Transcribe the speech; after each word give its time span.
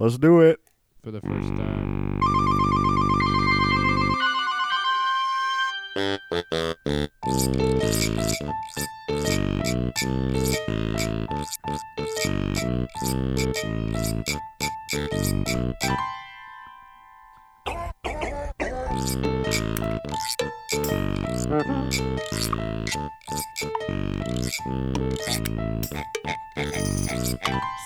Let's 0.00 0.16
do 0.16 0.40
it. 0.42 0.60
for 1.02 1.10
the 1.10 1.20
first 1.20 1.48
time. 1.56 2.18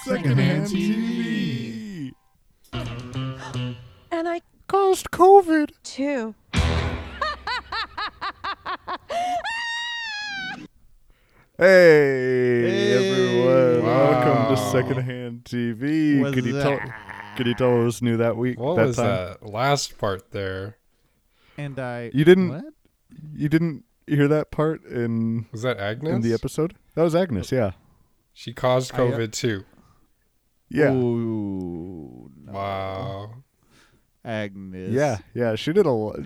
Secondhand 0.05 0.67
TV. 0.67 1.82
And 4.11 4.29
I 4.29 4.41
Caused 4.69 5.11
COVID. 5.11 5.71
too. 5.83 6.35
Hey, 11.59 12.63
Hey. 12.63 12.93
everyone! 13.13 13.85
Welcome 13.87 14.57
to 14.57 14.61
Wow. 14.63 14.73
Secondhand 14.73 15.45
TV. 15.45 16.21
What's 16.21 16.35
Could 16.35 16.47
you 16.47 16.53
tell? 16.61 16.77
that? 16.77 17.35
Could 17.37 17.47
you 17.47 17.55
tell 17.55 17.73
what 17.77 17.85
was 17.85 18.03
new 18.03 18.17
that 18.17 18.37
week? 18.37 18.59
What 18.59 18.77
that 18.77 18.87
was 18.89 18.97
time? 18.97 19.07
that 19.07 19.47
last 19.47 19.99
part 19.99 20.31
there? 20.33 20.79
And 21.59 21.79
I 21.79 22.11
You 22.15 22.25
didn't- 22.25 22.49
What? 22.49 22.65
You 23.35 23.49
didn't 23.51 23.85
hear 24.07 24.27
that 24.29 24.51
part 24.51 24.83
in 24.87 25.47
Was 25.53 25.63
that 25.63 25.79
Agnes? 25.79 26.15
in 26.15 26.21
the 26.23 26.33
episode? 26.33 26.75
That 26.95 27.03
was 27.03 27.15
Agnes. 27.15 27.53
Yeah. 27.53 27.73
She 28.33 28.53
caused 28.55 28.95
I, 28.95 28.97
uh, 28.97 29.01
COVID 29.13 29.33
too. 29.33 29.65
Yeah. 30.73 30.93
Ooh, 30.93 32.31
no. 32.47 32.53
Wow. 32.53 33.31
Agnes. 34.25 34.91
Yeah. 34.91 35.19
Yeah. 35.35 35.55
She 35.55 35.73
did 35.73 35.87
a 35.87 35.91
lot. 35.91 36.21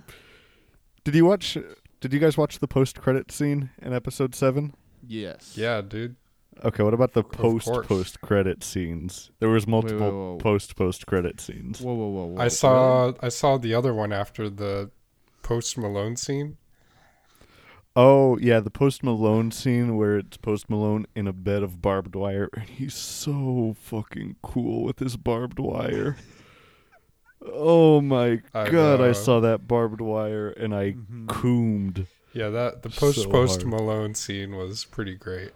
Did 1.04 1.14
you 1.14 1.24
watch? 1.24 1.58
Did 2.00 2.12
you 2.12 2.20
guys 2.20 2.38
watch 2.38 2.60
the 2.60 2.68
post 2.68 3.00
credit 3.00 3.32
scene 3.32 3.70
in 3.82 3.92
episode 3.92 4.34
seven? 4.34 4.74
Yes. 5.06 5.54
Yeah, 5.56 5.80
dude. 5.80 6.16
Okay. 6.64 6.82
What 6.82 6.94
about 6.94 7.12
the 7.12 7.24
post 7.24 7.68
post 7.84 8.20
credit 8.20 8.62
scenes? 8.62 9.30
There 9.40 9.48
was 9.48 9.66
multiple 9.66 10.10
whoa, 10.10 10.32
whoa. 10.32 10.38
post 10.38 10.76
post 10.76 11.06
credit 11.06 11.40
scenes. 11.40 11.80
Whoa, 11.80 11.94
whoa, 11.94 12.08
whoa, 12.08 12.26
whoa. 12.26 12.40
I 12.40 12.48
saw 12.48 13.12
I 13.20 13.28
saw 13.28 13.56
the 13.56 13.74
other 13.74 13.92
one 13.92 14.12
after 14.12 14.48
the 14.48 14.90
post 15.42 15.76
Malone 15.76 16.16
scene. 16.16 16.56
Oh 17.98 18.36
yeah, 18.38 18.60
the 18.60 18.70
Post 18.70 19.02
Malone 19.02 19.50
scene 19.50 19.96
where 19.96 20.18
it's 20.18 20.36
Post 20.36 20.68
Malone 20.68 21.06
in 21.14 21.26
a 21.26 21.32
bed 21.32 21.62
of 21.62 21.80
barbed 21.80 22.14
wire, 22.14 22.50
and 22.54 22.68
he's 22.68 22.94
so 22.94 23.74
fucking 23.80 24.36
cool 24.42 24.84
with 24.84 24.98
his 24.98 25.16
barbed 25.16 25.58
wire. 25.58 26.16
oh 27.52 28.00
my 28.02 28.42
I 28.52 28.68
god, 28.68 29.00
I 29.00 29.12
saw 29.12 29.40
that 29.40 29.66
barbed 29.66 30.00
wire 30.00 30.50
and 30.50 30.74
I 30.74 30.92
Mhm. 30.92 31.26
coomed. 31.28 32.06
Yeah, 32.32 32.50
that 32.50 32.82
the 32.82 32.90
So 32.90 33.00
post 33.00 33.30
post 33.30 33.62
hard. 33.62 33.72
Malone 33.72 34.14
scene 34.14 34.56
was 34.56 34.84
pretty 34.84 35.14
great. 35.14 35.52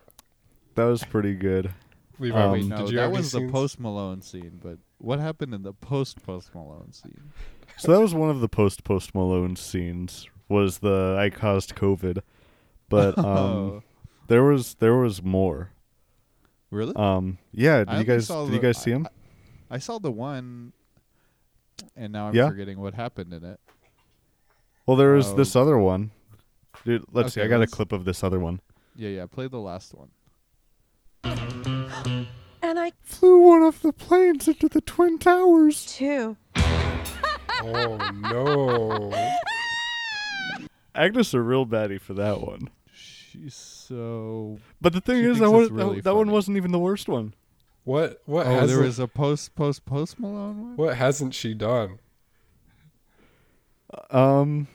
That 0.77 0.85
was 0.87 1.05
pretty 1.05 1.35
good. 1.35 1.75
Levi, 2.19 2.39
Um, 2.43 2.53
Wait, 2.53 2.61
did 2.61 2.69
no, 2.71 2.77
you 2.87 2.97
that 2.97 3.03
have 3.03 3.11
any 3.11 3.17
was 3.19 3.33
the 3.33 3.49
post 3.49 3.81
Malone 3.81 4.23
scene, 4.23 4.61
but 4.63 4.79
what 4.99 5.19
happened 5.21 5.53
in 5.55 5.63
the 5.63 5.73
post 5.75 6.23
post 6.23 6.55
Malone 6.55 6.93
scene? 6.93 7.33
So 7.77 7.93
that 7.93 8.01
was 8.01 8.15
one 8.15 8.31
of 8.31 8.41
the 8.41 8.49
post 8.49 8.85
Post 8.85 9.15
Malone 9.15 9.57
scenes. 9.57 10.27
Was 10.51 10.81
the 10.81 11.17
I 11.19 11.31
caused 11.31 11.75
COVID, 11.75 12.21
but 12.91 13.17
um, 13.19 13.25
Oh. 13.25 13.83
there 14.27 14.43
was 14.45 14.75
there 14.75 14.97
was 14.97 15.23
more. 15.23 15.71
really? 16.71 16.95
Um, 16.97 17.39
yeah, 17.53 17.79
did 17.79 17.89
I 17.89 17.99
you 18.01 18.05
guys 18.05 18.27
saw 18.27 18.45
did 18.45 18.55
you 18.55 18.61
guys 18.61 18.77
see 18.77 18.91
him? 18.91 19.07
I 19.71 19.79
saw 19.79 19.99
the 19.99 20.11
one, 20.11 20.73
and 21.97 22.13
now 22.13 22.27
I'm 22.29 22.35
Yeah? 22.35 22.49
forgetting 22.49 22.79
what 22.81 22.95
happened 22.95 23.33
in 23.33 23.45
it. 23.45 23.61
Well, 24.87 24.97
there 24.97 25.13
was 25.13 25.29
Oh. 25.29 25.37
this 25.37 25.55
other 25.55 25.79
one. 25.79 26.11
Dude, 26.85 27.05
let's 27.13 27.35
see. 27.35 27.43
I 27.43 27.47
got 27.47 27.63
a 27.63 27.67
clip 27.69 27.93
of 27.93 28.05
this 28.05 28.25
other 28.25 28.41
one. 28.41 28.61
Yeah, 28.97 29.11
yeah. 29.11 29.27
Play 29.27 29.47
the 29.47 29.59
last 29.61 29.95
one. 29.95 30.11
And 31.23 32.79
I 32.79 32.93
flew 33.03 33.39
one 33.41 33.63
of 33.63 33.83
the 33.83 33.93
planes 33.93 34.49
into 34.49 34.69
the 34.69 34.81
twin 34.81 35.19
towers. 35.19 35.87
too. 35.87 36.37
Oh 37.63 37.99
no. 38.15 39.13
Agnes 40.95 41.33
a 41.35 41.41
real 41.41 41.67
baddie 41.67 42.01
for 42.01 42.15
that 42.15 42.41
one. 42.41 42.69
She's 42.93 43.55
so. 43.55 44.59
But 44.81 44.93
the 44.93 45.01
thing 45.01 45.23
She 45.23 45.29
is, 45.31 45.39
that, 45.39 45.51
one, 45.51 45.73
really 45.73 45.97
that, 45.97 46.05
that 46.05 46.15
one 46.17 46.31
wasn't 46.31 46.57
even 46.57 46.73
the 46.73 46.79
worst 46.79 47.09
one. 47.09 47.35
What 47.85 48.21
what 48.27 48.47
Oh, 48.47 48.67
there 48.67 48.81
was 48.81 48.99
a 48.99 49.07
post 49.09 49.55
post 49.55 49.85
post 49.87 50.19
Malone 50.21 50.61
one. 50.63 50.77
what 50.77 50.97
hasn't 50.97 51.35
she 51.35 51.55
done? 51.55 51.99
Um, 54.11 54.69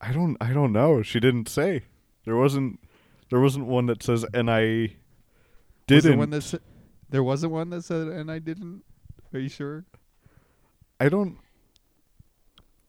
I 0.00 0.12
don't, 0.12 0.36
I 0.40 0.52
don't 0.52 0.72
know. 0.72 1.02
She 1.02 1.20
didn't 1.20 1.48
say. 1.48 1.82
There 2.24 2.36
wasn't, 2.36 2.80
there 3.30 3.40
wasn't 3.40 3.66
one 3.66 3.86
that 3.86 4.02
says, 4.02 4.24
and 4.34 4.50
I 4.50 4.60
Was 4.60 4.90
there 5.86 6.00
didn't. 6.00 6.18
one 6.18 6.30
that 6.30 6.42
sa- 6.42 6.58
there 7.08 7.22
wasn't 7.22 7.52
one 7.52 7.70
that 7.70 7.82
said, 7.84 8.08
and 8.08 8.30
I 8.30 8.38
didn't. 8.38 8.82
Are 9.32 9.38
you 9.38 9.48
sure? 9.48 9.84
I 11.00 11.08
don't. 11.08 11.38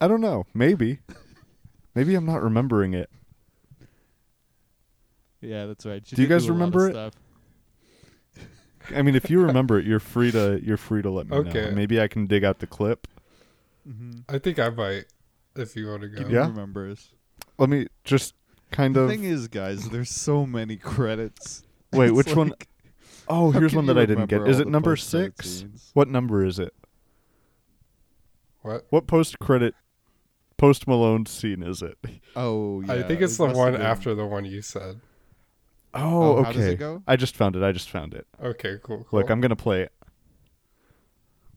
I 0.01 0.07
don't 0.07 0.21
know. 0.21 0.45
Maybe. 0.53 0.99
Maybe 1.97 2.13
I'm 2.13 2.27
not 2.27 2.43
remembering 2.43 2.93
it. 2.93 3.09
Yeah, 5.41 5.65
that's 5.65 5.83
right. 5.83 6.05
She 6.05 6.15
Do 6.15 6.21
you 6.21 6.27
guys 6.27 6.43
a 6.43 6.53
lot 6.53 6.67
of 6.67 6.75
remember 6.75 6.89
it? 6.89 6.91
Stuff. 6.91 7.13
I 8.95 9.01
mean, 9.01 9.15
if 9.15 9.31
you 9.31 9.41
remember 9.41 9.79
it, 9.79 9.85
you're 9.85 9.99
free 9.99 10.31
to 10.31 10.61
you're 10.63 10.77
free 10.77 11.01
to 11.01 11.09
let 11.09 11.27
me 11.27 11.35
know. 11.35 11.49
Okay. 11.49 11.71
Maybe 11.71 11.99
I 11.99 12.07
can 12.07 12.27
dig 12.27 12.43
out 12.43 12.59
the 12.59 12.67
clip. 12.67 13.07
Mm-hmm. 13.89 14.19
I 14.29 14.37
think 14.37 14.59
I 14.59 14.69
might 14.69 15.05
if 15.55 15.75
you 15.75 15.87
want 15.87 16.03
to 16.03 16.07
go. 16.09 16.27
Yeah? 16.29 16.47
remembers. 16.47 17.15
Let 17.57 17.69
me 17.69 17.87
just 18.03 18.35
kind 18.69 18.95
The 18.95 18.99
of 19.01 19.09
thing 19.09 19.23
is, 19.23 19.47
guys, 19.47 19.89
there's 19.89 20.11
so 20.11 20.45
many 20.45 20.77
credits. 20.77 21.63
wait. 21.93 22.09
It's 22.09 22.15
Which 22.15 22.35
one? 22.35 22.49
like, 22.49 22.67
Oh, 23.27 23.49
how 23.49 23.59
here's 23.59 23.73
one 23.73 23.87
that 23.87 23.97
I 23.97 24.05
didn't 24.05 24.27
get. 24.27 24.47
Is 24.47 24.59
it 24.59 24.67
number 24.67 24.95
six? 24.95 25.49
scenes? 25.49 25.89
What 25.95 26.09
number 26.09 26.45
is 26.45 26.59
it? 26.59 26.75
What? 28.61 28.85
What 28.91 29.07
post 29.07 29.39
credit 29.39 29.73
post 30.57 30.87
Malone 30.87 31.25
scene 31.25 31.63
is 31.63 31.81
it? 31.81 31.97
Oh, 32.35 32.81
yeah. 32.81 32.93
I 32.93 33.03
think 33.03 33.21
it's 33.21 33.35
it 33.35 33.37
the 33.37 33.53
one 33.57 33.73
been- 33.73 33.81
after 33.81 34.13
the 34.15 34.25
one 34.25 34.45
you 34.45 34.61
said. 34.61 34.99
Oh, 35.93 35.99
Oh, 36.23 36.31
okay. 36.37 36.43
how 36.45 36.51
does 36.51 36.65
it 36.65 36.79
go? 36.79 37.01
I 37.07 37.15
just 37.15 37.35
found 37.35 37.55
it. 37.55 37.63
I 37.63 37.71
just 37.71 37.89
found 37.89 38.13
it. 38.13 38.27
Okay, 38.43 38.77
cool. 38.83 39.05
cool. 39.09 39.19
Look, 39.19 39.29
I'm 39.29 39.39
gonna 39.41 39.55
play 39.55 39.83
it. 39.83 39.91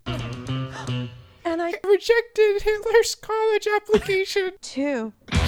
And 0.06 1.60
I 1.62 1.74
rejected 1.84 2.62
Hitler's 2.62 3.14
college 3.16 3.66
application. 3.66 4.52
too. 4.62 5.12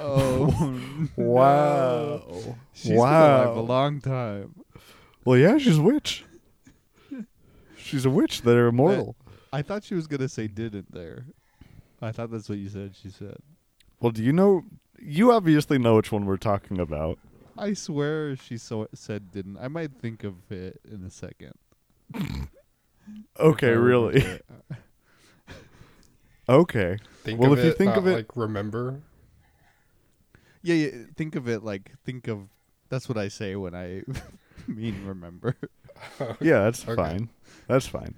Oh, 0.00 0.80
Wow. 1.16 2.22
no. 2.28 2.56
She's 2.72 2.88
been 2.90 2.98
alive 2.98 3.48
a 3.48 3.54
Wow. 3.54 3.60
long 3.62 4.00
time. 4.00 4.54
Well, 5.24 5.38
yeah, 5.38 5.58
she's 5.58 5.78
a 5.78 5.82
witch. 5.82 6.24
she's 7.76 8.04
a 8.04 8.10
witch. 8.10 8.42
They're 8.42 8.66
immortal. 8.68 9.16
I 9.52 9.62
thought 9.62 9.84
she 9.84 9.94
was 9.94 10.06
gonna 10.06 10.28
say 10.28 10.46
didn't 10.46 10.92
there. 10.92 11.26
I 12.00 12.12
thought 12.12 12.30
that's 12.30 12.48
what 12.48 12.58
you 12.58 12.68
said. 12.68 12.94
She 13.00 13.10
said. 13.10 13.36
Well, 14.00 14.12
do 14.12 14.22
you 14.22 14.32
know? 14.32 14.62
You 15.00 15.32
obviously 15.32 15.78
know 15.78 15.96
which 15.96 16.10
one 16.12 16.26
we're 16.26 16.36
talking 16.36 16.78
about. 16.80 17.18
I 17.56 17.72
swear 17.72 18.36
she 18.36 18.56
so 18.56 18.88
said 18.94 19.30
didn't. 19.32 19.58
I 19.58 19.68
might 19.68 19.92
think 20.00 20.22
of 20.24 20.34
it 20.50 20.80
in 20.90 21.02
a 21.04 21.10
second. 21.10 21.52
Okay, 23.40 23.70
really? 23.72 24.22
Okay. 26.48 26.96
Think 27.24 27.40
Well, 27.40 27.52
of 27.52 27.58
if 27.58 27.64
you 27.64 27.70
it, 27.72 27.78
think 27.78 27.88
not 27.90 27.98
of 27.98 28.06
it- 28.06 28.14
like 28.14 28.36
remember. 28.36 29.00
Yeah, 30.62 30.74
yeah. 30.74 30.90
Think 31.16 31.34
of 31.36 31.48
it 31.48 31.62
like 31.62 31.92
think 32.04 32.26
of. 32.28 32.48
That's 32.88 33.08
what 33.08 33.18
I 33.18 33.28
say 33.28 33.54
when 33.56 33.74
I 33.74 34.02
mean 34.66 35.04
remember. 35.06 35.56
Yeah, 36.40 36.62
that's 36.62 36.84
Okay. 36.84 36.94
fine. 36.94 37.28
That's 37.66 37.88
fine. 37.88 38.14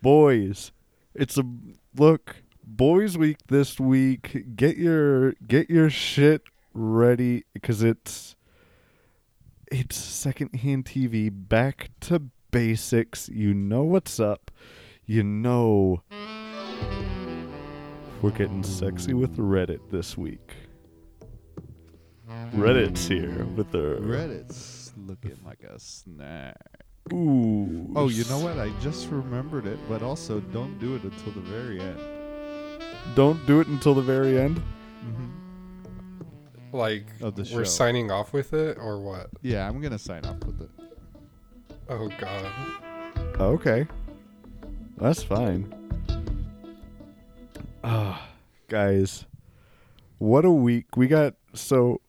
Boys, 0.00 0.70
it's 1.12 1.36
a 1.36 1.42
look. 1.96 2.36
Boys 2.64 3.18
Week 3.18 3.38
this 3.48 3.80
week. 3.80 4.44
Get 4.54 4.76
your 4.76 5.32
get 5.46 5.68
your 5.68 5.90
shit 5.90 6.42
ready 6.72 7.44
because 7.52 7.82
it's 7.82 8.36
it's 9.72 9.96
secondhand 9.96 10.84
TV. 10.84 11.30
Back 11.32 11.90
to 12.02 12.22
basics. 12.52 13.28
You 13.28 13.52
know 13.54 13.82
what's 13.82 14.20
up. 14.20 14.52
You 15.04 15.24
know 15.24 16.02
we're 18.22 18.30
getting 18.30 18.62
sexy 18.62 19.14
with 19.14 19.36
Reddit 19.36 19.80
this 19.90 20.16
week. 20.16 20.54
Reddit's 22.54 23.06
here 23.08 23.44
with 23.56 23.70
their 23.72 23.96
Reddit's 23.96 24.85
looking 25.06 25.38
like 25.44 25.62
a 25.62 25.78
snack. 25.78 26.56
ooh. 27.12 27.90
Oh, 27.94 28.08
you 28.08 28.24
know 28.24 28.38
what? 28.40 28.58
I 28.58 28.70
just 28.80 29.08
remembered 29.10 29.66
it, 29.66 29.78
but 29.88 30.02
also 30.02 30.40
don't 30.40 30.78
do 30.78 30.94
it 30.96 31.02
until 31.04 31.32
the 31.32 31.40
very 31.40 31.80
end. 31.80 32.00
Don't 33.14 33.44
do 33.46 33.60
it 33.60 33.68
until 33.68 33.94
the 33.94 34.02
very 34.02 34.38
end. 34.38 34.56
Mm-hmm. 35.04 36.76
Like 36.76 37.06
Of 37.22 37.36
the 37.36 37.42
we're 37.54 37.64
show. 37.64 37.70
signing 37.70 38.10
off 38.10 38.32
with 38.32 38.52
it 38.52 38.76
or 38.78 39.00
what? 39.00 39.30
Yeah, 39.42 39.66
I'm 39.68 39.80
gonna 39.80 39.98
sign 39.98 40.24
off 40.26 40.38
with 40.44 40.60
it. 40.60 40.70
Oh 41.88 42.08
god. 42.18 42.50
Okay. 43.40 43.86
That's 44.98 45.22
fine. 45.22 45.72
Ah, 47.84 48.28
guys. 48.68 49.24
What 50.18 50.44
a 50.44 50.50
week. 50.50 50.96
We 50.96 51.06
got 51.06 51.34
so 51.54 52.00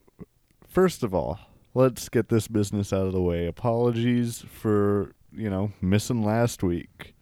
first 0.67 1.03
of 1.03 1.13
all, 1.13 1.39
let's 1.77 2.09
get 2.09 2.29
this 2.29 2.47
business 2.47 2.91
out 2.91 3.06
of 3.06 3.13
the 3.13 3.21
way. 3.21 3.45
Apologies 3.45 4.44
for, 4.50 5.13
you 5.31 5.50
know, 5.50 5.71
missing 5.81 6.24
last 6.24 6.63
week. 6.63 7.13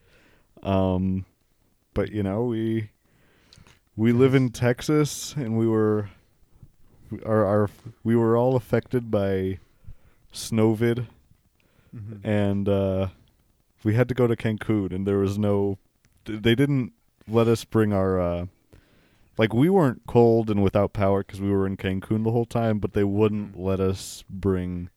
Um 0.64 1.26
but 1.94 2.12
you 2.12 2.24
know, 2.24 2.44
we 2.44 2.90
we 3.96 4.12
live 4.12 4.34
in 4.36 4.50
Texas 4.50 5.34
and 5.36 5.58
we 5.58 5.68
were 5.68 6.10
our, 7.26 7.46
our 7.46 7.70
we 8.04 8.16
were 8.16 8.36
all 8.38 8.56
affected 8.56 9.12
by 9.12 9.60
snowvid 10.34 11.08
Mm-hmm. 11.96 12.28
and 12.28 12.68
uh, 12.68 13.08
we 13.84 13.94
had 13.94 14.10
to 14.10 14.14
go 14.14 14.28
to 14.28 14.36
Cancun, 14.36 14.92
and 14.94 15.08
there 15.08 15.18
was 15.20 15.38
no. 15.38 15.78
They 16.26 16.56
didn't 16.56 16.92
let 17.28 17.48
us 17.48 17.64
bring 17.64 17.94
our. 17.94 18.20
Uh, 18.20 18.46
like 19.38 19.54
we 19.54 19.70
weren't 19.70 20.02
cold 20.08 20.50
and 20.50 20.64
without 20.64 20.94
power 20.94 21.24
because 21.24 21.42
we 21.42 21.52
were 21.52 21.66
in 21.68 21.78
Cancun 21.78 22.24
the 22.24 22.32
whole 22.32 22.46
time, 22.46 22.80
but 22.80 22.94
they 22.94 23.04
wouldn't 23.04 23.60
let 23.60 23.80
us 23.80 24.24
bring 24.30 24.90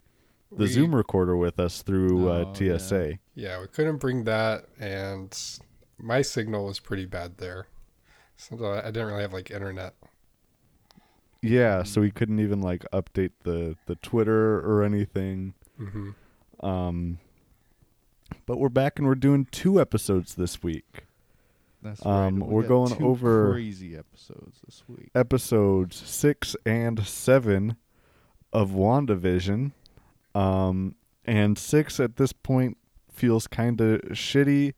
the 0.50 0.64
We- 0.64 0.67
Zoom 0.69 0.94
recorder 0.94 1.37
with 1.37 1.58
us 1.58 1.82
through 1.82 2.29
uh, 2.31 2.44
Oh, 2.46 2.55
TSA. 2.55 3.19
Yeah, 3.35 3.61
we 3.61 3.67
couldn't 3.69 3.96
bring 3.99 4.25
that, 4.25 4.67
and 4.79 5.37
my 5.99 6.23
signal 6.23 6.67
was 6.67 6.81
pretty 6.81 7.05
bad 7.06 7.38
there. 7.38 7.67
So 8.37 8.56
I 8.73 8.82
didn't 8.93 9.06
really 9.08 9.23
have 9.23 9.32
like 9.32 9.50
internet. 9.50 9.94
Yeah, 11.43 11.82
so 11.85 12.00
we 12.00 12.11
couldn't 12.11 12.40
even 12.40 12.61
like 12.61 12.85
update 12.93 13.31
the 13.44 13.76
the 13.87 13.96
Twitter 13.96 14.58
or 14.61 14.82
anything. 14.82 15.55
hmm 15.76 16.11
Um, 16.61 17.19
but 18.46 18.58
we're 18.58 18.69
back 18.69 18.99
and 18.99 19.06
we're 19.08 19.14
doing 19.14 19.46
two 19.50 19.81
episodes 19.81 20.35
this 20.35 20.62
week. 20.62 21.05
That's 21.82 22.04
Um, 22.04 22.40
right. 22.40 22.48
We 22.48 22.54
we're 22.54 22.62
got 22.62 22.69
going 22.69 22.96
two 22.96 23.06
over- 23.06 23.52
crazy 23.52 23.96
episodes 23.96 24.60
this 24.66 24.82
week. 24.88 25.10
episodes 25.14 25.96
six 25.96 26.56
and 26.66 27.06
seven 27.06 27.76
of 28.52 28.70
WandaVision. 28.70 29.72
Um, 30.34 30.94
and 31.25 31.56
six 31.58 32.00
at 32.00 32.16
this 32.16 32.32
point 32.32 32.78
feels 33.12 33.46
kind 33.46 33.80
of 33.80 34.00
shitty. 34.10 34.75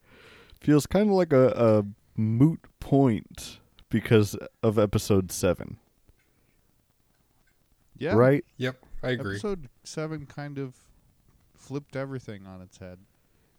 Feels 0.60 0.86
kind 0.86 1.08
of 1.08 1.14
like 1.16 1.32
a, 1.32 1.48
a 1.50 2.20
moot 2.20 2.60
point 2.80 3.60
because 3.88 4.36
of 4.62 4.78
episode 4.78 5.32
seven, 5.32 5.78
Yeah, 7.98 8.14
right? 8.14 8.44
Yep, 8.56 8.76
I 9.02 9.10
agree. 9.10 9.32
Episode 9.36 9.68
seven 9.84 10.26
kind 10.26 10.58
of 10.58 10.74
flipped 11.54 11.96
everything 11.96 12.46
on 12.46 12.60
its 12.62 12.78
head. 12.78 12.98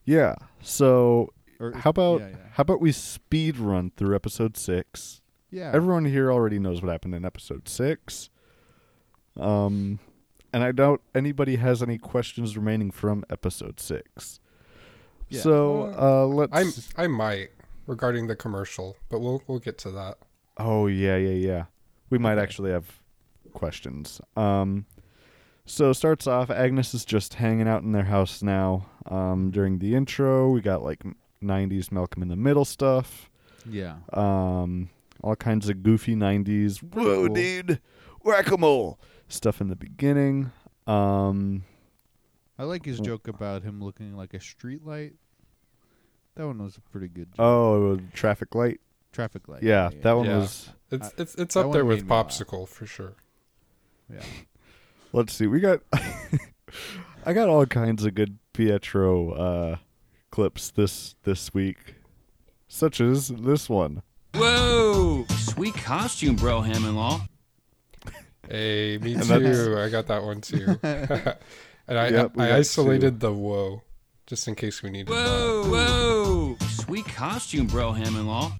Yeah. 0.05 0.35
So 0.61 1.33
Or 1.61 1.71
how 1.73 1.91
about 1.91 2.21
yeah, 2.21 2.29
yeah. 2.29 2.35
how 2.53 2.61
about 2.61 2.81
we 2.81 2.91
speed 2.91 3.57
run 3.57 3.91
through 3.95 4.15
episode 4.15 4.57
six? 4.57 5.21
yeah. 5.51 5.71
Everyone 5.73 6.05
here 6.05 6.31
already 6.31 6.59
knows 6.59 6.81
what 6.81 6.91
happened 6.91 7.13
in 7.13 7.23
episode 7.25 7.67
six. 7.69 8.29
Um, 9.39 9.99
and 10.53 10.63
I 10.63 10.71
doubt 10.71 11.01
anybody 11.15 11.57
has 11.57 11.81
any 11.83 11.97
questions 11.97 12.57
remaining 12.57 12.91
from 12.91 13.23
episode 13.29 13.79
six. 13.79 14.39
Yeah. 15.29 15.41
So 15.41 15.93
uh, 15.97 16.25
let's. 16.25 16.51
I'm 16.97 17.03
I 17.03 17.07
might 17.07 17.49
regarding 17.87 18.27
the 18.27 18.35
commercial, 18.35 18.97
but 19.09 19.19
we'll 19.19 19.41
we'll 19.47 19.59
get 19.59 19.77
to 19.79 19.91
that. 19.91 20.17
Oh 20.57 20.87
yeah, 20.87 21.15
yeah, 21.17 21.29
yeah. 21.29 21.65
We 22.09 22.17
might 22.17 22.33
Okay. 22.33 22.41
actually 22.43 22.71
have 22.71 22.99
questions. 23.53 24.19
Um, 24.35 24.85
so 25.65 25.93
starts 25.93 26.27
off. 26.27 26.49
Agnes 26.49 26.93
is 26.93 27.05
just 27.05 27.35
hanging 27.35 27.67
out 27.67 27.83
in 27.83 27.93
their 27.93 28.03
house 28.05 28.41
now. 28.43 28.87
Um, 29.05 29.51
during 29.51 29.79
the 29.79 29.95
intro, 29.95 30.49
we 30.49 30.59
got 30.59 30.83
like 30.83 31.03
'90s 31.41 31.91
Malcolm 31.91 32.21
in 32.21 32.27
the 32.29 32.35
Middle 32.35 32.65
stuff. 32.65 33.29
yeah. 33.69 33.95
Um, 34.13 34.89
all 35.23 35.35
kinds 35.35 35.69
of 35.69 35.83
goofy 35.83 36.15
'90s. 36.15 36.79
Whoa, 36.81 37.25
cool. 37.27 37.33
dude, 37.35 37.79
whack-a-mole 38.23 38.99
stuff 39.27 39.61
in 39.61 39.67
the 39.69 39.75
beginning. 39.75 40.51
Um, 40.87 41.63
I 42.57 42.63
like 42.63 42.85
his 42.85 42.99
joke 42.99 43.27
about 43.27 43.63
him 43.63 43.81
looking 43.83 44.15
like 44.15 44.33
a 44.33 44.39
street 44.39 44.85
light. 44.85 45.13
That 46.35 46.47
one 46.47 46.63
was 46.63 46.77
a 46.77 46.81
pretty 46.81 47.07
good 47.07 47.27
joke. 47.33 47.39
oh, 47.39 47.99
traffic 48.13 48.55
light. 48.55 48.79
traffic 49.11 49.47
light. 49.47 49.63
Yeah, 49.63 49.89
that 50.01 50.13
one 50.13 50.25
Yeah. 50.25 50.37
was. 50.37 50.69
It's 50.89 51.13
it's 51.17 51.35
it's 51.35 51.55
up 51.55 51.71
there 51.71 51.85
with 51.85 52.07
popsicle 52.07 52.67
for 52.67 52.85
sure. 52.85 53.13
Yeah. 54.11 54.21
Let's 55.13 55.33
see. 55.33 55.47
We 55.47 55.59
got. 55.59 55.81
I 57.25 57.33
got 57.33 57.49
all 57.49 57.65
kinds 57.65 58.03
of 58.05 58.15
good 58.15 58.39
Pietro 58.53 59.31
uh, 59.33 59.75
clips 60.31 60.71
this 60.71 61.15
this 61.23 61.53
week, 61.53 61.95
such 62.67 62.99
as 62.99 63.27
this 63.27 63.69
one. 63.69 64.01
Whoa! 64.33 65.25
Sweet 65.29 65.75
costume, 65.75 66.35
bro, 66.35 66.61
Hammond 66.61 66.97
Hey, 68.49 68.97
me 68.97 69.13
too. 69.13 69.77
I 69.77 69.89
got 69.89 70.07
that 70.07 70.23
one 70.23 70.41
too. 70.41 70.79
and 70.83 71.97
I 71.99 72.09
Yep, 72.09 72.35
we 72.35 72.43
I 72.43 72.47
got 72.47 72.59
isolated 72.59 73.19
the 73.19 73.31
whoa, 73.31 73.83
just 74.25 74.47
in 74.47 74.55
case 74.55 74.81
we 74.81 74.89
needed 74.89 75.07
that. 75.07 75.13
Whoa! 75.13 75.63
Whoa! 75.69 76.57
Sweet 76.67 77.05
costume, 77.05 77.67
bro, 77.67 77.91
Hammond 77.91 78.53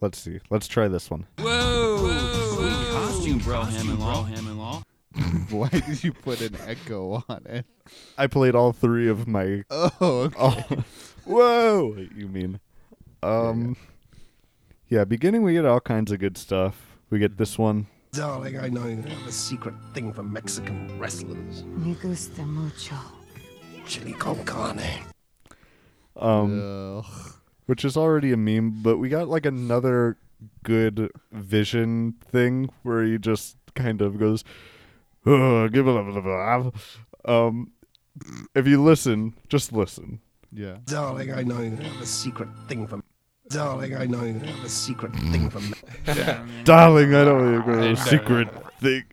Let's 0.00 0.18
see. 0.18 0.40
Let's 0.48 0.66
try 0.66 0.88
this 0.88 1.10
one. 1.10 1.26
Whoa! 1.38 2.08
Sweet 2.56 2.90
costume, 2.92 3.38
bro, 3.38 3.62
Hammond 3.62 4.00
Hammond 4.00 4.58
Why 5.50 5.68
did 5.68 6.04
you 6.04 6.12
put 6.12 6.40
an 6.40 6.56
echo 6.66 7.24
on 7.28 7.42
it? 7.46 7.66
I 8.16 8.26
played 8.26 8.54
all 8.54 8.72
three 8.72 9.08
of 9.08 9.26
my. 9.26 9.64
Oh, 9.70 9.90
okay. 10.00 10.36
Oh, 10.38 10.84
whoa! 11.24 12.06
You 12.14 12.28
mean? 12.28 12.60
Um. 13.22 13.76
Yeah, 14.88 15.04
beginning 15.04 15.42
we 15.42 15.52
get 15.54 15.64
all 15.64 15.80
kinds 15.80 16.10
of 16.10 16.18
good 16.18 16.36
stuff. 16.38 16.96
We 17.10 17.18
get 17.18 17.36
this 17.38 17.58
one. 17.58 17.86
Darling, 18.12 18.58
I 18.58 18.68
know 18.68 18.86
you 18.86 19.02
have 19.02 19.26
a 19.26 19.32
secret 19.32 19.74
thing 19.94 20.12
for 20.12 20.22
Mexican 20.24 20.98
wrestlers. 20.98 21.62
Me 21.64 21.94
gusta 22.00 22.42
mucho. 22.42 22.96
Chili 23.86 24.12
con 24.14 24.44
carne. 24.44 25.04
Um. 26.16 26.60
Ugh. 26.98 27.32
which 27.66 27.84
is 27.84 27.96
already 27.96 28.32
a 28.32 28.36
meme, 28.36 28.82
but 28.82 28.98
we 28.98 29.08
got 29.08 29.28
like 29.28 29.46
another 29.46 30.16
good 30.64 31.10
vision 31.32 32.14
thing 32.20 32.68
where 32.82 33.04
he 33.04 33.16
just 33.18 33.56
kind 33.74 34.00
of 34.02 34.18
goes, 34.18 34.42
"Oh, 34.42 34.50
give 35.24 35.86
it 35.88 35.96
a 35.96 36.72
um 37.24 37.72
if 38.54 38.66
you 38.66 38.82
listen, 38.82 39.34
just 39.48 39.72
listen. 39.72 40.20
yeah. 40.52 40.78
Darling, 40.84 41.32
I 41.32 41.42
know 41.42 41.60
you 41.60 41.76
have 41.76 42.00
a 42.02 42.06
secret 42.06 42.48
thing 42.68 42.86
for. 42.86 42.96
me. 42.98 43.02
Darling, 43.48 43.96
I 43.96 44.06
know 44.06 44.22
you 44.24 44.38
have 44.38 44.64
a 44.64 44.68
secret 44.68 45.12
thing 45.14 45.48
for. 45.50 45.60
Me- 45.60 45.72
Darling, 46.64 47.14
I 47.14 47.24
know 47.24 47.50
you 47.50 47.60
have 47.60 47.68
a 47.68 47.96
secret 47.96 48.48
thing. 48.80 49.04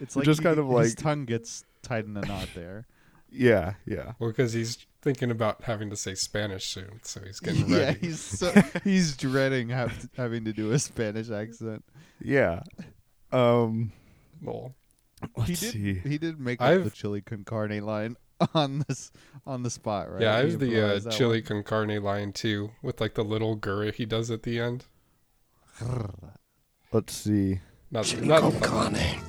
It's 0.00 0.16
like 0.16 0.24
just 0.24 0.40
he- 0.40 0.44
kind 0.44 0.58
of 0.58 0.66
his 0.66 0.74
like- 0.74 0.96
tongue 0.96 1.24
gets 1.24 1.64
tied 1.82 2.04
in 2.06 2.16
a 2.16 2.20
knot 2.22 2.48
there. 2.54 2.86
Yeah, 3.30 3.74
yeah. 3.86 4.12
Well, 4.18 4.30
because 4.30 4.52
he's 4.52 4.78
thinking 5.02 5.30
about 5.30 5.62
having 5.64 5.88
to 5.90 5.96
say 5.96 6.14
Spanish 6.14 6.66
soon, 6.66 7.00
so 7.02 7.20
he's 7.24 7.38
getting 7.40 7.62
ready. 7.70 7.76
yeah, 7.76 7.92
he's 8.08 8.20
so, 8.20 8.50
he's 8.84 9.16
dreading 9.16 9.68
have 9.70 10.08
having 10.16 10.44
to 10.44 10.52
do 10.52 10.72
a 10.72 10.78
Spanish 10.78 11.30
accent. 11.30 11.84
Yeah. 12.20 12.62
Um 13.32 13.92
Lol. 14.42 14.74
Let's 15.36 15.48
he 15.48 15.54
did 15.56 15.72
see. 15.72 15.94
he 16.08 16.18
did 16.18 16.38
make 16.40 16.60
up 16.60 16.68
I've- 16.68 16.82
the 16.84 16.90
chili 16.90 17.20
con 17.20 17.44
carne 17.44 17.80
line 17.84 18.16
on 18.54 18.84
this 18.88 19.10
on 19.46 19.62
the 19.62 19.70
spot, 19.70 20.10
right? 20.10 20.22
Yeah, 20.22 20.36
I 20.36 20.40
He 20.40 20.44
was 20.46 20.58
the 20.58 20.86
uh, 21.08 21.10
chili 21.10 21.38
one. 21.40 21.46
con 21.46 21.62
carne 21.62 22.02
line 22.02 22.32
too, 22.32 22.70
with 22.82 23.00
like 23.00 23.14
the 23.14 23.24
little 23.24 23.56
gurra 23.56 23.92
he 23.94 24.06
does 24.06 24.30
at 24.30 24.42
the 24.44 24.58
end. 24.60 24.86
Let's 26.92 27.14
see. 27.14 27.60
Not, 27.90 28.04
Chili 28.04 28.26
not 28.28 28.40
con 28.42 28.60
carne. 28.60 29.20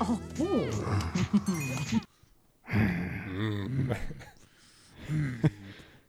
Mm. 2.69 3.97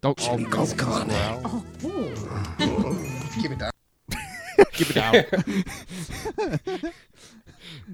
Don't 0.01 0.19
Chili 0.19 0.45
con 0.45 0.67
carne. 0.77 1.43
Keep 3.41 3.53
it 3.53 3.59
down. 3.59 3.71
Give 4.75 4.91
it 4.91 4.95
down. 6.73 6.93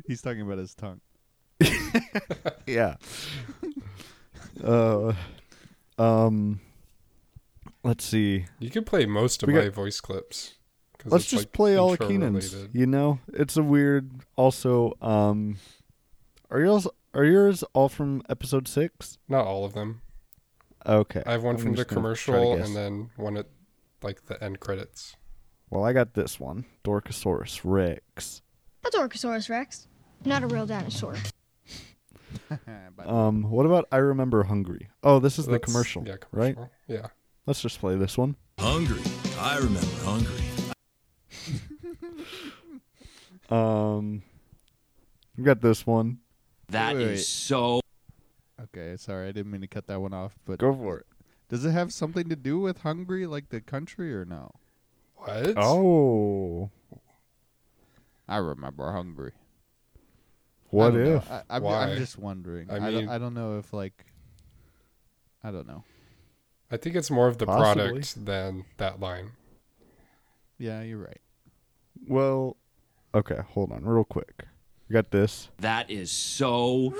He's 0.06 0.20
talking 0.22 0.40
about 0.42 0.58
his 0.58 0.74
tongue. 0.74 1.00
Yeah. 2.66 2.96
uh 4.62 5.12
um 5.98 6.60
let's 7.82 8.04
see. 8.04 8.44
You 8.58 8.70
can 8.70 8.84
play 8.84 9.06
most 9.06 9.42
of 9.42 9.46
We 9.48 9.54
my 9.54 9.64
got- 9.64 9.74
voice 9.74 10.00
clips. 10.00 10.54
Let's 11.04 11.26
just 11.26 11.44
like, 11.44 11.52
play 11.52 11.76
all 11.76 11.88
of 11.88 11.92
intro 11.92 12.08
Keenan's. 12.08 12.52
related. 12.52 12.74
You 12.74 12.86
know, 12.86 13.20
it's 13.32 13.56
a 13.56 13.62
weird. 13.62 14.10
Also, 14.36 14.94
um, 15.00 15.56
are 16.50 16.58
yours 16.60 16.88
are 17.14 17.24
yours 17.24 17.62
all 17.72 17.88
from 17.88 18.22
episode 18.28 18.66
six? 18.66 19.16
Not 19.28 19.46
all 19.46 19.64
of 19.64 19.74
them. 19.74 20.02
Okay, 20.84 21.22
I 21.24 21.32
have 21.32 21.44
one 21.44 21.54
I'm 21.54 21.60
from 21.62 21.70
the 21.72 21.76
just 21.84 21.88
gonna 21.90 22.14
try 22.16 22.34
to 22.34 22.40
commercial 22.40 22.54
and 22.64 22.74
then 22.76 23.10
one 23.16 23.36
at 23.36 23.46
like 24.02 24.26
the 24.26 24.42
end 24.42 24.58
credits. 24.58 25.14
well, 25.70 25.84
I 25.84 25.92
got 25.92 26.14
this 26.14 26.40
one, 26.40 26.64
Dorkosaurus 26.84 27.60
Rex. 27.64 28.42
A 28.84 28.90
Dorkosaurus 28.90 29.48
Rex. 29.48 29.86
Not 30.24 30.42
a 30.42 30.48
real 30.48 30.66
dinosaur. 30.66 31.14
But 32.96 33.06
Um, 33.08 33.42
what 33.50 33.64
about 33.66 33.86
I 33.92 33.98
remember 33.98 34.44
hungry? 34.44 34.88
Oh, 35.02 35.18
this 35.18 35.38
is 35.38 35.46
the 35.46 35.58
commercial, 35.58 36.04
Yeah, 36.06 36.16
right? 36.32 36.56
Yeah. 36.86 37.06
Let's 37.46 37.60
just 37.62 37.78
play 37.80 37.96
this 37.96 38.18
one. 38.18 38.36
Hungry. 38.58 39.00
I 39.38 39.56
remember 39.58 39.86
hungry. 40.04 40.42
Um, 43.50 44.22
we 45.36 45.42
got 45.44 45.62
this 45.62 45.86
one. 45.86 46.18
That 46.68 46.96
is 46.96 47.00
Wait, 47.02 47.06
wait. 47.08 47.18
so. 47.20 47.80
okay, 48.62 48.96
sorry, 48.98 49.28
I 49.28 49.32
didn't 49.32 49.50
mean 49.50 49.62
to 49.62 49.66
cut 49.66 49.86
that 49.86 50.00
one 50.02 50.12
off. 50.12 50.38
But 50.44 50.58
Go 50.58 50.74
for 50.74 50.98
it. 50.98 51.06
does 51.48 51.64
it 51.64 51.70
have 51.70 51.90
something 51.92 52.28
to 52.28 52.36
do 52.36 52.58
with 52.58 52.82
Hungary, 52.82 53.26
like 53.26 53.48
the 53.48 53.62
country, 53.62 54.14
or 54.14 54.26
no? 54.26 54.50
What? 55.16 55.54
Oh, 55.56 56.70
I 58.28 58.36
remember 58.36 58.92
Hungry. 58.92 59.32
What 60.70 60.86
I 60.86 60.90
don't 60.90 61.04
know. 61.04 61.16
if? 61.16 61.30
I, 61.30 61.42
I'm, 61.50 61.62
Why? 61.62 61.90
I'm 61.90 61.96
just 61.98 62.18
wondering. 62.18 62.70
I 62.70 62.76
I, 62.76 62.78
mean- 62.80 62.92
don't, 63.06 63.08
I 63.08 63.18
don't 63.18 63.34
know 63.34 63.58
if 63.58 63.72
like. 63.72 64.04
I 65.42 65.50
don't 65.50 65.66
know. 65.68 65.84
I 66.70 66.76
think 66.76 66.96
it's 66.96 67.10
more 67.10 67.28
of 67.28 67.38
the 67.38 67.46
Possibly. 67.46 67.84
product 67.86 68.24
than 68.26 68.64
that 68.76 69.00
line. 69.00 69.30
Yeah, 70.58 70.82
you're 70.82 70.98
right. 70.98 71.20
Well, 72.06 72.56
okay, 73.14 73.38
hold 73.54 73.72
on, 73.72 73.84
real 73.84 74.04
quick. 74.04 74.44
We 74.88 74.92
got 74.94 75.10
this. 75.10 75.48
That 75.60 75.90
is 75.90 76.10
so 76.10 76.92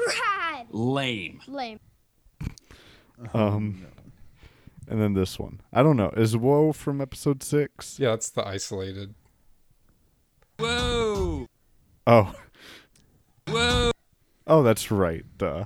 Rad. 0.53 0.67
lame. 0.71 1.41
Lame. 1.47 1.81
Um, 3.35 3.85
and 4.89 5.03
then 5.03 5.15
this 5.15 5.39
one. 5.39 5.61
I 5.73 5.83
don't 5.83 5.97
know. 5.97 6.11
Is 6.17 6.37
Woe 6.37 6.73
from 6.73 7.01
episode 7.01 7.43
six? 7.43 7.99
Yeah, 7.99 8.15
it's 8.15 8.31
the 8.31 8.47
isolated. 8.47 9.15
Whoa! 10.59 11.47
Oh, 12.07 12.23
Whoa! 12.23 12.33
Oh, 14.49 14.63
that's 14.63 14.91
right. 14.91 15.25
Duh. 15.37 15.65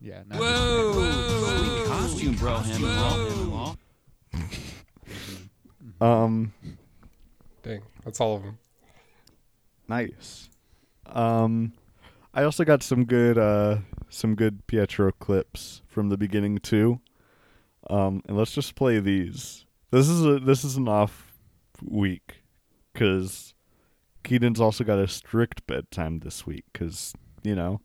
Yeah. 0.00 0.22
Not 0.26 0.40
Whoa! 0.40 0.92
Sweet 0.92 1.86
costume, 1.86 2.34
bro. 2.34 2.58
Him 2.58 2.84
and. 2.84 3.78
Him. 4.32 4.42
Um, 5.98 6.52
Dang, 7.62 7.80
that's 8.04 8.20
all 8.20 8.36
of 8.36 8.42
them. 8.42 8.58
nice. 9.88 10.50
Um, 11.06 11.72
I 12.34 12.42
also 12.42 12.64
got 12.64 12.82
some 12.82 13.06
good, 13.06 13.38
uh, 13.38 13.78
some 14.10 14.34
good 14.34 14.66
Pietro 14.66 15.10
clips 15.12 15.80
from 15.86 16.10
the 16.10 16.18
beginning 16.18 16.58
too. 16.58 17.00
Um, 17.88 18.22
and 18.28 18.36
let's 18.36 18.52
just 18.52 18.74
play 18.74 18.98
these. 19.00 19.64
This 19.90 20.08
is 20.08 20.22
a 20.22 20.38
this 20.38 20.64
is 20.64 20.76
an 20.76 20.86
off 20.86 21.32
week 21.82 22.42
because 22.92 23.54
Keaton's 24.22 24.60
also 24.60 24.84
got 24.84 24.98
a 24.98 25.08
strict 25.08 25.66
bedtime 25.66 26.18
this 26.18 26.44
week 26.46 26.64
because 26.72 27.14
you 27.42 27.54
know 27.54 27.80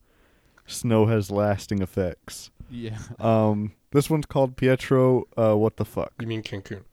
snow 0.72 1.06
has 1.06 1.30
lasting 1.32 1.82
effects. 1.82 2.51
Yeah. 2.70 2.98
Um, 3.20 3.74
this 3.92 4.10
one's 4.10 4.25
called 4.25 4.56
Pietro. 4.56 5.25
Uh, 5.38 5.56
what 5.56 5.78
the 5.78 5.86
fuck? 5.86 6.13
You 6.20 6.28
mean 6.28 6.42
Cancun? 6.44 6.84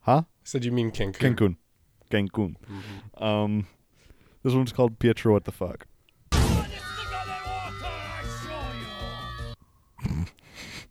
Huh? 0.00 0.22
I 0.24 0.24
said 0.44 0.64
you 0.64 0.72
mean 0.72 0.90
Cancun. 0.90 1.36
Cancun. 1.36 1.56
Cancun. 2.10 2.56
Mhm. 2.66 3.22
Um, 3.22 3.66
this 4.42 4.52
one's 4.54 4.72
called 4.72 4.98
Pietro. 4.98 5.32
What 5.34 5.44
the 5.44 5.52
fuck? 5.52 5.86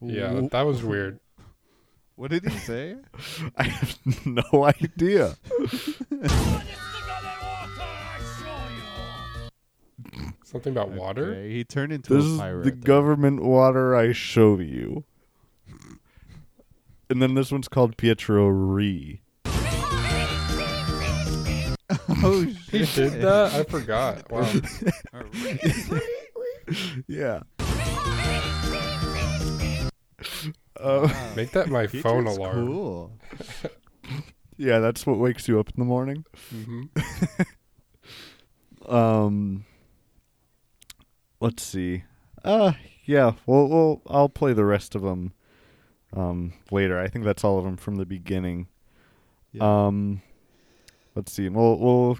Yeah, 0.03 0.41
that 0.51 0.63
was 0.63 0.83
weird. 0.83 1.19
What 2.15 2.31
did 2.31 2.43
he 2.47 2.57
say? 2.57 2.95
I 3.57 3.63
have 3.63 3.99
no 4.25 4.43
idea. 4.65 5.35
Something 10.51 10.73
about 10.73 10.89
water. 10.91 11.31
Okay, 11.31 11.49
he 11.49 11.63
turned 11.63 11.93
into 11.93 12.13
This 12.13 12.25
a 12.25 12.27
is 12.27 12.37
pirate. 12.37 12.63
the 12.65 12.71
then. 12.71 12.79
government 12.81 13.41
water 13.41 13.95
I 13.95 14.11
show 14.11 14.59
you. 14.59 15.05
And 17.09 17.21
then 17.21 17.33
this 17.35 17.51
one's 17.51 17.67
called 17.69 17.95
Pietro 17.97 18.47
Re. 18.47 19.21
oh 22.23 22.45
He 22.71 22.85
shit! 22.85 23.11
did 23.13 23.21
that? 23.21 23.53
I 23.53 23.63
forgot. 23.63 24.29
Wow. 24.31 24.45
Yeah. 27.07 27.41
Uh, 30.79 31.07
Make 31.35 31.51
that 31.51 31.69
my 31.69 31.85
He 31.85 32.01
phone 32.01 32.25
just 32.25 32.39
alarm. 32.39 32.65
Cool. 32.67 33.11
yeah, 34.57 34.79
that's 34.79 35.05
what 35.05 35.19
wakes 35.19 35.47
you 35.47 35.59
up 35.59 35.67
in 35.69 35.75
the 35.77 35.85
morning. 35.85 36.25
hmm 36.49 36.83
Um, 38.87 39.65
let's 41.41 41.63
see. 41.63 42.03
Uh, 42.45 42.71
yeah. 43.03 43.33
Well, 43.45 43.67
well, 43.67 44.01
I'll 44.07 44.29
play 44.29 44.53
the 44.53 44.65
rest 44.65 44.95
of 44.95 45.01
them 45.01 45.33
um 46.13 46.53
later. 46.71 46.99
I 46.99 47.07
think 47.07 47.25
that's 47.25 47.43
all 47.43 47.57
of 47.57 47.65
them 47.65 47.77
from 47.77 47.95
the 47.95 48.05
beginning. 48.05 48.67
Yeah. 49.51 49.87
Um, 49.87 50.21
let's 51.15 51.31
see. 51.33 51.49
We'll 51.49 51.77
we'll 51.77 52.17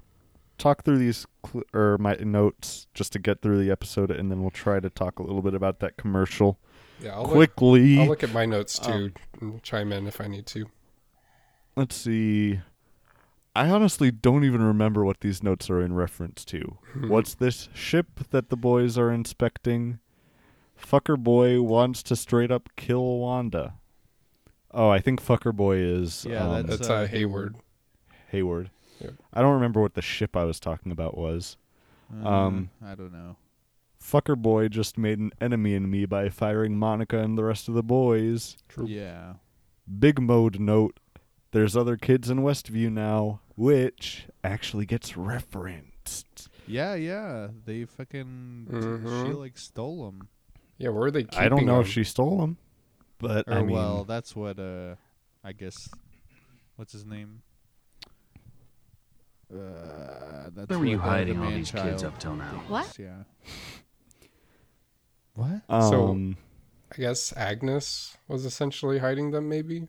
talk 0.58 0.84
through 0.84 0.98
these 0.98 1.26
cl- 1.46 1.64
or 1.72 1.98
my 1.98 2.14
notes 2.14 2.86
just 2.94 3.12
to 3.12 3.18
get 3.18 3.40
through 3.42 3.62
the 3.64 3.70
episode, 3.70 4.10
and 4.10 4.30
then 4.30 4.42
we'll 4.42 4.50
try 4.50 4.80
to 4.80 4.90
talk 4.90 5.18
a 5.18 5.22
little 5.22 5.42
bit 5.42 5.54
about 5.54 5.80
that 5.80 5.96
commercial 5.96 6.58
Yeah, 7.00 7.14
I'll 7.14 7.22
look, 7.22 7.32
quickly. 7.32 7.98
I'll 7.98 8.06
look 8.06 8.22
at 8.22 8.32
my 8.32 8.46
notes 8.46 8.78
too 8.78 9.12
and 9.40 9.62
chime 9.62 9.92
in 9.92 10.06
if 10.06 10.20
I 10.20 10.26
need 10.26 10.46
to. 10.46 10.66
Let's 11.74 11.96
see. 11.96 12.60
I 13.54 13.68
honestly 13.68 14.10
don't 14.10 14.44
even 14.44 14.62
remember 14.62 15.04
what 15.04 15.20
these 15.20 15.42
notes 15.42 15.68
are 15.68 15.80
in 15.82 15.92
reference 15.92 16.44
to. 16.46 16.78
What's 17.06 17.34
this 17.34 17.68
ship 17.74 18.06
that 18.30 18.48
the 18.48 18.56
boys 18.56 18.96
are 18.96 19.10
inspecting? 19.12 19.98
Fucker 20.80 21.18
boy 21.18 21.60
wants 21.60 22.02
to 22.04 22.16
straight 22.16 22.50
up 22.50 22.70
kill 22.76 23.18
Wanda. 23.18 23.74
Oh, 24.70 24.88
I 24.88 25.00
think 25.00 25.22
Fucker 25.22 25.54
boy 25.54 25.76
is 25.76 26.24
Yeah, 26.28 26.44
um, 26.44 26.50
that's- 26.62 26.78
That's 26.78 26.90
uh, 26.90 26.94
uh, 26.94 27.06
Hayward. 27.06 27.56
Hayward. 28.30 28.70
Yep. 29.00 29.14
I 29.34 29.42
don't 29.42 29.54
remember 29.54 29.80
what 29.82 29.94
the 29.94 30.02
ship 30.02 30.34
I 30.36 30.44
was 30.44 30.58
talking 30.58 30.90
about 30.90 31.16
was. 31.18 31.56
um, 32.24 32.70
Uh, 32.82 32.88
I 32.88 32.94
don't 32.94 33.12
know. 33.12 33.36
Fucker 34.02 34.36
boy 34.36 34.68
just 34.68 34.96
made 34.96 35.18
an 35.18 35.30
enemy 35.40 35.74
in 35.74 35.90
me 35.90 36.06
by 36.06 36.28
firing 36.30 36.76
Monica 36.78 37.18
and 37.18 37.36
the 37.36 37.44
rest 37.44 37.68
of 37.68 37.74
the 37.74 37.82
boys. 37.82 38.56
True. 38.68 38.86
Yeah. 38.86 39.34
Big 39.98 40.20
mode 40.20 40.58
note. 40.58 40.98
There's 41.52 41.76
other 41.76 41.96
kids 41.96 42.30
in 42.30 42.38
Westview 42.40 42.90
now, 42.90 43.40
which 43.56 44.26
actually 44.42 44.86
gets 44.86 45.16
referenced. 45.16 46.48
Yeah, 46.66 46.94
yeah. 46.94 47.48
They 47.66 47.84
fucking 47.84 48.66
she 48.70 48.74
Mhm. 48.76 49.38
like 49.38 49.58
stole 49.58 50.06
them. 50.06 50.28
Yeah, 50.78 50.88
where 50.88 51.04
are 51.04 51.10
they 51.10 51.24
keeping 51.24 51.38
I 51.38 51.48
don't 51.48 51.66
know 51.66 51.74
them? 51.76 51.82
if 51.82 51.88
she 51.88 52.04
stole 52.04 52.38
them, 52.40 52.56
but 53.18 53.46
Or 53.48 53.52
I 53.54 53.62
mean, 53.62 53.76
well, 53.76 54.04
that's 54.04 54.34
what 54.34 54.58
uh, 54.58 54.96
I 55.44 55.52
guess. 55.52 55.88
What's 56.76 56.92
his 56.94 57.04
name? 57.04 57.42
Uh, 59.52 60.48
that's 60.54 60.70
Where 60.70 60.78
were 60.78 60.86
you 60.86 60.98
hiding 60.98 61.34
the 61.38 61.44
all 61.44 61.50
man 61.50 61.58
these 61.58 61.70
kids 61.70 62.02
up 62.02 62.18
till 62.18 62.34
now? 62.34 62.62
What? 62.68 62.98
Yeah. 62.98 63.24
What? 65.34 65.62
So- 65.68 66.08
um, 66.08 66.36
I 66.92 66.96
guess 66.96 67.32
Agnes 67.34 68.18
was 68.28 68.44
essentially 68.44 68.98
hiding 68.98 69.30
them, 69.30 69.48
maybe. 69.48 69.88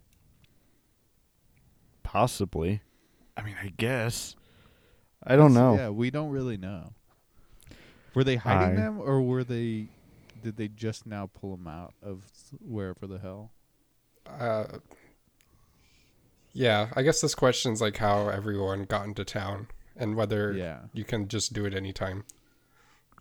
Possibly. 2.14 2.82
I 3.36 3.42
mean, 3.42 3.56
I 3.62 3.74
guess. 3.76 4.36
I 5.24 5.36
don't 5.36 5.54
know. 5.54 5.76
Yeah, 5.76 5.90
we 5.90 6.12
don't 6.12 6.30
really 6.30 6.58
know. 6.58 6.94
Were 8.14 8.24
they 8.24 8.36
hiding 8.36 8.78
I- 8.78 8.82
them, 8.82 9.00
or 9.02 9.22
were 9.22 9.44
they? 9.44 9.88
Did 10.44 10.58
they 10.58 10.68
just 10.68 11.08
now 11.08 11.30
pull 11.34 11.56
them 11.56 11.68
out 11.68 11.94
of 12.04 12.22
wherever 12.62 13.08
the 13.08 13.18
hell? 13.18 13.52
Uh, 14.28 14.66
yeah, 16.52 16.90
I 16.96 17.02
guess 17.02 17.20
this 17.22 17.34
question's 17.34 17.82
like 17.82 17.98
how 17.98 18.28
everyone 18.30 18.84
got 18.84 19.06
into 19.08 19.24
town 19.26 19.68
and 19.96 20.16
whether 20.16 20.52
Yeah. 20.54 20.82
you 20.94 21.04
can 21.06 21.28
just 21.30 21.54
do 21.54 21.66
it 21.66 21.74
anytime. 21.74 22.26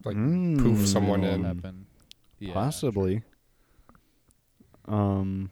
Like 0.05 0.17
Mm, 0.17 0.59
poof 0.59 0.87
someone 0.87 1.23
in. 1.25 1.45
happened? 1.45 1.87
Yeah. 2.41 2.53
Possibly. 2.55 3.23
Um, 4.87 5.51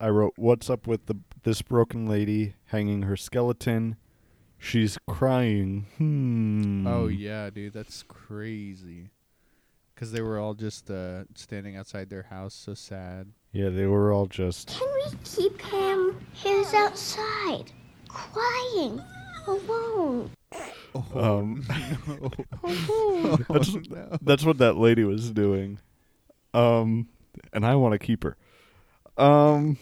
I 0.00 0.08
wrote, 0.08 0.34
"What's 0.36 0.68
up 0.68 0.86
with 0.88 1.06
the 1.06 1.14
this 1.44 1.62
broken 1.62 2.06
lady 2.06 2.54
hanging 2.66 3.02
her 3.02 3.16
skeleton? 3.16 3.96
She's 4.58 4.98
crying. 5.06 5.86
Hmm. 5.98 6.86
Oh 6.86 7.06
yeah, 7.06 7.50
dude, 7.50 7.74
that's 7.74 8.02
crazy. 8.02 9.10
Because 9.94 10.10
they 10.10 10.22
were 10.22 10.38
all 10.38 10.54
just 10.54 10.90
uh, 10.90 11.24
standing 11.34 11.76
outside 11.76 12.10
their 12.10 12.24
house, 12.24 12.54
so 12.54 12.74
sad. 12.74 13.28
Yeah, 13.52 13.68
they 13.68 13.86
were 13.86 14.12
all 14.12 14.26
just. 14.26 14.68
Can 14.68 14.88
we 14.94 15.16
keep 15.22 15.60
him? 15.60 16.18
He's 16.32 16.74
outside, 16.74 17.70
crying, 18.08 19.00
alone. 19.46 20.30
Um, 21.14 21.64
Oh, 22.64 23.38
that's 23.48 23.74
no. 23.74 24.18
that's 24.22 24.44
what 24.44 24.58
that 24.58 24.76
lady 24.76 25.04
was 25.04 25.30
doing. 25.30 25.78
Um, 26.52 27.08
and 27.52 27.64
I 27.66 27.74
want 27.76 27.92
to 27.92 27.98
keep 27.98 28.24
her. 28.24 28.36
Um, 29.16 29.76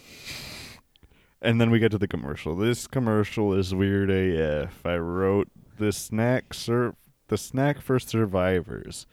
and 1.43 1.61
then 1.61 1.71
we 1.71 1.79
get 1.79 1.91
to 1.91 1.99
the 1.99 2.09
commercial. 2.09 2.55
This 2.55 2.87
commercial 2.87 3.53
is 3.53 3.75
weird 3.75 4.11
AF. 4.11 4.87
I 4.87 4.97
wrote 4.97 5.49
the 5.79 5.93
snack 5.93 6.55
serve. 6.55 6.95
the 7.29 7.37
snack 7.37 7.81
for 7.81 7.99
survivors. 7.99 9.07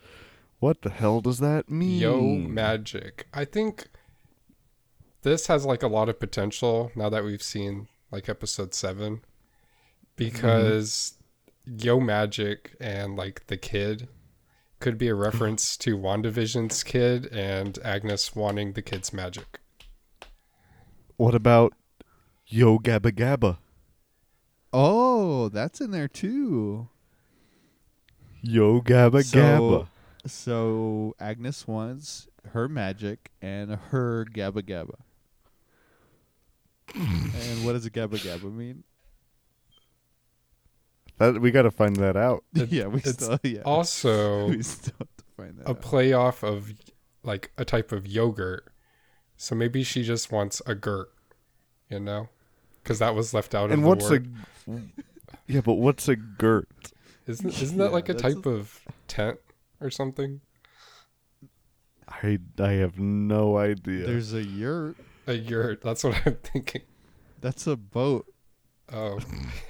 What 0.60 0.82
the 0.82 0.90
hell 0.90 1.20
does 1.20 1.38
that 1.38 1.68
mean? 1.70 1.98
Yo 1.98 2.20
Magic. 2.20 3.26
I 3.34 3.44
think 3.44 3.88
this 5.22 5.48
has 5.48 5.66
like 5.66 5.82
a 5.82 5.88
lot 5.88 6.08
of 6.08 6.20
potential 6.20 6.92
now 6.94 7.08
that 7.08 7.24
we've 7.24 7.42
seen 7.42 7.88
like 8.10 8.28
episode 8.28 8.74
7 8.74 9.22
because 10.16 11.14
Yo 11.66 11.98
Magic 11.98 12.76
and 12.80 13.16
like 13.16 13.46
the 13.48 13.56
kid 13.56 14.08
could 14.78 14.98
be 14.98 15.08
a 15.08 15.14
reference 15.14 15.76
to 15.78 15.98
WandaVision's 15.98 16.82
kid 16.82 17.26
and 17.32 17.78
Agnes 17.84 18.36
wanting 18.36 18.72
the 18.74 18.82
kid's 18.82 19.12
magic. 19.12 19.60
What 21.16 21.34
about 21.34 21.74
Yo 22.52 22.78
Gabba 22.78 23.12
Gabba? 23.12 23.58
Oh, 24.72 25.48
that's 25.48 25.80
in 25.80 25.92
there 25.92 26.08
too. 26.08 26.88
Yo 28.42 28.80
Gabba 28.80 29.22
So- 29.24 29.38
Gabba. 29.38 29.86
So 30.26 31.14
Agnes 31.18 31.66
wants 31.66 32.28
her 32.52 32.68
magic 32.68 33.30
and 33.40 33.70
her 33.74 34.26
Gabba 34.26 34.62
Gabba. 34.62 34.96
and 36.94 37.64
what 37.64 37.72
does 37.72 37.86
a 37.86 37.90
Gabba 37.90 38.16
Gabba 38.18 38.52
mean? 38.52 38.82
That 41.18 41.40
we 41.40 41.50
got 41.50 41.62
to 41.62 41.70
find 41.70 41.96
that 41.96 42.16
out. 42.16 42.44
It- 42.54 42.68
yeah, 42.72 42.86
we 42.88 42.98
it's 42.98 43.12
still 43.12 43.38
yeah. 43.42 43.60
Also 43.64 44.48
we 44.50 44.62
still 44.62 44.94
have 44.98 45.08
to 45.16 45.24
find 45.36 45.58
that 45.58 45.66
a 45.66 45.70
out. 45.70 45.80
play 45.80 46.12
off 46.12 46.42
of 46.42 46.72
like 47.22 47.52
a 47.56 47.64
type 47.64 47.92
of 47.92 48.06
yogurt. 48.06 48.64
So 49.36 49.54
maybe 49.54 49.82
she 49.84 50.02
just 50.02 50.30
wants 50.30 50.60
a 50.66 50.74
gurt, 50.74 51.10
you 51.88 51.98
know? 52.00 52.28
Because 52.82 52.98
that 53.00 53.14
was 53.14 53.32
left 53.34 53.54
out 53.54 53.70
And 53.70 53.74
of 53.74 53.80
the 53.82 53.86
what's 53.88 54.10
word. 54.10 54.34
a 54.68 54.80
Yeah, 55.46 55.60
but 55.60 55.74
what's 55.74 56.08
a 56.08 56.16
girt? 56.16 56.68
Isn't 57.26 57.50
isn't 57.62 57.78
that 57.78 57.84
Yeah, 57.86 57.90
like 57.90 58.08
a 58.08 58.14
that's 58.14 58.34
type 58.34 58.46
of 58.46 58.80
tent 59.08 59.38
or 59.80 59.90
something? 59.90 60.40
I 62.08 62.38
I 62.58 62.72
have 62.72 62.98
no 62.98 63.56
idea. 63.58 64.06
There's 64.06 64.32
a 64.32 64.42
yurt. 64.42 64.96
A 65.26 65.34
yurt. 65.34 65.82
That's 65.82 66.02
what 66.04 66.20
I'm 66.26 66.36
thinking. 66.42 66.82
That's 67.40 67.66
a 67.66 67.76
boat. 67.76 68.26
Oh, 68.92 69.20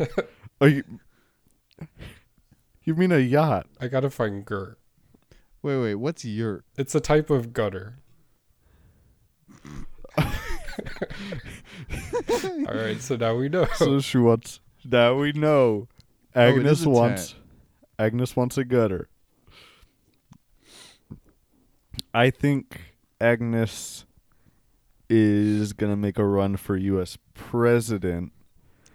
Are 0.61 0.69
you 0.69 0.83
You 2.85 2.95
mean 2.95 3.13
a 3.13 3.19
yacht? 3.19 3.67
I 3.81 3.89
gotta 3.89 4.09
find 4.11 4.45
girt. 4.45 4.79
Wait, 5.63 5.79
wait. 5.79 5.95
What's 5.97 6.25
yurt? 6.25 6.65
It's 6.79 6.95
a 6.95 7.01
type 7.01 7.29
of 7.29 7.53
gutter. 7.53 7.99
All 12.69 12.75
right, 12.75 13.01
so 13.01 13.17
now 13.17 13.35
we 13.35 13.49
know. 13.49 13.67
So 13.77 14.01
she 14.01 14.19
wants 14.19 14.61
now 14.85 15.15
we 15.15 15.33
know. 15.33 15.89
Oh, 16.35 16.41
Agnes 16.41 16.85
a 16.85 16.91
wants. 16.91 17.35
Agnes 17.99 18.37
wants 18.37 18.57
a 18.57 18.65
gutter. 18.65 19.09
I 22.15 22.31
think 22.31 22.95
Agnes 23.21 24.05
is 25.09 25.73
gonna 25.73 25.97
make 25.97 26.19
a 26.19 26.25
run 26.25 26.57
for 26.57 26.77
US 26.77 27.19
president. 27.35 28.33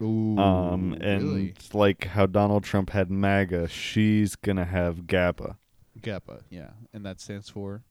Ooh, 0.00 0.38
Um 0.38 0.92
and 1.00 1.22
really? 1.22 1.54
like 1.72 2.06
how 2.08 2.26
Donald 2.26 2.64
Trump 2.64 2.90
had 2.90 3.10
MAGA, 3.10 3.68
she's 3.68 4.36
gonna 4.36 4.64
have 4.64 5.06
GABA. 5.06 5.56
GABA. 6.02 6.40
Yeah, 6.50 6.70
and 6.92 7.04
that 7.06 7.20
stands 7.20 7.48
for 7.48 7.82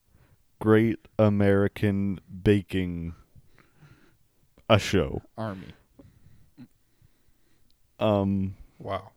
Great 0.60 0.98
American 1.18 2.20
Baking 2.42 3.14
a 4.68 4.78
show. 4.78 5.22
Army. 5.36 5.74
Um 7.98 8.54
wow. 8.78 9.10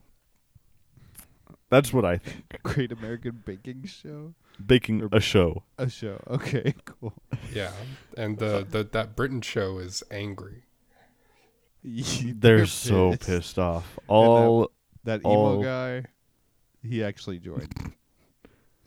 that's 1.68 1.92
what 1.92 2.04
I 2.04 2.16
think. 2.18 2.44
Great 2.62 2.92
American 2.92 3.42
Baking 3.44 3.84
Show. 3.84 4.34
Baking 4.64 5.08
a 5.12 5.20
show. 5.20 5.64
A 5.78 5.88
show. 5.88 6.22
Okay, 6.30 6.74
cool. 6.84 7.14
Yeah, 7.52 7.72
and 8.16 8.38
the, 8.38 8.66
the 8.68 8.84
that 8.92 9.16
Britain 9.16 9.40
show 9.42 9.78
is 9.78 10.02
angry. 10.10 10.64
They're, 11.82 12.66
so 12.66 13.16
pissed 13.16 13.58
off. 13.58 13.98
All 14.06 14.70
That 15.04 15.20
emo 15.20 15.30
all- 15.30 15.62
guy, 15.62 16.04
he 16.82 17.02
actually 17.02 17.38
joined. 17.38 17.72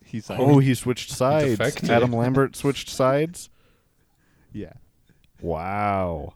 He's 0.05 0.29
like, 0.29 0.39
Oh, 0.39 0.59
he 0.59 0.75
switched 0.75 1.09
sides. 1.09 1.57
defected. 1.57 1.89
Adam 1.89 2.11
Lambert 2.11 2.55
switched 2.55 2.89
sides. 2.89 3.49
yeah. 4.51 4.73
Wow. 5.41 6.35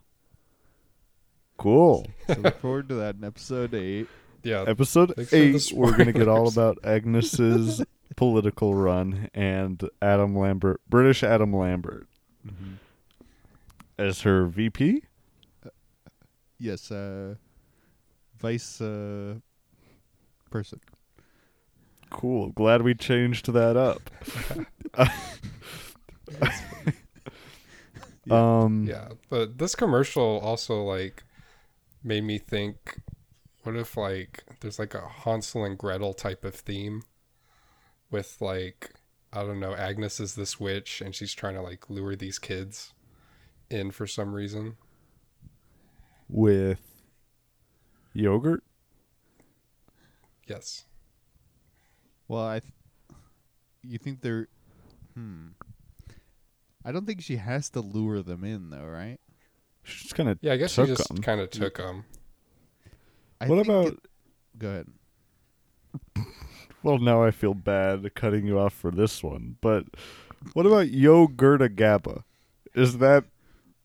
Cool. 1.57 2.05
So 2.27 2.33
look 2.35 2.59
forward 2.59 2.89
to 2.89 2.95
that 2.95 3.15
in 3.15 3.23
episode 3.23 3.73
eight. 3.73 4.07
Yeah, 4.43 4.63
Episode 4.67 5.13
Thanks 5.15 5.33
eight, 5.33 5.77
we're 5.77 5.97
gonna 5.97 6.13
get 6.13 6.27
all 6.27 6.47
about 6.47 6.77
Agnes's 6.83 7.83
political 8.15 8.75
run 8.75 9.29
and 9.33 9.83
Adam 10.01 10.37
Lambert, 10.37 10.79
British 10.87 11.23
Adam 11.23 11.53
Lambert, 11.53 12.07
as 13.97 14.21
her 14.21 14.45
VP. 14.45 15.03
Yes, 16.59 16.91
uh, 16.91 17.35
vice 18.39 18.79
uh, 18.79 19.35
person. 20.49 20.79
Cool. 22.09 22.49
Glad 22.51 22.83
we 22.83 22.93
changed 22.93 23.51
that 23.51 23.75
up. 23.75 24.09
um. 28.31 28.85
yeah. 28.87 29.09
But 29.29 29.57
this 29.57 29.75
commercial 29.75 30.39
also 30.39 30.83
like 30.83 31.23
made 32.07 32.23
me 32.23 32.37
think, 32.37 33.01
what 33.63 33.75
if 33.75 33.97
like 33.97 34.43
there's 34.61 34.79
like 34.79 34.95
a 34.95 35.07
Hansel 35.07 35.65
and 35.65 35.77
Gretel 35.77 36.13
type 36.13 36.45
of 36.45 36.55
theme, 36.55 37.03
with 38.09 38.37
like 38.39 38.93
I 39.33 39.43
don't 39.43 39.59
know, 39.59 39.75
Agnes 39.75 40.19
is 40.19 40.35
this 40.35 40.59
witch 40.59 41.01
and 41.01 41.13
she's 41.13 41.33
trying 41.33 41.55
to 41.55 41.61
like 41.61 41.89
lure 41.89 42.15
these 42.15 42.39
kids 42.39 42.93
in 43.69 43.91
for 43.91 44.07
some 44.07 44.33
reason. 44.33 44.77
With 46.29 46.79
yogurt. 48.13 48.63
Yes. 50.47 50.85
Well, 52.27 52.45
I. 52.45 52.59
Th- 52.59 52.73
you 53.83 53.97
think 53.97 54.21
they're? 54.21 54.47
Hmm. 55.13 55.47
I 56.83 56.91
don't 56.91 57.05
think 57.05 57.21
she 57.21 57.35
has 57.37 57.69
to 57.71 57.81
lure 57.81 58.21
them 58.21 58.43
in, 58.45 58.69
though, 58.69 58.85
right? 58.85 59.19
She's 59.87 60.13
kind 60.13 60.29
of 60.29 60.37
Yeah, 60.41 60.53
I 60.53 60.57
guess 60.57 60.71
she 60.71 60.81
took 60.85 60.97
just 60.97 61.09
'em. 61.11 61.17
kind 61.17 61.39
of 61.41 61.49
took 61.49 61.77
them. 61.77 62.03
I 63.41 63.47
What 63.47 63.55
think 63.55 63.67
about? 63.67 63.87
it- 63.93 63.99
go 64.59 64.67
ahead. 64.69 64.87
Well, 66.83 66.99
now 66.99 67.23
I 67.23 67.31
feel 67.31 67.53
bad 67.53 68.13
cutting 68.15 68.45
you 68.45 68.59
off 68.59 68.73
for 68.73 68.91
this 68.91 69.23
one, 69.23 69.57
but 69.61 69.85
what 70.53 70.65
about 70.65 70.87
Yogurta 70.87 71.69
Gabba? 71.73 72.23
Is 72.75 72.99
that 72.99 73.25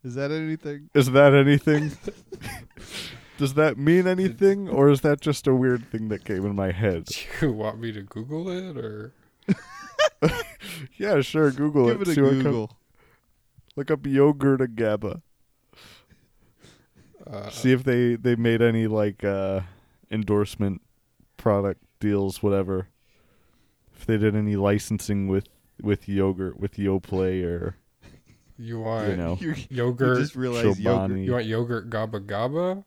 Is 0.05 0.15
that 0.15 0.31
anything? 0.31 0.91
is 0.95 1.11
that 1.13 1.35
anything? 1.35 1.93
Does 3.39 3.55
that 3.55 3.77
mean 3.79 4.07
anything, 4.07 4.69
or 4.69 4.89
is 4.91 5.01
that 5.01 5.21
just 5.21 5.47
a 5.49 5.55
weird 5.55 5.91
thing 5.91 6.09
that 6.09 6.25
came 6.25 6.45
in 6.45 6.55
my 6.55 6.71
head? 6.71 7.07
Do 7.07 7.17
you 7.47 7.53
want 7.53 7.81
me 7.81 7.91
to 7.93 8.03
Google 8.03 8.49
it 8.51 8.77
or? 8.77 9.13
Yeah, 10.97 11.21
sure. 11.23 11.51
Google 11.51 11.87
Give 11.89 12.03
it. 12.03 12.09
it 12.09 12.11
a 12.13 12.15
see 12.15 12.21
what 12.23 12.31
com- 12.35 12.43
Google. 12.43 12.77
look 13.77 13.91
up 13.91 14.01
Yogurta 14.03 14.67
Gabba. 14.73 15.23
Uh, 17.27 17.51
See 17.51 17.73
if 17.73 17.85
they 17.85 18.17
they 18.17 18.35
made 18.37 18.61
any 18.63 18.87
like 18.87 19.23
uh 19.25 19.61
endorsement 20.11 20.83
product 21.37 21.83
deals, 22.01 22.43
whatever. 22.43 22.89
If 23.95 24.07
they 24.07 24.19
did 24.19 24.35
any 24.35 24.57
licensing 24.57 25.29
with 25.29 25.49
with 25.81 26.09
yogurt, 26.09 26.59
with 26.59 26.75
Yoplait 26.75 27.45
or 27.45 27.77
you 28.59 28.81
want 28.81 29.09
you 29.11 29.17
know 29.17 29.37
You 29.41 29.55
yogurt? 29.71 30.19
just 30.19 30.35
realized 30.37 30.79
yogurt. 30.79 31.11
Chobani. 31.13 31.25
You 31.25 31.33
want 31.33 31.47
yogurt 31.47 31.91
gabba 31.91 32.25
gabba? 32.27 32.85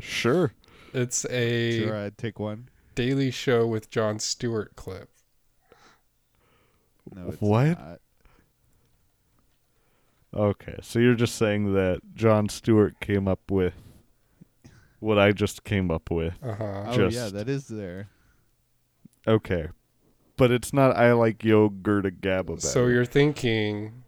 Sure. 0.00 0.52
It's 0.94 1.24
a 1.26 1.80
Sure, 1.84 1.96
I'd 1.96 2.18
take 2.18 2.38
one. 2.40 2.68
Daily 2.94 3.30
Show 3.30 3.66
with 3.66 3.90
Jon 3.90 4.18
Stewart 4.18 4.74
clip. 4.76 5.08
No, 7.14 7.28
it's 7.28 7.40
What? 7.40 7.78
not. 7.78 8.00
Okay, 10.32 10.76
so 10.80 10.98
you're 10.98 11.14
just 11.14 11.34
saying 11.34 11.74
that 11.74 12.00
Jon 12.14 12.48
Stewart 12.48 13.00
came 13.00 13.26
up 13.26 13.50
with 13.50 13.74
what 15.00 15.18
I 15.18 15.32
just 15.32 15.64
came 15.64 15.90
up 15.90 16.10
with. 16.10 16.34
Uh 16.42 16.54
huh. 16.54 16.84
Oh 16.86 17.08
yeah, 17.08 17.28
that 17.28 17.48
is 17.48 17.66
there. 17.68 18.08
Okay. 19.26 19.68
But 20.36 20.50
it's 20.50 20.72
not 20.72 20.96
I 20.96 21.12
like 21.12 21.44
yogurt 21.44 22.06
a 22.06 22.10
gabba 22.10 22.46
better. 22.46 22.60
So 22.60 22.86
you're 22.86 23.04
thinking 23.04 24.04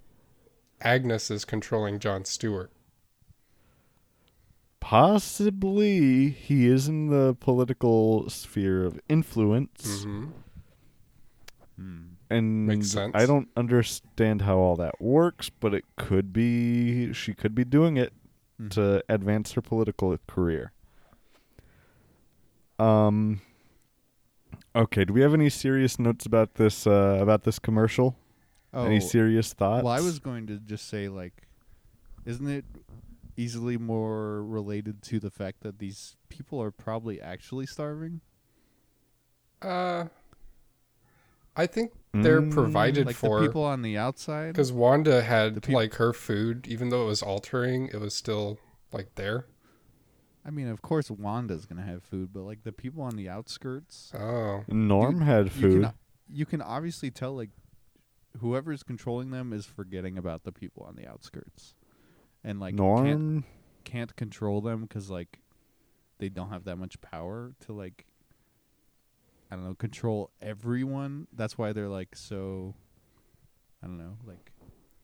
Agnes 0.80 1.30
is 1.30 1.44
controlling 1.44 1.98
Jon 1.98 2.24
Stewart. 2.24 2.70
possibly 4.80 6.28
he 6.30 6.66
is 6.66 6.88
in 6.88 7.06
the 7.06 7.36
political 7.38 8.28
sphere 8.28 8.84
of 8.84 9.00
influence 9.08 10.04
hmm 10.04 10.26
and 12.32 12.66
Makes 12.66 12.90
sense. 12.90 13.12
I 13.14 13.26
don't 13.26 13.48
understand 13.56 14.42
how 14.42 14.56
all 14.58 14.76
that 14.76 15.00
works, 15.00 15.50
but 15.50 15.74
it 15.74 15.84
could 15.96 16.32
be 16.32 17.12
she 17.12 17.34
could 17.34 17.54
be 17.54 17.64
doing 17.64 17.96
it 17.96 18.12
Mhm. 18.60 18.70
to 18.70 19.04
advance 19.08 19.52
her 19.52 19.60
political 19.62 20.16
career. 20.26 20.72
Um 22.78 23.40
Okay, 24.74 25.04
do 25.04 25.12
we 25.12 25.20
have 25.20 25.34
any 25.34 25.50
serious 25.50 25.98
notes 25.98 26.24
about 26.26 26.54
this 26.54 26.86
uh 26.86 27.18
about 27.20 27.44
this 27.44 27.58
commercial? 27.58 28.16
Oh, 28.74 28.86
any 28.86 29.00
serious 29.00 29.52
thoughts? 29.52 29.84
well, 29.84 29.92
I 29.92 30.00
was 30.00 30.18
going 30.18 30.46
to 30.46 30.58
just 30.58 30.88
say 30.88 31.08
like, 31.08 31.46
isn't 32.24 32.48
it 32.48 32.64
easily 33.36 33.76
more 33.76 34.42
related 34.44 35.02
to 35.02 35.20
the 35.20 35.30
fact 35.30 35.60
that 35.62 35.78
these 35.78 36.16
people 36.28 36.62
are 36.62 36.70
probably 36.70 37.20
actually 37.20 37.66
starving? 37.66 38.20
Uh, 39.60 40.06
I 41.54 41.66
think 41.66 41.92
they're 42.12 42.42
Mm, 42.42 42.50
provided 42.52 43.06
like 43.06 43.16
for 43.16 43.40
the 43.40 43.46
people 43.46 43.64
on 43.64 43.82
the 43.82 43.96
outside. 43.96 44.52
because 44.52 44.72
Wanda 44.72 45.22
had 45.22 45.54
The 45.56 45.60
peop- 45.62 45.74
like 45.74 45.94
her 45.94 46.12
food, 46.12 46.66
even 46.68 46.90
though 46.90 47.04
it 47.04 47.06
was 47.08 47.22
altering, 47.22 47.88
it 47.88 47.96
was 48.00 48.14
still 48.14 48.58
like 48.92 49.14
there. 49.14 49.46
I 50.44 50.50
mean, 50.50 50.68
of 50.68 50.82
course, 50.82 51.10
Wanda's 51.10 51.64
gonna 51.66 51.82
have 51.86 52.02
food, 52.02 52.30
but 52.32 52.42
like 52.42 52.64
the 52.64 52.72
people 52.72 53.02
on 53.02 53.16
the 53.16 53.28
outskirts, 53.28 54.12
Oh, 54.14 54.64
Norm 54.68 55.20
had 55.22 55.44
you 55.46 55.50
food. 55.50 55.82
can, 55.82 55.92
you 56.28 56.44
can 56.46 56.60
obviously 56.60 57.10
tell 57.10 57.34
like 57.34 57.50
whoever's 58.40 58.82
controlling 58.82 59.30
them 59.30 59.52
is 59.52 59.66
forgetting 59.66 60.18
about 60.18 60.42
the 60.44 60.52
people 60.52 60.82
on 60.84 60.96
the 60.96 61.06
outskirts, 61.06 61.74
and 62.42 62.58
like 62.60 62.76
can't 62.76 62.78
Norm 62.78 63.44
can't 63.84 64.14
control 64.16 64.60
them 64.60 64.82
because 64.82 65.10
like 65.10 65.38
they 66.18 66.28
don't 66.28 66.50
have 66.50 66.64
that 66.64 66.76
much 66.76 67.00
power 67.00 67.52
to 67.60 67.72
like 67.72 68.06
I 69.52 69.54
don't 69.54 69.64
know 69.64 69.74
control 69.74 70.30
everyone. 70.40 71.26
That's 71.34 71.58
why 71.58 71.74
they're 71.74 71.88
like 71.90 72.16
so 72.16 72.74
I 73.82 73.86
don't 73.86 73.98
know 73.98 74.16
like 74.26 74.50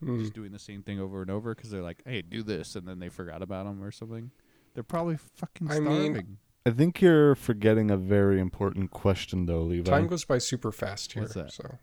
Hmm. 0.00 0.20
just 0.20 0.32
doing 0.32 0.52
the 0.52 0.60
same 0.60 0.82
thing 0.84 1.00
over 1.00 1.22
and 1.22 1.30
over 1.30 1.54
because 1.56 1.70
they're 1.70 1.82
like, 1.82 2.02
hey, 2.06 2.22
do 2.22 2.44
this, 2.44 2.76
and 2.76 2.86
then 2.86 3.00
they 3.00 3.08
forgot 3.08 3.42
about 3.42 3.66
them 3.66 3.82
or 3.82 3.90
something. 3.90 4.30
They're 4.74 4.84
probably 4.84 5.16
fucking 5.16 5.68
I 5.72 5.80
mean, 5.80 6.04
starving. 6.12 6.36
I 6.64 6.70
think 6.70 7.00
you're 7.02 7.34
forgetting 7.34 7.90
a 7.90 7.96
very 7.96 8.38
important 8.38 8.92
question 8.92 9.46
though, 9.46 9.62
Levi. 9.62 9.90
time 9.90 10.06
goes 10.06 10.24
by 10.24 10.38
super 10.38 10.70
fast 10.70 11.12
here. 11.14 11.22
What's 11.24 11.34
that? 11.34 11.52
So 11.52 11.78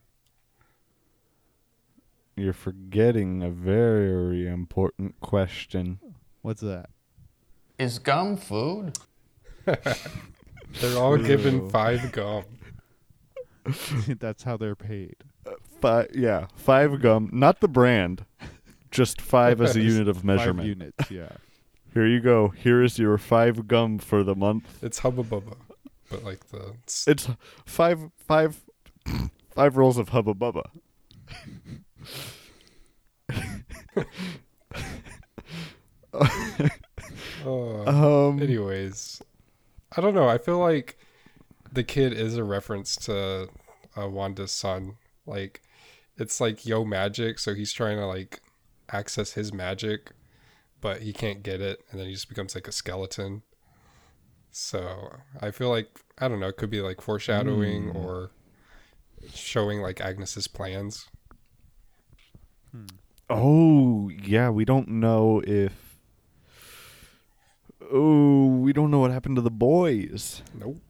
You're 2.38 2.54
forgetting 2.54 3.44
a 3.44 3.50
very 3.50 4.48
important 4.48 5.20
question. 5.20 6.00
What's 6.42 6.62
that? 6.62 6.90
Is 7.78 8.00
gum 8.00 8.38
food? 8.38 8.98
they're 9.66 10.98
all 10.98 11.18
given 11.18 11.70
five 11.70 12.12
gum. 12.14 12.44
That's 14.20 14.44
how 14.44 14.58
they're 14.58 14.76
paid. 14.76 15.16
Five, 15.82 16.10
yeah, 16.14 16.48
five 16.56 17.02
gum, 17.02 17.30
not 17.32 17.60
the 17.62 17.68
brand, 17.68 18.26
just 18.92 19.20
five 19.22 19.62
as 19.62 19.76
a 19.76 19.82
unit 19.94 20.08
of 20.08 20.24
measurement. 20.24 20.60
Five 20.60 20.68
units, 20.68 21.12
yeah. 21.12 21.30
Here 21.94 22.06
you 22.08 22.20
go. 22.20 22.50
Here 22.50 22.84
is 22.84 23.00
your 23.00 23.18
five 23.18 23.68
gum 23.68 24.00
for 24.00 24.24
the 24.24 24.36
month. 24.36 24.84
It's 24.84 25.00
Hubba 25.00 25.24
Bubba, 25.24 25.56
but 26.10 26.24
like 26.24 26.48
the 26.50 26.74
s- 26.88 27.06
It's 27.08 27.30
five, 27.66 28.10
five, 28.18 28.62
five 29.54 29.78
rolls 29.78 29.98
of 29.98 30.10
Hubba 30.10 30.34
Bubba. 30.34 30.64
Oh. 37.46 37.84
Um, 38.30 38.42
Anyways, 38.42 39.22
I 39.96 40.02
don't 40.02 40.16
know. 40.16 40.28
I 40.28 40.38
feel 40.38 40.60
like 40.60 40.98
the 41.76 41.84
kid 41.84 42.14
is 42.14 42.38
a 42.38 42.44
reference 42.44 42.96
to 42.96 43.50
uh, 43.96 44.10
Wanda's 44.10 44.52
son. 44.52 44.96
Like, 45.26 45.62
it's 46.18 46.42
like 46.42 46.66
yo 46.66 46.84
magic, 46.86 47.40
so 47.40 47.54
he's 47.54 47.74
trying 47.74 47.98
to 47.98 48.06
like 48.06 48.42
access 48.92 49.34
his 49.34 49.54
magic, 49.54 50.12
but 50.82 51.02
he 51.02 51.14
can't 51.14 51.44
get 51.44 51.62
it, 51.62 51.82
and 51.92 52.00
then 52.00 52.08
he 52.08 52.14
just 52.14 52.30
becomes 52.30 52.56
like 52.56 52.68
a 52.68 52.72
skeleton. 52.72 53.44
So 54.52 55.18
I 55.42 55.52
feel 55.52 55.70
like 55.70 56.00
I 56.18 56.28
don't 56.28 56.40
know. 56.40 56.48
It 56.48 56.58
could 56.58 56.70
be 56.70 56.82
like 56.82 57.02
foreshadowing 57.02 57.92
or 57.92 58.32
showing 59.34 59.82
like 59.82 60.00
Agnes's 60.00 60.48
plans. 60.48 61.08
Oh, 63.30 64.10
yeah, 64.10 64.50
we 64.50 64.66
don't 64.66 64.88
know 64.88 65.42
if. 65.46 65.98
Oh, 67.92 68.48
we 68.48 68.72
don't 68.72 68.92
know 68.92 69.00
what 69.00 69.12
happened 69.12 69.36
to 69.36 69.42
the 69.42 69.52
boys. 69.52 70.42
Nope. 70.54 70.85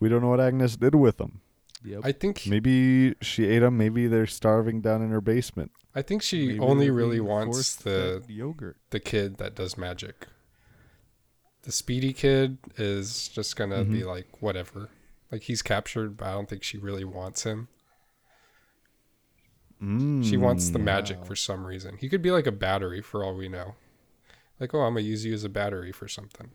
We 0.00 0.08
don't 0.08 0.22
know 0.22 0.28
what 0.28 0.40
Agnes 0.40 0.76
did 0.76 0.94
with 0.94 1.18
them. 1.18 1.40
Yep. 1.84 2.00
I 2.04 2.12
think 2.12 2.46
Maybe 2.46 3.14
she 3.20 3.46
ate 3.46 3.60
them. 3.60 3.78
Maybe 3.78 4.06
they're 4.08 4.26
starving 4.26 4.80
down 4.80 5.00
in 5.02 5.10
her 5.10 5.20
basement. 5.20 5.70
I 5.94 6.02
think 6.02 6.22
she 6.22 6.48
Maybe 6.48 6.60
only 6.60 6.90
really 6.90 7.20
wants 7.20 7.76
the 7.76 8.22
yogurt. 8.28 8.76
the 8.90 9.00
kid 9.00 9.38
that 9.38 9.54
does 9.54 9.76
magic. 9.78 10.26
The 11.62 11.72
speedy 11.72 12.12
kid 12.12 12.58
is 12.76 13.28
just 13.28 13.56
gonna 13.56 13.84
be 13.84 14.04
like 14.04 14.40
whatever. 14.40 14.90
Like 15.30 15.42
he's 15.42 15.62
captured, 15.62 16.16
but 16.16 16.26
I 16.26 16.32
don't 16.32 16.48
think 16.48 16.62
she 16.62 16.78
really 16.78 17.04
wants 17.04 17.42
him. 17.44 17.68
She 19.80 20.36
wants 20.36 20.70
the 20.70 20.78
magic 20.80 21.24
for 21.24 21.36
some 21.36 21.64
reason. 21.64 21.96
He 21.98 22.08
could 22.08 22.22
be 22.22 22.32
like 22.32 22.48
a 22.48 22.52
battery 22.52 23.00
for 23.00 23.22
all 23.22 23.36
we 23.36 23.48
know. 23.48 23.76
Like, 24.58 24.74
oh, 24.74 24.80
I'm 24.80 24.94
gonna 24.94 25.02
use 25.06 25.24
you 25.24 25.32
as 25.34 25.44
a 25.44 25.48
battery 25.48 25.92
for 25.92 26.08
something. 26.08 26.50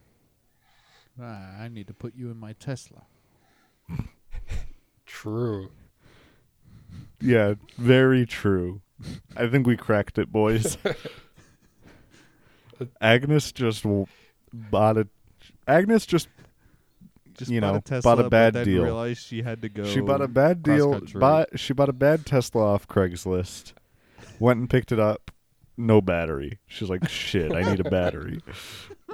Ah, 1.21 1.61
I 1.61 1.69
need 1.69 1.87
to 1.87 1.93
put 1.93 2.15
you 2.15 2.31
in 2.31 2.37
my 2.37 2.51
Tesla. 2.53 3.03
True. 5.05 5.69
Yeah, 7.21 7.55
very 7.77 8.25
true. 8.25 8.81
I 9.35 9.47
think 9.47 9.67
we 9.67 9.77
cracked 9.77 10.17
it, 10.17 10.31
boys. 10.31 10.77
Agnes 13.01 13.51
just 13.51 13.83
w- 13.83 14.05
bought 14.51 14.97
a. 14.97 15.07
Agnes 15.67 16.05
just 16.05 16.27
Just 17.37 17.51
You 17.51 17.61
know, 17.61 17.81
a 17.89 18.01
bought 18.01 18.19
a 18.19 18.23
but 18.23 18.29
bad 18.29 18.53
then 18.53 18.65
deal. 18.65 18.83
Realized 18.83 19.25
she 19.25 19.41
had 19.41 19.61
to 19.61 19.69
go. 19.69 19.85
she 19.85 20.01
bought 20.01 20.21
a 20.21 20.27
bad 20.27 20.63
deal. 20.63 20.89
cross-country. 20.91 21.19
Bought 21.19 21.59
she 21.59 21.73
bought 21.73 21.89
a 21.89 21.93
bad 21.93 22.25
Tesla 22.25 22.73
off 22.73 22.87
Craigslist. 22.87 23.73
Went 24.39 24.59
and 24.59 24.69
picked 24.69 24.91
it 24.91 24.99
up. 24.99 25.31
No 25.77 26.01
battery. 26.01 26.59
She's 26.67 26.89
like, 26.89 27.07
shit. 27.09 27.51
I 27.53 27.61
need 27.61 27.79
a 27.79 27.89
battery. 27.89 28.41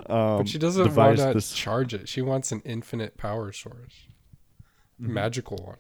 Um, 0.08 0.40
But 0.40 0.50
she 0.50 0.58
doesn't 0.58 0.82
want 0.82 0.90
devised 0.92 1.28
to 1.28 1.34
this. 1.34 1.54
charge 1.54 1.94
it. 1.94 2.10
She 2.10 2.22
wants 2.22 2.52
an 2.52 2.62
infinite 2.66 3.16
power 3.18 3.52
source. 3.54 4.08
Magical 5.00 5.58
one. 5.58 5.78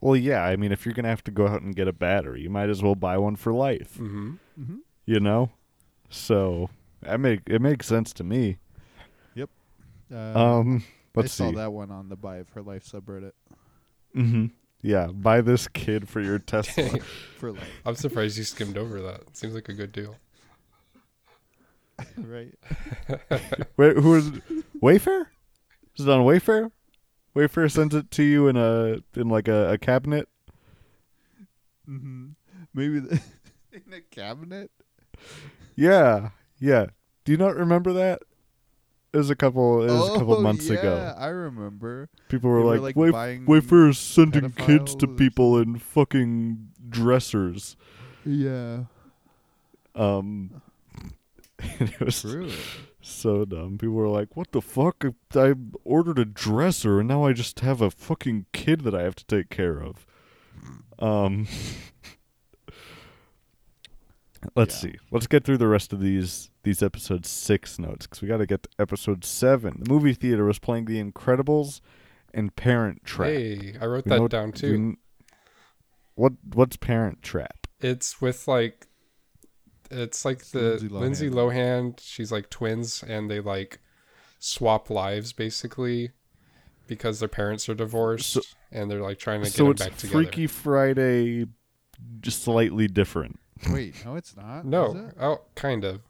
Well, 0.00 0.16
yeah. 0.16 0.44
I 0.44 0.56
mean, 0.56 0.72
if 0.72 0.84
you're 0.84 0.94
gonna 0.94 1.08
have 1.08 1.24
to 1.24 1.30
go 1.30 1.46
out 1.48 1.62
and 1.62 1.74
get 1.74 1.88
a 1.88 1.92
battery, 1.92 2.42
you 2.42 2.50
might 2.50 2.68
as 2.68 2.82
well 2.82 2.94
buy 2.94 3.18
one 3.18 3.36
for 3.36 3.52
life. 3.52 3.96
hmm 3.96 4.34
You 5.06 5.20
know. 5.20 5.50
So 6.08 6.70
that 7.02 7.20
make 7.20 7.40
it 7.46 7.60
makes 7.60 7.86
sense 7.86 8.12
to 8.14 8.24
me. 8.24 8.58
Uh, 10.12 10.16
Um, 10.36 10.82
I 11.16 11.20
let's 11.20 11.32
saw 11.32 11.50
see. 11.50 11.54
that 11.54 11.72
one 11.72 11.92
on 11.92 12.08
the 12.08 12.16
Buy 12.16 12.42
for 12.42 12.62
Life 12.62 12.84
subreddit 12.84 13.30
Mm-hmm. 14.16 14.46
Yeah, 14.82 15.06
buy 15.06 15.40
this 15.40 15.68
kid 15.68 16.08
for 16.08 16.20
your 16.20 16.40
Tesla. 16.40 16.98
for 17.38 17.52
life, 17.52 17.80
I'm 17.86 17.94
surprised 17.94 18.36
you 18.36 18.42
skimmed 18.42 18.76
over 18.76 19.00
that. 19.02 19.36
Seems 19.36 19.54
like 19.54 19.68
a 19.68 19.72
good 19.72 19.92
deal. 19.92 20.16
right? 22.16 22.52
Wait, 23.76 23.96
who 23.98 24.14
is? 24.16 24.30
Wayfair? 24.82 25.26
Is 25.96 26.06
it 26.06 26.08
on 26.08 26.22
Wayfair? 26.22 26.72
Wayfair 27.34 27.70
sends 27.70 27.94
it 27.94 28.10
to 28.12 28.22
you 28.22 28.48
in 28.48 28.56
a 28.56 28.98
in 29.14 29.28
like 29.28 29.48
a, 29.48 29.72
a 29.72 29.78
cabinet. 29.78 30.28
Mm-hmm. 31.88 32.28
Maybe 32.74 33.00
the, 33.00 33.20
in 33.72 33.92
a 33.92 34.00
cabinet. 34.00 34.70
Yeah, 35.76 36.30
yeah. 36.58 36.86
Do 37.24 37.32
you 37.32 37.38
not 37.38 37.56
remember 37.56 37.92
that? 37.92 38.22
It 39.12 39.16
was 39.16 39.30
a 39.30 39.34
couple. 39.36 39.82
It 39.82 39.90
was 39.90 40.08
a 40.10 40.18
couple 40.18 40.34
Oh, 40.36 40.40
months 40.42 40.68
yeah, 40.68 40.78
ago. 40.78 41.14
I 41.18 41.26
remember. 41.28 42.08
People 42.28 42.50
were 42.50 42.58
They 42.58 42.64
were, 42.64 42.78
like, 42.78 42.96
like, 42.96 43.40
Wayfair 43.44 43.90
is 43.90 43.98
sending 43.98 44.50
kids 44.52 44.94
to 44.96 45.08
people 45.08 45.58
in 45.58 45.78
fucking 45.78 46.68
dressers. 46.88 47.76
Yeah, 48.24 48.84
Um, 49.96 50.62
it 51.58 51.98
was 52.00 52.20
true. 52.20 52.50
So 53.00 53.44
dumb. 53.44 53.78
People 53.78 53.94
were 53.94 54.08
like, 54.08 54.36
"What 54.36 54.52
the 54.52 54.60
fuck? 54.60 55.04
I 55.34 55.54
ordered 55.84 56.18
a 56.18 56.24
dresser 56.24 56.98
and 57.00 57.08
now 57.08 57.24
I 57.24 57.32
just 57.32 57.60
have 57.60 57.80
a 57.80 57.90
fucking 57.90 58.46
kid 58.52 58.82
that 58.82 58.94
I 58.94 59.02
have 59.02 59.16
to 59.16 59.26
take 59.26 59.50
care 59.50 59.80
of." 59.82 60.06
Um, 60.98 61.46
let's 64.56 64.82
Yeah. 64.84 64.92
see. 64.92 64.98
Let's 65.10 65.26
get 65.26 65.44
through 65.44 65.58
the 65.58 65.68
rest 65.68 65.92
of 65.92 66.00
these 66.00 66.50
these 66.62 66.82
episode 66.82 67.24
six 67.24 67.78
notes 67.78 68.06
because 68.06 68.20
we 68.22 68.28
got 68.28 68.36
to 68.38 68.46
get 68.46 68.64
to 68.64 68.68
episode 68.78 69.24
seven. 69.24 69.78
The 69.82 69.90
movie 69.90 70.14
theater 70.14 70.44
was 70.44 70.58
playing 70.58 70.84
The 70.84 71.02
Incredibles 71.02 71.80
and 72.34 72.54
Parent 72.54 73.04
Trap. 73.04 73.28
Hey, 73.30 73.76
I 73.80 73.86
wrote 73.86 74.04
You 74.06 74.10
that 74.18 74.30
down 74.30 74.50
do 74.50 74.60
too. 74.60 74.96
what 76.14 76.32
what's 76.52 76.76
Parent 76.76 77.22
Trap? 77.22 77.66
It's 77.80 78.20
with 78.20 78.46
like, 78.46 78.88
it's 79.90 80.24
like 80.24 80.44
the 80.46 80.60
Lindsay 80.78 80.88
Lindsay 80.88 81.30
Lohan. 81.30 81.98
She's 82.00 82.30
like 82.32 82.50
twins, 82.50 83.02
and 83.02 83.30
they 83.30 83.40
like 83.40 83.80
swap 84.38 84.88
lives 84.90 85.32
basically 85.32 86.10
because 86.86 87.20
their 87.20 87.28
parents 87.28 87.68
are 87.68 87.74
divorced, 87.74 88.32
So- 88.32 88.40
and 88.72 88.90
they're 88.90 89.02
like 89.02 89.18
trying 89.18 89.40
to 89.40 89.46
get 89.46 89.52
So 89.54 89.64
them 89.64 89.72
it's 89.72 89.82
back 89.84 89.96
together. 89.96 90.12
Freaky 90.24 90.46
Friday, 90.46 91.46
just 92.20 92.42
slightly 92.42 92.88
different. 92.88 93.38
Wait, 93.70 93.94
no, 94.04 94.16
it's 94.16 94.36
not. 94.36 94.60
is 94.60 94.64
No, 94.64 94.96
it? 94.96 95.14
oh, 95.20 95.42
kind 95.54 95.84
of. 95.84 96.00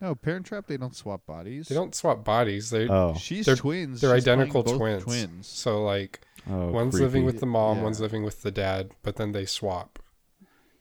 No, 0.00 0.14
Parent 0.14 0.46
Trap. 0.46 0.66
They 0.68 0.76
don't 0.76 0.94
swap 0.94 1.26
bodies. 1.26 1.68
They 1.68 1.74
don't 1.74 1.94
swap 1.94 2.24
bodies. 2.24 2.70
They 2.70 2.88
Oh, 2.88 3.14
She's 3.18 3.46
They're- 3.46 3.56
twins. 3.56 4.00
they're 4.00 4.14
She's 4.16 4.24
identical 4.28 4.62
twins. 4.62 5.02
Twins. 5.04 5.46
So 5.46 5.82
like 5.84 6.20
oh 6.48 6.70
one's 6.70 7.00
living 7.00 7.24
with 7.24 7.40
the 7.40 7.46
mom, 7.46 7.78
Yeah. 7.78 7.84
one's 7.84 8.00
living 8.00 8.22
with 8.24 8.42
the 8.42 8.50
dad, 8.50 8.92
but 9.02 9.16
then 9.16 9.32
they 9.32 9.44
swap, 9.46 9.98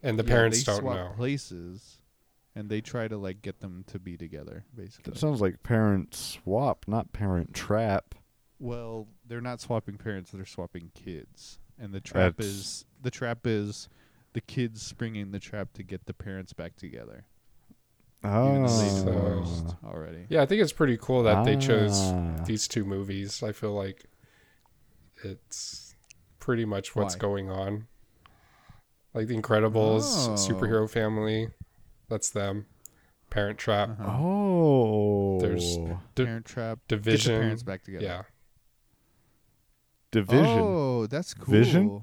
and 0.03 0.19
the 0.19 0.23
Yeah, 0.23 0.29
parents 0.29 0.59
they 0.63 0.71
don't 0.71 0.81
swap 0.81 0.95
know. 0.95 1.13
places, 1.15 1.96
and 2.57 2.69
they 2.69 2.81
try 2.81 3.07
to 3.07 3.17
like 3.17 3.41
get 3.43 3.59
them 3.59 3.83
to 3.87 3.99
be 3.99 4.17
together. 4.17 4.65
Basically. 4.75 5.11
That 5.13 5.19
sounds 5.19 5.41
like 5.41 5.61
parent 5.63 6.15
swap, 6.15 6.85
not 6.87 7.13
parent 7.13 7.53
trap. 7.53 8.15
Well, 8.59 9.07
they're 9.27 9.41
not 9.41 9.61
swapping 9.61 9.97
parents; 9.97 10.31
they're 10.31 10.45
swapping 10.45 10.91
kids. 10.95 11.59
And 11.79 11.93
the 11.93 12.01
trap 12.01 12.37
That's- 12.37 12.45
is 12.45 12.85
the 13.01 13.11
trap 13.11 13.45
is 13.45 13.87
the 14.33 14.41
kids 14.41 14.81
springing 14.81 15.29
the 15.31 15.39
trap 15.39 15.73
to 15.73 15.83
get 15.83 16.05
the 16.07 16.13
parents 16.13 16.53
back 16.53 16.75
together. 16.75 17.25
Even 18.23 18.63
though 18.63 18.67
they 18.67 18.89
Oh, 18.89 19.05
divorced 19.05 19.75
already. 19.85 20.25
Yeah, 20.29 20.41
I 20.41 20.47
think 20.47 20.61
it's 20.63 20.73
pretty 20.73 20.97
cool 20.97 21.21
that 21.23 21.45
they 21.45 21.55
chose 21.55 21.93
Ah. 21.99 22.43
these 22.47 22.67
two 22.67 22.83
movies. 22.83 23.43
I 23.43 23.51
feel 23.51 23.73
like 23.75 24.05
it's 25.23 25.95
pretty 26.39 26.65
much 26.65 26.95
what's 26.95 27.15
Why? 27.15 27.19
going 27.19 27.49
on. 27.51 27.87
Like 29.13 29.27
The 29.27 29.39
Incredibles, 29.39 30.27
Oh. 30.27 30.33
Superhero 30.33 30.89
Family, 30.89 31.49
that's 32.09 32.29
them. 32.29 32.65
Parent 33.29 33.57
Trap, 33.57 33.89
Uh-huh. 33.99 34.17
oh, 34.23 35.39
There's 35.41 35.77
D- 35.77 36.23
Parent 36.23 36.45
trap. 36.45 36.79
Division. 36.87 37.31
Get 37.33 37.37
the 37.37 37.41
parents 37.43 37.63
back 37.63 37.83
together. 37.83 38.05
yeah, 38.05 38.21
division, 40.11 40.45
Oh, 40.59 41.07
that's 41.07 41.33
cool. 41.33 41.51
Vision? 41.53 42.01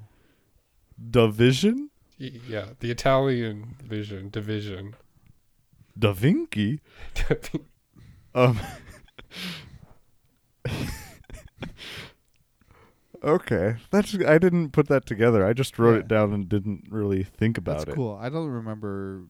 division, 1.10 1.90
Y- 2.20 2.40
yeah. 2.48 2.66
The 2.78 2.90
Italian 2.90 3.74
Vision, 3.82 4.28
Division. 4.30 4.94
Da 5.98 6.12
Vinci. 6.12 6.80
Um. 8.34 8.58
okay, 13.22 13.76
that's. 13.90 14.14
I 14.26 14.38
didn't 14.38 14.70
put 14.70 14.88
that 14.88 15.06
together. 15.06 15.46
I 15.46 15.52
just 15.52 15.78
wrote 15.78 15.94
Yeah. 15.94 16.00
it 16.00 16.08
down 16.08 16.32
and 16.32 16.48
didn't 16.48 16.86
really 16.90 17.22
think 17.22 17.56
about 17.58 17.78
That's 17.78 17.90
it. 17.90 17.94
cool. 17.94 18.18
I 18.20 18.28
don't 18.28 18.48
remember 18.50 19.22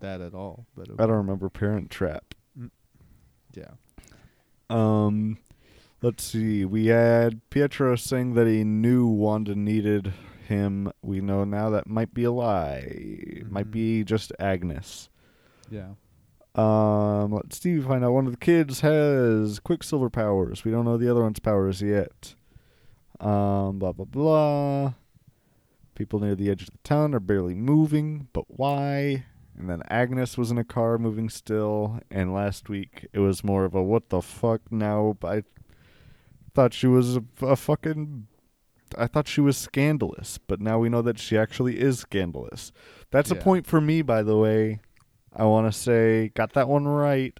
that 0.00 0.20
at 0.20 0.34
all. 0.34 0.66
But 0.76 0.88
I 0.98 1.06
don't 1.06 1.16
remember 1.16 1.48
Parent 1.48 1.90
Trap. 1.90 2.34
Yeah. 3.54 3.72
Um, 4.68 5.38
let's 6.02 6.24
see. 6.24 6.64
We 6.64 6.86
had 6.86 7.40
Pietro 7.50 7.96
saying 7.96 8.34
that 8.34 8.46
he 8.46 8.62
knew 8.64 9.06
Wanda 9.06 9.54
needed 9.54 10.12
him. 10.46 10.92
We 11.02 11.20
know 11.20 11.44
now 11.44 11.70
that 11.70 11.88
might 11.88 12.14
be 12.14 12.24
a 12.24 12.30
lie. 12.32 12.84
It 12.86 13.50
Might 13.50 13.70
be 13.70 14.04
just 14.04 14.32
Agnes. 14.38 15.08
Yeah. 15.70 15.90
Um, 16.54 17.32
let's 17.32 17.60
see. 17.60 17.80
Find 17.80 18.04
out 18.04 18.12
one 18.12 18.26
of 18.26 18.32
the 18.32 18.38
kids 18.38 18.80
has 18.80 19.60
Quicksilver 19.60 20.10
powers. 20.10 20.64
We 20.64 20.70
don't 20.70 20.84
know 20.84 20.96
the 20.96 21.10
other 21.10 21.22
one's 21.22 21.38
powers 21.38 21.80
yet. 21.80 22.34
Um, 23.20 23.78
blah 23.78 23.92
blah 23.92 24.06
blah. 24.06 24.94
People 25.94 26.20
near 26.20 26.34
the 26.34 26.50
edge 26.50 26.62
of 26.62 26.70
the 26.70 26.78
town 26.82 27.14
are 27.14 27.20
barely 27.20 27.54
moving, 27.54 28.28
but 28.32 28.44
why? 28.48 29.26
And 29.60 29.68
then 29.68 29.82
Agnes 29.90 30.38
was 30.38 30.50
in 30.50 30.56
a 30.56 30.64
car 30.64 30.96
moving 30.96 31.28
still, 31.28 32.00
and 32.10 32.32
last 32.32 32.70
week 32.70 33.06
it 33.12 33.18
was 33.18 33.44
more 33.44 33.66
of 33.66 33.74
a 33.74 33.82
what 33.82 34.08
the 34.08 34.22
fuck 34.22 34.62
now. 34.72 35.18
I 35.22 35.42
thought 36.54 36.72
she 36.72 36.86
was 36.86 37.16
a, 37.16 37.22
a 37.42 37.56
fucking. 37.56 38.26
I 38.96 39.06
thought 39.06 39.28
she 39.28 39.42
was 39.42 39.58
scandalous, 39.58 40.38
but 40.38 40.62
now 40.62 40.78
we 40.78 40.88
know 40.88 41.02
that 41.02 41.18
she 41.18 41.36
actually 41.36 41.78
is 41.78 41.98
scandalous. 41.98 42.72
That's 43.10 43.30
a 43.30 43.34
point 43.34 43.66
for 43.66 43.82
me, 43.82 44.00
by 44.00 44.22
the 44.22 44.38
way. 44.38 44.80
I 45.36 45.44
want 45.44 45.70
to 45.70 45.78
say 45.78 46.30
got 46.30 46.54
that 46.54 46.66
one 46.66 46.88
right. 46.88 47.38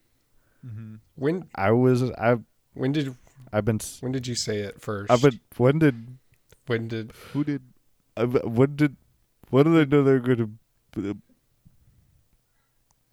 Mm-hmm. 0.64 0.96
When 1.16 1.48
I 1.54 1.70
was 1.70 2.10
I've 2.12 2.42
when 2.74 2.92
did 2.92 3.16
I've 3.50 3.64
been 3.64 3.80
s- 3.80 4.02
when 4.02 4.12
did 4.12 4.26
you 4.26 4.34
say 4.34 4.58
it 4.58 4.82
first? 4.82 5.10
I've 5.10 5.22
been 5.22 5.40
when 5.56 5.78
did 5.78 6.18
when 6.66 6.86
did 6.86 7.12
Who 7.32 7.44
did? 7.44 7.62
I've, 8.14 8.34
when 8.44 8.76
did 8.76 8.96
when 9.48 9.64
did 9.64 9.90
they 9.90 9.96
know 9.96 10.04
they're 10.04 10.20
going 10.20 10.58
to 10.92 11.16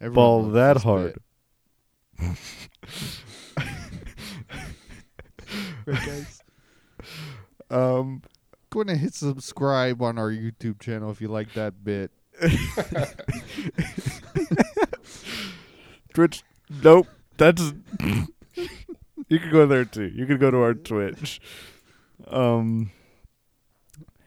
Everyone 0.00 0.14
ball 0.14 0.42
that 0.50 0.82
hard? 0.82 1.18
Right, 5.86 6.06
guys. 6.06 6.42
Um, 7.70 8.22
Go 8.68 8.80
ahead 8.80 8.90
and 8.90 9.00
hit 9.00 9.14
subscribe 9.14 10.02
on 10.02 10.18
our 10.18 10.30
YouTube 10.30 10.80
channel 10.80 11.10
if 11.10 11.22
you 11.22 11.28
like 11.28 11.54
that 11.54 11.82
bit. 11.82 12.10
Twitch. 16.12 16.42
Nope. 16.82 17.06
That's. 17.38 17.72
you 18.04 19.38
can 19.38 19.50
go 19.50 19.66
there 19.66 19.86
too. 19.86 20.12
You 20.14 20.26
can 20.26 20.36
go 20.36 20.50
to 20.50 20.58
our 20.58 20.74
Twitch. 20.74 21.40
Um. 22.26 22.90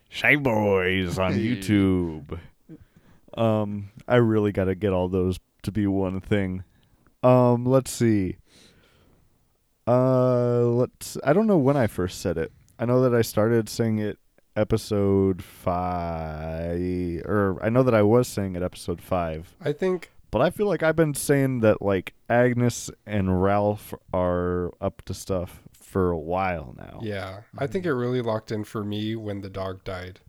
Shy 0.10 0.36
Boys 0.38 1.20
on 1.20 1.34
YouTube. 1.34 2.40
Um, 3.36 3.92
I 4.08 4.16
really 4.16 4.52
got 4.52 4.66
to 4.66 4.76
get 4.76 4.92
all 4.92 5.08
those 5.08 5.40
to 5.63 5.71
be 5.71 5.88
one 5.88 6.19
thing. 6.21 6.63
Um, 7.24 7.65
let's 7.65 7.91
see. 7.91 8.38
Uh, 9.88 10.62
let's. 10.62 11.17
I 11.24 11.34
don't 11.34 11.47
know 11.47 11.58
when 11.58 11.78
I 11.78 11.88
first 11.88 12.21
said 12.21 12.38
it. 12.38 12.52
I 12.80 12.86
know 12.86 13.02
that 13.02 13.13
I 13.15 13.21
started 13.21 13.69
saying 13.69 14.00
it 14.00 14.17
episode 14.56 15.43
five, 15.43 17.21
or 17.26 17.60
I 17.62 17.69
know 17.69 17.84
that 17.84 17.93
I 17.95 18.02
was 18.02 18.28
saying 18.28 18.56
it 18.56 18.63
episode 18.63 19.02
five. 19.02 19.56
I 19.62 19.71
think 19.74 20.12
But 20.32 20.41
I 20.41 20.50
feel 20.50 20.67
like 20.67 20.82
I've 20.84 20.95
been 20.95 21.13
saying 21.13 21.60
that 21.60 21.82
like 21.82 22.13
Agnes 22.30 22.89
and 23.06 23.41
Ralph 23.43 23.93
are 24.13 24.71
up 24.80 25.02
to 25.04 25.13
stuff 25.13 25.62
for 25.74 26.10
a 26.12 26.17
while 26.17 26.74
now. 26.78 27.00
Yeah, 27.04 27.41
I 27.58 27.67
think 27.67 27.86
it 27.86 27.93
really 27.93 28.21
locked 28.21 28.52
in 28.52 28.63
for 28.63 28.84
me 28.84 29.15
when 29.15 29.41
the 29.41 29.50
dog 29.50 29.84
died. 29.84 30.21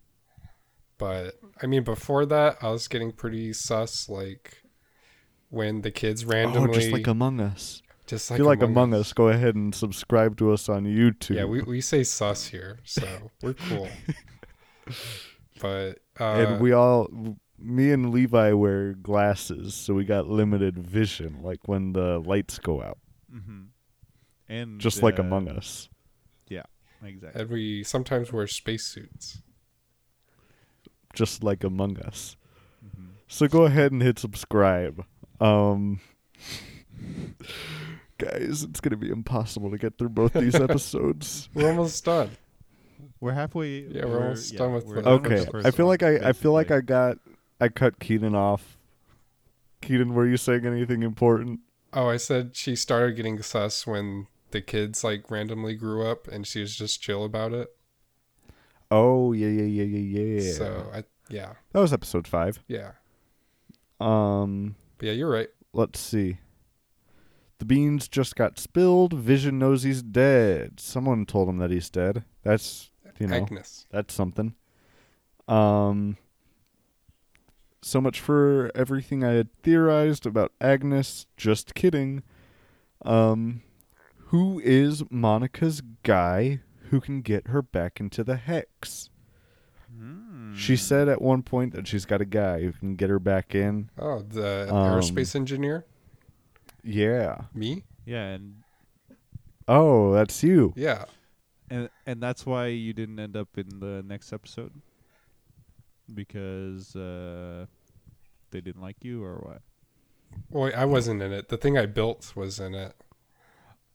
But 0.98 1.34
I 1.62 1.66
mean, 1.66 1.84
before 1.84 2.26
that, 2.26 2.58
I 2.62 2.70
was 2.70 2.88
getting 2.88 3.12
pretty 3.12 3.52
sus. 3.52 4.08
Like 4.08 4.61
when 5.52 5.82
the 5.82 5.90
kids 5.90 6.24
randomly, 6.24 6.70
Oh, 6.70 6.72
just 6.72 6.90
like 6.90 7.06
Among 7.06 7.38
Us. 7.40 7.82
just 8.06 8.30
if 8.30 8.38
you 8.38 8.44
like 8.44 8.62
Among 8.62 8.94
Us, 8.94 9.12
go 9.12 9.28
ahead 9.28 9.54
and 9.54 9.74
subscribe 9.74 10.36
to 10.38 10.50
us 10.52 10.68
on 10.68 10.84
YouTube. 10.86 11.36
Yeah, 11.36 11.44
we 11.44 11.60
we 11.62 11.80
say 11.82 12.02
sus 12.04 12.46
here, 12.46 12.78
so 12.84 13.06
we're 13.42 13.52
cool. 13.68 13.88
but 15.60 15.98
uh, 16.18 16.24
and 16.24 16.60
we 16.60 16.72
all, 16.72 17.08
me 17.58 17.92
and 17.92 18.10
Levi 18.10 18.52
wear 18.52 18.94
glasses, 18.94 19.74
so 19.74 19.94
we 19.94 20.04
got 20.04 20.26
limited 20.26 20.78
vision, 20.78 21.40
like 21.42 21.68
when 21.68 21.92
the 21.92 22.18
lights 22.18 22.58
go 22.58 22.82
out, 22.82 22.98
Mm-hmm. 23.32 23.60
And 24.48 24.80
just 24.80 25.02
like 25.02 25.18
uh, 25.18 25.22
Among 25.22 25.48
Us. 25.48 25.88
Yeah, 26.48 26.64
exactly. 27.04 27.40
and 27.40 27.50
we 27.50 27.84
sometimes 27.84 28.32
wear 28.32 28.46
spacesuits. 28.46 29.42
just 31.14 31.44
like 31.44 31.62
Among 31.64 31.98
Us. 32.00 32.36
Mhm. 32.84 33.10
So 33.28 33.46
go 33.48 33.64
ahead 33.64 33.92
and 33.92 34.02
hit 34.02 34.18
subscribe. 34.18 35.04
Um 35.40 36.00
Guys, 38.18 38.62
it's 38.62 38.80
gonna 38.80 38.96
be 38.96 39.10
impossible 39.10 39.70
to 39.70 39.78
get 39.78 39.98
through 39.98 40.10
both 40.10 40.32
these 40.34 40.54
episodes. 40.60 41.48
We're 41.54 41.70
almost 41.70 42.04
done. 42.04 42.30
We're 43.20 43.32
halfway. 43.32 43.80
Yeah, 43.80 44.04
we're 44.06 44.22
almost 44.22 44.56
done 44.56 44.74
with 44.74 44.86
we're 44.86 44.96
the- 44.96 45.02
done 45.02 45.22
with 45.22 45.32
okay. 45.32 45.50
the 45.62 45.68
I 45.68 45.70
feel 45.72 45.86
one, 45.86 45.92
like 45.92 46.02
I, 46.02 46.28
I 46.28 46.32
feel 46.32 46.52
like 46.52 46.70
I 46.70 46.80
got 46.80 47.18
I 47.60 47.68
cut 47.68 47.98
Keaton 47.98 48.34
off. 48.34 48.76
Keaton, 49.80 50.14
were 50.14 50.26
you 50.26 50.36
saying 50.36 50.64
anything 50.64 51.02
important? 51.02 51.60
Oh, 51.92 52.08
I 52.08 52.16
said 52.16 52.54
she 52.54 52.76
started 52.76 53.16
getting 53.16 53.42
sus 53.42 53.86
when 53.86 54.28
the 54.52 54.60
kids 54.60 55.02
like 55.02 55.28
randomly 55.30 55.74
grew 55.74 56.06
up, 56.06 56.28
and 56.28 56.46
she 56.46 56.60
was 56.60 56.76
just 56.76 57.02
chill 57.02 57.24
about 57.24 57.52
it. 57.52 57.68
Oh 58.90 59.32
yeah 59.32 59.48
yeah 59.48 59.82
yeah 59.84 59.98
yeah 60.20 60.40
yeah. 60.40 60.52
So 60.52 60.90
I 60.94 61.04
yeah 61.28 61.54
that 61.72 61.80
was 61.80 61.92
episode 61.92 62.28
five. 62.28 62.62
yeah. 62.68 62.92
Um 64.00 64.76
But 65.02 65.08
yeah, 65.08 65.14
you're 65.14 65.30
right. 65.30 65.48
let's 65.72 65.98
see. 65.98 66.38
The 67.58 67.64
beans 67.64 68.06
just 68.06 68.36
got 68.36 68.56
spilled. 68.56 69.12
Vision 69.12 69.58
knows 69.58 69.82
he's 69.82 70.00
dead. 70.00 70.78
Someone 70.78 71.26
told 71.26 71.48
him 71.48 71.58
that 71.58 71.72
he's 71.72 71.90
dead. 71.90 72.24
That's 72.44 72.92
you 73.18 73.26
know 73.26 73.34
Agnes. 73.34 73.88
that's 73.90 74.14
something. 74.14 74.54
Um 75.48 76.18
so 77.80 78.00
much 78.00 78.20
for 78.20 78.70
everything 78.76 79.24
I 79.24 79.32
had 79.32 79.48
theorized 79.64 80.24
about 80.24 80.52
Agnes. 80.60 81.26
Just 81.36 81.74
kidding. 81.74 82.22
Um 83.04 83.62
who 84.26 84.60
is 84.60 85.02
Monica's 85.10 85.82
guy 86.04 86.60
who 86.90 87.00
can 87.00 87.22
get 87.22 87.48
her 87.48 87.60
back 87.60 87.98
into 87.98 88.22
the 88.22 88.36
hex? 88.36 89.10
Hmm. 89.96 90.54
She 90.54 90.76
said 90.76 91.08
at 91.08 91.20
one 91.22 91.42
point 91.42 91.72
that 91.74 91.86
she's 91.86 92.04
got 92.04 92.20
a 92.20 92.24
guy 92.24 92.60
who 92.62 92.72
can 92.72 92.94
get 92.96 93.10
her 93.10 93.18
back 93.18 93.54
in. 93.54 93.90
Oh, 93.98 94.20
the 94.20 94.66
Um, 94.70 94.76
aerospace 95.00 95.34
engineer. 95.36 95.84
Yeah. 96.82 97.42
Me. 97.54 97.84
Yeah, 98.04 98.28
and 98.28 98.62
Oh, 99.68 100.12
that's 100.12 100.42
you. 100.42 100.72
Yeah. 100.76 101.04
and 101.70 101.88
and 102.06 102.22
that's 102.22 102.44
why 102.44 102.66
you 102.66 102.92
didn't 102.92 103.18
end 103.18 103.36
up 103.36 103.48
in 103.56 103.80
the 103.80 104.02
next 104.06 104.32
episode 104.32 104.72
because 106.12 106.94
uh, 106.96 107.66
they 108.50 108.60
didn't 108.60 108.82
like 108.82 108.96
you 109.02 109.24
or 109.24 109.36
what? 109.36 109.62
Wait, 110.50 110.74
I 110.74 110.84
wasn't 110.84 111.22
in 111.22 111.32
it. 111.32 111.48
The 111.48 111.56
thing 111.56 111.78
I 111.78 111.86
built 111.86 112.32
was 112.36 112.58
in 112.60 112.74
it. 112.74 112.94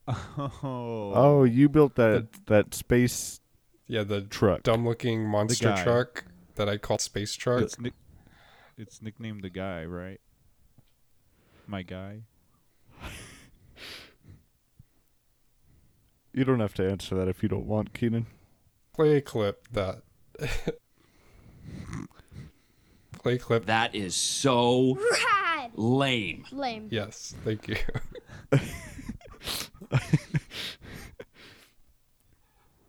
Oh. 0.38 1.12
Oh, 1.14 1.44
you 1.44 1.68
built 1.68 1.96
that 1.96 2.28
that 2.46 2.74
space 2.74 3.42
Yeah, 3.88 4.04
the 4.04 4.22
truck. 4.22 4.64
dumb-looking 4.64 5.26
monster 5.26 5.70
guy. 5.70 5.84
truck 5.84 6.26
that 6.56 6.68
I 6.68 6.78
call 6.78 6.98
space 6.98 7.34
truck. 7.36 7.62
It's 7.62 7.80
nick. 7.80 7.94
It's 8.78 9.02
nicknamed 9.02 9.44
the 9.44 9.50
guy, 9.50 9.86
right? 9.86 10.20
My 11.68 11.82
guy. 11.84 12.22
You 16.34 16.44
don't 16.44 16.60
have 16.60 16.76
to 16.76 16.88
answer 16.88 17.16
that 17.16 17.28
if 17.28 17.42
you 17.42 17.50
don't 17.50 17.66
want, 17.66 17.94
Keenan. 17.96 18.28
Play 18.94 19.18
a 19.18 19.22
clip 19.22 19.68
that. 19.72 20.04
Play 23.24 23.34
a 23.34 23.40
clip. 23.40 23.66
That 23.66 23.96
is 23.96 24.16
so 24.16 25.00
Rad. 25.12 25.72
lame. 25.74 26.46
Lame. 26.52 26.90
Yes, 26.92 27.34
thank 27.44 27.68
you. 27.68 27.78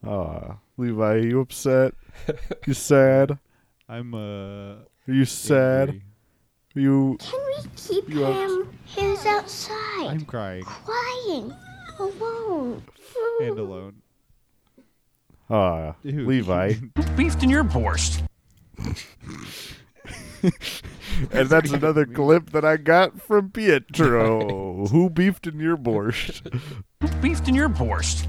Ah, 0.07 0.59
Levi, 0.77 1.03
are 1.15 1.19
you 1.19 1.41
upset? 1.41 1.95
You 2.67 2.75
sad? 2.75 3.39
I'm 3.89 4.15
uh. 4.15 4.75
Are 5.09 5.13
you 5.15 5.25
sad? 5.25 5.89
angry. 5.89 6.03
Are 6.77 6.81
you 6.81 7.17
Can 7.21 7.41
we 7.47 7.71
keep 7.77 8.09
You 8.09 8.21
have- 8.21 8.51
him? 8.51 8.69
He's 8.85 9.27
outside. 9.27 10.07
I'm 10.07 10.25
crying 10.25 10.63
crying. 10.65 11.53
Alone. 11.99 12.83
and 13.41 13.59
alone. 13.59 13.95
ah 15.51 15.95
Ew. 16.05 16.27
Levi? 16.27 16.75
Beefed 17.17 17.43
in 17.43 17.51
your 17.51 17.65
borscht. 17.65 18.23
and 21.33 21.49
that's 21.49 21.73
another 21.73 22.07
clip 22.19 22.51
that 22.51 22.65
I 22.65 22.77
got 22.77 23.21
from 23.21 23.51
Pietro. 23.51 24.87
Who 24.93 25.11
beefed 25.11 25.47
in 25.49 25.59
your 25.59 25.77
borscht? 25.77 26.53
Who 27.01 27.09
beefed 27.21 27.49
in 27.49 27.55
your 27.55 27.69
borscht. 27.69 28.27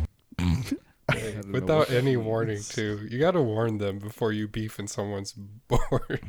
Hey, 1.13 1.33
don't 1.33 1.47
know 1.47 1.51
without 1.53 1.79
what 1.79 1.91
any 1.91 2.17
warning, 2.31 2.61
too. 2.61 3.07
You 3.09 3.19
gotta 3.19 3.41
warn 3.41 3.77
them 3.77 3.99
before 3.99 4.31
you 4.31 4.47
beef 4.47 4.79
in 4.79 4.87
someone's 4.87 5.33
board. 5.67 6.21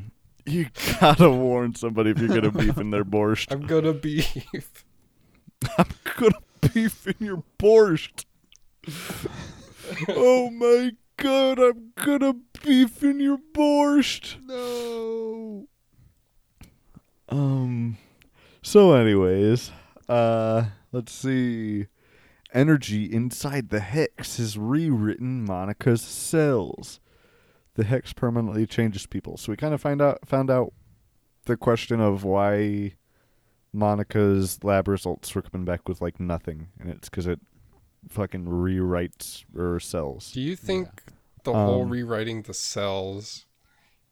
You 0.46 0.66
gotta 1.00 1.30
warn 1.30 1.74
somebody 1.74 2.10
if 2.10 2.18
you're 2.18 2.28
gonna 2.28 2.50
beef 2.50 2.78
in 2.78 2.90
their 2.90 3.04
borscht. 3.04 3.52
I'm 3.52 3.66
gonna 3.66 3.92
beef. 3.92 4.84
I'm 5.78 5.86
gonna 6.16 6.40
beef 6.72 7.06
in 7.06 7.14
your 7.26 7.42
borscht. 7.58 8.24
oh 10.08 10.50
my 10.50 10.92
god, 11.16 11.58
I'm 11.58 11.92
gonna 11.94 12.34
beef 12.64 13.02
in 13.02 13.20
your 13.20 13.38
borscht. 13.52 14.42
No. 14.46 15.68
Um 17.28 17.98
so 18.62 18.94
anyways, 18.94 19.70
uh 20.08 20.64
let's 20.92 21.12
see. 21.12 21.86
Energy 22.52 23.04
inside 23.04 23.68
the 23.68 23.80
hex 23.80 24.38
has 24.38 24.58
rewritten 24.58 25.44
Monica's 25.44 26.02
cells. 26.02 27.00
The 27.74 27.84
hex 27.84 28.12
permanently 28.12 28.66
changes 28.66 29.06
people. 29.06 29.36
So 29.36 29.52
we 29.52 29.56
kind 29.56 29.72
of 29.72 29.80
find 29.80 30.02
out 30.02 30.26
found 30.26 30.50
out 30.50 30.72
the 31.44 31.56
question 31.56 32.00
of 32.00 32.24
why 32.24 32.94
Monica's 33.72 34.62
lab 34.64 34.88
results 34.88 35.34
were 35.34 35.42
coming 35.42 35.64
back 35.64 35.88
with 35.88 36.00
like 36.00 36.18
nothing, 36.18 36.68
and 36.80 36.90
it's 36.90 37.08
because 37.08 37.26
it 37.26 37.40
fucking 38.08 38.46
rewrites 38.46 39.44
her 39.54 39.78
cells. 39.78 40.32
Do 40.32 40.40
you 40.40 40.56
think 40.56 40.88
the 41.44 41.52
whole 41.52 41.82
Um, 41.82 41.90
rewriting 41.90 42.42
the 42.42 42.54
cells 42.54 43.46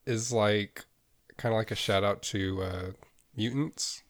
is 0.07 0.33
like 0.33 0.87
kind 1.37 1.53
of 1.53 1.59
like 1.59 1.71
a 1.71 1.75
shout 1.77 2.05
out 2.05 2.23
to 2.23 2.63
uh, 2.63 2.91
mutants 3.37 4.03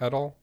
at 0.00 0.14
all? 0.14 0.36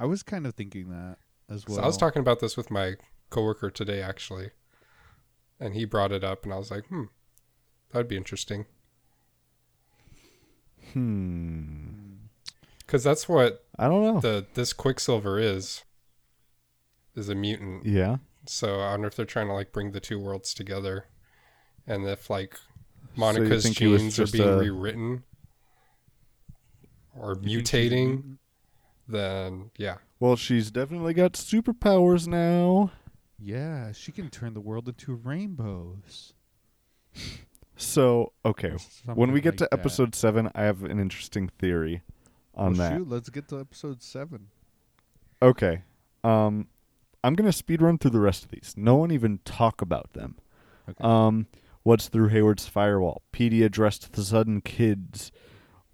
I 0.00 0.04
was 0.06 0.22
kind 0.22 0.46
of 0.46 0.54
thinking 0.54 0.90
that 0.90 1.18
as 1.50 1.66
well. 1.66 1.78
So 1.78 1.82
I 1.82 1.86
was 1.86 1.96
talking 1.96 2.20
about 2.20 2.38
this 2.40 2.56
with 2.56 2.70
my 2.70 2.94
coworker 3.30 3.68
today, 3.70 4.00
actually, 4.00 4.50
and 5.58 5.74
he 5.74 5.84
brought 5.84 6.12
it 6.12 6.22
up, 6.22 6.44
and 6.44 6.54
I 6.54 6.58
was 6.58 6.70
like, 6.70 6.86
"Hmm, 6.86 7.04
that'd 7.90 8.06
be 8.08 8.16
interesting," 8.16 8.66
Hmm. 10.92 12.14
because 12.80 13.04
that's 13.04 13.28
what 13.28 13.64
I 13.78 13.88
don't 13.88 14.02
know. 14.02 14.20
the 14.20 14.46
this 14.54 14.72
Quicksilver 14.72 15.38
is 15.38 15.84
is 17.14 17.28
a 17.28 17.34
mutant. 17.34 17.84
yeah. 17.84 18.16
So 18.46 18.80
I 18.80 18.92
wonder 18.92 19.08
if 19.08 19.16
they're 19.16 19.26
trying 19.26 19.48
to 19.48 19.52
like 19.52 19.72
bring 19.72 19.92
the 19.92 20.00
two 20.00 20.18
worlds 20.18 20.54
together, 20.54 21.06
and 21.86 22.06
if 22.06 22.30
like 22.30 22.56
Monica's 23.16 23.64
he 23.66 23.74
genes 23.74 24.18
are 24.18 24.26
being 24.26 24.48
a- 24.48 24.56
rewritten 24.58 25.24
or 27.14 27.36
You 27.42 27.60
think 27.62 27.66
she's 27.68 27.92
a 27.92 27.94
mutating? 27.96 28.38
Then 29.08 29.70
yeah. 29.78 29.96
Well, 30.20 30.36
she's 30.36 30.70
definitely 30.70 31.14
got 31.14 31.32
superpowers 31.32 32.26
now. 32.26 32.90
Yeah, 33.38 33.92
she 33.92 34.10
can 34.12 34.30
turn 34.30 34.54
the 34.54 34.60
world 34.60 34.88
into 34.88 35.14
rainbows. 35.14 36.34
So, 37.76 38.32
okay. 38.44 38.72
or 39.06 39.14
When 39.14 39.30
we 39.30 39.40
get 39.40 39.52
like 39.52 39.58
to 39.58 39.68
that. 39.70 39.78
episode 39.78 40.14
7, 40.16 40.50
I 40.54 40.62
have 40.62 40.82
an 40.82 40.98
interesting 40.98 41.48
theory 41.60 42.02
on 42.54 42.72
Well, 42.72 42.78
that. 42.90 42.96
Shoot, 42.98 43.08
let's 43.08 43.28
get 43.30 43.48
to 43.48 43.60
episode 43.60 44.02
seven. 44.02 44.48
Okay. 45.40 45.82
Um 46.24 46.66
I'm 47.22 47.34
going 47.34 47.46
to 47.50 47.52
speed 47.52 47.82
run 47.82 47.98
through 47.98 48.12
the 48.12 48.20
rest 48.20 48.44
of 48.44 48.50
these. 48.50 48.74
No 48.76 48.94
one 48.96 49.10
even 49.12 49.38
talk 49.44 49.80
about 49.80 50.12
them. 50.14 50.36
Okay. 50.88 50.98
Um 51.04 51.46
what's 51.84 52.08
through 52.08 52.28
Hayward's 52.28 52.66
firewall? 52.66 53.22
PD 53.32 53.64
addressed 53.64 54.12
the 54.12 54.22
sudden 54.24 54.60
kids. 54.60 55.30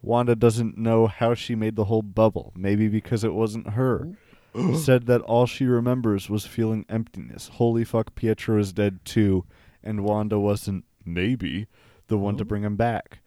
Wanda 0.04 0.36
doesn't 0.36 0.76
know 0.76 1.06
how 1.06 1.34
she 1.34 1.54
made 1.54 1.76
the 1.76 1.84
whole 1.84 2.02
bubble. 2.02 2.52
Maybe 2.54 2.88
because 2.88 3.24
it 3.24 3.32
wasn't 3.32 3.70
her. 3.70 4.16
Said 4.74 5.06
that 5.06 5.22
all 5.22 5.46
she 5.46 5.64
remembers 5.64 6.28
was 6.28 6.46
feeling 6.46 6.84
emptiness. 6.88 7.48
Holy 7.54 7.84
fuck, 7.84 8.14
Pietro 8.14 8.58
is 8.58 8.72
dead 8.72 9.00
too, 9.04 9.44
and 9.82 10.04
Wanda 10.04 10.38
wasn't 10.38 10.84
maybe 11.04 11.66
the 12.08 12.18
one 12.18 12.36
to 12.36 12.44
bring 12.44 12.62
him 12.62 12.76
back. 12.76 13.20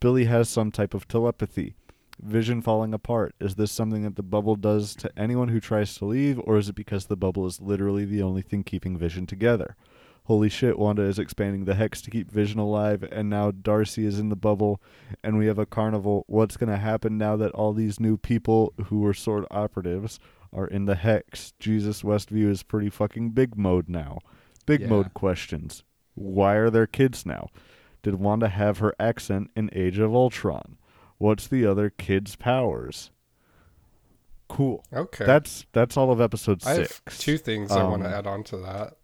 Billy 0.00 0.24
has 0.24 0.48
some 0.48 0.72
type 0.72 0.94
of 0.94 1.06
telepathy. 1.06 1.74
Vision 2.20 2.62
falling 2.62 2.94
apart. 2.94 3.34
Is 3.38 3.56
this 3.56 3.70
something 3.70 4.02
that 4.02 4.16
the 4.16 4.22
bubble 4.22 4.56
does 4.56 4.94
to 4.96 5.10
anyone 5.16 5.48
who 5.48 5.60
tries 5.60 5.94
to 5.96 6.04
leave, 6.04 6.40
or 6.44 6.56
is 6.56 6.68
it 6.68 6.74
because 6.74 7.06
the 7.06 7.16
bubble 7.16 7.46
is 7.46 7.60
literally 7.60 8.04
the 8.04 8.22
only 8.22 8.42
thing 8.42 8.64
keeping 8.64 8.96
Vision 8.96 9.26
together? 9.26 9.76
Holy 10.26 10.48
shit, 10.48 10.78
Wanda 10.78 11.02
is 11.02 11.18
expanding 11.18 11.64
the 11.64 11.74
hex 11.74 12.00
to 12.02 12.10
keep 12.10 12.30
Vision 12.30 12.60
alive, 12.60 13.02
and 13.10 13.28
now 13.28 13.50
Darcy 13.50 14.06
is 14.06 14.18
in 14.20 14.28
the 14.28 14.36
bubble, 14.36 14.80
and 15.24 15.36
we 15.36 15.46
have 15.46 15.58
a 15.58 15.66
carnival. 15.66 16.24
What's 16.28 16.56
going 16.56 16.70
to 16.70 16.76
happen 16.76 17.18
now 17.18 17.36
that 17.36 17.50
all 17.52 17.72
these 17.72 17.98
new 17.98 18.16
people 18.16 18.72
who 18.86 19.00
were 19.00 19.10
S.W.O.R.D. 19.10 19.48
operatives 19.50 20.20
are 20.52 20.66
in 20.68 20.84
the 20.84 20.94
hex? 20.94 21.54
Jesus 21.58 22.02
Westview 22.02 22.48
is 22.48 22.62
pretty 22.62 22.88
fucking 22.88 23.30
big 23.30 23.56
mode 23.56 23.88
now. 23.88 24.20
Big 24.64 24.82
Yeah. 24.82 24.86
mode 24.88 25.12
questions. 25.12 25.82
Why 26.14 26.54
are 26.54 26.70
there 26.70 26.86
kids 26.86 27.26
now? 27.26 27.48
Did 28.04 28.14
Wanda 28.16 28.48
have 28.48 28.78
her 28.78 28.94
accent 29.00 29.50
in 29.56 29.70
Age 29.72 29.98
of 29.98 30.14
Ultron? 30.14 30.76
What's 31.18 31.48
the 31.48 31.66
other 31.66 31.90
kid's 31.90 32.36
powers? 32.36 33.10
Cool. 34.48 34.84
Okay. 34.92 35.24
That's 35.24 35.66
that's 35.72 35.96
all 35.96 36.12
of 36.12 36.20
episode 36.20 36.62
I 36.66 36.76
six. 36.76 37.00
have 37.06 37.18
two 37.18 37.38
things 37.38 37.72
I 37.72 37.82
want 37.84 38.02
to 38.02 38.08
Um, 38.08 38.14
add 38.14 38.26
on 38.26 38.44
to 38.44 38.58
that. 38.58 38.94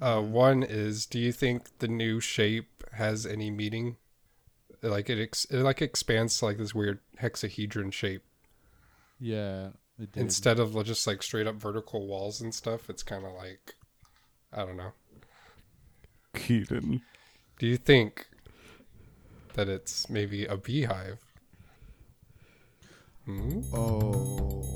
Uh, 0.00 0.20
one 0.20 0.62
is, 0.62 1.06
do 1.06 1.18
you 1.18 1.32
think 1.32 1.78
the 1.78 1.88
new 1.88 2.20
shape 2.20 2.84
has 2.92 3.26
any 3.26 3.50
meaning? 3.50 3.96
Like 4.80 5.10
it, 5.10 5.20
ex- 5.20 5.46
it 5.46 5.58
like 5.62 5.82
expands 5.82 6.38
to 6.38 6.44
like 6.44 6.58
this 6.58 6.74
weird 6.74 7.00
hexahedron 7.20 7.92
shape 7.92 8.22
Yeah, 9.18 9.70
it 9.98 10.12
did. 10.12 10.20
instead 10.20 10.60
of 10.60 10.72
just 10.86 11.04
like 11.06 11.20
straight 11.22 11.48
up 11.48 11.56
vertical 11.56 12.06
walls 12.06 12.40
and 12.40 12.54
stuff. 12.54 12.88
It's 12.88 13.02
kind 13.02 13.24
of 13.26 13.32
like, 13.32 13.74
I 14.52 14.58
don't 14.64 14.76
know. 14.76 14.92
Keaton. 16.34 17.02
Do 17.58 17.66
you 17.66 17.76
think 17.76 18.28
that 19.54 19.68
it's 19.68 20.08
maybe 20.08 20.44
a 20.46 20.56
beehive? 20.56 21.18
Hmm? 23.24 23.62
Oh. 23.74 24.74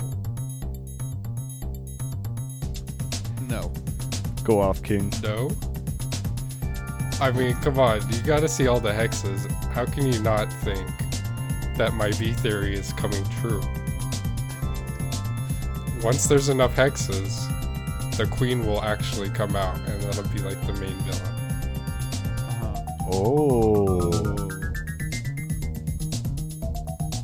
No. 3.49 3.73
Go 4.45 4.61
off, 4.61 4.83
King. 4.83 5.13
No. 5.23 5.51
I 7.21 7.31
mean, 7.31 7.55
come 7.57 7.79
on, 7.79 8.01
you 8.11 8.21
gotta 8.23 8.49
see 8.49 8.67
all 8.67 8.81
the 8.81 8.91
hexes. 8.91 9.49
How 9.73 9.85
can 9.85 10.13
you 10.13 10.21
not 10.23 10.53
think 10.53 10.89
that 11.77 11.95
my 11.95 12.11
B 12.13 12.33
theory 12.33 12.75
is 12.75 12.93
coming 12.95 13.25
true? 13.41 13.63
Once 16.03 16.27
there's 16.27 16.49
enough 16.49 16.75
hexes, 16.75 17.47
the 18.17 18.27
queen 18.27 18.67
will 18.67 18.83
actually 18.83 19.31
come 19.31 19.55
out, 19.55 19.77
and 19.89 20.03
that'll 20.03 20.29
be 20.29 20.41
like 20.41 20.61
the 20.67 20.73
main 20.75 20.97
villain. 20.97 21.23
Uh-huh. 22.51 23.13
Oh. 23.13 24.11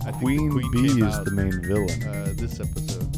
I 0.06 0.12
think 0.12 0.22
Queen, 0.22 0.48
the 0.50 0.68
Bee 0.72 1.04
is 1.06 1.14
out, 1.14 1.24
the 1.24 1.32
main 1.32 1.60
villain. 1.60 2.02
Uh, 2.04 2.32
this 2.36 2.60
episode. 2.60 3.16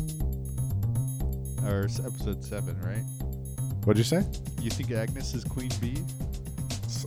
Or 1.65 1.85
episode 1.85 2.43
7, 2.43 2.81
right? 2.81 3.05
What'd 3.85 3.99
you 3.99 4.05
say? 4.05 4.25
You 4.61 4.71
think 4.71 4.91
Agnes 4.91 5.35
is 5.35 5.45
Queen 5.45 5.71
Bee? 5.81 5.97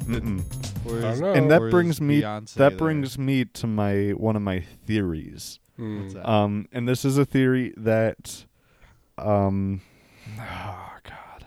Mm-mm. 0.05 0.43
Or 0.85 0.97
is, 0.97 1.21
know. 1.21 1.31
And 1.33 1.49
that 1.51 1.61
or 1.61 1.69
brings 1.69 2.01
me 2.01 2.21
Beyonce 2.21 2.55
that 2.55 2.69
there? 2.69 2.77
brings 2.77 3.17
me 3.17 3.45
to 3.45 3.67
my 3.67 4.09
one 4.11 4.35
of 4.35 4.41
my 4.41 4.61
theories. 4.85 5.59
Hmm. 5.77 6.01
What's 6.01 6.13
that? 6.15 6.29
Um, 6.29 6.67
and 6.71 6.87
this 6.87 7.05
is 7.05 7.17
a 7.17 7.25
theory 7.25 7.73
that, 7.77 8.45
um, 9.17 9.81
oh 10.39 10.93
god, 11.03 11.45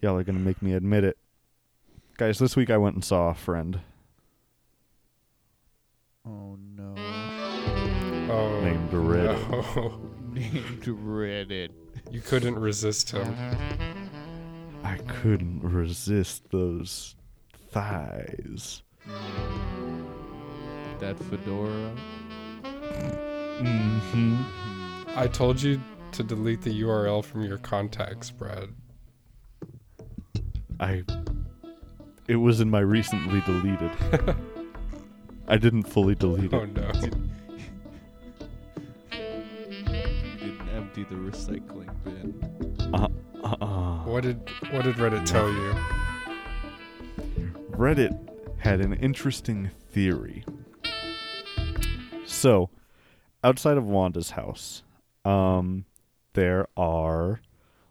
y'all 0.00 0.16
are 0.16 0.24
gonna 0.24 0.38
make 0.38 0.62
me 0.62 0.72
admit 0.72 1.04
it, 1.04 1.18
guys. 2.16 2.38
This 2.38 2.56
week 2.56 2.70
I 2.70 2.76
went 2.78 2.94
and 2.96 3.04
saw 3.04 3.28
a 3.28 3.34
friend 3.34 3.80
oh 6.26 6.56
no. 6.76 6.94
Oh, 8.32 8.60
named 8.62 8.90
Reddit. 8.90 9.50
no. 9.50 10.00
Named 10.34 10.82
Reddit. 10.82 11.68
You 12.10 12.20
couldn't 12.20 12.58
resist 12.58 13.12
him. 13.12 13.36
I 14.84 14.98
couldn't 15.08 15.60
resist 15.62 16.50
those 16.50 17.16
thighs. 17.70 18.82
That 21.00 21.18
fedora. 21.18 21.92
Mm-hmm. 23.60 24.42
I 25.16 25.26
told 25.26 25.62
you 25.62 25.80
to 26.12 26.22
delete 26.22 26.60
the 26.60 26.82
URL 26.82 27.24
from 27.24 27.42
your 27.42 27.58
contacts, 27.58 28.30
Brad. 28.30 28.68
I. 30.78 31.04
It 32.28 32.36
was 32.36 32.60
in 32.60 32.70
my 32.70 32.80
recently 32.80 33.40
deleted. 33.40 33.90
I 35.48 35.56
didn't 35.56 35.84
fully 35.84 36.14
delete 36.14 36.52
Oh 36.52 36.58
it. 36.58 36.70
Oh 36.76 36.80
no. 36.80 36.92
You 39.12 40.36
didn't 40.38 40.68
empty 40.74 41.04
the 41.04 41.16
recycling 41.16 41.90
bin. 42.04 42.94
Uh, 42.94 43.08
uh, 43.44 44.04
What 44.04 44.22
did 44.22 44.48
what 44.70 44.84
did 44.84 44.96
Reddit 44.96 45.24
tell 45.26 45.50
you? 45.50 45.74
Reddit 47.70 48.16
had 48.58 48.80
an 48.80 48.94
interesting 48.94 49.70
theory. 49.90 50.44
So, 52.24 52.70
outside 53.42 53.76
of 53.76 53.84
Wanda's 53.86 54.30
house, 54.30 54.82
um, 55.24 55.84
there 56.32 56.66
are 56.76 57.40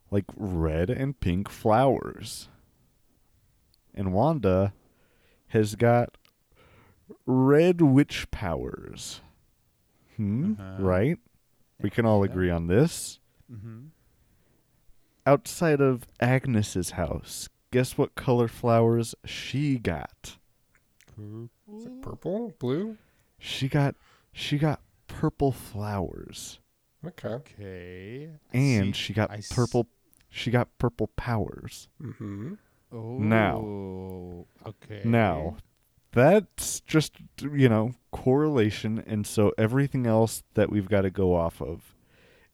like 0.10 0.26
red 0.36 0.89
and 0.89 1.20
pink 1.20 1.49
flowers. 1.49 2.49
And 3.93 4.14
Wanda 4.14 4.74
has 5.49 5.76
got 5.76 6.18
red 7.26 7.82
witch 7.82 8.30
powers. 8.32 9.22
Hmm? 10.18 10.54
Uh-huh. 10.54 10.84
Right? 10.84 11.20
We 11.82 11.89
can 11.89 12.06
all 12.06 12.24
agree 12.24 12.49
on 12.49 12.68
this. 12.68 13.20
Mm-hmm. 13.51 13.88
Outside 15.26 15.80
of 15.82 16.05
Agnes's 16.19 16.91
house, 16.91 17.47
guess 17.71 17.97
what 17.97 18.15
color 18.15 18.47
flowers 18.47 19.15
she 19.26 19.78
got? 19.78 20.38
Is 21.17 21.86
it 21.86 22.01
purple? 22.01 22.53
Blue? 22.59 22.97
She 23.39 23.67
got 23.69 23.95
she 24.32 24.57
got 24.57 24.82
purple 25.07 25.51
flowers. 25.51 26.59
Okay. 27.05 27.28
Okay. 27.30 28.30
And 28.53 28.95
see- 28.95 29.01
she 29.01 29.13
got 29.13 29.32
I 29.32 29.36
s- 29.38 29.51
purple 29.51 29.88
she 30.30 30.51
got 30.51 30.67
purple 30.78 31.07
powers. 31.15 31.88
Mm-hmm. 32.01 32.53
Oh. 32.91 33.17
Now. 33.17 34.45
Okay. 34.67 35.01
Now, 35.05 35.57
that's 36.11 36.80
just 36.82 37.13
you 37.41 37.69
know, 37.69 37.93
correlation 38.11 39.03
and 39.07 39.26
so 39.26 39.53
everything 39.57 40.05
else 40.05 40.43
that 40.55 40.69
we've 40.69 40.89
got 40.89 41.01
to 41.01 41.09
go 41.09 41.34
off 41.36 41.61
of 41.61 41.93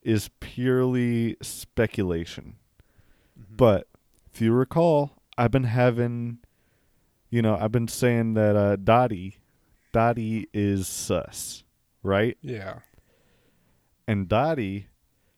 is 0.03 0.29
purely 0.39 1.37
speculation. 1.41 2.55
Mhm. 3.39 3.57
But 3.57 3.87
if 4.33 4.41
you 4.41 4.53
recall, 4.53 5.21
I've 5.37 5.51
been 5.51 5.63
having 5.65 6.39
you 7.31 7.43
know, 7.43 7.55
I've 7.55 7.71
been 7.71 7.87
saying 7.87 8.33
that 8.33 8.55
uh 8.55 8.75
Dottie 8.77 9.39
Dottie 9.91 10.47
is 10.53 10.87
sus, 10.87 11.63
right? 12.03 12.37
Yeah. 12.41 12.79
And 14.07 14.27
Dottie, 14.27 14.87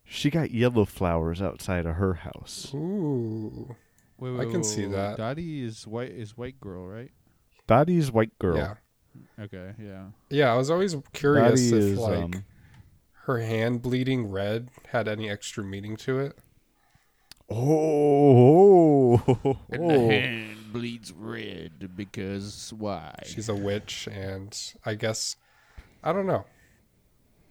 she 0.04 0.30
got 0.30 0.52
yellow 0.52 0.86
flowers 0.86 1.42
outside 1.42 1.86
of 1.86 1.96
her 1.96 2.16
house. 2.16 2.72
Ooh. 2.74 3.76
Wait, 4.18 4.40
I 4.40 4.44
can 4.44 4.56
wait, 4.56 4.66
see 4.66 4.86
wait, 4.86 4.92
that. 4.94 5.18
Dottie 5.18 5.64
is 5.64 5.88
white. 5.88 6.12
Is 6.12 6.38
white 6.38 6.60
girl, 6.62 6.86
right? 6.86 7.12
Dottie's 7.68 8.12
white 8.12 8.38
girl. 8.40 8.58
Yeah. 8.58 8.76
Okay. 9.40 9.74
Yeah. 9.82 10.06
Yeah, 10.30 10.54
I 10.54 10.58
was 10.58 10.70
always 10.70 10.96
curious 11.14 11.70
Dottie 11.70 11.78
if 11.78 11.84
is 11.94 12.00
like 12.00 12.24
um, 12.24 12.46
her 13.26 13.40
hand 13.40 13.82
bleeding 13.82 14.30
red 14.32 14.70
had 14.90 15.08
any 15.08 15.30
extra 15.30 15.64
meaning 15.64 15.96
to 15.98 16.20
it. 16.20 16.38
oh, 17.50 19.22
oh, 19.46 19.58
And 19.70 19.90
the 19.90 19.98
hand 20.10 20.58
bleeds 20.74 21.12
red 21.12 21.96
because 21.96 22.74
why? 22.78 23.14
She's 23.26 23.50
a 23.50 23.56
witch 23.56 24.08
and 24.12 24.58
I 24.86 24.96
guess 24.96 25.36
I 26.04 26.14
don't 26.14 26.28
know. 26.28 26.46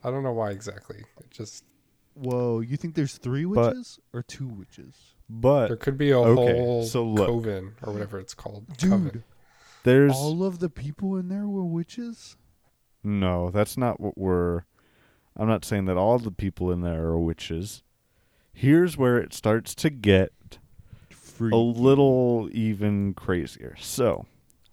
I 0.02 0.10
don't 0.10 0.22
know 0.22 0.32
why 0.32 0.50
exactly. 0.50 1.04
It 1.20 1.30
just 1.30 1.64
Whoa! 2.14 2.60
You 2.60 2.76
think 2.76 2.94
there's 2.96 3.16
three 3.18 3.44
But- 3.44 3.74
witches 3.76 3.98
or 4.12 4.22
two 4.22 4.48
witches? 4.48 4.94
but 5.32 5.68
there 5.68 5.76
could 5.76 5.96
be 5.96 6.10
a 6.10 6.18
okay, 6.18 6.58
whole 6.58 6.82
so 6.84 7.04
look. 7.04 7.28
coven 7.28 7.74
or 7.82 7.92
whatever 7.92 8.18
it's 8.18 8.34
called. 8.34 8.66
Dude, 8.78 8.90
Coven. 8.90 9.24
there's 9.84 10.12
all 10.12 10.42
of 10.42 10.58
the 10.58 10.68
people 10.68 11.16
in 11.16 11.28
there 11.28 11.46
were 11.46 11.64
witches. 11.64 12.36
no. 13.04 13.50
That's 13.50 13.76
not 13.76 14.00
what 14.00 14.18
we're. 14.18 14.64
I'm 15.36 15.48
not 15.48 15.64
saying 15.64 15.86
that 15.86 15.96
all 15.96 16.18
the 16.18 16.30
people 16.30 16.70
in 16.70 16.80
there 16.82 17.04
are 17.06 17.18
witches. 17.18 17.82
Here's 18.52 18.96
where 18.98 19.16
it 19.18 19.32
starts 19.32 19.74
to 19.76 19.90
get 19.90 20.32
Free. 21.10 21.50
a 21.52 21.56
little 21.56 22.48
even 22.52 23.14
crazier. 23.14 23.74
So, 23.80 24.26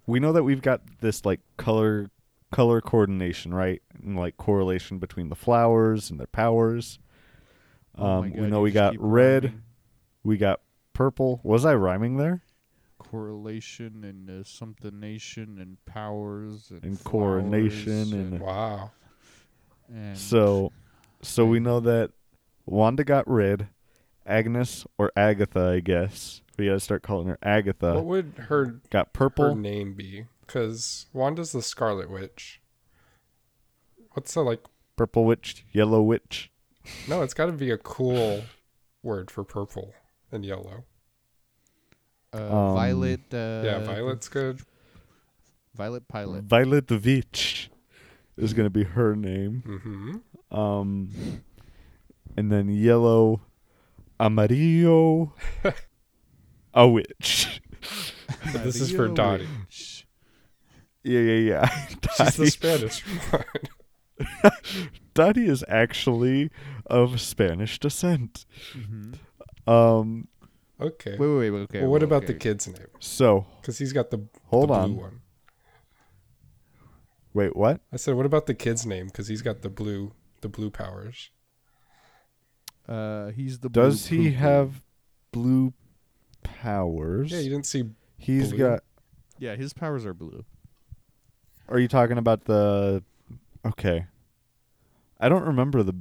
we 0.06 0.20
know 0.20 0.34
that 0.34 0.44
we've 0.44 0.62
got 0.62 0.82
this 1.00 1.24
like 1.26 1.40
color 1.58 2.10
color 2.52 2.82
coordination, 2.82 3.54
right? 3.54 3.82
And 4.04 4.18
like 4.18 4.38
correlation 4.38 5.00
between 5.00 5.30
the 5.30 5.36
flowers 5.36 6.10
and 6.10 6.20
their 6.20 6.28
powers. 6.28 6.98
Oh 7.98 8.06
Um, 8.20 8.32
we 8.32 8.48
know 8.48 8.62
we 8.62 8.72
got 8.72 8.96
red, 9.00 9.44
rhyming. 9.46 9.64
we 10.24 10.38
got 10.38 10.62
purple. 10.94 11.40
Was 11.44 11.66
I 11.66 11.76
rhyming 11.76 12.18
there? 12.18 12.42
correlation 13.00 14.04
and 14.04 14.30
uh, 14.30 14.44
something 14.44 15.00
nation 15.00 15.58
and 15.60 15.78
powers 15.86 16.72
and, 16.72 16.84
And 16.84 17.04
coronation 17.04 17.92
and- 18.14 18.34
and, 18.34 18.40
Wow. 18.42 18.92
And 19.88 20.18
So, 20.18 20.72
so 21.22 21.46
we 21.46 21.60
know 21.60 21.80
that 21.82 22.12
Wanda 22.66 23.04
got 23.04 23.28
rid. 23.28 23.68
Agnes 24.26 24.86
or 24.98 25.12
Agatha, 25.16 25.72
I 25.76 25.80
guess. 25.80 26.42
We 26.58 26.66
gotta 26.68 26.80
start 26.82 27.02
calling 27.04 27.28
her 27.28 27.38
Agatha. 27.42 27.94
what 27.96 28.06
would 28.06 28.34
her 28.50 28.82
got 28.90 29.08
her 29.08 29.12
purple. 29.14 29.56
name 29.56 29.94
be? 29.94 30.26
Because 30.42 31.06
Wanda's 31.14 31.52
the 31.52 31.62
Scarlet 31.62 32.10
Witch. 32.10 32.60
What's 34.14 34.34
the 34.34 34.42
like? 34.42 34.62
Purple 34.96 35.26
witch, 35.26 35.64
yellow 35.72 36.02
witch. 36.02 36.50
No, 37.08 37.22
it's 37.22 37.34
got 37.36 37.46
to 37.46 37.52
be 37.52 37.70
a 37.70 37.78
cool 37.78 38.42
word 39.04 39.30
for 39.30 39.44
purple 39.44 39.94
and 40.32 40.44
yellow. 40.44 40.86
uh, 42.34 42.38
Um, 42.38 42.74
Violet. 42.76 43.22
Uh, 43.32 43.62
yeah, 43.64 43.80
Violet's 43.80 44.28
good. 44.28 44.62
Violet 45.76 46.08
Pilot. 46.08 46.46
Violet 46.46 46.88
the 46.88 46.98
Witch 46.98 47.70
is 48.38 48.54
gonna 48.54 48.70
be 48.70 48.84
her 48.84 49.16
name. 49.16 49.64
Mm-hmm. 49.66 50.58
Um, 50.58 51.10
and 52.36 52.52
then 52.52 52.70
yellow, 52.70 53.42
amarillo, 54.20 55.34
a 56.74 56.88
witch. 56.88 57.62
This 58.54 58.80
is 58.82 58.92
for 58.92 59.04
Maria 59.04 59.14
Dottie. 59.14 59.48
Witch. 59.60 60.08
Yeah, 61.04 61.20
yeah, 61.22 61.36
yeah. 61.36 61.70
She's 62.18 62.36
the 62.36 62.48
Spanish 62.52 63.02
one. 63.02 64.52
Dottie 65.14 65.48
is 65.48 65.64
actually 65.68 66.50
of 66.86 67.20
Spanish 67.22 67.80
descent. 67.80 68.46
Mhm. 68.74 69.16
Um, 69.68 70.28
Okay. 70.80 71.18
Wait, 71.18 71.28
wait, 71.28 71.50
wait. 71.50 71.60
Okay. 71.62 71.82
well, 71.82 71.90
what 71.90 72.02
well, 72.02 72.04
about 72.18 72.28
the 72.28 72.34
kid's 72.36 72.68
name? 72.68 72.76
so 73.00 73.46
Because 73.62 73.80
he's 73.80 73.94
got 73.94 74.12
the, 74.12 74.28
hold 74.46 74.70
the 74.70 74.74
blue 74.74 74.84
on. 74.84 74.96
one. 74.98 75.22
Wait, 77.38 77.56
what? 77.56 77.82
I 77.94 77.98
said, 77.98 78.16
what 78.16 78.26
about 78.26 78.48
the 78.48 78.56
kid's 78.56 78.84
name? 78.84 79.06
Because 79.06 79.28
he's 79.28 79.44
got 79.44 79.62
the 79.62 79.70
blue, 79.70 80.12
the 80.42 80.50
blue 80.50 80.72
powers. 80.72 81.30
Uh, 82.90 83.28
he's 83.28 83.60
the. 83.60 83.70
Does 83.70 84.08
blue 84.08 84.18
he 84.18 84.24
poo-poo. 84.32 84.38
have 84.40 84.82
blue 85.32 85.74
powers? 86.42 87.32
Yeah, 87.32 87.42
you 87.42 87.52
didn't 87.52 87.68
see. 87.68 87.84
He's 88.18 88.50
blue? 88.50 88.58
got. 88.58 88.80
Yeah, 89.38 89.56
his 89.56 89.72
powers 89.72 90.04
are 90.04 90.16
blue. 90.16 90.46
Are 91.70 91.78
you 91.78 91.88
talking 91.88 92.18
about 92.18 92.46
the? 92.46 93.04
Okay. 93.64 94.08
I 95.20 95.30
don't 95.30 95.44
remember 95.46 95.84
the 95.84 95.94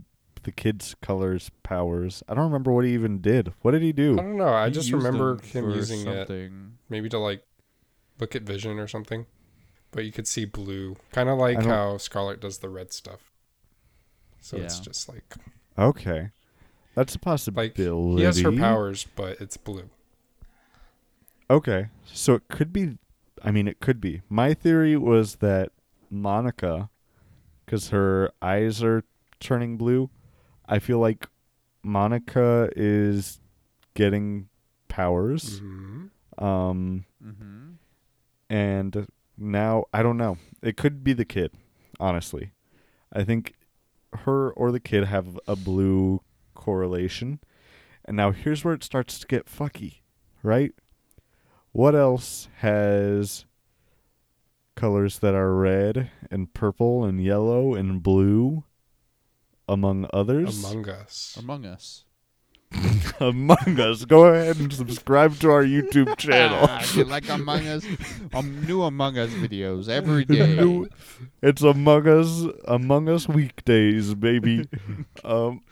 the 0.42 0.52
kid's 0.52 0.96
colors 1.02 1.50
powers. 1.62 2.22
I 2.30 2.34
don't 2.34 2.44
remember 2.44 2.72
what 2.72 2.86
he 2.86 2.94
even 2.94 3.20
did. 3.20 3.52
What 3.60 3.72
did 3.72 3.82
he 3.82 3.92
do? 3.92 4.14
I 4.14 4.16
do? 4.16 4.22
don't 4.22 4.36
know. 4.38 4.54
I 4.54 4.68
He 4.68 4.72
just 4.72 4.90
remember 4.90 5.32
him 5.42 5.64
for 5.64 5.74
using 5.74 6.06
it 6.06 6.50
maybe 6.88 7.10
to 7.10 7.18
like 7.18 7.42
look 8.20 8.34
at 8.34 8.40
vision 8.40 8.78
or 8.78 8.88
something. 8.88 9.26
But 9.96 10.04
you 10.04 10.12
could 10.12 10.28
see 10.28 10.44
blue, 10.44 10.98
kind 11.10 11.30
of 11.30 11.38
like 11.38 11.64
how 11.64 11.96
Scarlet 11.96 12.38
does 12.38 12.58
the 12.58 12.68
red 12.68 12.92
stuff. 12.92 13.32
So 14.42 14.58
it's 14.58 14.78
just 14.78 15.08
like 15.08 15.24
Okay, 15.78 16.32
that's 16.94 17.14
a 17.14 17.18
like 17.18 17.22
possibility. 17.22 18.18
he 18.18 18.24
has 18.24 18.40
her 18.42 18.52
powers, 18.52 19.06
but 19.16 19.40
it's 19.40 19.56
blue. 19.56 19.88
Okay, 21.48 21.86
so 22.04 22.34
it 22.34 22.46
could 22.48 22.74
be. 22.74 22.98
I 23.42 23.50
mean, 23.50 23.66
it 23.66 23.80
could 23.80 23.98
be. 23.98 24.20
My 24.28 24.52
theory 24.52 24.98
was 24.98 25.36
that 25.36 25.72
Monica 26.10 26.90
because 27.64 27.88
her 27.88 28.30
eyes 28.42 28.82
are 28.82 29.02
turning 29.40 29.78
blue. 29.78 30.10
I 30.68 30.78
feel 30.78 30.98
like 30.98 31.26
Monica 31.82 32.68
is 32.76 33.40
getting 33.94 34.50
powers. 34.88 35.62
Mhm. 35.62 36.10
Um, 36.36 37.06
Mm-hmm. 37.24 37.70
and 38.50 39.06
now 39.36 39.84
I 39.92 40.02
don't 40.02 40.16
know. 40.16 40.38
It 40.62 40.76
could 40.76 41.04
be 41.04 41.12
the 41.12 41.24
kid, 41.24 41.52
honestly. 42.00 42.52
I 43.12 43.24
think 43.24 43.54
her 44.12 44.50
or 44.50 44.72
the 44.72 44.80
kid 44.80 45.04
have 45.04 45.38
a 45.46 45.56
blue 45.56 46.22
correlation. 46.54 47.40
And 48.04 48.16
now 48.16 48.30
here's 48.30 48.64
where 48.64 48.74
it 48.74 48.84
starts 48.84 49.18
to 49.18 49.26
get 49.26 49.46
fucky, 49.46 50.00
right? 50.42 50.72
What 51.72 51.94
else 51.94 52.48
has 52.58 53.44
colors 54.76 55.18
that 55.18 55.34
are 55.34 55.54
red 55.54 56.10
and 56.30 56.52
purple 56.54 57.04
and 57.04 57.22
yellow 57.22 57.74
and 57.74 58.02
blue 58.02 58.64
among 59.68 60.08
others? 60.12 60.64
Among 60.64 60.88
Us. 60.88 61.36
Among 61.38 61.66
Us. 61.66 62.05
Among 63.20 63.80
Us. 63.80 64.04
Go 64.04 64.26
ahead 64.26 64.56
and 64.58 64.72
subscribe 64.72 65.38
to 65.38 65.50
our 65.50 65.64
YouTube 65.64 66.16
channel. 66.18 66.58
Ah, 66.68 66.84
you 66.94 67.04
like 67.04 67.28
Among 67.28 67.66
Us? 67.66 67.86
Um, 68.34 68.64
new 68.66 68.82
Among 68.82 69.16
Us 69.18 69.30
videos 69.30 69.88
every 69.88 70.24
day. 70.26 70.56
New- 70.56 70.88
it's 71.42 71.62
Among 71.62 72.06
Us 72.08 72.44
Among 72.66 73.08
Us 73.08 73.28
weekdays, 73.28 74.14
baby. 74.14 74.68
um 75.24 75.62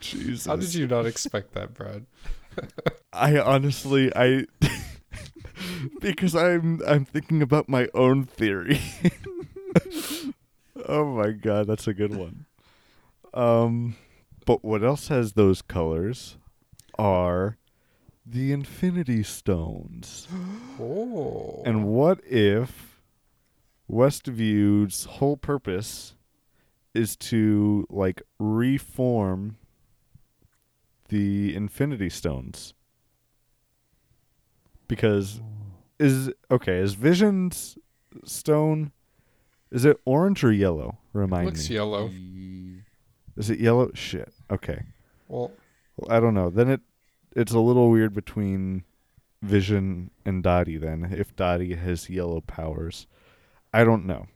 Jesus. 0.00 0.46
How 0.46 0.56
did 0.56 0.74
you 0.74 0.86
not 0.86 1.06
expect 1.06 1.52
that, 1.54 1.72
Brad? 1.74 2.06
I 3.12 3.38
honestly 3.38 4.12
I 4.14 4.44
because 6.00 6.34
I'm 6.34 6.80
I'm 6.86 7.04
thinking 7.04 7.40
about 7.40 7.68
my 7.68 7.88
own 7.94 8.24
theory. 8.24 8.80
oh 10.86 11.16
my 11.16 11.30
god, 11.30 11.66
that's 11.68 11.86
a 11.88 11.94
good 11.94 12.14
one. 12.14 12.44
Um 13.34 13.96
but 14.44 14.64
what 14.64 14.82
else 14.82 15.08
has 15.08 15.32
those 15.34 15.62
colors 15.62 16.36
are 16.98 17.56
the 18.26 18.52
infinity 18.52 19.22
stones. 19.22 20.28
Oh. 20.80 21.62
And 21.66 21.84
what 21.84 22.20
if 22.24 23.02
Westview's 23.88 25.04
whole 25.04 25.36
purpose 25.36 26.16
is 26.94 27.14
to 27.16 27.86
like 27.90 28.22
reform 28.38 29.58
the 31.08 31.54
Infinity 31.54 32.08
Stones? 32.08 32.72
Because 34.88 35.42
is 36.00 36.32
okay, 36.50 36.78
is 36.78 36.94
Vision's 36.94 37.76
stone 38.24 38.92
is 39.70 39.84
it 39.84 40.00
orange 40.04 40.42
or 40.42 40.52
yellow? 40.52 40.98
Remind 41.12 41.44
looks 41.44 41.58
me. 41.58 41.62
Looks 41.62 41.70
yellow. 41.70 42.10
Is 43.36 43.50
it 43.50 43.58
yellow? 43.60 43.90
Shit. 43.94 44.32
Okay. 44.50 44.82
Well, 45.28 45.50
Well, 45.96 46.10
I 46.16 46.20
don't 46.20 46.34
know. 46.34 46.50
Then 46.50 46.68
it 46.68 46.80
it's 47.34 47.52
a 47.52 47.60
little 47.60 47.90
weird 47.90 48.12
between 48.14 48.84
Vision 49.40 50.10
and 50.24 50.42
Dottie 50.42 50.76
then 50.78 51.12
if 51.16 51.34
Dottie 51.34 51.74
has 51.74 52.08
yellow 52.10 52.40
powers. 52.42 53.06
I 53.72 53.84
don't 53.84 54.04
know. 54.06 54.26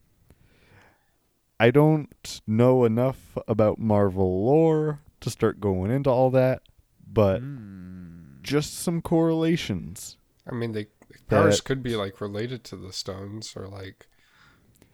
I 1.59 1.71
don't 1.71 2.41
know 2.47 2.85
enough 2.85 3.37
about 3.49 3.79
Marvel 3.79 4.45
lore 4.45 5.01
to 5.21 5.31
start 5.31 5.61
going 5.61 5.91
into 5.91 6.11
all 6.11 6.31
that, 6.31 6.63
but 7.11 7.41
Hmm. 7.41 8.41
just 8.43 8.75
some 8.75 9.01
correlations. 9.01 10.17
I 10.47 10.55
mean, 10.55 10.73
they 10.73 10.87
powers 11.29 11.61
could 11.61 11.83
be 11.83 11.97
like 11.97 12.21
related 12.21 12.63
to 12.65 12.77
the 12.77 12.93
stones, 12.93 13.55
or 13.57 13.67
like 13.69 14.07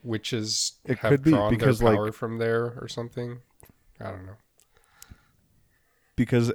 witches 0.04 0.78
It 0.84 0.98
have 0.98 1.10
could 1.10 1.22
be, 1.22 1.32
because, 1.50 1.78
their 1.80 1.96
like- 2.06 2.14
from 2.14 2.38
there 2.38 2.78
or 2.80 2.88
something. 2.88 3.40
I 4.02 4.10
don't 4.10 4.26
know. 4.26 4.36
Because 6.16 6.52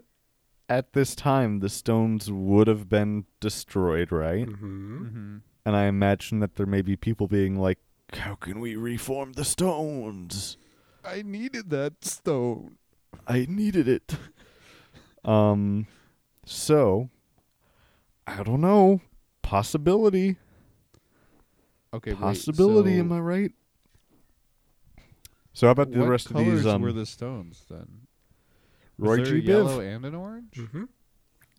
at 0.69 0.93
this 0.93 1.15
time 1.15 1.59
the 1.59 1.69
stones 1.69 2.31
would 2.31 2.67
have 2.67 2.89
been 2.89 3.25
destroyed, 3.39 4.11
right? 4.11 4.47
hmm 4.47 5.03
Mm-hmm. 5.03 5.37
And 5.65 5.75
I 5.75 5.85
imagine 5.85 6.39
that 6.39 6.55
there 6.55 6.65
may 6.65 6.81
be 6.81 6.95
people 6.95 7.27
being 7.27 7.57
like, 7.59 7.79
How 8.13 8.35
can 8.35 8.59
we 8.59 8.75
reform 8.75 9.33
the 9.33 9.43
stones? 9.43 10.57
I 11.03 11.21
needed 11.23 11.69
that 11.71 12.05
stone. 12.05 12.77
I 13.27 13.45
needed 13.49 13.87
it. 13.87 14.15
Um, 15.25 15.87
so 16.45 17.09
I 18.25 18.43
don't 18.43 18.61
know. 18.61 19.01
Possibility. 19.41 20.37
Okay, 21.93 22.13
Possibility. 22.13 22.91
Wait, 22.93 22.99
am 22.99 23.11
I 23.11 23.19
right? 23.19 23.51
So 25.57 25.65
how 25.65 25.71
about 25.71 25.89
the 25.91 25.97
what 26.01 26.09
rest 26.09 26.27
of 26.27 26.33
colors 26.33 26.59
these? 26.59 26.67
Um, 26.67 26.83
were 26.83 26.93
the 26.93 27.07
stones 27.07 27.65
then? 27.67 28.01
Roy 28.99 29.17
Was 29.21 29.29
there 29.29 29.39
G. 29.39 29.43
a 29.47 29.53
yellow 29.57 29.79
and 29.79 30.05
an 30.05 30.13
orange? 30.13 30.53
Mm-hmm. 30.53 30.83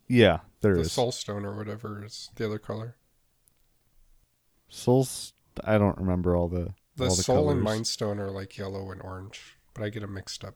Yeah, 0.07 0.39
there 0.61 0.75
The 0.75 0.81
is. 0.83 0.91
soul 0.93 1.11
stone 1.11 1.43
or 1.43 1.53
whatever 1.57 2.05
is 2.05 2.29
the 2.35 2.45
other 2.45 2.59
color. 2.59 2.95
Souls. 4.69 5.33
I 5.65 5.77
don't 5.77 5.97
remember 5.97 6.33
all 6.33 6.47
the 6.47 6.73
The 6.95 7.09
all 7.09 7.15
the 7.17 7.23
soul 7.23 7.49
and 7.49 7.61
colors. 7.61 7.63
mind 7.75 7.87
stone 7.87 8.19
are 8.21 8.31
like 8.31 8.57
yellow 8.57 8.89
and 8.91 9.01
orange, 9.01 9.57
but 9.73 9.83
I 9.83 9.89
get 9.89 9.99
them 9.99 10.13
mixed 10.13 10.45
up. 10.45 10.55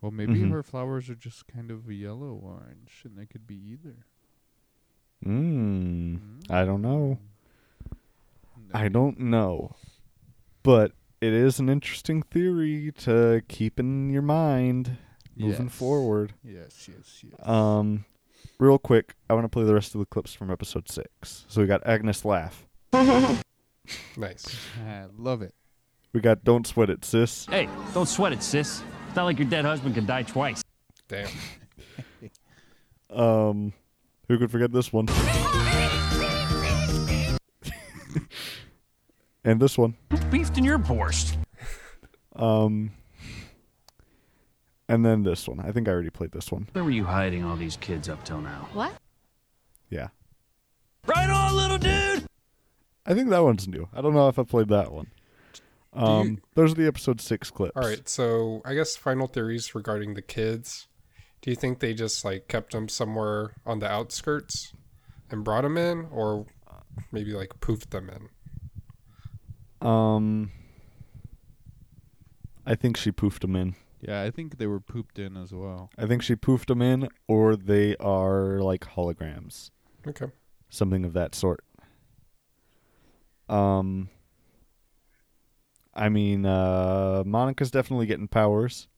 Well, 0.00 0.12
maybe 0.12 0.34
Mhm. 0.34 0.50
her 0.52 0.62
flowers 0.62 1.10
are 1.10 1.16
just 1.16 1.48
kind 1.48 1.72
of 1.72 1.90
yellow 1.90 2.34
orange, 2.34 3.02
and 3.04 3.18
they 3.18 3.26
could 3.26 3.48
be 3.48 3.56
either. 3.56 4.06
Mm, 5.26 6.48
I 6.48 6.64
don't 6.64 6.82
know. 6.82 7.18
I 8.72 8.86
don't 8.88 9.18
know. 9.18 9.74
But 10.62 10.92
it 11.26 11.32
is 11.32 11.58
an 11.58 11.68
interesting 11.68 12.22
theory 12.22 12.92
to 12.98 13.42
keep 13.48 13.78
in 13.80 14.10
your 14.10 14.22
mind 14.22 14.96
moving 15.36 15.66
Yes. 15.66 15.74
forward. 15.74 16.34
Yes, 16.44 16.88
yes, 16.88 17.24
yes. 17.24 17.48
Um, 17.48 18.04
real 18.58 18.78
quick, 18.78 19.14
I 19.28 19.34
want 19.34 19.44
to 19.44 19.48
play 19.48 19.64
the 19.64 19.74
rest 19.74 19.94
of 19.94 20.00
the 20.00 20.06
clips 20.06 20.34
from 20.34 20.50
episode 20.50 20.88
six. 20.90 21.44
So 21.48 21.60
we 21.60 21.66
got 21.66 21.86
Agnes 21.86 22.24
laugh. 22.24 22.66
Nice. 24.16 24.46
I 24.86 25.04
love 25.18 25.42
it. 25.42 25.54
We 26.14 26.20
got 26.20 26.42
Don't 26.42 26.66
Sweat 26.66 26.88
It, 26.88 27.04
sis. 27.04 27.44
Hey, 27.46 27.68
don't 27.92 28.08
sweat 28.08 28.32
it, 28.32 28.42
sis. 28.42 28.82
It's 29.08 29.16
not 29.16 29.24
like 29.24 29.38
your 29.38 29.46
dead 29.48 29.66
husband 29.66 29.94
can 29.94 30.06
die 30.06 30.22
twice. 30.22 30.62
Damn. 31.08 31.28
Um, 33.10 33.72
who 34.26 34.38
could 34.38 34.50
forget 34.50 34.72
this 34.72 34.92
one? 34.92 35.06
and 39.44 39.60
this 39.60 39.78
one. 39.78 39.96
Beefed 40.30 40.58
in 40.58 40.64
your 40.64 40.78
borscht. 40.78 41.36
Um, 42.36 42.90
and 44.88 45.04
then 45.04 45.22
this 45.22 45.46
one. 45.46 45.60
I 45.60 45.70
think 45.70 45.86
I 45.88 45.92
already 45.92 46.10
played 46.10 46.32
this 46.32 46.50
one. 46.50 46.66
Where 46.72 46.82
were 46.82 46.90
you 46.90 47.04
hiding 47.04 47.44
all 47.44 47.54
these 47.54 47.76
kids 47.76 48.08
up 48.08 48.24
till 48.24 48.40
now? 48.40 48.68
What? 48.72 48.92
Yeah. 49.88 50.08
Right 51.06 51.30
on, 51.30 51.54
little 51.54 51.78
dude! 51.78 52.26
I 53.06 53.14
think 53.14 53.30
that 53.30 53.44
one's 53.44 53.68
new. 53.68 53.88
I 53.94 54.00
don't 54.00 54.14
know 54.14 54.28
if 54.28 54.38
I 54.38 54.42
played 54.42 54.68
that 54.68 54.90
one. 54.90 55.12
Um, 55.92 56.40
those 56.54 56.72
are 56.72 56.74
the 56.74 56.88
episode 56.88 57.20
six 57.20 57.50
clips. 57.50 57.76
All 57.76 57.88
right, 57.88 58.08
so 58.08 58.62
I 58.64 58.74
guess 58.74 58.96
final 58.96 59.26
theories 59.26 59.74
regarding 59.74 60.14
the 60.14 60.22
kids. 60.22 60.88
Do 61.40 61.50
you 61.50 61.56
think 61.56 61.78
they 61.78 61.94
just 61.94 62.24
like 62.24 62.48
kept 62.48 62.72
them 62.72 62.88
somewhere 62.88 63.52
on 63.64 63.78
the 63.78 63.88
outskirts 63.88 64.72
and 65.30 65.44
brought 65.44 65.62
them 65.62 65.76
in, 65.76 66.08
or 66.10 66.46
maybe 67.12 67.32
like 67.32 67.60
poofed 67.60 67.90
them 67.90 68.10
in? 68.10 68.28
Um, 69.84 70.50
I 72.66 72.74
think 72.74 72.96
she 72.96 73.12
poofed 73.12 73.40
them 73.40 73.54
in. 73.56 73.74
Yeah, 74.00 74.22
I 74.22 74.30
think 74.30 74.58
they 74.58 74.66
were 74.66 74.80
pooped 74.80 75.18
in 75.18 75.36
as 75.36 75.52
well. 75.52 75.90
I 75.98 76.06
think 76.06 76.22
she 76.22 76.34
poofed 76.36 76.66
them 76.66 76.82
in, 76.82 77.08
or 77.28 77.56
they 77.56 77.96
are 77.96 78.60
like 78.60 78.80
holograms, 78.84 79.70
Okay. 80.06 80.26
something 80.70 81.04
of 81.04 81.12
that 81.14 81.34
sort. 81.34 81.64
Um, 83.48 84.08
I 85.94 86.08
mean, 86.08 86.44
uh, 86.46 87.22
Monica's 87.26 87.70
definitely 87.70 88.06
getting 88.06 88.28
powers, 88.28 88.88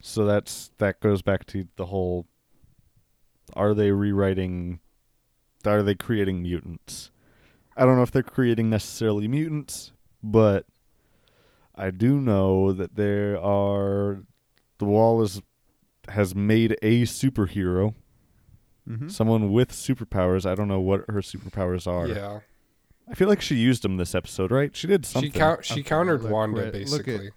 so 0.00 0.24
that's 0.24 0.70
that 0.78 1.00
goes 1.00 1.22
back 1.22 1.46
to 1.46 1.68
the 1.76 1.86
whole: 1.86 2.26
Are 3.54 3.74
they 3.74 3.92
rewriting? 3.92 4.80
Are 5.64 5.82
they 5.82 5.94
creating 5.94 6.42
mutants? 6.42 7.10
I 7.76 7.84
don't 7.84 7.96
know 7.96 8.02
if 8.02 8.10
they're 8.10 8.22
creating 8.22 8.70
necessarily 8.70 9.28
mutants, 9.28 9.92
but 10.22 10.66
I 11.74 11.90
do 11.90 12.20
know 12.20 12.72
that 12.72 12.96
there 12.96 13.38
are. 13.40 14.22
The 14.78 14.84
wall 14.86 15.22
is 15.22 15.42
has 16.08 16.34
made 16.34 16.76
a 16.82 17.02
superhero, 17.02 17.94
Mm-hmm. 18.88 19.08
someone 19.08 19.50
with 19.52 19.72
superpowers. 19.72 20.46
I 20.46 20.54
don't 20.54 20.68
know 20.68 20.78
what 20.80 21.00
her 21.08 21.20
superpowers 21.20 21.86
are. 21.88 22.06
Yeah. 22.08 22.40
I 23.08 23.14
feel 23.14 23.28
like 23.28 23.40
she 23.40 23.56
used 23.56 23.82
them 23.82 23.96
this 23.96 24.14
episode, 24.14 24.50
right? 24.50 24.74
She 24.76 24.86
did 24.86 25.04
something. 25.06 25.32
She 25.32 25.38
count. 25.38 25.64
She 25.64 25.74
Okay, 25.74 25.82
countered 25.82 26.22
look, 26.22 26.32
Wanda 26.32 26.62
Red- 26.62 26.74
look 26.88 27.00
at- 27.00 27.06
basically. 27.06 27.30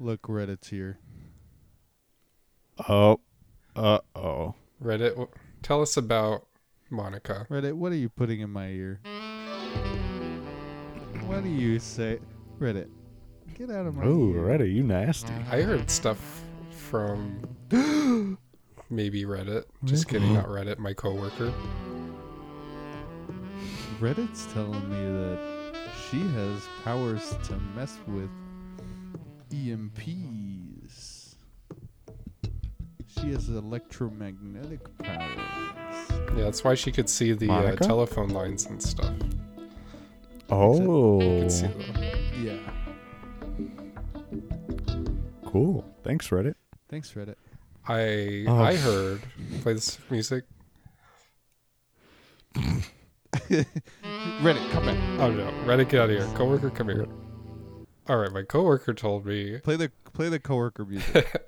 Look, 0.00 0.22
Reddit's 0.22 0.68
here. 0.68 0.98
oh, 2.88 3.20
uh 3.76 3.98
oh. 4.14 4.54
Reddit. 4.82 5.28
Tell 5.62 5.82
us 5.82 5.96
about 5.96 6.46
Monica. 6.90 7.46
Reddit, 7.50 7.74
what 7.74 7.92
are 7.92 7.96
you 7.96 8.08
putting 8.08 8.40
in 8.40 8.50
my 8.50 8.68
ear? 8.68 9.00
What 11.26 11.42
do 11.42 11.50
you 11.50 11.78
say, 11.78 12.18
Reddit? 12.58 12.88
Get 13.54 13.70
out 13.70 13.86
of 13.86 13.94
my. 13.94 14.04
Oh, 14.04 14.32
ear. 14.32 14.42
Reddit, 14.42 14.74
you 14.74 14.82
nasty. 14.82 15.32
I 15.50 15.62
heard 15.62 15.90
stuff 15.90 16.42
from 16.70 17.40
maybe 18.90 19.24
Reddit. 19.24 19.64
Just 19.84 20.08
kidding, 20.08 20.34
not 20.34 20.46
Reddit. 20.46 20.78
My 20.78 20.94
coworker. 20.94 21.52
Reddit's 24.00 24.46
telling 24.52 24.88
me 24.88 25.20
that 25.20 25.74
she 26.08 26.18
has 26.18 26.68
powers 26.84 27.36
to 27.44 27.56
mess 27.74 27.98
with 28.06 28.30
EMPs. 29.50 31.34
She 33.08 33.32
has 33.32 33.48
electromagnetic 33.48 34.96
powers. 34.98 35.77
Yeah, 36.36 36.44
that's 36.44 36.62
why 36.64 36.74
she 36.74 36.92
could 36.92 37.08
see 37.08 37.32
the 37.32 37.50
uh, 37.50 37.76
telephone 37.76 38.28
lines 38.28 38.66
and 38.66 38.82
stuff. 38.82 39.14
Oh, 40.50 41.18
could 41.20 41.52
see 41.52 41.66
them. 41.66 41.82
Yeah. 42.42 42.58
cool. 45.46 45.84
Thanks, 46.02 46.28
Reddit. 46.28 46.54
Thanks, 46.88 47.12
Reddit. 47.12 47.34
I 47.86 48.44
Oh. 48.46 48.62
I 48.62 48.76
heard 48.76 49.22
play 49.62 49.72
this 49.74 49.98
music. 50.10 50.44
Reddit, 52.54 54.70
come 54.70 54.86
back. 54.86 54.98
Oh 55.20 55.30
no, 55.30 55.50
Reddit, 55.64 55.88
get 55.88 56.00
out 56.00 56.10
of 56.10 56.18
here. 56.18 56.26
Coworker, 56.36 56.70
come 56.70 56.88
here. 56.88 57.06
All 58.08 58.16
right, 58.16 58.32
my 58.32 58.42
coworker 58.42 58.94
told 58.94 59.26
me. 59.26 59.58
Play 59.58 59.76
the 59.76 59.90
play 60.12 60.28
the 60.28 60.38
coworker 60.38 60.84
music. 60.84 61.44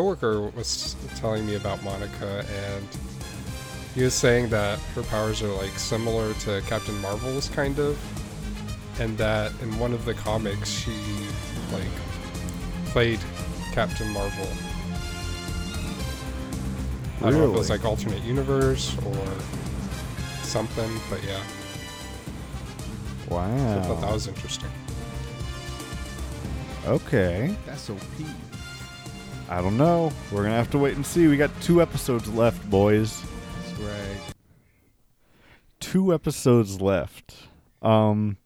coworker 0.00 0.48
was 0.56 0.96
telling 1.16 1.44
me 1.44 1.56
about 1.56 1.82
Monica, 1.82 2.42
and 2.72 2.88
he 3.94 4.02
was 4.02 4.14
saying 4.14 4.48
that 4.48 4.78
her 4.94 5.02
powers 5.02 5.42
are 5.42 5.52
like 5.52 5.78
similar 5.78 6.32
to 6.34 6.62
Captain 6.62 6.98
Marvel's, 7.02 7.50
kind 7.50 7.78
of, 7.78 7.98
and 8.98 9.18
that 9.18 9.52
in 9.60 9.78
one 9.78 9.92
of 9.92 10.06
the 10.06 10.14
comics 10.14 10.70
she 10.70 10.96
like 11.70 11.82
played 12.86 13.20
Captain 13.72 14.08
Marvel. 14.08 14.48
I 17.18 17.24
don't 17.24 17.34
know 17.34 17.50
if 17.50 17.54
it 17.54 17.58
was 17.58 17.68
like 17.68 17.84
alternate 17.84 18.22
universe 18.22 18.96
or 19.04 19.26
something, 20.42 20.90
but 21.10 21.22
yeah, 21.22 21.42
I 23.36 23.82
thought 23.82 24.00
that 24.00 24.14
was 24.14 24.28
interesting. 24.28 24.70
Okay. 26.86 27.54
That's 27.66 27.90
OP. 27.90 28.00
I 29.50 29.60
don't 29.60 29.76
know. 29.76 30.12
We're 30.30 30.44
gonna 30.44 30.54
have 30.54 30.70
to 30.70 30.78
wait 30.78 30.94
and 30.94 31.04
see. 31.04 31.26
We 31.26 31.36
got 31.36 31.50
two 31.60 31.82
episodes 31.82 32.28
left, 32.28 32.68
boys. 32.70 33.20
That's 33.66 33.80
right. 33.80 34.34
Two 35.80 36.14
episodes 36.14 36.80
left. 36.80 37.34
Um, 37.82 38.36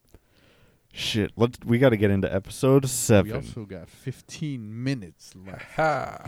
shit. 0.93 1.33
Let's. 1.37 1.59
We 1.65 1.79
got 1.79 1.91
to 1.91 1.97
get 1.99 2.11
into 2.11 2.33
episode 2.33 2.89
seven. 2.89 3.33
We 3.33 3.37
also 3.37 3.65
got 3.65 3.89
15 3.91 4.83
minutes 4.85 5.35
left. 5.47 5.63
Ha! 5.77 6.23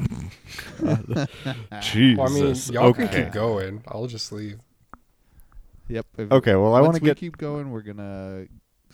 Jesus. 1.80 2.16
Well, 2.18 2.26
I 2.28 2.30
mean, 2.34 2.54
y'all 2.72 2.92
can 2.92 3.08
keep 3.08 3.32
going. 3.32 3.82
I'll 3.88 4.06
just 4.06 4.30
leave. 4.32 4.58
Yep. 5.88 6.06
if- 6.18 6.32
Okay. 6.32 6.54
Well, 6.54 6.74
I 6.74 6.80
want 6.82 6.94
to 6.96 7.00
get. 7.00 7.16
keep 7.16 7.38
going, 7.38 7.70
we're 7.70 7.82
gonna 7.82 8.46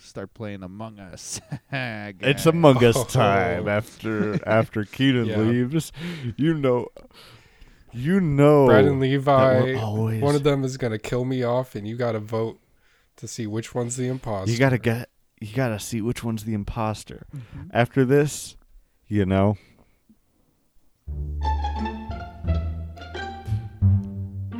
start 0.03 0.33
playing 0.33 0.63
Among 0.63 0.99
Us. 0.99 1.39
It's 1.71 2.45
Among 2.45 2.83
Us 2.83 2.95
Oh. 2.99 3.03
time 3.05 3.67
after 3.67 4.39
after 4.47 4.83
Keaton 4.85 5.25
Yeah. 5.25 5.37
leaves. 5.37 5.91
You 6.37 6.53
know. 6.53 6.87
You 7.91 8.19
know. 8.19 8.65
Brad 8.67 8.85
and 8.85 8.99
Levi, 8.99 9.75
always- 9.75 10.21
one 10.21 10.35
of 10.35 10.43
them 10.43 10.63
is 10.63 10.77
gonna 10.77 10.97
kill 10.99 11.25
me 11.25 11.43
off, 11.43 11.75
and 11.75 11.87
you 11.87 11.95
gotta 11.95 12.19
vote 12.19 12.59
to 13.17 13.27
see 13.27 13.45
which 13.47 13.75
one's 13.75 13.95
the 13.97 14.07
imposter. 14.07 14.51
You 14.51 14.57
gotta 14.57 14.77
get. 14.79 15.09
You 15.39 15.53
gotta 15.55 15.79
see 15.79 16.01
which 16.01 16.23
one's 16.23 16.43
the 16.45 16.53
imposter. 16.53 17.25
Mhm. 17.35 17.69
After 17.71 18.05
this, 18.05 18.55
you 19.07 19.25
know. 19.25 19.57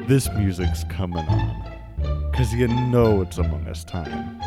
This 0.08 0.30
music's 0.34 0.84
coming 0.86 1.26
on. 1.28 2.32
Cause 2.34 2.54
you 2.54 2.68
know 2.68 3.22
it's 3.22 3.38
Among 3.38 3.68
Us 3.68 3.84
time. 3.84 4.42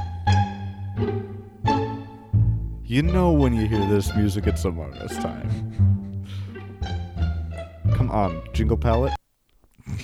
You 2.87 3.03
know 3.03 3.33
when 3.33 3.53
you 3.53 3.67
hear 3.67 3.85
this 3.87 4.15
music, 4.15 4.47
it's 4.47 4.65
Among 4.65 4.95
Us 4.95 5.17
time. 5.17 6.25
Come 7.95 8.11
on, 8.11 8.43
jingle 8.53 8.77
palette. 8.77 9.13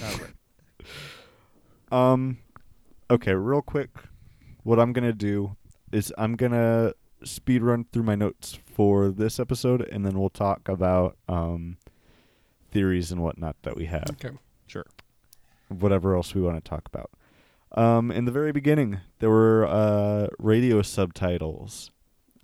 Um, 1.90 2.38
okay, 3.10 3.34
real 3.34 3.60
quick, 3.60 3.90
what 4.62 4.80
I'm 4.80 4.94
gonna 4.94 5.12
do 5.12 5.56
is 5.92 6.10
I'm 6.16 6.36
gonna 6.36 6.94
speed 7.22 7.62
run 7.62 7.84
through 7.92 8.04
my 8.04 8.14
notes 8.14 8.58
for 8.64 9.10
this 9.10 9.38
episode, 9.38 9.82
and 9.82 10.06
then 10.06 10.18
we'll 10.18 10.30
talk 10.30 10.70
about 10.70 11.18
um 11.28 11.76
theories 12.70 13.12
and 13.12 13.22
whatnot 13.22 13.56
that 13.64 13.76
we 13.76 13.84
have, 13.84 14.06
Okay. 14.12 14.30
Sure. 14.66 14.86
whatever 15.68 16.16
else 16.16 16.34
we 16.34 16.40
want 16.40 16.64
to 16.64 16.66
talk 16.66 16.84
about. 16.86 17.10
Um, 17.72 18.10
in 18.10 18.24
the 18.24 18.32
very 18.32 18.52
beginning, 18.52 19.00
there 19.18 19.28
were 19.28 19.66
uh 19.66 20.28
radio 20.38 20.80
subtitles. 20.80 21.90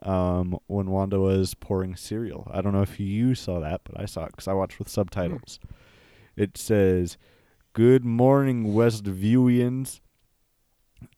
Um, 0.03 0.59
when 0.69 0.91
Wanda 0.91 1.19
was 1.19 1.55
pouring 1.55 1.97
cereal, 1.97 2.49
I 2.53 2.61
don't 2.61 2.73
know 2.73 2.83
if 2.83 3.01
you 3.01 3.35
saw 3.35 3.59
that, 3.61 3.81
but 3.85 4.01
I 4.01 4.05
saw 4.05 4.25
it 4.25 4.33
because 4.33 4.47
I 4.47 4.53
watched 4.53 4.79
with 4.79 4.89
subtitles. 4.89 5.59
It 6.37 6.57
says, 6.57 7.19
Good 7.73 8.05
morning, 8.05 8.67
Westviewians. 8.67 10.01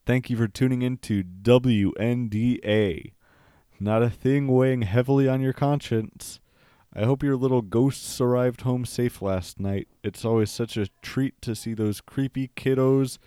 Thank 0.05 0.29
you 0.29 0.37
for 0.37 0.47
tuning 0.47 0.81
in 0.81 0.97
to 0.97 1.23
WNDA. 1.23 3.13
Not 3.79 4.03
a 4.03 4.09
thing 4.09 4.47
weighing 4.47 4.83
heavily 4.83 5.27
on 5.27 5.41
your 5.41 5.53
conscience. 5.53 6.39
I 6.93 7.05
hope 7.05 7.23
your 7.23 7.37
little 7.37 7.61
ghosts 7.61 8.19
arrived 8.19 8.61
home 8.61 8.85
safe 8.85 9.21
last 9.21 9.59
night. 9.59 9.87
It's 10.03 10.25
always 10.25 10.51
such 10.51 10.75
a 10.75 10.87
treat 11.01 11.41
to 11.41 11.55
see 11.55 11.73
those 11.73 12.01
creepy 12.01 12.49
kiddos 12.55 13.17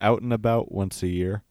out 0.00 0.22
and 0.22 0.32
about 0.32 0.70
once 0.70 1.02
a 1.02 1.08
year. 1.08 1.42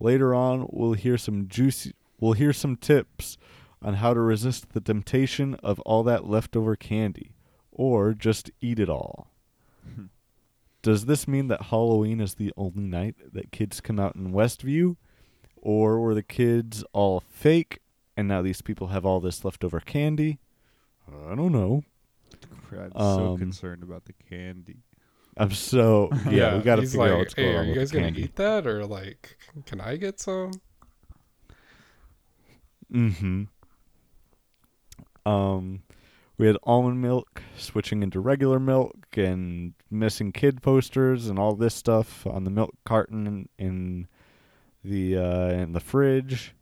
Later 0.00 0.34
on, 0.34 0.66
we'll 0.70 0.94
hear 0.94 1.16
some 1.16 1.46
juicy 1.48 1.92
we'll 2.20 2.32
hear 2.32 2.52
some 2.52 2.76
tips 2.76 3.36
on 3.82 3.94
how 3.94 4.14
to 4.14 4.20
resist 4.20 4.72
the 4.72 4.80
temptation 4.80 5.54
of 5.62 5.80
all 5.80 6.02
that 6.04 6.26
leftover 6.26 6.74
candy 6.76 7.32
or 7.70 8.14
just 8.14 8.50
eat 8.60 8.78
it 8.78 8.88
all. 8.88 9.28
Does 10.82 11.06
this 11.06 11.26
mean 11.26 11.48
that 11.48 11.62
Halloween 11.62 12.20
is 12.20 12.34
the 12.34 12.52
only 12.56 12.82
night 12.84 13.14
that 13.32 13.52
kids 13.52 13.80
come 13.80 13.98
out 13.98 14.14
in 14.16 14.32
Westview? 14.32 14.96
Or 15.56 15.98
were 15.98 16.14
the 16.14 16.22
kids 16.22 16.84
all 16.92 17.20
fake 17.20 17.80
and 18.16 18.28
now 18.28 18.42
these 18.42 18.60
people 18.60 18.88
have 18.88 19.06
all 19.06 19.18
this 19.20 19.44
leftover 19.44 19.80
candy? 19.80 20.38
I 21.08 21.34
don't 21.34 21.52
know. 21.52 21.84
I'm 22.72 22.92
so 22.92 23.32
Um, 23.32 23.38
concerned 23.38 23.82
about 23.82 24.04
the 24.04 24.12
candy. 24.28 24.78
I'm 25.36 25.50
so 25.52 26.10
yeah, 26.30 26.56
we 26.56 26.62
got 26.62 26.76
to 26.76 26.82
figure 26.82 26.98
like, 27.00 27.10
out 27.12 27.18
what's 27.18 27.34
hey, 27.34 27.44
going 27.44 27.56
are 27.56 27.64
you 27.64 27.74
guys 27.74 27.90
gonna 27.90 28.12
eat 28.14 28.36
that, 28.36 28.66
or 28.66 28.84
like, 28.86 29.36
can 29.66 29.80
I 29.80 29.96
get 29.96 30.20
some? 30.20 30.52
Mm-hmm. 32.94 33.44
Um, 35.26 35.82
we 36.36 36.46
had 36.46 36.56
almond 36.64 37.00
milk 37.00 37.42
switching 37.56 38.02
into 38.02 38.20
regular 38.20 38.58
milk 38.60 38.96
and 39.16 39.74
missing 39.90 40.32
kid 40.32 40.62
posters 40.62 41.28
and 41.28 41.38
all 41.38 41.54
this 41.54 41.74
stuff 41.74 42.26
on 42.26 42.44
the 42.44 42.50
milk 42.50 42.74
carton 42.84 43.48
in 43.58 44.06
the 44.84 45.16
uh, 45.16 45.48
in 45.50 45.72
the 45.72 45.80
fridge. 45.80 46.54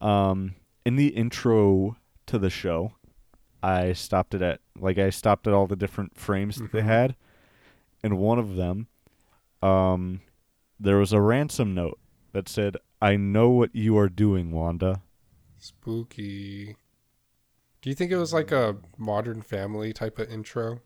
Um, 0.00 0.54
in 0.84 0.96
the 0.96 1.08
intro 1.08 1.96
to 2.26 2.38
the 2.38 2.50
show, 2.50 2.92
I 3.62 3.92
stopped 3.92 4.34
it 4.34 4.42
at 4.42 4.60
like 4.78 4.98
I 4.98 5.10
stopped 5.10 5.46
at 5.46 5.54
all 5.54 5.66
the 5.66 5.76
different 5.76 6.16
frames 6.18 6.56
that 6.56 6.72
they 6.72 6.80
Mhm. 6.80 6.86
had, 6.86 7.16
and 8.02 8.18
one 8.18 8.38
of 8.40 8.56
them, 8.56 8.88
um, 9.62 10.20
there 10.80 10.96
was 10.96 11.12
a 11.12 11.20
ransom 11.20 11.72
note 11.74 12.00
that 12.32 12.48
said, 12.48 12.76
"I 13.00 13.16
know 13.16 13.50
what 13.50 13.74
you 13.76 13.96
are 13.96 14.08
doing, 14.08 14.50
Wanda." 14.50 15.02
Spooky. 15.62 16.74
Do 17.80 17.88
you 17.90 17.94
think 17.94 18.10
it 18.10 18.16
was 18.16 18.32
like 18.32 18.50
a 18.50 18.76
Modern 18.98 19.42
Family 19.42 19.92
type 19.92 20.18
of 20.18 20.28
intro? 20.28 20.80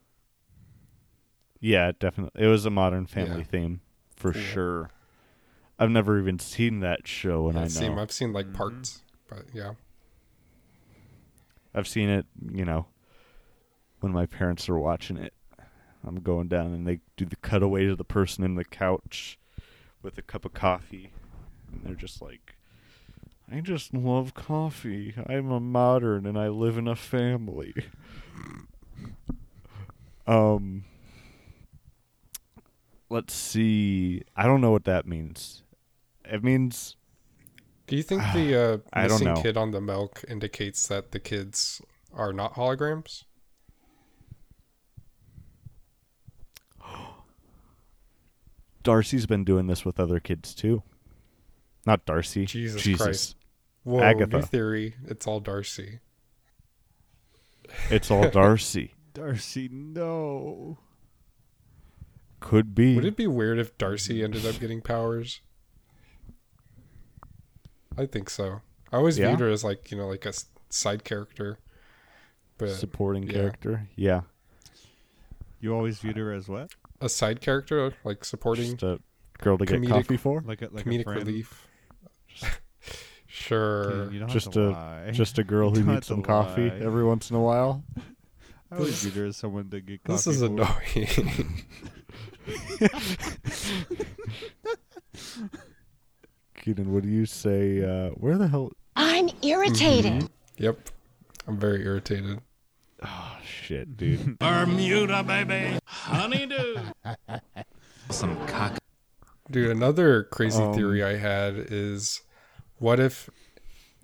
Yeah, 1.59 1.91
definitely. 1.99 2.43
It 2.43 2.47
was 2.47 2.65
a 2.65 2.69
Modern 2.69 3.07
Family 3.07 3.39
Yeah. 3.39 3.47
theme 3.47 3.81
for 4.15 4.33
Cool. 4.33 4.41
sure. 4.41 4.89
I've 5.79 5.89
never 5.89 6.19
even 6.19 6.37
seen 6.37 6.79
that 6.81 7.07
show, 7.07 7.47
and 7.47 7.55
Yeah, 7.55 7.61
I 7.61 7.63
know 7.63 7.69
same. 7.69 7.97
I've 7.97 8.11
seen 8.11 8.33
like 8.33 8.47
Mhm. 8.47 8.53
parts, 8.53 9.01
but 9.27 9.45
yeah. 9.53 9.73
I've 11.73 11.87
seen 11.87 12.09
it. 12.09 12.27
You 12.51 12.65
know, 12.65 12.87
when 13.99 14.11
my 14.11 14.27
parents 14.27 14.69
are 14.69 14.77
watching 14.77 15.17
it, 15.17 15.33
I'm 16.03 16.19
going 16.21 16.47
down 16.49 16.71
and 16.73 16.87
they 16.87 16.99
do 17.15 17.25
the 17.25 17.35
cutaway 17.37 17.85
to 17.87 17.95
the 17.95 18.03
person 18.05 18.43
in 18.43 18.53
the 18.55 18.63
couch 18.65 19.39
with 20.03 20.19
a 20.19 20.21
cup 20.21 20.45
of 20.45 20.53
coffee, 20.53 21.13
and 21.71 21.83
they're 21.83 21.95
just 21.95 22.21
like, 22.21 22.56
I 23.51 23.61
just 23.61 23.93
love 23.93 24.33
coffee. 24.33 25.13
I'm 25.27 25.49
a 25.51 25.59
modern 25.59 26.25
and 26.25 26.37
I 26.37 26.49
live 26.49 26.77
in 26.77 26.87
a 26.87 26.95
family. 26.95 27.73
um 30.25 30.83
Let's 33.09 33.33
see. 33.33 34.23
I 34.35 34.43
don't 34.45 34.59
know 34.59 34.71
what 34.71 34.83
that 34.83 35.07
means. 35.07 35.63
It 36.25 36.43
means 36.43 36.97
Do 37.87 37.95
you 37.95 38.03
think 38.03 38.21
the 38.33 38.55
uh, 38.61 38.77
I 38.91 39.03
don't 39.07 39.11
missing 39.19 39.33
know. 39.33 39.41
kid 39.41 39.55
on 39.55 39.71
the 39.71 39.79
milk 39.79 40.25
indicates 40.27 40.87
that 40.87 41.11
the 41.11 41.19
kids 41.19 41.81
are 42.13 42.33
not 42.33 42.55
holograms? 42.55 43.23
Darcy's 48.83 49.25
been 49.25 49.45
doing 49.45 49.67
this 49.67 49.85
with 49.85 50.01
other 50.01 50.19
kids 50.19 50.53
too. 50.53 50.83
Not 51.85 52.05
Darcy. 52.05 52.45
Jesus, 52.45 52.81
Jesus. 52.81 53.01
Christ. 53.01 53.35
Whoa, 53.87 54.01
Agatha. 54.01 54.37
new 54.37 54.41
theory. 54.41 54.95
It's 55.05 55.25
all 55.25 55.39
Darcy. 55.39 55.99
It's 57.89 58.11
all 58.11 58.29
Darcy. 58.29 58.93
Darcy, 59.13 59.69
no. 59.71 60.77
Could 62.41 62.75
be. 62.75 62.95
Would 62.95 63.05
it 63.05 63.15
be 63.15 63.27
weird 63.27 63.59
if 63.59 63.77
Darcy 63.77 64.23
ended 64.23 64.45
up 64.45 64.59
getting 64.59 64.81
powers? 64.81 65.39
I 67.97 68.05
think 68.05 68.29
so. 68.29 68.61
I 68.91 68.97
always 68.97 69.17
Yeah? 69.17 69.27
viewed 69.29 69.39
her 69.39 69.49
as 69.49 69.63
like 69.63 69.89
you 69.91 69.97
know 69.97 70.07
like 70.07 70.25
a 70.25 70.33
side 70.69 71.03
character, 71.03 71.57
but 72.57 72.69
supporting 72.71 73.23
yeah. 73.23 73.33
character? 73.33 73.87
Yeah. 73.95 74.21
You 75.59 75.73
always 75.73 75.99
viewed 75.99 76.17
her 76.17 76.31
as 76.31 76.47
what? 76.47 76.71
a 76.99 77.07
side 77.09 77.41
character 77.41 77.93
like 78.03 78.25
supporting 78.25 78.71
Just 78.75 78.83
a 78.83 78.99
girl 79.37 79.55
to 79.57 79.65
get 79.65 79.79
comedic- 79.81 79.89
coffee 79.89 80.17
for? 80.17 80.41
Like 80.45 80.61
a 80.61 80.69
like 80.71 80.85
a 80.85 80.89
comedic 80.89 81.03
friend? 81.05 81.25
relief. 81.25 81.66
Sure. 83.37 84.05
Dude, 84.05 84.13
you 84.13 84.19
don't 84.19 84.29
just 84.29 84.45
have 84.47 84.53
to 84.55 84.69
a 84.69 84.71
lie. 84.71 85.11
just 85.11 85.37
a 85.39 85.43
girl 85.53 85.69
who 85.71 85.79
You 85.79 85.85
don't 85.85 85.93
needs 85.95 86.07
some 86.07 86.21
to 86.21 86.27
coffee 86.27 86.69
lie. 86.69 86.77
every 86.79 87.03
once 87.03 87.29
in 87.29 87.35
a 87.35 87.41
while. 87.41 87.83
I 88.71 88.75
always 88.77 89.01
viewed 89.01 89.13
her 89.15 89.25
as 89.25 89.37
someone 89.37 89.69
to 89.69 89.79
get 89.81 90.03
coffee. 90.03 90.15
This 90.15 90.27
is 90.27 90.39
for. 90.39 90.45
annoying. 90.47 91.63
Keaton, 96.61 96.93
what 96.93 97.03
do 97.03 97.09
you 97.09 97.25
say? 97.25 97.83
Uh, 97.83 98.09
where 98.11 98.37
the 98.37 98.47
hell? 98.47 98.71
I'm 98.95 99.29
irritated. 99.41 100.29
yep. 100.57 100.89
I'm 101.47 101.57
very 101.57 101.83
irritated. 101.85 102.41
Oh 103.03 103.37
shit, 103.45 103.95
dude. 103.95 104.37
Bermuda, 104.39 105.23
baby. 105.23 105.79
Honeydew. 105.85 106.77
Some 108.09 108.35
cock. 108.47 108.77
Dude, 109.49 109.69
another 109.69 110.23
crazy 110.23 110.61
Um, 110.61 110.73
theory 110.73 111.03
I 111.03 111.15
had 111.15 111.55
is 111.55 112.21
what 112.79 112.99
if 112.99 113.29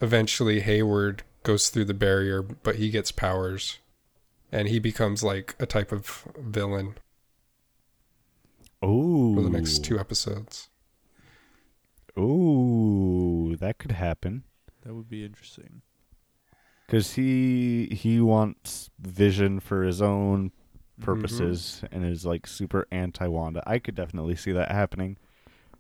eventually 0.02 0.62
Hayward 0.62 1.24
goes 1.44 1.70
through 1.70 1.86
the 1.86 1.94
barrier, 1.94 2.42
but 2.42 2.76
he 2.76 2.90
gets 2.90 3.12
powers 3.12 3.80
and 4.52 4.68
he 4.68 4.80
becomes 4.80 5.24
like 5.24 5.56
a 5.60 5.66
type 5.66 5.92
of 5.92 6.28
villain 6.38 6.96
Ooh. 8.84 9.36
for 9.36 9.42
the 9.42 9.50
next 9.50 9.84
two 9.84 10.00
episodes? 10.00 10.70
Oh, 12.16 13.56
that 13.56 13.78
could 13.80 13.92
happen. 13.92 14.44
That 14.84 14.94
would 14.94 15.10
be 15.10 15.26
interesting. 15.26 15.82
Cause 16.88 17.14
he 17.14 17.88
he 17.88 18.20
wants 18.20 18.90
Vision 19.00 19.60
for 19.60 19.84
his 19.84 20.02
own 20.02 20.52
Mm-hmm. 20.94 21.06
purposes 21.06 21.84
and 21.92 22.06
is 22.06 22.24
like 22.24 22.46
super 22.46 22.88
anti 22.92 23.26
Wanda. 23.28 23.64
I 23.66 23.80
could 23.80 23.96
definitely 23.96 24.36
see 24.36 24.52
that 24.52 24.72
happening. 24.72 25.18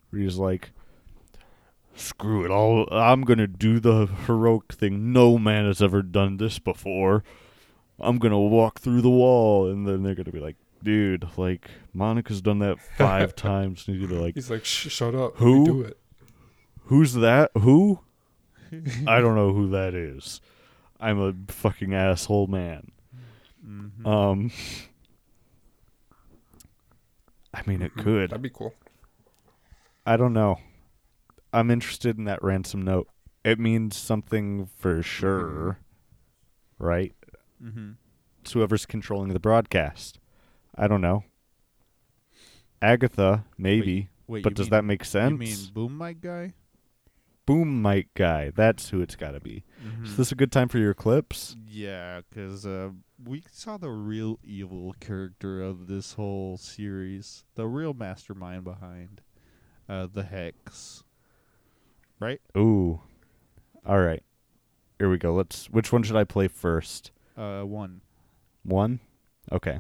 Where 0.09 0.23
he's 0.23 0.37
like, 0.37 0.71
"Screw 1.95 2.45
it! 2.45 2.51
I'll 2.51 2.87
I'm 2.91 3.21
gonna 3.21 3.47
do 3.47 3.79
the 3.79 4.07
heroic 4.27 4.73
thing. 4.73 5.11
No 5.13 5.37
man 5.37 5.65
has 5.65 5.81
ever 5.81 6.01
done 6.01 6.37
this 6.37 6.59
before. 6.59 7.23
I'm 7.99 8.17
gonna 8.17 8.39
walk 8.39 8.79
through 8.79 9.01
the 9.01 9.09
wall." 9.09 9.69
And 9.69 9.87
then 9.87 10.03
they're 10.03 10.15
gonna 10.15 10.31
be 10.31 10.39
like, 10.39 10.55
"Dude, 10.83 11.27
like 11.37 11.69
Monica's 11.93 12.41
done 12.41 12.59
that 12.59 12.79
five 12.79 13.35
times." 13.35 13.87
And 13.87 13.97
he's 13.97 14.07
gonna 14.09 14.21
like, 14.21 14.35
He's 14.35 14.49
like, 14.49 14.65
Shh, 14.65 14.87
shut 14.89 15.13
up. 15.15 15.37
Who? 15.37 15.65
Do 15.65 15.81
it. 15.81 15.97
Who's 16.85 17.13
that? 17.13 17.51
Who? 17.59 17.99
I 19.07 19.21
don't 19.21 19.35
know 19.35 19.53
who 19.53 19.69
that 19.69 19.93
is. 19.93 20.41
I'm 20.99 21.19
a 21.19 21.33
fucking 21.51 21.93
asshole 21.93 22.47
man. 22.47 22.91
Mhm. 23.65 24.05
Um 24.07 24.51
I 27.53 27.61
mean 27.67 27.81
it 27.81 27.93
could. 27.95 28.31
That'd 28.31 28.41
be 28.41 28.49
cool. 28.49 28.73
I 30.05 30.17
don't 30.17 30.33
know. 30.33 30.59
I'm 31.53 31.69
interested 31.69 32.17
in 32.17 32.25
that 32.25 32.43
ransom 32.43 32.81
note. 32.81 33.07
It 33.45 33.59
means 33.59 33.95
something 33.95 34.67
for 34.77 35.03
sure. 35.03 35.79
Right? 36.79 37.13
mm-hmm. 37.63 37.91
It's 38.41 38.51
whoever's 38.51 38.85
controlling 38.85 39.31
the 39.31 39.39
broadcast. 39.39 40.19
I 40.75 40.87
don't 40.87 41.01
know. 41.01 41.23
Agatha, 42.81 43.45
maybe. 43.57 44.09
Wait, 44.27 44.43
but 44.43 44.53
does 44.53 44.65
mean- 44.65 44.71
that 44.71 44.83
make 44.83 45.05
sense? 45.05 45.31
You 45.31 45.37
mean 45.37 45.57
boom 45.73 45.97
mic 45.97 46.19
guy? 46.19 46.53
Boom 47.45 47.81
mic 47.81 48.13
guy. 48.13 48.51
That's 48.55 48.89
who 48.89 49.01
it's 49.01 49.15
got 49.15 49.31
to 49.31 49.39
be. 49.39 49.63
Mm-hmm. 49.85 50.05
Is 50.05 50.17
this 50.17 50.31
a 50.31 50.35
good 50.35 50.51
time 50.51 50.69
for 50.69 50.77
your 50.77 50.93
clips? 50.93 51.57
Yeah, 51.67 52.21
because 52.29 52.65
uh, 52.65 52.89
we 53.23 53.43
saw 53.51 53.77
the 53.77 53.89
real 53.89 54.39
evil 54.43 54.95
character 55.01 55.61
of 55.61 55.87
this 55.87 56.13
whole 56.13 56.57
series, 56.57 57.43
the 57.55 57.67
real 57.67 57.93
mastermind 57.93 58.63
behind 58.63 59.21
uh, 59.89 60.07
the 60.11 60.23
Hex. 60.23 61.03
Right? 62.19 62.39
Ooh. 62.57 63.01
All 63.85 63.99
right. 63.99 64.23
Here 64.99 65.09
we 65.09 65.17
go. 65.17 65.33
Let's. 65.33 65.69
Which 65.69 65.91
one 65.91 66.03
should 66.03 66.15
I 66.15 66.23
play 66.23 66.47
first? 66.47 67.11
Uh, 67.37 67.61
one. 67.63 68.01
One. 68.63 68.99
Okay. 69.51 69.79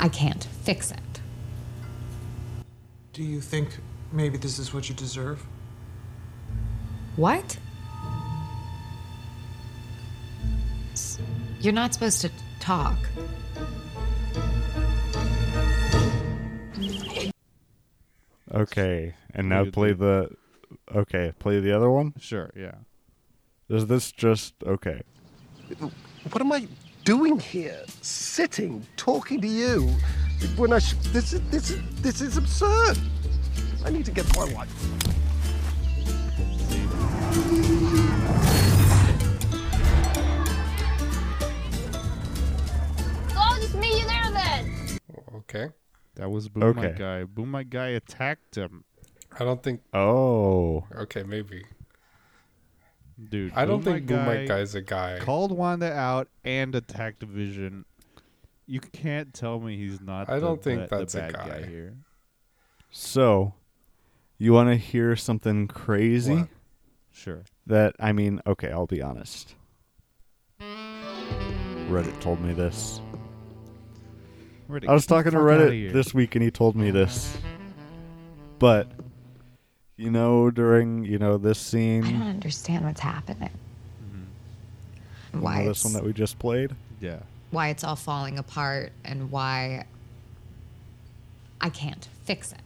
I 0.00 0.08
can't 0.08 0.44
fix 0.62 0.90
it. 0.90 0.98
Do 3.12 3.22
you 3.22 3.40
think 3.40 3.78
maybe 4.12 4.38
this 4.38 4.58
is 4.58 4.72
what 4.72 4.88
you 4.88 4.94
deserve? 4.94 5.44
What? 7.16 7.58
S- 10.92 11.18
You're 11.60 11.72
not 11.72 11.94
supposed 11.94 12.20
to 12.22 12.30
talk. 12.60 12.96
Okay. 18.52 19.14
And 19.38 19.48
now 19.48 19.64
play 19.70 19.92
that. 19.92 20.30
the. 20.90 20.98
Okay. 20.98 21.32
Play 21.38 21.60
the 21.60 21.72
other 21.74 21.88
one. 21.90 22.12
Sure, 22.18 22.50
yeah. 22.56 22.74
Is 23.68 23.86
this 23.86 24.10
just 24.12 24.54
okay? 24.64 25.00
What 25.78 26.40
am 26.40 26.52
I 26.52 26.66
doing 27.04 27.38
here? 27.38 27.84
Sitting, 28.02 28.86
talking 28.96 29.40
to 29.40 29.46
you, 29.46 29.88
when 30.56 30.72
I 30.72 30.78
sh- 30.80 30.94
this 31.12 31.32
is 31.34 31.40
this 31.50 31.70
is 31.70 31.80
this 32.02 32.20
is 32.20 32.36
absurd. 32.36 32.98
I 33.84 33.90
need 33.90 34.04
to 34.06 34.10
get 34.10 34.26
my 34.36 34.44
life. 34.44 34.74
I'll 43.36 43.60
just 43.60 43.74
meet 43.74 44.00
you 44.00 44.06
there 44.06 44.30
then. 44.32 44.98
Okay. 45.36 45.68
That 46.16 46.30
was 46.30 46.48
Boom 46.48 46.76
Mic 46.76 46.84
Okay. 46.84 46.98
Guy. 46.98 47.24
Boom 47.24 47.50
Mic 47.52 47.70
Guy 47.70 47.88
attacked 47.88 48.56
him. 48.56 48.84
I 49.38 49.44
don't 49.44 49.62
think. 49.62 49.82
Oh. 49.92 50.84
Okay, 50.94 51.22
maybe. 51.22 51.64
Dude, 53.30 53.52
I 53.54 53.64
don't 53.64 53.82
think 53.82 54.06
Boom 54.06 54.24
Guy 54.24 54.38
Mic 54.38 54.48
Guy's 54.48 54.74
a 54.76 54.80
guy. 54.80 55.18
Called 55.20 55.50
Wanda 55.50 55.92
out 55.92 56.28
and 56.44 56.74
attacked 56.74 57.22
Vision. 57.22 57.84
You 58.66 58.80
can't 58.80 59.34
tell 59.34 59.58
me 59.58 59.76
he's 59.76 60.00
not. 60.00 60.28
I 60.28 60.38
the 60.38 60.46
don't 60.46 60.62
think 60.62 60.88
the 60.88 60.98
that's 60.98 61.14
a 61.14 61.20
bad 61.20 61.32
guy. 61.32 61.66
here. 61.66 61.96
So, 62.90 63.54
you 64.38 64.52
want 64.52 64.70
to 64.70 64.76
hear 64.76 65.16
something 65.16 65.66
crazy? 65.66 66.36
What? 66.36 66.48
Sure. 67.12 67.42
That 67.66 67.96
I 67.98 68.12
mean, 68.12 68.40
okay, 68.46 68.70
I'll 68.70 68.86
be 68.86 69.02
honest. 69.02 69.56
Reddit 70.60 72.20
told 72.20 72.40
me 72.40 72.52
this. 72.52 73.00
Reddit, 74.70 74.88
I 74.88 74.92
was 74.92 75.04
get 75.04 75.08
the 75.08 75.14
talking 75.14 75.32
to 75.32 75.38
fuck 75.38 75.48
outta 75.48 75.70
Reddit 75.70 75.92
this 75.92 76.14
week 76.14 76.36
and 76.36 76.44
he 76.44 76.50
told 76.50 76.76
me 76.76 76.90
this. 76.90 77.36
But 78.58 78.88
you 79.98 80.10
know, 80.10 80.50
during 80.50 81.04
you 81.04 81.18
know 81.18 81.36
this 81.36 81.58
scene. 81.58 82.04
I 82.04 82.12
don't 82.12 82.22
understand 82.22 82.84
what's 82.84 83.00
happening. 83.00 83.50
Mm-hmm. 84.06 85.36
you 85.36 85.42
Why 85.42 85.64
this 85.64 85.84
one 85.84 85.92
that 85.92 86.04
we 86.04 86.14
just 86.14 86.38
played. 86.38 86.74
Yeah. 87.00 87.18
why 87.50 87.68
it's 87.68 87.84
all 87.84 87.96
falling 87.96 88.38
apart 88.38 88.92
and 89.04 89.30
why 89.30 89.84
I 91.60 91.68
can't 91.68 92.08
fix 92.24 92.52
it. 92.52 92.58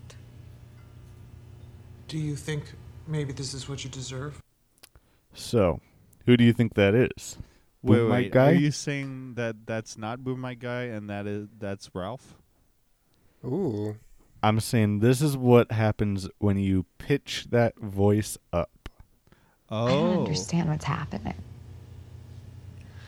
Do 2.08 2.18
you 2.18 2.36
think 2.36 2.64
maybe 3.06 3.32
this 3.32 3.54
is 3.54 3.68
what 3.68 3.84
you 3.84 3.90
deserve? 3.90 4.40
So, 5.34 5.80
who 6.26 6.36
do 6.36 6.44
you 6.44 6.52
think 6.52 6.74
that 6.74 6.94
is? 6.94 7.38
Wait, 7.82 7.96
Boom 7.96 8.10
wait. 8.10 8.32
Guy? 8.32 8.50
Are 8.50 8.54
you 8.54 8.70
saying 8.70 9.34
that 9.34 9.66
that's 9.66 9.96
not 9.96 10.22
Boom 10.22 10.42
Mic 10.42 10.60
Guy 10.60 10.82
and 10.82 11.08
that 11.08 11.26
is 11.26 11.48
that's 11.58 11.90
Ralph? 11.94 12.34
Ooh. 13.44 13.96
I'm 14.42 14.58
saying 14.58 15.00
this 15.00 15.22
is 15.22 15.36
what 15.36 15.70
happens 15.70 16.28
when 16.38 16.58
you 16.58 16.86
pitch 16.98 17.46
that 17.50 17.78
voice 17.78 18.36
up. 18.52 18.88
Oh. 19.70 19.86
I 19.86 19.90
don't 19.90 20.18
understand 20.18 20.68
what's 20.68 20.84
happening. 20.84 21.34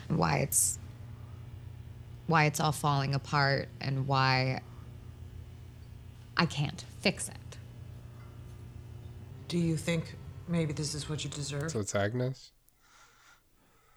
Why 0.09 0.39
it's 0.39 0.79
why 2.27 2.45
it's 2.45 2.61
all 2.61 2.73
falling 2.73 3.15
apart 3.15 3.69
and 3.81 4.07
why 4.07 4.61
I 6.37 6.47
can't 6.47 6.85
fix 7.01 7.29
it. 7.29 7.59
Do 9.49 9.59
you 9.59 9.77
think 9.77 10.17
maybe 10.49 10.73
this 10.73 10.95
is 10.95 11.09
what 11.09 11.25
you 11.25 11.31
deserve? 11.31 11.71
So 11.71 11.81
it's 11.81 11.95
Agnes. 11.95 12.53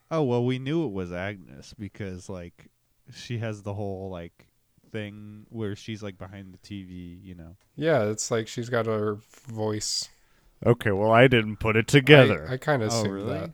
Oh 0.10 0.24
well, 0.24 0.44
we 0.44 0.60
knew 0.60 0.86
it 0.86 0.92
was 0.92 1.12
Agnes 1.12 1.74
because 1.78 2.30
like 2.30 2.70
she 3.14 3.38
has 3.38 3.62
the 3.62 3.74
whole 3.74 4.10
like 4.10 4.47
thing 4.92 5.46
where 5.50 5.76
she's 5.76 6.02
like 6.04 6.18
behind 6.18 6.54
the 6.54 6.58
TV, 6.60 7.20
you 7.24 7.36
know. 7.36 7.56
Yeah, 7.76 8.04
it's 8.06 8.30
like 8.32 8.48
she's 8.48 8.70
got 8.70 8.86
her 8.86 9.18
voice. 9.48 10.10
Okay, 10.66 10.92
well, 10.92 11.12
I 11.12 11.28
didn't 11.28 11.58
put 11.58 11.76
it 11.76 11.88
together. 11.88 12.48
I, 12.50 12.54
I 12.54 12.58
kind 12.58 12.82
of 12.82 12.92
Oh, 12.92 12.96
assumed 13.02 13.14
really? 13.14 13.34
that. 13.34 13.52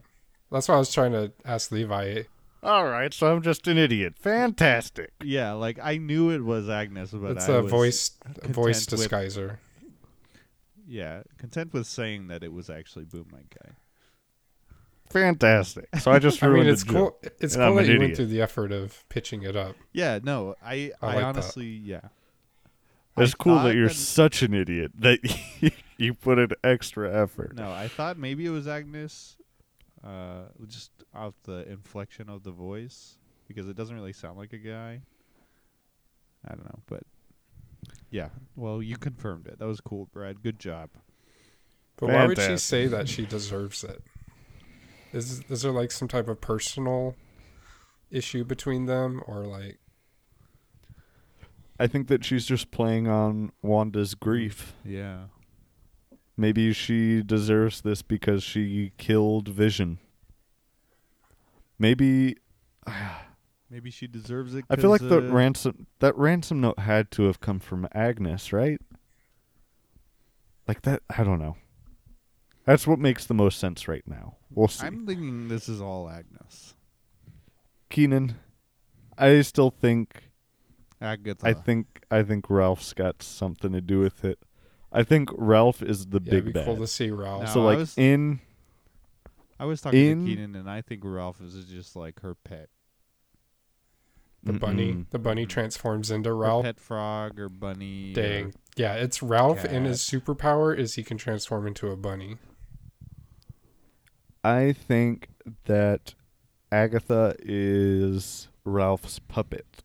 That's 0.52 0.68
why 0.70 0.76
I 0.76 0.80
was 0.80 0.94
trying 0.94 1.12
to 1.14 1.32
ask 1.46 1.72
Levi. 1.72 2.24
All 2.62 2.86
right, 2.86 3.14
so 3.14 3.34
I'm 3.34 3.42
just 3.42 3.68
an 3.68 3.78
idiot. 3.78 4.14
Fantastic. 4.18 5.12
Yeah, 5.22 5.52
like 5.52 5.80
I 5.84 5.98
knew 5.98 6.30
it 6.30 6.44
was 6.44 6.70
Agnes, 6.70 7.12
but 7.12 7.32
It's 7.32 7.50
I 7.50 7.56
a 7.56 7.62
was 7.64 7.72
voice 7.72 8.12
voice 8.44 8.86
content 8.86 9.02
with- 9.02 9.12
disguiser. 9.12 9.58
yeah, 10.88 11.24
content 11.38 11.74
with 11.74 11.88
saying 11.88 12.28
that 12.28 12.44
it 12.44 12.54
was 12.54 12.70
actually 12.70 13.06
Boom 13.06 13.28
Night 13.32 13.54
Guy. 13.62 13.72
Fantastic. 15.14 15.88
So 15.99 16.11
I 16.11 16.20
just 16.20 16.41
I 16.43 16.47
mean, 16.49 16.66
the 16.66 16.72
it's 16.72 16.84
joke. 16.84 17.22
cool. 17.22 17.32
It's 17.39 17.55
And 17.55 17.61
cool 17.61 17.70
I'm 17.70 17.76
that 17.76 17.86
an 17.86 17.91
you 17.91 17.99
went 17.99 18.16
through 18.16 18.26
the 18.28 18.41
effort 18.41 18.72
of 18.72 19.07
pitching 19.09 19.43
it 19.43 19.55
up. 19.55 19.76
Yeah, 19.91 20.20
no, 20.24 20.55
I 20.64 20.74
I 20.74 20.91
I, 21.01 21.05
like 21.07 21.16
that. 21.18 21.24
honestly, 21.26 21.68
yeah. 21.68 22.01
It's 23.16 23.34
I 23.34 23.43
cool 23.43 23.59
that 23.59 23.76
you're 23.76 23.89
such 23.89 24.41
an 24.41 24.55
idiot 24.55 24.91
that 24.97 25.20
you 25.97 26.16
put 26.16 26.39
in 26.39 26.49
extra 26.64 27.14
effort. 27.14 27.55
No, 27.55 27.72
I 27.72 27.88
thought 27.88 28.18
maybe 28.18 28.43
it 28.45 28.49
was 28.49 28.68
Agnes, 28.68 29.38
uh, 30.03 30.45
just 30.68 30.91
off 31.14 31.36
the 31.43 31.70
inflection 31.70 32.28
of 32.28 32.41
the 32.43 32.51
voice 32.51 33.18
because 33.47 33.68
it 33.70 33.76
doesn't 33.76 33.95
really 33.95 34.14
sound 34.14 34.38
like 34.39 34.51
a 34.51 34.57
guy. 34.57 35.01
I 36.45 36.55
don't 36.55 36.66
know, 36.66 36.80
but 36.88 37.03
yeah. 38.09 38.30
Well, 38.55 38.82
you 38.82 38.97
confirmed 38.97 39.45
it. 39.45 39.59
That 39.59 39.68
was 39.68 39.80
cool, 39.80 40.07
Brad. 40.11 40.41
Good 40.41 40.59
job. 40.59 40.89
But 41.97 42.09
why 42.09 42.26
would 42.26 42.39
she 42.41 42.57
say 42.57 42.88
that 42.88 43.07
she 43.07 43.26
deserves 43.28 43.84
it? 43.84 44.01
Is 45.14 45.43
is 45.49 45.61
there 45.61 45.72
like 45.72 45.91
some 45.91 46.07
type 46.07 46.28
of 46.28 46.41
personal 46.41 47.16
issue 48.11 48.43
between 48.43 48.86
them, 48.88 49.22
or 49.28 49.45
like 49.45 49.78
I 51.80 51.88
think 51.88 52.07
that 52.07 52.24
she's 52.26 52.45
just 52.45 52.72
playing 52.72 53.07
on 53.07 53.51
Wanda's 53.61 54.16
grief. 54.16 54.74
Yeah. 54.86 55.26
Maybe 56.38 56.74
she 56.74 57.22
deserves 57.22 57.82
this 57.82 58.01
because 58.01 58.43
she 58.43 58.91
killed 58.97 59.47
Vision. 59.47 59.99
Maybe 61.78 62.38
Maybe 63.70 63.89
she 63.89 64.05
deserves 64.07 64.53
it. 64.53 64.66
I 64.70 64.76
feel 64.76 64.91
like 64.91 65.01
'cause, 65.01 65.09
the 65.09 65.18
uh, 65.30 65.32
ransom 65.32 65.88
that 65.99 66.16
ransom 66.18 66.61
note 66.61 66.80
had 66.80 67.09
to 67.11 67.24
have 67.24 67.39
come 67.39 67.59
from 67.59 67.88
Agnes, 67.91 68.53
right? 68.53 68.80
Like 70.68 70.84
that 70.84 71.01
I 71.16 71.24
don't 71.24 71.39
know. 71.39 71.57
That's 72.66 72.88
what 72.88 72.99
makes 72.99 73.26
the 73.26 73.34
most 73.34 73.59
sense 73.59 73.88
right 73.88 74.07
now. 74.07 74.38
We'll 74.56 74.68
see. 74.68 74.86
I'm 74.86 75.06
thinking 75.06 75.47
this 75.47 75.68
is 75.68 75.82
all 75.82 76.10
Agnes. 76.10 76.76
Keenan, 77.89 78.36
I 79.18 79.41
still 79.41 79.70
think 79.72 80.30
Agatha. 81.01 81.45
I 81.47 81.54
think 81.54 82.04
I 82.12 82.24
think 82.24 82.49
Ralph's 82.49 82.93
got 82.93 83.22
something 83.24 83.72
to 83.72 83.82
do 83.82 83.99
with 83.99 84.24
it. 84.26 84.39
I 84.91 85.04
think 85.04 85.30
Ralph 85.36 85.82
is 85.82 86.08
the 86.08 86.20
yeah, 86.24 86.32
big 86.32 86.34
it'd 86.34 86.45
be 86.45 86.51
bad. 86.54 86.66
cool 86.66 86.78
to 86.78 86.88
see 86.88 87.10
Ralph. 87.10 87.43
No, 87.43 87.49
so 87.49 87.62
I 87.62 87.66
like 87.66 87.78
was- 87.80 87.97
in 87.97 88.39
I 89.60 89.66
was 89.66 89.82
talking 89.82 89.99
in- 90.12 90.26
to 90.26 90.32
Keenan, 90.32 90.56
and 90.56 90.70
I 90.70 90.82
think 90.82 91.01
Ralph 91.04 91.41
is 91.41 91.66
just 91.66 91.95
like 91.95 92.20
her 92.22 92.36
pet. 92.36 92.70
the 94.45 94.51
bunny, 94.51 94.91
Mm-mm. 94.91 95.10
the 95.12 95.20
bunny 95.20 95.45
transforms 95.45 96.12
into 96.12 96.30
Her 96.32 96.36
Ralph. 96.36 96.66
pet 96.66 96.78
frog 96.78 97.39
or 97.39 97.47
bunny. 97.47 98.12
or- 98.12 98.16
Dang, 98.16 98.54
yeah, 98.76 98.95
it's 98.95 99.24
Ralph, 99.24 99.64
and 99.64 99.86
his 99.86 100.01
superpower 100.01 100.78
is 100.78 100.95
he 100.95 101.04
can 101.04 101.18
transform 101.18 101.66
into 101.66 101.88
a 101.89 101.95
bunny. 101.95 102.38
I 104.44 104.74
think 104.74 105.30
that 105.66 106.16
Agatha 106.72 107.36
is 107.39 108.50
Ralph's 108.66 109.20
puppet. 109.20 109.84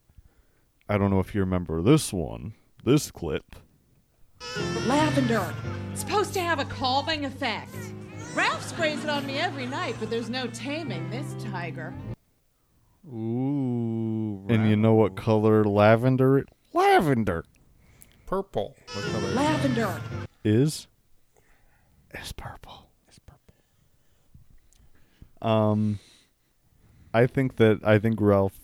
I 0.88 0.98
don't 0.98 1.10
know 1.10 1.20
if 1.20 1.34
you 1.34 1.40
remember 1.40 1.80
this 1.80 2.12
one, 2.12 2.54
this 2.84 3.10
clip. 3.10 3.54
Lavender. 4.86 5.54
It's 5.92 6.00
supposed 6.00 6.32
to 6.34 6.40
have 6.40 6.58
a 6.58 6.64
calming 6.64 7.24
effect. 7.24 7.74
Ralph 8.34 8.66
sprays 8.66 9.04
it 9.04 9.10
on 9.10 9.26
me 9.26 9.38
every 9.38 9.66
night, 9.66 9.96
but 10.00 10.10
there's 10.10 10.30
no 10.30 10.46
taming 10.48 11.08
this 11.10 11.34
tiger. 11.44 11.94
Ooh. 13.06 14.44
And 14.48 14.68
you 14.68 14.76
know 14.76 14.94
what 14.94 15.14
color 15.14 15.64
lavender 15.64 16.44
lavender 16.72 17.44
Purple. 18.26 18.76
What 18.92 19.04
color? 19.06 19.34
Lavender. 19.34 20.00
is? 20.44 20.86
It's 22.10 22.32
purple. 22.32 22.32
It's 22.32 22.32
purple. 22.32 22.87
Um 25.42 25.98
I 27.14 27.26
think 27.26 27.56
that 27.56 27.80
I 27.84 27.98
think 27.98 28.20
Ralph 28.20 28.58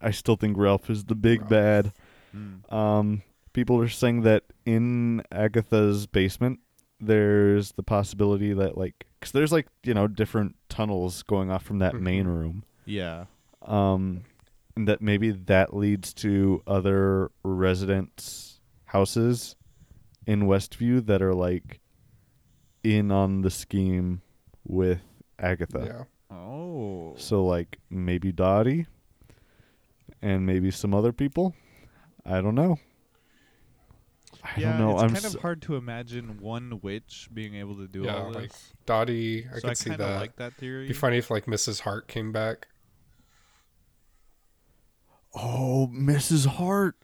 I 0.00 0.10
still 0.10 0.36
think 0.36 0.56
Ralph 0.56 0.90
is 0.90 1.04
the 1.04 1.14
big 1.14 1.40
Ralph. 1.40 1.50
bad. 1.50 1.92
Mm. 2.34 2.72
Um, 2.72 3.22
people 3.52 3.80
are 3.80 3.88
saying 3.88 4.22
that 4.22 4.44
in 4.64 5.22
Agatha's 5.30 6.06
basement, 6.06 6.60
there's 7.00 7.72
the 7.72 7.82
possibility 7.82 8.52
that 8.52 8.76
like, 8.78 9.06
cause 9.20 9.32
there's 9.32 9.52
like 9.52 9.68
you 9.82 9.94
know 9.94 10.08
different 10.08 10.56
tunnels 10.68 11.22
going 11.22 11.50
off 11.50 11.64
from 11.64 11.78
that 11.78 11.94
main 11.94 12.26
room. 12.38 12.64
Yeah. 12.84 13.26
Um, 13.62 14.24
and 14.76 14.88
that 14.88 15.00
maybe 15.00 15.30
that 15.30 15.74
leads 15.74 16.12
to 16.14 16.62
other 16.66 17.30
residents' 17.42 18.60
houses 18.86 19.56
in 20.26 20.42
Westview 20.42 21.04
that 21.06 21.22
are 21.22 21.34
like 21.34 21.80
in 22.82 23.10
on 23.10 23.42
the 23.42 23.50
scheme 23.50 24.20
with 24.64 25.00
Agatha. 25.38 26.06
Yeah. 26.30 26.36
Oh. 26.36 27.14
So 27.16 27.44
like 27.44 27.78
maybe 27.90 28.32
Dottie 28.32 28.86
and 30.22 30.44
maybe 30.46 30.70
some 30.70 30.94
other 30.94 31.12
people. 31.12 31.54
I 32.24 32.40
don't 32.40 32.54
know. 32.54 32.78
I 34.42 34.60
yeah, 34.60 34.70
don't 34.76 34.80
know. 34.80 34.92
it's 34.94 35.02
I'm 35.02 35.08
kind 35.10 35.24
s- 35.24 35.34
of 35.34 35.40
hard 35.40 35.62
to 35.62 35.76
imagine 35.76 36.38
one 36.40 36.80
witch 36.82 37.28
being 37.32 37.54
able 37.54 37.76
to 37.76 37.86
do 37.86 38.02
Yeah, 38.02 38.16
all 38.16 38.32
like 38.32 38.50
this. 38.52 38.72
Dottie, 38.84 39.46
I 39.50 39.54
so 39.54 39.60
could 39.62 39.70
I 39.70 39.74
see 39.74 39.90
that. 39.90 40.20
like 40.20 40.36
that 40.36 40.54
theory. 40.54 40.84
It'd 40.84 40.88
be 40.88 40.98
funny 40.98 41.18
if 41.18 41.30
like 41.30 41.46
Mrs. 41.46 41.80
Hart 41.80 42.08
came 42.08 42.30
back. 42.32 42.66
Oh, 45.34 45.90
Mrs. 45.92 46.46
Hart. 46.46 46.96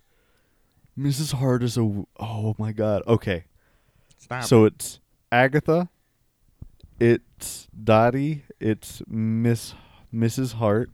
Mrs. 0.99 1.33
Hart 1.35 1.63
is 1.63 1.77
a. 1.77 1.81
w- 1.81 2.07
Oh 2.19 2.55
my 2.59 2.73
God. 2.73 3.03
Okay. 3.07 3.45
Stop. 4.19 4.45
So 4.45 4.65
it's 4.65 5.01
Agatha. 5.33 5.89
It's 7.01 7.67
Dottie. 7.83 8.45
It's 8.61 9.03
Miss 9.09 9.75
Mrs. 10.15 10.55
Hart, 10.55 10.91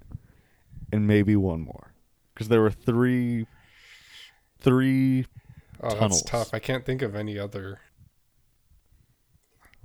and 0.93 1.07
maybe 1.07 1.35
one 1.37 1.61
more, 1.63 1.93
because 2.33 2.49
there 2.49 2.61
were 2.61 2.71
three. 2.71 3.47
Three 4.59 5.27
Oh, 5.83 5.91
tunnels. 5.91 6.23
that's 6.23 6.31
tough. 6.31 6.55
I 6.55 6.59
can't 6.59 6.87
think 6.87 7.03
of 7.03 7.15
any 7.15 7.39
other. 7.39 7.81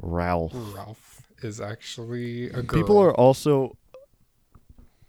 Ralph. 0.01 0.53
Ralph 0.73 1.27
is 1.43 1.59
actually 1.59 2.45
a 2.49 2.61
girl. 2.63 2.81
People 2.81 2.97
are 2.99 3.13
also. 3.13 3.77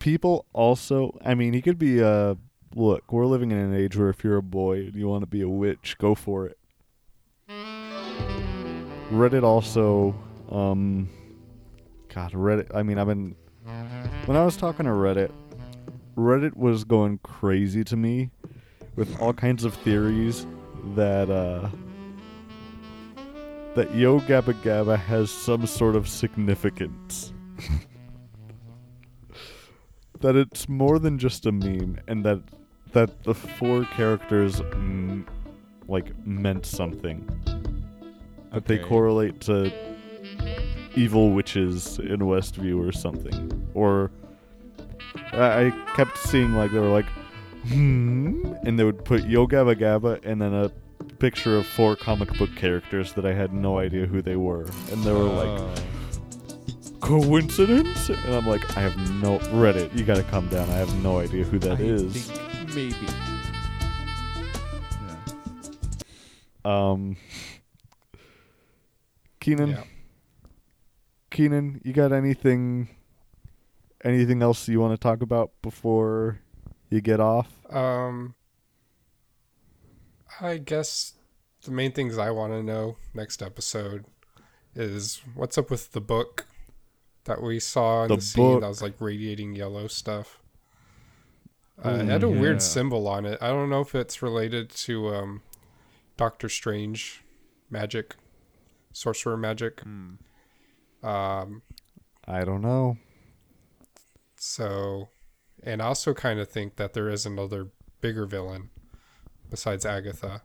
People 0.00 0.46
also. 0.52 1.16
I 1.24 1.34
mean, 1.34 1.52
he 1.52 1.62
could 1.62 1.78
be 1.78 2.00
a. 2.00 2.36
Look, 2.74 3.12
we're 3.12 3.26
living 3.26 3.50
in 3.52 3.58
an 3.58 3.74
age 3.74 3.96
where 3.96 4.08
if 4.08 4.24
you're 4.24 4.38
a 4.38 4.42
boy 4.42 4.78
and 4.86 4.94
you 4.96 5.06
want 5.06 5.22
to 5.22 5.26
be 5.26 5.42
a 5.42 5.48
witch, 5.48 5.96
go 5.98 6.14
for 6.14 6.46
it. 6.46 6.58
Reddit 9.12 9.42
also. 9.42 10.14
Um. 10.52 11.08
God, 12.14 12.32
Reddit. 12.32 12.74
I 12.74 12.82
mean, 12.82 12.98
I've 12.98 13.06
been. 13.06 13.34
When 14.26 14.36
I 14.36 14.44
was 14.44 14.56
talking 14.56 14.84
to 14.86 14.92
Reddit, 14.92 15.30
Reddit 16.16 16.56
was 16.56 16.84
going 16.84 17.18
crazy 17.22 17.84
to 17.84 17.96
me 17.96 18.30
with 18.96 19.18
all 19.20 19.32
kinds 19.32 19.64
of 19.64 19.74
theories 19.74 20.46
that, 20.94 21.30
uh. 21.30 21.68
That 23.74 23.94
Yo 23.94 24.20
Gabba 24.20 24.52
Gabba 24.62 24.98
has 24.98 25.30
some 25.30 25.66
sort 25.66 25.96
of 25.96 26.06
significance. 26.06 27.32
that 30.20 30.36
it's 30.36 30.68
more 30.68 30.98
than 30.98 31.18
just 31.18 31.46
a 31.46 31.52
meme, 31.52 31.98
and 32.06 32.22
that 32.24 32.42
that 32.92 33.24
the 33.24 33.34
four 33.34 33.84
characters 33.86 34.60
mm, 34.60 35.26
like 35.88 36.14
meant 36.26 36.66
something. 36.66 37.26
That 38.52 38.66
they 38.66 38.76
correlate 38.76 39.40
to 39.42 39.72
evil 40.94 41.30
witches 41.32 41.98
in 41.98 42.20
Westview 42.20 42.86
or 42.86 42.92
something. 42.92 43.68
Or 43.74 44.10
I, 45.32 45.66
I 45.66 45.70
kept 45.94 46.18
seeing 46.18 46.54
like 46.54 46.72
they 46.72 46.78
were 46.78 46.88
like, 46.88 47.06
hmm, 47.68 48.52
and 48.64 48.78
they 48.78 48.84
would 48.84 49.04
put 49.04 49.24
Yo 49.24 49.46
Gabba 49.46 49.74
Gabba 49.76 50.24
and 50.24 50.40
then 50.40 50.52
a 50.54 50.70
picture 51.18 51.56
of 51.56 51.66
four 51.66 51.96
comic 51.96 52.32
book 52.38 52.50
characters 52.56 53.12
that 53.14 53.24
I 53.24 53.32
had 53.32 53.52
no 53.52 53.78
idea 53.78 54.06
who 54.06 54.20
they 54.22 54.36
were, 54.36 54.66
and 54.90 55.02
they 55.04 55.12
were 55.12 55.18
like 55.24 55.60
Oh. 55.60 55.74
coincidence? 57.00 58.08
And 58.08 58.34
I'm 58.34 58.46
like, 58.46 58.76
I 58.76 58.80
have 58.80 58.96
no 59.22 59.38
Reddit. 59.50 59.96
You 59.96 60.04
gotta 60.04 60.22
calm 60.24 60.46
down. 60.48 60.68
I 60.70 60.74
have 60.74 60.94
no 61.02 61.18
idea 61.18 61.44
who 61.44 61.58
that 61.60 61.78
I 61.78 61.82
is. 61.82 62.30
think 62.30 62.74
maybe. 62.74 62.96
Um, 66.64 67.16
Keenan, 69.40 69.70
Yeah. 69.70 69.82
Keenan, 71.32 71.80
you 71.82 71.92
got 71.92 72.12
anything, 72.12 72.88
anything 74.04 74.42
else 74.42 74.68
you 74.68 74.78
want 74.80 74.92
to 74.92 75.02
talk 75.02 75.22
about 75.22 75.50
before 75.62 76.40
you 76.90 77.00
get 77.00 77.20
off? 77.20 77.48
Um, 77.70 78.34
I 80.40 80.58
guess 80.58 81.14
the 81.64 81.70
main 81.70 81.92
things 81.92 82.18
I 82.18 82.30
want 82.30 82.52
to 82.52 82.62
know 82.62 82.96
next 83.14 83.42
episode 83.42 84.04
is 84.74 85.22
what's 85.34 85.56
up 85.56 85.70
with 85.70 85.92
the 85.92 86.00
book 86.00 86.46
that 87.24 87.42
we 87.42 87.58
saw 87.58 88.02
in 88.02 88.08
The 88.08 88.16
the, 88.16 88.22
scene 88.22 88.60
that 88.60 88.68
was 88.68 88.82
like 88.82 89.00
radiating 89.00 89.54
yellow 89.54 89.86
stuff. 89.86 90.38
Uh, 91.82 91.90
it 91.90 92.06
had 92.06 92.22
a 92.22 92.28
yeah. 92.28 92.40
weird 92.40 92.60
symbol 92.62 93.08
on 93.08 93.24
it. 93.24 93.38
I 93.40 93.48
don't 93.48 93.70
know 93.70 93.80
if 93.80 93.94
it's 93.94 94.22
related 94.22 94.68
to 94.70 95.14
um, 95.14 95.42
Doctor 96.16 96.48
Strange 96.48 97.24
magic, 97.70 98.16
sorcerer 98.92 99.38
magic. 99.38 99.80
Hmm. 99.80 100.14
Um, 101.02 101.62
I 102.26 102.44
don't 102.44 102.62
know. 102.62 102.96
so, 104.36 105.08
and 105.62 105.82
I 105.82 105.86
also 105.86 106.14
kind 106.14 106.38
of 106.40 106.48
think 106.48 106.76
that 106.76 106.92
there 106.92 107.08
is 107.08 107.26
another 107.26 107.68
bigger 108.00 108.26
villain 108.26 108.70
besides 109.50 109.84
Agatha. 109.84 110.42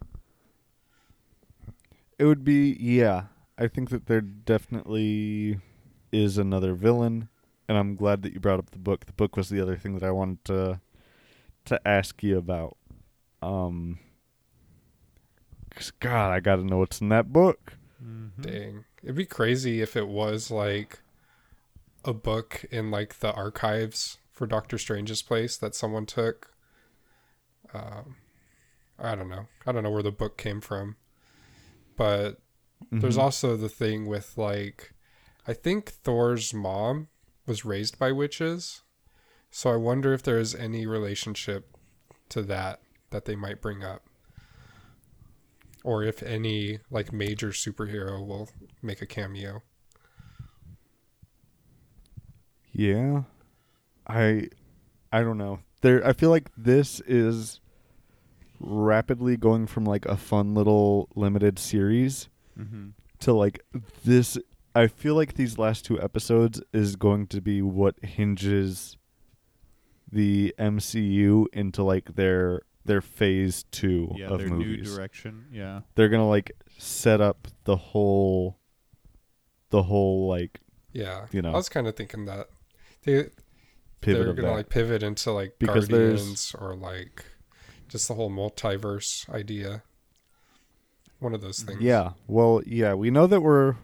It 2.20 2.26
would 2.26 2.44
be 2.44 2.76
yeah. 2.80 3.26
I 3.58 3.68
think 3.68 3.90
that 3.90 4.06
there 4.08 4.22
definitely 4.22 5.60
is 6.12 6.38
another 6.38 6.74
villain, 6.74 7.30
and 7.68 7.78
I'm 7.78 7.96
glad 7.96 8.22
that 8.24 8.34
you 8.34 8.40
brought 8.40 8.60
up 8.60 8.72
the 8.72 8.80
book. 8.80 9.06
The 9.06 9.14
book 9.14 9.36
was 9.36 9.50
the 9.50 9.62
other 9.62 9.76
thing 9.76 9.94
that 9.96 10.04
I 10.04 10.12
wanted 10.12 10.44
to 10.46 10.82
to 11.66 11.88
ask 11.88 12.24
you 12.24 12.38
about. 12.38 12.78
Um, 13.42 14.00
'cause, 15.70 15.92
God, 15.92 16.32
I 16.32 16.40
gotta 16.40 16.64
know 16.64 16.80
what's 16.80 17.02
in 17.02 17.10
that 17.10 17.32
book. 17.32 17.74
Mm-hmm. 18.04 18.42
Dang. 18.42 18.86
It'd 19.04 19.16
be 19.16 19.26
crazy 19.26 19.82
if 19.82 19.96
it 19.96 20.08
was 20.08 20.50
like 20.52 21.00
a 22.04 22.14
book 22.14 22.66
in 22.72 22.90
like 22.92 23.20
the 23.20 23.32
archives 23.34 24.18
for 24.32 24.48
Doctor 24.48 24.78
Strange's 24.78 25.22
place 25.22 25.58
that 25.58 25.76
someone 25.76 26.06
took. 26.06 26.54
Um, 27.74 28.16
I 29.00 29.16
don't 29.16 29.30
know. 29.30 29.48
I 29.66 29.72
don't 29.72 29.84
know 29.84 29.92
where 29.92 30.04
the 30.04 30.12
book 30.12 30.38
came 30.38 30.62
from. 30.62 30.96
But 31.96 32.40
there's 32.92 33.18
Mhm. 33.18 33.22
also 33.22 33.58
the 33.58 33.70
thing 33.70 34.06
with 34.06 34.38
like 34.38 34.94
I 35.48 35.54
think 35.54 35.90
Thor's 35.90 36.54
mom 36.54 37.08
was 37.46 37.64
raised 37.66 37.98
by 37.98 38.12
witches. 38.12 38.82
So 39.50 39.72
I 39.72 39.78
wonder 39.78 40.14
if 40.14 40.22
there 40.22 40.38
is 40.40 40.54
any 40.54 40.86
relationship 40.86 41.76
to 42.30 42.42
that 42.44 42.82
that 43.12 43.26
they 43.26 43.36
might 43.36 43.62
bring 43.62 43.84
up. 43.84 44.10
Or 45.88 46.04
if 46.04 46.22
any 46.22 46.80
like 46.92 47.14
major 47.14 47.52
superhero 47.52 48.20
will 48.28 48.50
make 48.82 49.02
a 49.02 49.06
cameo. 49.06 49.62
Yeah. 52.74 53.24
I 54.06 54.50
I 55.14 55.22
don't 55.22 55.38
know. 55.38 55.60
There 55.82 56.06
I 56.06 56.12
feel 56.12 56.30
like 56.30 56.50
this 56.58 57.00
is 57.08 57.62
rapidly 58.60 59.38
going 59.38 59.66
from 59.66 59.86
like 59.86 60.06
a 60.06 60.18
fun 60.18 60.54
little 60.54 61.08
limited 61.16 61.58
series 61.58 62.28
Mhm. 62.60 62.92
to 63.20 63.32
like 63.32 63.64
this 64.04 64.38
I 64.76 64.88
feel 64.88 65.16
like 65.16 65.36
these 65.36 65.58
last 65.58 65.86
two 65.86 66.02
episodes 66.02 66.62
is 66.74 66.98
going 66.98 67.28
to 67.28 67.40
be 67.40 67.62
what 67.62 67.96
hinges 68.04 68.98
the 70.12 70.54
MCU 70.60 71.48
into 71.54 71.82
like 71.84 72.16
their 72.16 72.62
their 72.88 73.02
phase 73.02 73.64
2 73.72 74.14
Yeah, 74.18 74.28
of 74.28 74.40
their 74.40 74.50
movies. 74.50 74.90
new 74.90 74.96
direction. 74.96 75.46
Yeah. 75.52 75.82
They're 75.96 76.10
going 76.10 76.22
to 76.22 76.28
like 76.28 76.52
set 76.78 77.22
up 77.22 77.48
the 77.66 77.76
whole 77.76 78.58
the 79.70 79.84
whole 79.84 80.28
like 80.28 80.60
Yeah. 80.94 81.26
you 81.32 81.42
know 81.42 81.52
I 81.52 81.56
was 81.56 81.70
kind 81.70 81.88
of 81.88 81.96
thinking 81.96 82.26
that 82.26 82.48
they 83.04 83.30
pivot 84.02 84.26
they're 84.26 84.34
gonna 84.34 84.48
that. 84.50 84.54
like 84.54 84.70
pivot 84.70 85.04
into 85.04 85.32
like 85.32 85.56
Because 85.60 85.88
Guardians 85.88 86.56
or 86.58 86.76
like 86.76 87.26
just 87.90 88.08
the 88.08 88.14
whole 88.16 88.30
multiverse 88.32 89.30
idea. 89.30 89.84
One 91.20 91.34
of 91.34 91.42
those 91.42 91.60
things. 91.64 91.82
Yeah. 91.82 92.12
Well, 92.28 92.62
yeah, 92.66 92.94
we 92.94 93.10
know 93.12 93.28
that 93.28 93.42
we're 93.42 93.76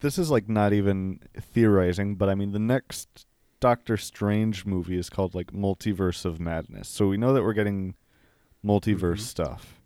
this 0.00 0.18
is 0.18 0.30
like 0.30 0.48
not 0.48 0.72
even 0.72 1.20
theorizing, 1.40 2.16
but 2.16 2.28
I 2.28 2.34
mean 2.34 2.52
the 2.52 2.58
next 2.58 3.26
Doctor 3.60 3.96
Strange 3.96 4.66
movie 4.66 4.98
is 4.98 5.08
called 5.08 5.34
like 5.34 5.52
Multiverse 5.52 6.24
of 6.24 6.40
Madness. 6.40 6.88
So 6.88 7.06
we 7.08 7.16
know 7.16 7.32
that 7.32 7.42
we're 7.42 7.52
getting 7.54 7.94
multiverse 8.64 9.18
Mhm. 9.18 9.20
stuff. 9.20 9.80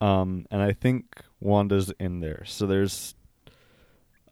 Um 0.00 0.46
and 0.50 0.62
I 0.62 0.72
think 0.72 1.22
Wanda's 1.40 1.92
in 1.98 2.20
there. 2.20 2.44
So 2.46 2.66
there's 2.66 3.14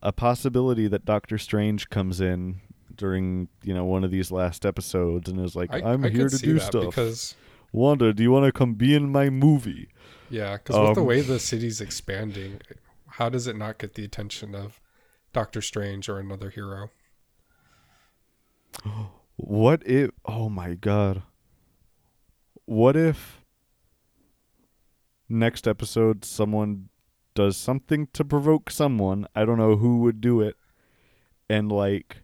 a 0.03 0.13
possibility 0.13 0.89
that 0.89 1.05
Doctor 1.05 1.39
Strange 1.39 1.89
comes 1.91 2.21
in 2.21 2.61
during, 2.95 3.49
you 3.63 3.73
know, 3.73 3.85
one 3.85 4.05
of 4.05 4.11
these 4.11 4.31
last 4.31 4.67
episodes 4.67 5.29
and 5.31 5.41
is 5.41 5.55
like, 5.57 5.71
I, 5.73 5.81
"I'm 5.93 6.05
I 6.05 6.09
here 6.09 6.29
to 6.29 6.39
do 6.39 6.59
stuff." 6.59 6.89
because 6.89 7.35
Wanda, 7.73 8.13
do 8.13 8.23
you 8.23 8.31
want 8.31 8.45
to 8.45 8.53
come 8.53 8.75
be 8.75 8.95
in 8.95 9.11
my 9.11 9.31
movie? 9.31 9.89
yeah, 10.29 10.57
because 10.57 10.79
with 10.79 10.95
the 10.95 11.01
Um, 11.01 11.07
way 11.07 11.21
the 11.23 11.39
city's 11.39 11.81
expanding, 11.81 12.61
how 13.07 13.29
does 13.29 13.47
it 13.47 13.57
not 13.57 13.79
get 13.79 13.95
the 13.95 14.05
attention 14.05 14.55
of 14.55 14.81
Doctor 15.33 15.63
Strange 15.63 16.09
or 16.09 16.19
another 16.19 16.51
hero? 16.51 16.91
What 19.37 19.83
if? 19.87 20.11
Oh 20.25 20.49
my 20.49 20.75
god. 20.75 21.23
What 22.65 22.97
if 22.97 23.45
next 25.29 25.67
episode 25.67 26.25
someone 26.25 26.89
does 27.35 27.57
something 27.57 28.09
to 28.13 28.25
provoke 28.25 28.71
someone? 28.71 29.27
I 29.35 29.45
don't 29.45 29.59
know 29.59 29.77
who 29.77 29.99
would 30.01 30.21
do 30.21 30.41
it, 30.41 30.57
and 31.49 31.71
like 31.71 32.19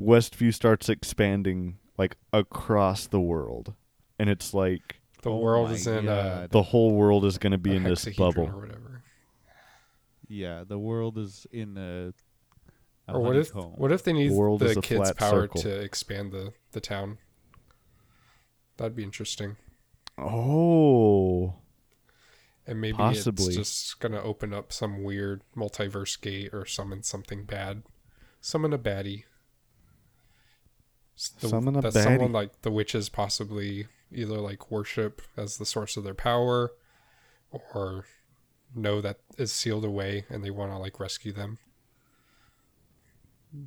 Westview 0.00 0.52
starts 0.54 0.88
expanding 0.88 1.78
like 1.98 2.16
across 2.32 3.06
the 3.06 3.20
world, 3.20 3.74
and 4.18 4.28
it's 4.30 4.52
like 4.54 5.00
The 5.22 5.30
Oh 5.30 5.38
world 5.38 5.68
my 5.68 5.74
is 5.74 5.86
in 5.86 6.08
uh, 6.08 6.48
the 6.50 6.62
whole 6.62 6.92
world 6.94 7.24
is 7.24 7.38
going 7.38 7.52
to 7.52 7.58
be 7.58 7.74
in 7.74 7.82
this 7.82 8.04
bubble. 8.16 8.46
or 8.48 8.60
whatever. 8.60 9.02
Yeah, 10.28 10.64
the 10.66 10.78
world 10.78 11.18
is 11.18 11.46
in 11.52 11.76
a. 11.76 12.12
a 13.08 13.14
Or 13.14 13.20
what 13.22 13.36
if 13.36 13.50
honeycomb. 13.50 13.72
what 13.78 13.92
if 13.92 14.02
they 14.02 14.12
need 14.12 14.32
world 14.32 14.60
the 14.60 14.80
kids' 14.80 15.12
power 15.12 15.42
circle. 15.42 15.62
to 15.62 15.80
expand 15.80 16.32
the 16.32 16.52
the 16.72 16.80
town? 16.80 17.18
That'd 18.76 18.96
be 18.96 19.02
interesting. 19.04 19.56
Oh, 20.18 21.54
And 22.66 22.80
maybe 22.80 22.96
Possibly. 22.96 23.46
it's 23.46 23.56
just 23.56 24.00
gonna 24.00 24.20
open 24.20 24.52
up 24.52 24.72
some 24.72 25.04
weird 25.04 25.42
multiverse 25.56 26.20
gate 26.20 26.52
or 26.52 26.66
summon 26.66 27.02
something 27.04 27.44
bad. 27.44 27.82
Summon 28.40 28.72
a 28.72 28.78
baddie. 28.78 29.24
The- 31.40 31.48
Summon 31.48 31.76
a 31.76 31.80
that 31.82 31.92
baddie. 31.94 32.02
someone 32.02 32.32
like 32.32 32.62
the 32.62 32.70
witches 32.70 33.08
possibly 33.08 33.86
either 34.10 34.38
like 34.38 34.70
worship 34.70 35.22
as 35.36 35.58
the 35.58 35.66
source 35.66 35.96
of 35.96 36.04
their 36.04 36.14
power 36.14 36.72
or 37.50 38.04
know 38.74 39.00
that 39.00 39.20
is 39.38 39.52
sealed 39.52 39.84
away 39.84 40.24
and 40.28 40.42
they 40.44 40.50
want 40.50 40.72
to 40.72 40.78
like 40.78 40.98
rescue 41.00 41.32
them. 41.32 41.58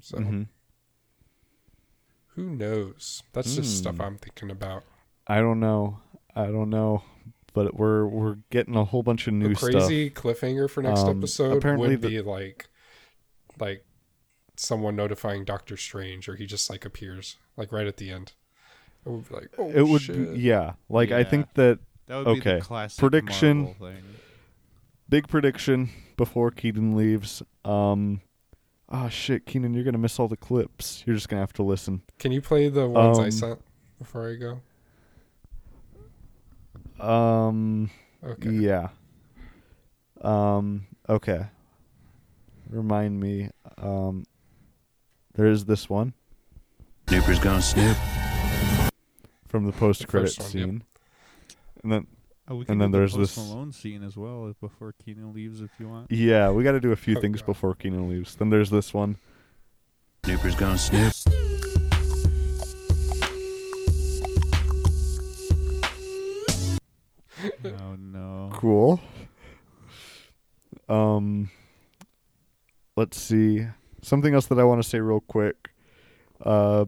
So 0.02 0.18
Mhm. 0.18 0.48
who 2.36 2.50
knows? 2.56 3.24
That's 3.34 3.56
just 3.56 3.78
stuff 3.78 3.96
Hmm. 3.96 4.02
I'm 4.02 4.18
thinking 4.18 4.52
about. 4.52 4.84
I 5.30 5.40
don't 5.40 5.60
know. 5.60 6.00
I 6.36 6.48
don't 6.48 6.70
know. 6.70 7.04
But 7.54 7.76
we're 7.76 8.06
we're 8.06 8.36
getting 8.52 8.76
a 8.76 8.86
whole 8.86 9.04
bunch 9.04 9.28
of 9.28 9.34
new 9.34 9.50
the 9.50 9.56
stuff. 9.56 9.72
crazy 9.72 10.10
cliffhanger 10.10 10.70
for 10.70 10.84
next 10.84 11.02
Um, 11.02 11.18
episode 11.18 11.58
apparently 11.58 11.90
would 11.90 12.02
the- 12.02 12.08
be 12.10 12.22
like 12.22 12.68
like 13.60 13.86
someone 14.56 14.96
notifying 14.96 15.46
Doctor 15.46 15.76
Strange 15.78 16.28
or 16.30 16.36
he 16.36 16.46
just 16.46 16.70
like 16.70 16.86
appears 16.86 17.38
like 17.58 17.72
right 17.72 17.88
at 17.88 17.98
the 17.98 18.12
end. 18.12 18.34
It 19.06 19.10
would 19.10 19.28
be 19.30 19.36
like 19.36 19.50
oh 19.58 19.70
it 19.70 19.82
would 19.88 20.02
shit. 20.02 20.34
be 20.34 20.40
yeah. 20.40 20.74
Like 20.90 21.12
I 21.12 21.24
think 21.24 21.54
that 21.56 21.80
That 22.08 22.18
would 22.18 22.26
be 22.36 22.40
okay. 22.42 22.56
the 22.60 22.62
classic 22.66 23.00
prediction. 23.00 23.74
Thing. 23.76 24.04
Big 25.10 25.28
prediction 25.28 25.90
before 26.18 26.52
Keenan 26.52 26.96
leaves. 26.96 27.42
Um 27.66 28.22
Oh 28.92 29.10
shit, 29.10 29.46
Keenan, 29.46 29.74
you're 29.74 29.84
gonna 29.84 29.98
miss 29.98 30.20
all 30.20 30.28
the 30.28 30.38
clips. 30.38 31.04
You're 31.06 31.16
just 31.16 31.30
gonna 31.30 31.42
have 31.42 31.54
to 31.54 31.64
listen. 31.64 32.04
Can 32.20 32.32
you 32.32 32.42
play 32.42 32.70
the 32.70 32.88
ones 32.88 33.18
I 33.20 33.24
Um, 33.26 33.32
sent 33.32 33.62
before 33.98 34.30
I 34.30 34.36
go? 34.36 34.62
Um 37.00 37.90
Okay. 38.24 38.50
Yeah. 38.52 38.90
Um 40.22 40.86
okay. 41.08 41.46
Remind 42.70 43.20
me. 43.20 43.50
Um 43.78 44.26
there 45.36 45.48
is 45.48 45.66
this 45.66 45.90
one 45.90 46.14
Snooper's 47.08 47.40
gonna 47.40 47.62
snoop. 47.62 47.98
from 49.48 49.66
the 49.66 49.72
post 49.72 50.08
credit 50.08 50.28
first 50.28 50.40
one, 50.40 50.46
yep. 50.48 50.52
scene. 50.70 50.84
And 51.84 51.92
then 51.92 52.08
Oh, 52.52 52.56
we 52.56 52.66
can 52.66 52.74
and 52.74 52.82
then 52.82 52.92
there's 52.92 53.14
Post 53.16 53.36
this 53.36 53.48
Malone 53.48 53.72
scene 53.72 54.04
as 54.04 54.18
well 54.18 54.54
before 54.60 54.94
Keenan 55.06 55.34
leaves 55.34 55.62
if 55.62 55.70
you 55.80 55.88
want. 55.88 56.12
Yeah, 56.12 56.50
we 56.50 56.64
got 56.64 56.72
to 56.72 56.80
do 56.80 56.92
a 56.92 56.96
few 56.96 57.16
Oh, 57.16 57.22
things 57.22 57.42
God. 57.42 57.46
before 57.46 57.76
Keenan 57.76 58.10
leaves. 58.10 58.36
Then 58.36 58.50
there's 58.50 58.72
this 58.72 58.92
one. 58.92 59.18
Snooper's 60.26 60.56
gonna 60.56 60.78
snoop. 60.80 61.14
No. 68.00 68.50
Cool. 68.54 69.00
Um, 70.88 71.50
let's 72.96 73.20
see. 73.20 73.66
Something 74.02 74.34
else 74.34 74.48
that 74.48 74.60
I 74.60 74.64
want 74.64 74.82
to 74.82 74.88
say 74.88 75.00
real 75.00 75.20
quick. 75.20 75.70
Uh, 76.44 76.86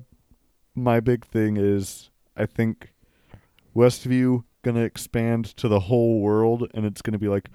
my 0.75 0.99
big 0.99 1.25
thing 1.25 1.57
is 1.57 2.09
I 2.37 2.45
think 2.45 2.93
Westview 3.75 4.43
gonna 4.63 4.81
expand 4.81 5.45
to 5.57 5.67
the 5.67 5.81
whole 5.81 6.21
world, 6.21 6.67
and 6.73 6.85
it's 6.85 7.01
gonna 7.01 7.17
be 7.19 7.27
like, 7.27 7.49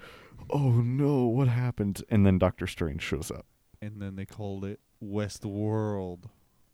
oh 0.49 0.71
no, 0.81 1.25
what 1.25 1.47
happened? 1.47 2.03
And 2.09 2.25
then 2.25 2.37
Doctor 2.37 2.67
Strange 2.67 3.01
shows 3.01 3.31
up, 3.31 3.45
And 3.81 4.01
then 4.01 4.15
they 4.15 4.25
called 4.25 4.63
it 4.65 4.79
Westworld. 5.03 6.25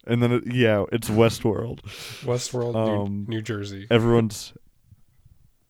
and 0.06 0.22
then 0.22 0.32
it, 0.32 0.52
yeah, 0.52 0.84
it's 0.92 1.08
Westworld. 1.08 1.80
Westworld, 2.24 2.74
Um, 2.76 3.24
New, 3.28 3.36
New 3.36 3.42
Jersey. 3.42 3.86
Everyone's 3.90 4.52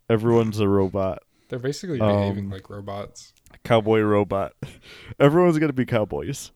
everyone's 0.08 0.60
a 0.60 0.68
robot. 0.68 1.22
They're 1.48 1.58
basically 1.58 1.98
behaving 1.98 2.46
Um, 2.46 2.50
like 2.50 2.68
robots. 2.70 3.32
cowboy 3.64 4.00
robot. 4.00 4.52
Everyone's 5.20 5.58
gonna 5.58 5.72
be 5.72 5.86
cowboys. 5.86 6.50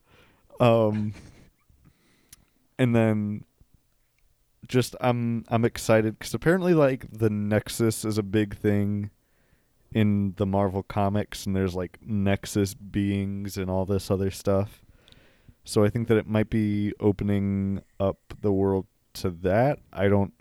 Um, 0.60 1.14
and 2.78 2.94
then 2.94 3.44
just 4.66 4.94
I'm 5.00 5.44
I'm 5.48 5.64
excited 5.64 6.18
because 6.18 6.34
apparently 6.34 6.74
like 6.74 7.06
the 7.10 7.30
Nexus 7.30 8.04
is 8.04 8.18
a 8.18 8.22
big 8.22 8.56
thing 8.56 9.10
in 9.92 10.34
the 10.36 10.44
Marvel 10.46 10.82
comics, 10.82 11.46
and 11.46 11.54
there's 11.56 11.74
like 11.74 11.98
Nexus 12.02 12.74
beings 12.74 13.56
and 13.56 13.70
all 13.70 13.86
this 13.86 14.10
other 14.10 14.30
stuff. 14.30 14.82
So 15.64 15.84
I 15.84 15.90
think 15.90 16.08
that 16.08 16.16
it 16.16 16.26
might 16.26 16.50
be 16.50 16.92
opening 17.00 17.82
up 18.00 18.18
the 18.40 18.52
world 18.52 18.86
to 19.14 19.30
that. 19.30 19.78
I 19.92 20.08
don't. 20.08 20.32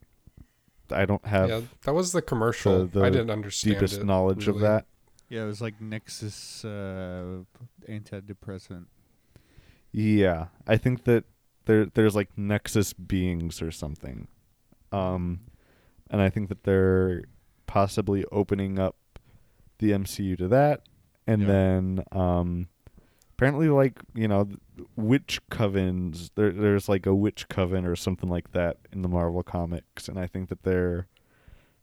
I 0.91 1.05
don't 1.05 1.25
have 1.25 1.49
Yeah, 1.49 1.61
that 1.83 1.93
was 1.93 2.11
the 2.11 2.21
commercial. 2.21 2.85
the, 2.87 2.99
the 2.99 3.05
I 3.05 3.09
didn't 3.09 3.29
understand 3.31 3.75
deepest 3.75 3.99
it, 4.01 4.05
knowledge 4.05 4.47
of 4.47 4.59
that. 4.59 4.85
Yeah, 5.29 5.43
it 5.43 5.47
was 5.47 5.61
like 5.61 5.81
Nexus 5.81 6.63
uh, 6.63 7.39
antidepressant. 7.89 8.85
Yeah, 9.91 10.47
I 10.67 10.77
think 10.77 11.03
that 11.05 11.25
there 11.65 11.85
there's 11.85 12.15
like 12.15 12.29
Nexus 12.37 12.93
beings 12.93 13.61
or 13.61 13.71
something, 13.71 14.27
um, 14.91 15.41
and 16.09 16.21
I 16.21 16.29
think 16.29 16.49
that 16.49 16.63
they're 16.63 17.23
possibly 17.65 18.23
opening 18.31 18.79
up 18.79 18.95
the 19.79 19.91
MCU 19.91 20.37
to 20.37 20.47
that, 20.49 20.81
and 21.25 21.41
Yeah. 21.41 21.47
then 21.47 22.03
um, 22.11 22.67
apparently 23.37 23.69
like 23.69 23.99
you 24.15 24.27
know 24.27 24.49
witch 24.95 25.39
covens. 25.51 26.31
There 26.35 26.51
there's 26.51 26.89
like 26.89 27.05
a 27.05 27.13
witch 27.13 27.47
coven 27.47 27.85
or 27.85 27.95
something 27.95 28.29
like 28.29 28.51
that 28.51 28.77
in 28.91 29.03
the 29.03 29.07
Marvel 29.07 29.43
comics, 29.43 30.07
and 30.07 30.19
I 30.19 30.27
think 30.27 30.49
that 30.49 30.63
they're 30.63 31.07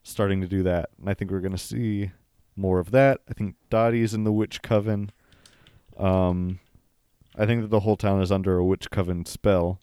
starting 0.03 0.41
to 0.41 0.49
do 0.49 0.63
that, 0.65 0.91
and 0.99 1.09
I 1.09 1.15
think 1.15 1.31
we're 1.31 1.41
gonna 1.41 1.57
see 1.57 2.11
more 2.57 2.81
of 2.81 2.91
that. 2.91 3.21
I 3.29 3.35
think 3.35 3.55
Dottie's 3.71 4.15
in 4.15 4.25
the 4.25 4.33
witch 4.33 4.63
coven. 4.63 5.13
Um, 5.97 6.59
I 7.37 7.47
think 7.47 7.63
that 7.63 7.71
the 7.71 7.81
whole 7.81 7.97
town 7.97 8.21
is 8.21 8.33
under 8.33 8.57
a 8.57 8.65
witch 8.65 8.91
coven 8.91 9.25
spell, 9.25 9.81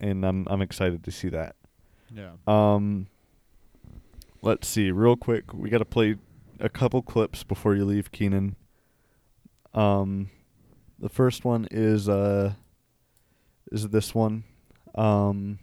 and 0.00 0.24
I'm 0.24 0.46
I'm 0.48 0.62
excited 0.62 1.04
to 1.04 1.10
see 1.10 1.28
that. 1.28 1.56
Yeah. 2.14 2.32
Um, 2.46 3.08
let's 4.40 4.68
see, 4.68 4.90
real 4.90 5.16
quick, 5.16 5.52
we 5.52 5.68
got 5.68 5.78
to 5.78 5.84
play 5.84 6.16
a 6.60 6.68
couple 6.68 7.02
clips 7.02 7.42
before 7.42 7.74
you 7.74 7.84
leave, 7.84 8.10
Keenan. 8.10 8.56
Um, 9.74 10.30
the 10.98 11.08
first 11.08 11.44
one 11.44 11.66
is 11.70 12.08
uh, 12.08 12.54
is 13.72 13.88
this 13.88 14.14
one. 14.14 14.44
Um, 14.94 15.58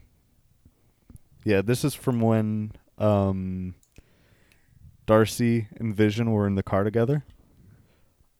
yeah, 1.45 1.62
this 1.62 1.84
is 1.84 1.95
from 1.95 2.20
when 2.20 2.74
um, 2.97 3.76
Darcy 5.05 5.68
and 5.78 5.95
Vision 5.95 6.32
were 6.32 6.45
in 6.45 6.55
the 6.55 6.64
car 6.64 6.84
together. 6.84 7.24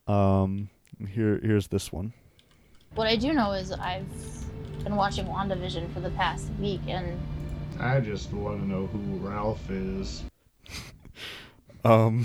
Um, 0.06 0.68
here 1.08 1.40
here's 1.42 1.68
this 1.68 1.90
one. 1.90 2.12
What 2.94 3.06
I 3.06 3.16
do 3.16 3.32
know 3.32 3.52
is 3.52 3.72
I've 3.72 4.06
been 4.84 4.96
watching 4.96 5.26
WandaVision 5.26 5.92
for 5.94 6.00
the 6.00 6.10
past 6.10 6.48
week, 6.60 6.82
and 6.86 7.18
I 7.80 8.00
just 8.00 8.32
want 8.32 8.60
to 8.60 8.68
know 8.68 8.86
who 8.86 9.26
Ralph 9.26 9.70
is. 9.70 10.24
Um. 11.84 12.24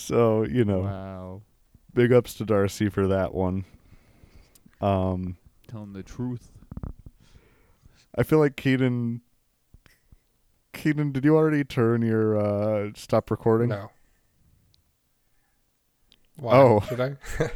So 0.00 0.44
you 0.44 0.64
know, 0.64 0.80
Wow. 0.80 1.42
big 1.94 2.12
ups 2.12 2.34
to 2.34 2.44
Darcy 2.44 2.88
for 2.88 3.06
that 3.08 3.34
one. 3.34 3.64
Um, 4.80 5.36
Telling 5.68 5.92
the 5.92 6.02
truth. 6.02 6.50
I 8.16 8.22
feel 8.22 8.38
like 8.38 8.56
Keaton. 8.56 9.20
Keaton, 10.72 11.12
did 11.12 11.24
you 11.24 11.36
already 11.36 11.64
turn 11.64 12.02
your 12.02 12.36
uh 12.38 12.90
stop 12.94 13.30
recording? 13.30 13.68
No. 13.68 13.90
Why? 16.36 16.56
Oh. 16.56 16.80
Should 16.88 17.00
I? 17.00 17.16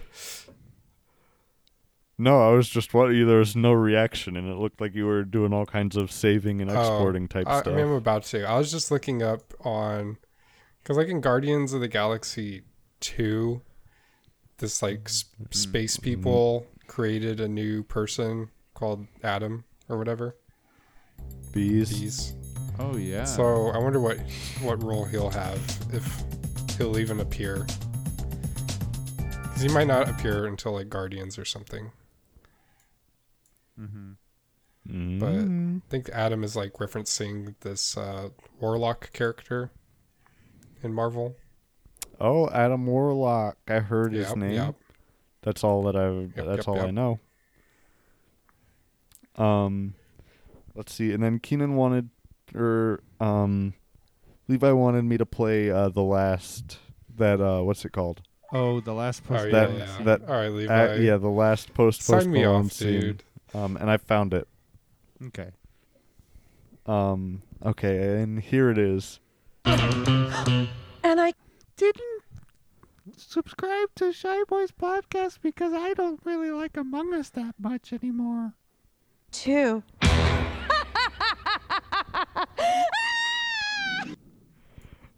No, 2.16 2.48
I 2.48 2.52
was 2.54 2.68
just 2.68 2.94
what 2.94 3.08
there 3.08 3.38
was 3.38 3.56
no 3.56 3.72
reaction, 3.72 4.36
and 4.36 4.48
it 4.48 4.54
looked 4.56 4.80
like 4.80 4.94
you 4.94 5.04
were 5.04 5.24
doing 5.24 5.52
all 5.52 5.66
kinds 5.66 5.96
of 5.96 6.12
saving 6.12 6.60
and 6.60 6.70
exporting 6.70 7.26
type 7.26 7.46
Oh, 7.48 7.54
I, 7.56 7.60
stuff. 7.60 7.72
I 7.74 7.76
mean, 7.76 7.86
I'm 7.86 7.92
about 7.92 8.22
to. 8.26 8.44
I 8.48 8.56
was 8.56 8.70
just 8.70 8.92
looking 8.92 9.20
up 9.20 9.52
on, 9.66 10.18
because 10.84 10.96
like 10.98 11.08
in 11.08 11.20
Guardians 11.20 11.72
of 11.72 11.80
the 11.80 11.88
Galaxy 11.88 12.62
two, 13.00 13.62
this 14.58 14.82
like 14.82 15.00
s- 15.06 15.24
Mm-hmm. 15.40 15.52
space 15.52 15.96
people 15.96 16.66
created 16.86 17.40
a 17.40 17.48
new 17.48 17.82
person 17.82 18.50
called 18.74 19.06
Adam 19.22 19.64
or 19.88 19.98
whatever. 19.98 20.36
Bees. 21.52 21.98
Bees. 21.98 22.34
Oh 22.78 22.96
yeah. 22.96 23.24
So 23.24 23.68
I 23.70 23.78
wonder 23.78 24.00
what 24.00 24.18
what 24.62 24.82
role 24.82 25.04
he'll 25.06 25.30
have 25.30 25.58
if 25.92 26.22
he'll 26.78 26.98
even 26.98 27.20
appear. 27.20 27.66
Because 29.16 29.62
he 29.62 29.68
might 29.68 29.86
not 29.86 30.08
appear 30.08 30.46
until 30.46 30.72
like 30.72 30.88
Guardians 30.88 31.38
or 31.38 31.44
something. 31.44 31.90
Mm-hmm. 33.80 34.12
But 35.18 35.32
Mm. 35.32 35.78
I 35.78 35.82
think 35.88 36.10
Adam 36.10 36.44
is 36.44 36.54
like 36.56 36.74
referencing 36.74 37.54
this 37.60 37.96
uh, 37.96 38.28
Warlock 38.60 39.12
character 39.14 39.70
in 40.84 40.92
Marvel. 40.92 41.34
Oh, 42.20 42.48
Adam 42.50 42.86
Warlock. 42.86 43.56
I 43.68 43.80
heard 43.80 44.12
his 44.12 44.34
name. 44.36 44.52
yep. 44.52 44.74
That's 45.42 45.64
all 45.64 45.82
that 45.84 45.96
I've. 45.96 46.32
Yep, 46.36 46.46
that's 46.46 46.66
yep, 46.66 46.68
all 46.68 46.80
I 46.80 46.90
know. 46.90 47.18
Um, 49.36 49.94
let's 50.74 50.92
see, 50.94 51.12
and 51.12 51.22
then 51.22 51.38
Keenan 51.38 51.74
wanted, 51.74 52.08
or 52.54 53.00
um, 53.20 53.74
Levi 54.48 54.70
wanted 54.70 55.04
me 55.04 55.18
to 55.18 55.26
play 55.26 55.70
uh 55.70 55.88
the 55.88 56.02
last 56.02 56.78
that 57.16 57.40
uh 57.40 57.60
what's 57.62 57.84
it 57.84 57.92
called? 57.92 58.22
Oh, 58.52 58.80
the 58.80 58.94
last 58.94 59.24
post. 59.24 59.46
Oh, 59.46 59.50
that 59.50 59.70
yeah, 59.72 59.78
yeah. 59.78 60.04
that 60.04 60.22
All 60.28 60.34
right, 60.34 60.46
uh, 60.46 60.50
Levi. 60.50 60.94
yeah, 60.96 61.16
the 61.16 61.28
last 61.28 61.74
post 61.74 62.02
Sign 62.02 62.18
post 62.18 62.28
me 62.28 62.44
off, 62.44 62.72
scene. 62.72 63.00
dude. 63.00 63.22
Um, 63.52 63.76
and 63.76 63.90
I 63.90 63.96
found 63.96 64.34
it. 64.34 64.46
Okay. 65.26 65.50
Um, 66.86 67.42
okay, 67.64 68.20
and 68.22 68.40
here 68.40 68.70
it 68.70 68.78
is. 68.78 69.20
And 70.46 71.20
I 71.20 71.32
didn't 71.76 72.22
subscribe 73.16 73.88
to 73.96 74.12
Shy 74.12 74.42
Boys 74.48 74.70
podcast 74.72 75.38
because 75.42 75.72
I 75.72 75.94
don't 75.94 76.20
really 76.24 76.50
like 76.50 76.76
Among 76.76 77.14
Us 77.14 77.30
that 77.30 77.54
much 77.58 77.92
anymore. 77.92 78.52
Too. 79.30 79.82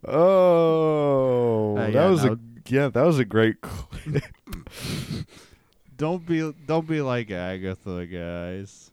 Oh, 0.09 1.77
Uh, 1.77 1.85
that 1.86 1.93
yeah, 1.94 2.09
was 2.11 2.24
a 2.24 2.39
yeah, 2.69 2.89
that 2.89 3.03
was 3.03 3.19
a 3.19 3.24
great 3.24 3.61
clip. 3.62 4.24
Don't 5.97 6.24
be 6.27 6.53
don't 6.66 6.86
be 6.86 7.01
like 7.01 7.31
Agatha, 7.31 8.07
guys. 8.07 8.90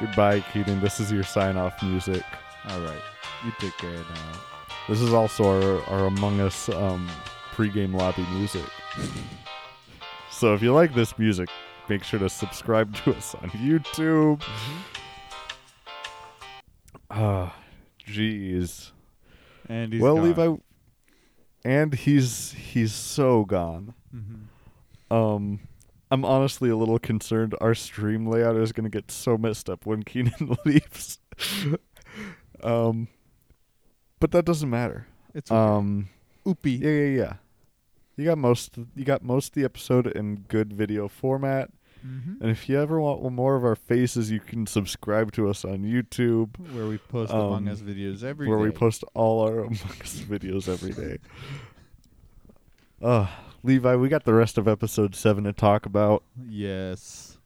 Goodbye, 0.00 0.40
Keaton. 0.52 0.80
This 0.80 0.98
is 0.98 1.12
your 1.12 1.22
sign 1.22 1.56
off 1.56 1.82
music. 1.82 2.22
All 2.68 2.80
right, 2.80 3.02
you 3.44 3.52
take 3.58 3.76
care 3.78 3.90
now. 3.92 4.40
This 4.88 5.00
is 5.00 5.12
also 5.12 5.44
our, 5.44 5.82
our 5.84 6.06
Among 6.06 6.40
Us 6.40 6.68
um, 6.68 7.08
pregame 7.52 7.94
lobby 7.94 8.26
music. 8.32 8.64
so 10.30 10.54
if 10.54 10.62
you 10.62 10.72
like 10.72 10.94
this 10.94 11.18
music, 11.18 11.48
make 11.88 12.02
sure 12.02 12.18
to 12.18 12.28
subscribe 12.28 12.94
to 12.96 13.14
us 13.14 13.34
on 13.36 13.50
YouTube. 13.50 14.42
Ah, 17.10 17.54
jeez. 18.06 18.92
And 19.68 19.92
he's 19.92 20.02
well, 20.02 20.16
gone. 20.16 20.24
Levi, 20.24 20.56
and 21.64 21.94
he's 21.94 22.52
he's 22.52 22.92
so 22.92 23.44
gone. 23.44 23.94
Mhm. 24.14 25.14
Um, 25.14 25.60
I'm 26.10 26.24
honestly 26.24 26.70
a 26.70 26.76
little 26.76 26.98
concerned. 26.98 27.54
Our 27.60 27.74
stream 27.74 28.26
layout 28.26 28.56
is 28.56 28.72
gonna 28.72 28.88
get 28.88 29.10
so 29.10 29.36
messed 29.36 29.70
up 29.70 29.86
when 29.86 30.02
Keenan 30.02 30.56
leaves. 30.64 31.18
um, 32.62 33.08
but 34.20 34.30
that 34.32 34.44
doesn't 34.44 34.70
matter. 34.70 35.06
It's 35.34 35.50
okay. 35.50 35.58
um, 35.58 36.08
Oopie. 36.46 36.80
yeah, 36.80 36.90
yeah, 36.90 37.16
yeah, 37.24 37.32
you 38.16 38.24
got 38.26 38.38
most 38.38 38.78
you 38.94 39.04
got 39.04 39.22
most 39.22 39.48
of 39.48 39.54
the 39.54 39.64
episode 39.64 40.06
in 40.06 40.44
good 40.48 40.72
video 40.72 41.08
format. 41.08 41.70
Mhm. 42.06 42.40
And 42.40 42.50
if 42.50 42.66
you 42.66 42.80
ever 42.80 42.98
want 42.98 43.30
more 43.30 43.56
of 43.56 43.64
our 43.64 43.76
faces, 43.76 44.30
you 44.30 44.40
can 44.40 44.66
subscribe 44.66 45.32
to 45.32 45.50
us 45.50 45.66
on 45.66 45.80
YouTube, 45.84 46.58
Where 46.74 46.86
we 46.86 46.96
post 46.96 47.30
um, 47.30 47.40
Among 47.40 47.68
Us 47.68 47.80
videos 47.82 48.22
every 48.24 48.48
where 48.48 48.56
we 48.58 48.70
post 48.70 49.04
all 49.12 49.42
our 49.46 49.60
Among 49.60 49.72
Us 50.00 50.18
videos 50.28 50.66
every 50.66 50.92
day. 50.92 51.18
Uh, 53.02 53.26
Levi, 53.62 53.96
we 53.96 54.08
got 54.08 54.24
the 54.24 54.32
rest 54.34 54.56
of 54.58 54.66
episode 54.66 55.14
seven 55.14 55.44
to 55.44 55.52
talk 55.52 55.84
about. 55.86 56.22
Yes. 56.48 57.36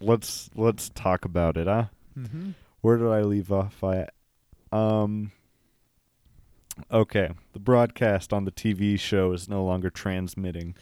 Let's 0.00 0.50
let's 0.56 0.88
talk 0.90 1.24
about 1.24 1.56
it, 1.56 1.66
huh? 1.68 1.86
Mhm. 2.18 2.54
Where 2.80 2.96
did 2.96 3.06
I 3.08 3.22
leave 3.22 3.52
off 3.52 3.82
I, 3.84 4.08
Um. 4.72 5.30
Okay, 6.92 7.30
the 7.52 7.58
broadcast 7.58 8.32
on 8.32 8.44
the 8.44 8.52
TV 8.52 8.98
show 8.98 9.32
is 9.32 9.48
no 9.48 9.64
longer 9.64 9.90
transmitting. 9.90 10.74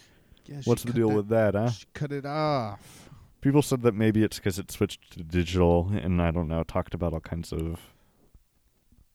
Yeah, 0.47 0.61
What's 0.65 0.83
the 0.83 0.93
deal 0.93 1.09
that- 1.11 1.17
with 1.17 1.29
that, 1.29 1.55
huh? 1.55 1.71
she 1.71 1.87
cut 1.95 2.13
it 2.13 2.27
off. 2.27 3.11
People 3.41 3.63
said 3.63 3.83
that 3.83 3.95
maybe 3.95 4.23
it's 4.25 4.39
because 4.39 4.59
it 4.59 4.71
switched 4.71 5.13
to 5.13 5.23
digital, 5.23 5.91
and 5.93 6.21
I 6.21 6.31
don't 6.31 6.49
know. 6.49 6.65
Talked 6.65 6.95
about 6.95 7.13
all 7.13 7.21
kinds 7.21 7.53
of 7.53 7.79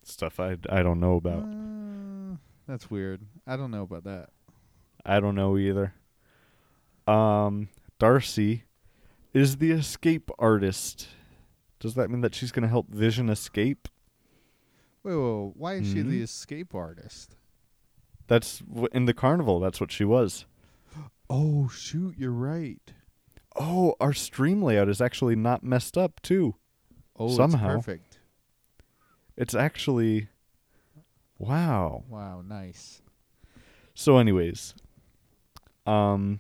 stuff 0.03 0.39
I 0.39 0.57
I 0.69 0.81
don't 0.83 0.99
know 0.99 1.15
about. 1.15 1.43
Uh, 1.43 2.37
that's 2.67 2.89
weird. 2.91 3.21
I 3.47 3.57
don't 3.57 3.71
know 3.71 3.81
about 3.83 4.03
that. 4.05 4.29
I 5.05 5.19
don't 5.19 5.35
know 5.35 5.57
either. 5.57 5.93
Um, 7.07 7.69
Darcy 7.97 8.63
is 9.33 9.57
the 9.57 9.71
escape 9.71 10.29
artist. 10.37 11.07
Does 11.79 11.95
that 11.95 12.09
mean 12.11 12.21
that 12.21 12.35
she's 12.35 12.51
going 12.51 12.63
to 12.63 12.69
help 12.69 12.89
Vision 12.89 13.29
escape? 13.29 13.87
Wait, 15.03 15.13
whoa, 15.15 15.53
why 15.55 15.75
is 15.75 15.87
she 15.87 16.01
the 16.01 16.19
Mhm. 16.19 16.23
escape 16.23 16.75
artist? 16.75 17.35
That's 18.27 18.59
w- 18.59 18.87
in 18.91 19.05
the 19.05 19.13
carnival. 19.13 19.59
That's 19.59 19.79
what 19.81 19.91
she 19.91 20.03
was. 20.05 20.45
Oh 21.29 21.67
shoot, 21.69 22.15
you're 22.17 22.31
right. 22.31 22.93
Oh, 23.55 23.95
our 23.99 24.13
stream 24.13 24.61
layout 24.61 24.89
is 24.89 25.01
actually 25.01 25.35
not 25.35 25.63
messed 25.63 25.97
up 25.97 26.21
too. 26.21 26.55
Oh, 27.17 27.35
somehow 27.35 27.77
it's 27.77 27.85
perfect. 27.85 28.19
It's 29.37 29.55
actually 29.55 30.29
wow. 31.37 32.03
Wow, 32.07 32.41
nice. 32.41 33.01
So, 33.93 34.17
anyways, 34.17 34.73
um, 35.85 36.39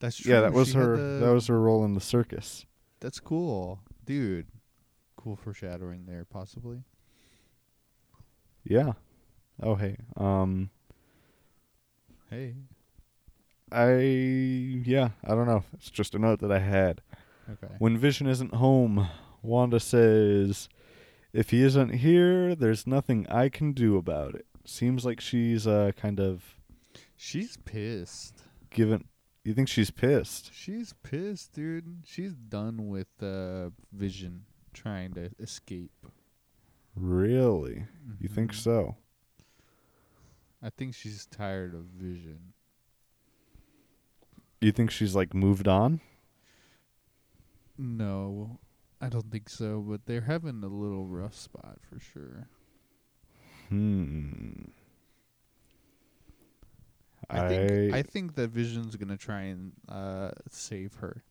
That's 0.00 0.24
Yeah, 0.24 0.40
that 0.40 0.52
was 0.54 0.68
she 0.68 0.74
had 0.78 0.82
her. 0.86 0.96
the- 0.96 1.26
That 1.26 1.32
was 1.32 1.46
her 1.48 1.60
role 1.60 1.84
in 1.84 1.92
the 1.92 2.00
circus. 2.00 2.64
That's 3.00 3.20
cool, 3.20 3.80
dude. 4.06 4.46
Cool 5.16 5.36
foreshadowing 5.36 6.06
there, 6.06 6.24
possibly. 6.24 6.84
Yeah. 8.64 8.92
Oh 9.62 9.74
hey. 9.74 9.96
Um. 10.16 10.70
Hey. 12.30 12.54
I 13.72 13.92
yeah. 14.84 15.10
I 15.24 15.28
don't 15.34 15.46
know. 15.46 15.64
It's 15.74 15.90
just 15.90 16.14
a 16.14 16.18
note 16.18 16.40
that 16.40 16.52
I 16.52 16.58
had. 16.58 17.02
Okay. 17.50 17.74
When 17.78 17.96
Vision 17.98 18.26
isn't 18.26 18.54
home, 18.54 19.08
Wanda 19.42 19.80
says, 19.80 20.68
"If 21.32 21.50
he 21.50 21.62
isn't 21.62 21.90
here, 21.96 22.54
there's 22.54 22.86
nothing 22.86 23.26
I 23.28 23.48
can 23.48 23.72
do 23.72 23.96
about 23.96 24.34
it." 24.34 24.46
Seems 24.64 25.04
like 25.04 25.20
she's 25.20 25.66
uh 25.66 25.92
kind 25.96 26.20
of 26.20 26.56
She's 27.16 27.56
pissed. 27.58 28.42
given. 28.70 29.04
You 29.44 29.54
think 29.54 29.68
she's 29.68 29.90
pissed? 29.90 30.50
She's 30.54 30.94
pissed, 31.02 31.52
dude. 31.54 32.02
She's 32.04 32.34
done 32.34 32.88
with 32.88 33.08
uh, 33.22 33.70
Vision 33.92 34.44
trying 34.74 35.14
to 35.14 35.30
escape. 35.38 36.06
Really? 36.94 37.86
You 38.18 38.28
think 38.28 38.52
Mhm. 38.52 38.56
so? 38.56 38.96
I 40.62 40.70
think 40.70 40.94
she's 40.94 41.24
tired 41.26 41.74
of 41.74 41.84
Vision. 41.86 42.52
You 44.60 44.72
think 44.72 44.90
she's 44.90 45.14
like 45.14 45.32
moved 45.32 45.66
on? 45.68 46.00
No, 47.78 48.58
I 49.00 49.08
don't 49.08 49.30
think 49.30 49.48
so. 49.48 49.80
But 49.80 50.04
they're 50.06 50.20
having 50.22 50.62
a 50.62 50.68
little 50.68 51.06
rough 51.06 51.34
spot 51.34 51.78
for 51.88 51.98
sure. 51.98 52.48
Hmm. 53.68 54.64
I 57.28 57.48
think 57.48 57.94
I 57.94 58.02
think 58.02 58.34
that 58.34 58.48
Vision's 58.50 58.96
gonna 58.96 59.16
try 59.16 59.42
and 59.42 59.72
uh, 59.88 60.32
save 60.50 60.94
her 60.96 61.22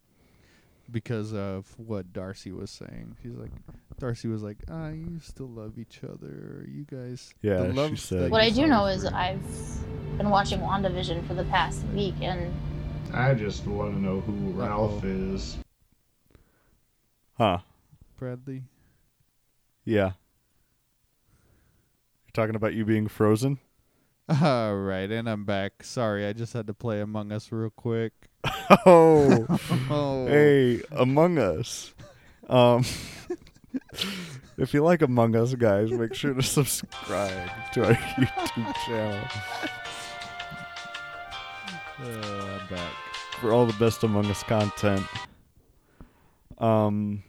because 0.91 1.34
of 1.34 1.68
what 1.78 2.11
Darcy 2.14 2.52
was 2.52 2.72
saying. 2.72 3.18
She's 3.22 3.36
like, 3.36 3.52
Darcy 3.99 4.28
was 4.28 4.41
like, 4.44 4.57
"Ah, 4.70 4.90
you 4.90 5.20
still 5.22 5.48
love 5.49 5.78
each 5.78 6.02
other. 6.03 6.66
You 6.68 6.86
guys." 6.90 7.34
Yeah, 7.41 7.57
the 7.64 7.70
she 7.72 7.74
love 7.74 7.99
said- 7.99 8.32
What 8.32 8.41
I 8.41 8.49
do 8.49 8.66
know 8.68 8.86
is 8.88 9.03
her." 9.03 9.14
I've 9.14 9.41
been 10.18 10.30
watching 10.30 10.60
WandaVision 10.60 11.28
for 11.28 11.34
the 11.34 11.44
past 11.45 11.84
week, 11.94 12.16
and 12.22 12.53
I 13.14 13.34
just 13.34 13.66
want 13.68 13.94
to 13.95 13.99
know 14.02 14.22
who 14.22 14.52
Ralph 14.52 15.03
is. 15.03 15.57
Huh? 17.38 17.60
Bradley. 18.18 18.64
Yeah. 19.86 20.11
You're 22.26 22.34
talking 22.34 22.56
about 22.56 22.74
you 22.74 22.86
being 22.86 23.07
frozen? 23.07 23.60
All 24.41 24.76
right, 24.76 25.10
and 25.10 25.28
I'm 25.30 25.44
back. 25.45 25.84
Sorry, 25.84 26.26
I 26.28 26.34
just 26.34 26.53
had 26.53 26.68
to 26.68 26.74
play 26.74 27.02
Among 27.02 27.32
Us 27.32 27.52
real 27.52 27.70
quick. 27.72 28.29
Oh, 28.86 29.45
Oh. 29.90 30.28
hey, 30.28 30.82
Among 30.91 31.38
Us. 31.38 31.94
Um, 32.48 32.84
if 34.57 34.74
you 34.74 34.84
like 34.84 35.02
Among 35.02 35.36
Us, 35.36 35.53
guys, 35.56 35.91
make 35.91 36.14
sure 36.14 36.34
to 36.34 36.41
subscribe 36.44 37.49
to 37.74 37.86
our 37.88 37.94
YouTube 37.94 38.76
channel 38.86 39.28
Uh, 42.02 42.60
I'm 42.61 42.68
back. 42.70 42.94
for 43.41 43.52
all 43.52 43.66
the 43.66 43.74
best 43.74 44.03
Among 44.03 44.26
Us 44.28 44.44
content. 44.44 45.06
Um. 46.57 47.24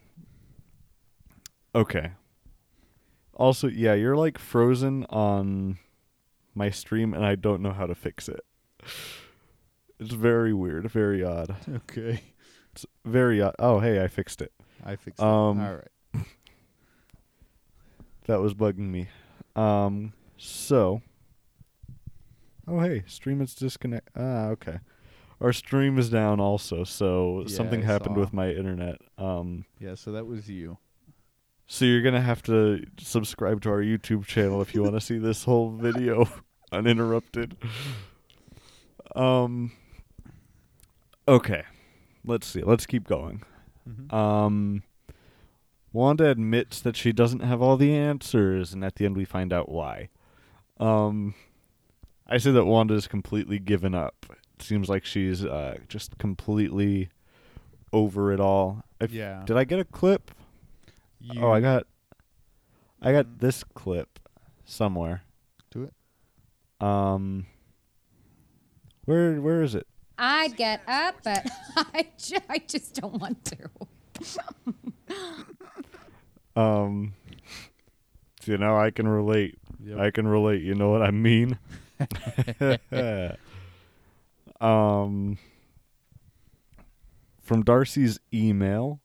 Okay. 1.74 2.12
Also, 3.34 3.68
yeah, 3.68 3.94
you're 3.94 4.16
like 4.16 4.38
frozen 4.38 5.04
on 5.10 5.78
my 6.54 6.68
stream, 6.70 7.14
and 7.14 7.24
I 7.24 7.34
don't 7.36 7.62
know 7.62 7.72
how 7.72 7.86
to 7.86 7.94
fix 7.94 8.28
it. 8.28 8.44
It's 10.00 10.14
very 10.14 10.52
weird, 10.54 10.90
very 10.90 11.22
odd. 11.22 11.54
Okay. 11.68 12.22
It's 12.72 12.86
very 13.04 13.40
odd. 13.42 13.54
Oh, 13.58 13.78
hey, 13.80 14.02
I 14.02 14.08
fixed 14.08 14.40
it. 14.42 14.52
I 14.84 14.96
fixed 14.96 15.20
it. 15.20 15.24
Um, 15.26 15.60
All 15.60 15.74
right. 15.76 16.24
That 18.26 18.40
was 18.40 18.54
bugging 18.54 18.90
me. 18.90 19.08
Um, 19.56 20.12
so. 20.36 21.02
Oh, 22.68 22.78
hey, 22.80 23.02
stream 23.06 23.40
is 23.40 23.54
disconnect. 23.54 24.08
Ah, 24.16 24.46
okay. 24.48 24.78
Our 25.40 25.52
stream 25.52 25.98
is 25.98 26.10
down 26.10 26.38
also, 26.38 26.84
so 26.84 27.40
Yeah, 27.46 27.56
something 27.56 27.82
I 27.82 27.86
happened 27.86 28.14
saw. 28.14 28.20
with 28.20 28.32
my 28.32 28.50
internet. 28.50 28.98
Um, 29.18 29.64
Yeah, 29.80 29.94
so 29.96 30.12
that 30.12 30.26
was 30.26 30.48
you. 30.48 30.78
so 31.66 31.84
you're 31.84 32.02
gonna 32.02 32.20
have 32.20 32.42
to 32.44 32.84
subscribe 32.98 33.62
to 33.62 33.70
our 33.70 33.80
YouTube 33.80 34.26
channel 34.26 34.60
if 34.62 34.74
you 34.74 34.82
want 34.82 34.94
to 34.94 35.00
see 35.00 35.18
this 35.18 35.44
whole 35.44 35.70
video 35.70 36.28
uninterrupted. 36.72 37.56
Um. 39.16 39.72
Okay, 41.30 41.62
let's 42.24 42.46
see. 42.46 42.62
Let's 42.62 42.86
keep 42.86 43.06
going. 43.06 43.42
Mhm. 43.88 44.12
Um. 44.12 44.82
Wanda 45.92 46.28
admits 46.30 46.80
that 46.80 46.96
she 46.96 47.12
doesn't 47.12 47.40
have 47.40 47.60
all 47.60 47.76
the 47.76 47.94
answers, 47.96 48.72
and 48.72 48.84
at 48.84 48.94
the 48.96 49.04
end 49.06 49.16
we 49.16 49.24
find 49.24 49.52
out 49.52 49.68
why. 49.68 50.08
Um, 50.78 51.34
I 52.28 52.38
say 52.38 52.52
that 52.52 52.64
Wanda 52.64 52.94
is 52.94 53.08
completely 53.08 53.58
given 53.58 53.92
up. 53.94 54.26
It 54.30 54.62
seems 54.62 54.88
like 54.88 55.04
she's 55.04 55.44
uh, 55.44 55.78
just 55.88 56.16
completely 56.18 57.08
over 57.92 58.32
it 58.32 58.38
all. 58.38 58.84
If- 59.00 59.12
Yeah. 59.12 59.42
Did 59.44 59.56
I 59.56 59.64
get 59.64 59.80
a 59.80 59.84
clip? 59.84 60.30
oh, 61.38 61.50
I 61.50 61.60
got. 61.60 61.86
I 63.02 63.12
got 63.12 63.38
this 63.40 63.64
clip 63.64 64.18
somewhere. 64.64 65.22
Do 65.72 65.82
it. 65.84 65.94
Um. 66.86 67.46
Where 69.06 69.40
where 69.40 69.62
is 69.62 69.74
it? 69.74 69.86
I'd 70.20 70.56
get 70.56 70.82
up, 70.86 71.16
but 71.24 71.46
I, 71.76 72.06
ju- 72.18 72.36
I 72.48 72.58
just 72.58 72.94
don't 73.00 73.20
want 73.20 73.44
to. 73.46 73.56
Um. 76.56 77.14
You 78.44 78.58
know, 78.58 78.76
I 78.76 78.90
can 78.90 79.06
relate. 79.06 79.58
Yep. 79.84 79.98
I 79.98 80.10
can 80.10 80.26
relate. 80.26 80.62
You 80.62 80.74
know 80.74 80.90
what 80.90 81.00
I 81.02 81.10
mean? 81.10 81.58
um. 84.60 85.38
From 87.40 87.62
Darcy's 87.62 88.18
email, 88.32 89.00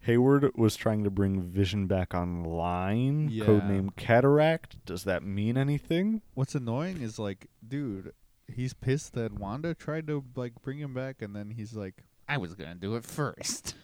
Hayward 0.00 0.50
was 0.56 0.76
trying 0.76 1.04
to 1.04 1.10
bring 1.10 1.42
Vision 1.42 1.86
back 1.86 2.14
online. 2.14 3.28
Yeah. 3.30 3.44
Codename 3.44 3.94
Cataract. 3.96 4.84
Does 4.84 5.04
that 5.04 5.22
mean 5.22 5.56
anything? 5.56 6.22
What's 6.34 6.54
annoying 6.54 7.00
is 7.02 7.18
like, 7.18 7.48
dude, 7.66 8.12
he's 8.52 8.74
pissed 8.74 9.14
that 9.14 9.32
Wanda 9.32 9.74
tried 9.74 10.06
to 10.08 10.24
like 10.36 10.54
bring 10.62 10.78
him 10.78 10.94
back, 10.94 11.22
and 11.22 11.34
then 11.34 11.50
he's 11.50 11.74
like, 11.74 12.04
I 12.28 12.38
was 12.38 12.54
gonna 12.54 12.74
do 12.74 12.96
it 12.96 13.04
first. 13.04 13.74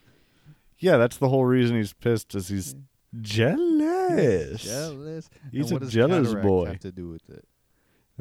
Yeah, 0.78 0.96
that's 0.96 1.16
the 1.16 1.28
whole 1.28 1.44
reason 1.44 1.76
he's 1.76 1.92
pissed. 1.92 2.34
Is 2.34 2.48
he's 2.48 2.74
jealous. 3.20 4.62
jealous. 4.62 5.30
He's 5.52 5.70
and 5.70 5.72
what 5.72 5.82
a 5.82 5.84
does 5.86 5.92
jealous 5.94 6.28
cataract 6.28 6.46
boy. 6.46 6.66
Have 6.66 6.80
to 6.80 6.92
do 6.92 7.08
with 7.08 7.28
it. 7.30 7.46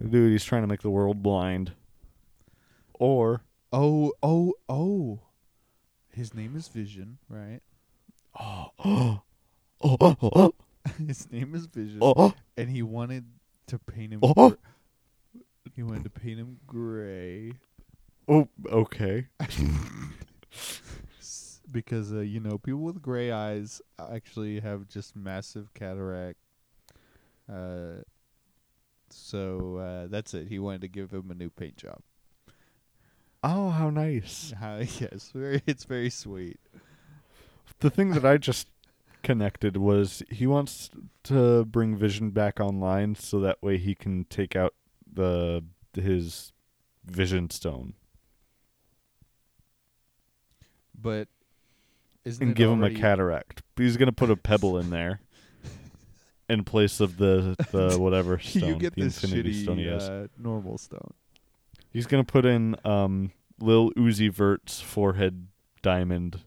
Dude, 0.09 0.31
he's 0.31 0.45
trying 0.45 0.63
to 0.63 0.67
make 0.67 0.81
the 0.81 0.89
world 0.89 1.21
blind. 1.21 1.73
Or 2.93 3.41
Oh, 3.75 4.13
oh, 4.21 4.53
oh. 4.69 5.19
His 6.09 6.35
name 6.35 6.55
is 6.55 6.67
Vision, 6.67 7.17
right? 7.27 7.59
oh, 8.39 8.69
oh, 8.85 9.21
oh, 9.81 10.15
oh, 10.21 10.53
His 11.07 11.31
name 11.31 11.55
is 11.55 11.65
Vision, 11.65 11.97
oh, 12.01 12.33
and 12.57 12.69
he 12.69 12.83
wanted 12.83 13.25
to 13.67 13.79
paint 13.79 14.13
him. 14.13 14.19
Oh. 14.23 14.55
He 15.75 15.83
wanted 15.83 16.03
to 16.03 16.09
paint 16.09 16.39
him 16.39 16.59
gray 16.67 17.53
oh, 18.27 18.47
okay. 18.69 19.27
s- 21.19 21.61
because 21.71 22.13
uh, 22.13 22.19
you 22.19 22.39
know 22.39 22.57
people 22.57 22.81
with 22.81 23.01
gray 23.01 23.31
eyes 23.31 23.81
actually 24.11 24.59
have 24.59 24.87
just 24.87 25.15
massive 25.15 25.73
cataract. 25.73 26.37
Uh, 27.51 28.01
so 29.09 29.77
uh, 29.77 30.07
that's 30.07 30.33
it. 30.33 30.47
He 30.47 30.59
wanted 30.59 30.81
to 30.81 30.87
give 30.87 31.11
him 31.11 31.29
a 31.31 31.33
new 31.35 31.49
paint 31.49 31.77
job. 31.77 31.99
Oh, 33.43 33.69
how 33.71 33.89
nice. 33.89 34.53
Yes, 34.61 35.31
very. 35.33 35.61
It's 35.67 35.83
very 35.83 36.09
sweet. 36.09 36.59
The 37.79 37.89
thing 37.89 38.11
that 38.11 38.25
I 38.25 38.37
just 38.37 38.67
connected 39.23 39.77
was 39.77 40.23
he 40.29 40.47
wants 40.47 40.89
to 41.23 41.65
bring 41.65 41.97
Vision 41.97 42.29
back 42.31 42.59
online 42.59 43.15
so 43.15 43.39
that 43.41 43.61
way 43.61 43.77
he 43.77 43.95
can 43.95 44.25
take 44.25 44.55
out 44.55 44.73
the 45.13 45.63
his 45.95 46.51
Vision 47.05 47.49
Stone 47.49 47.93
But 50.99 51.27
isn't 52.25 52.41
and 52.45 52.55
give 52.55 52.69
him 52.69 52.83
a 52.83 52.91
cataract. 52.93 53.61
He's 53.75 53.97
gonna 53.97 54.11
put 54.11 54.29
a 54.31 54.35
pebble 54.37 54.77
in 54.77 54.89
there 54.89 55.19
in 56.49 56.63
place 56.63 56.99
of 56.99 57.17
the 57.17 57.55
the 57.71 57.97
whatever 57.99 58.39
stone, 58.39 58.69
you 58.69 58.75
get 58.75 58.95
the 58.95 59.03
this 59.03 59.23
Infinity 59.23 59.53
shitty 59.53 59.63
Stone 59.63 59.77
he 59.79 59.87
has. 59.87 60.09
uh, 60.09 60.27
normal 60.37 60.77
stone. 60.77 61.13
He's 61.91 62.07
gonna 62.07 62.23
put 62.23 62.45
in 62.45 62.75
um 62.85 63.31
Lil 63.59 63.91
Uzi 63.91 64.31
Vert's 64.31 64.79
forehead 64.79 65.47
diamond 65.81 66.39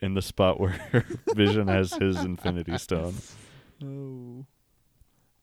in 0.00 0.14
the 0.14 0.22
spot 0.22 0.60
where 0.60 0.78
Vision 1.34 1.68
has 1.68 1.92
his 1.94 2.18
Infinity 2.18 2.78
Stone. 2.78 3.14
Oh. 3.82 4.44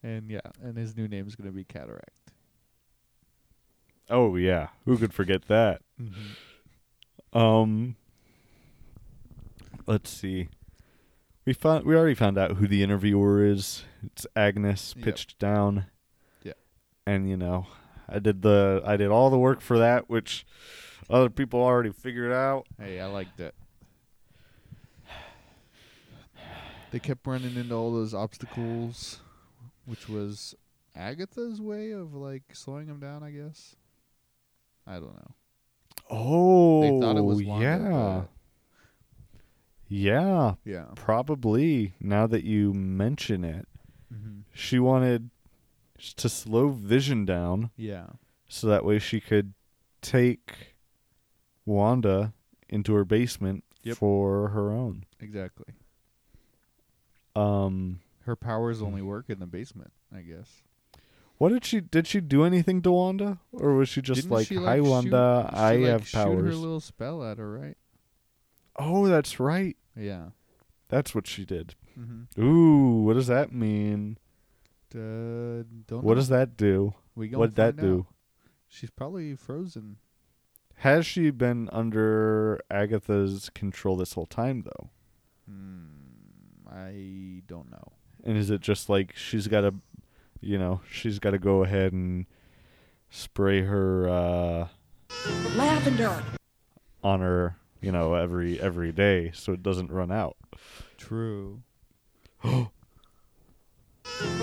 And 0.03 0.29
yeah, 0.29 0.39
and 0.61 0.77
his 0.77 0.95
new 0.95 1.07
name 1.07 1.27
is 1.27 1.35
gonna 1.35 1.51
be 1.51 1.63
Cataract. 1.63 2.31
Oh 4.09 4.35
yeah, 4.35 4.69
who 4.85 4.97
could 4.97 5.13
forget 5.13 5.47
that? 5.47 5.81
Um, 7.33 7.95
let's 9.85 10.09
see. 10.09 10.49
We 11.45 11.53
found 11.53 11.85
we 11.85 11.95
already 11.95 12.13
found 12.15 12.37
out 12.37 12.51
who 12.57 12.67
the 12.67 12.83
interviewer 12.83 13.43
is. 13.43 13.83
It's 14.05 14.25
Agnes 14.35 14.93
Yep. 14.95 15.05
pitched 15.05 15.39
down. 15.39 15.85
Yeah. 16.43 16.53
And 17.05 17.29
you 17.29 17.35
know, 17.37 17.67
I 18.07 18.19
did 18.19 18.41
the 18.43 18.81
I 18.85 18.95
did 18.97 19.09
all 19.09 19.29
the 19.29 19.37
work 19.39 19.61
for 19.61 19.77
that, 19.79 20.09
which 20.09 20.45
other 21.09 21.29
people 21.29 21.61
already 21.61 21.91
figured 21.91 22.31
out. 22.31 22.67
Hey, 22.79 22.99
I 22.99 23.07
liked 23.07 23.39
it. 23.39 23.55
They 26.91 26.99
kept 26.99 27.27
running 27.27 27.55
into 27.57 27.75
all 27.75 27.91
those 27.91 28.13
obstacles, 28.13 29.19
which 29.88 30.07
was 30.07 30.53
Agatha's 30.95 31.59
way 31.59 31.89
of 31.91 32.14
like 32.14 32.43
slowing 32.53 32.88
him 32.88 32.99
down, 32.99 33.23
I 33.23 33.31
guess. 33.31 33.76
I 34.85 34.95
don't 34.99 35.15
know. 35.15 35.31
Oh, 36.09 36.81
They 36.81 36.99
thought 37.01 37.18
it 37.18 37.22
was 37.23 37.43
Wanda, 37.43 37.65
yeah, 37.65 38.23
yeah, 39.89 40.55
Yeah. 40.65 40.85
Probably 40.95 41.93
now 41.99 42.27
that 42.27 42.43
you 42.43 42.73
mention 42.73 43.43
it, 43.43 43.68
Mhm. 44.14 44.43
she 44.53 44.80
wanted 44.80 45.30
to 46.18 46.30
slow 46.30 46.69
Vision 46.69 47.26
down. 47.26 47.72
Yeah. 47.76 48.11
so 48.49 48.68
that 48.68 48.85
way 48.85 48.97
she 48.99 49.19
could 49.19 49.53
take 50.01 50.76
Wanda 51.65 52.34
into 52.69 52.93
her 52.93 53.03
basement 53.03 53.65
Yep. 53.84 53.97
for 53.97 54.49
her 54.49 54.72
own. 54.72 55.03
Exactly. 55.19 55.73
Um, 57.35 57.99
Her 58.27 58.35
powers 58.35 58.81
only 58.81 59.01
work 59.01 59.29
in 59.29 59.39
the 59.39 59.47
basement, 59.47 59.91
I 60.13 60.19
guess. 60.21 60.61
what 61.37 61.49
did 61.49 61.63
she 61.65 61.79
did 61.79 62.05
she 62.07 62.19
do 62.19 62.43
anything 62.43 62.81
to 62.81 62.91
Wanda, 62.91 63.39
or 63.53 63.73
was 63.75 63.87
she 63.89 64.01
just 64.01 64.21
Didn't 64.23 64.31
like, 64.31 64.47
she, 64.47 64.55
"Hi, 64.55 64.77
shoot- 64.77 64.83
Wanda, 64.89 65.49
she, 65.51 65.55
I 65.57 65.75
like, 65.77 65.89
have 65.91 66.07
shoot 66.07 66.17
her 66.19 66.53
little 66.53 66.79
spell 66.81 67.23
at 67.23 67.37
her, 67.37 67.49
right? 67.51 67.77
Oh, 68.75 69.07
that's 69.07 69.39
right. 69.39 69.75
Yeah. 69.95 70.31
That's 70.89 71.15
what 71.15 71.25
she 71.25 71.45
did. 71.45 71.75
Mhm. 71.97 72.27
Ooh, 72.37 73.03
what 73.03 73.13
does 73.15 73.27
that 73.27 73.51
mean? 73.53 74.17
Uh, 74.93 75.63
don't 75.87 76.03
What 76.03 76.13
know. 76.13 76.15
does 76.15 76.29
that 76.29 76.55
do? 76.57 76.93
We 77.15 77.27
gonna 77.29 77.39
What'd 77.39 77.55
that 77.55 77.75
do? 77.77 78.05
out. 78.07 78.15
She's 78.67 78.89
probably 78.89 79.35
frozen. 79.35 79.97
Has 80.81 81.05
she 81.05 81.29
been 81.31 81.69
under 81.71 82.59
Agatha's 82.69 83.49
control 83.49 83.95
this 83.97 84.13
whole 84.13 84.25
time, 84.27 84.61
though? 84.63 84.89
Hmm, 85.47 86.67
I 86.69 87.41
don't 87.47 87.71
know. 87.71 87.93
And 88.27 88.37
is 88.37 88.49
it 88.49 88.59
just 88.59 88.89
like 88.89 89.15
she's 89.15 89.47
got 89.47 89.61
to, 89.61 89.73
you 90.41 90.59
know, 90.59 90.81
she's 90.91 91.17
got 91.17 91.31
to 91.31 91.39
go 91.39 91.63
ahead 91.63 91.93
and 91.93 92.25
spray 93.09 93.61
her 93.61 94.09
uh, 94.09 94.67
Lavender. 95.55 96.21
on 97.01 97.21
her, 97.21 97.55
you 97.79 97.89
know, 97.89 98.15
every 98.15 98.59
every 98.59 98.91
day 98.91 99.31
so 99.33 99.53
it 99.53 99.63
doesn't 99.63 99.89
run 99.89 100.11
out? 100.11 100.35
True. 100.97 101.61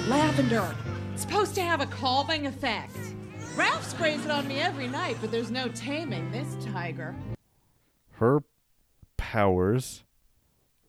Lavender. 0.08 0.74
It's 1.12 1.20
supposed 1.20 1.54
to 1.56 1.60
have 1.60 1.82
a 1.82 1.86
calming 1.86 2.46
effect. 2.46 2.96
Ralph 3.54 3.86
sprays 3.86 4.24
it 4.24 4.30
on 4.30 4.48
me 4.48 4.60
every 4.60 4.88
night, 4.88 5.18
but 5.20 5.30
there's 5.30 5.50
no 5.50 5.68
taming 5.68 6.30
this 6.32 6.56
tiger. 6.64 7.14
Her 8.12 8.42
powers 9.18 10.04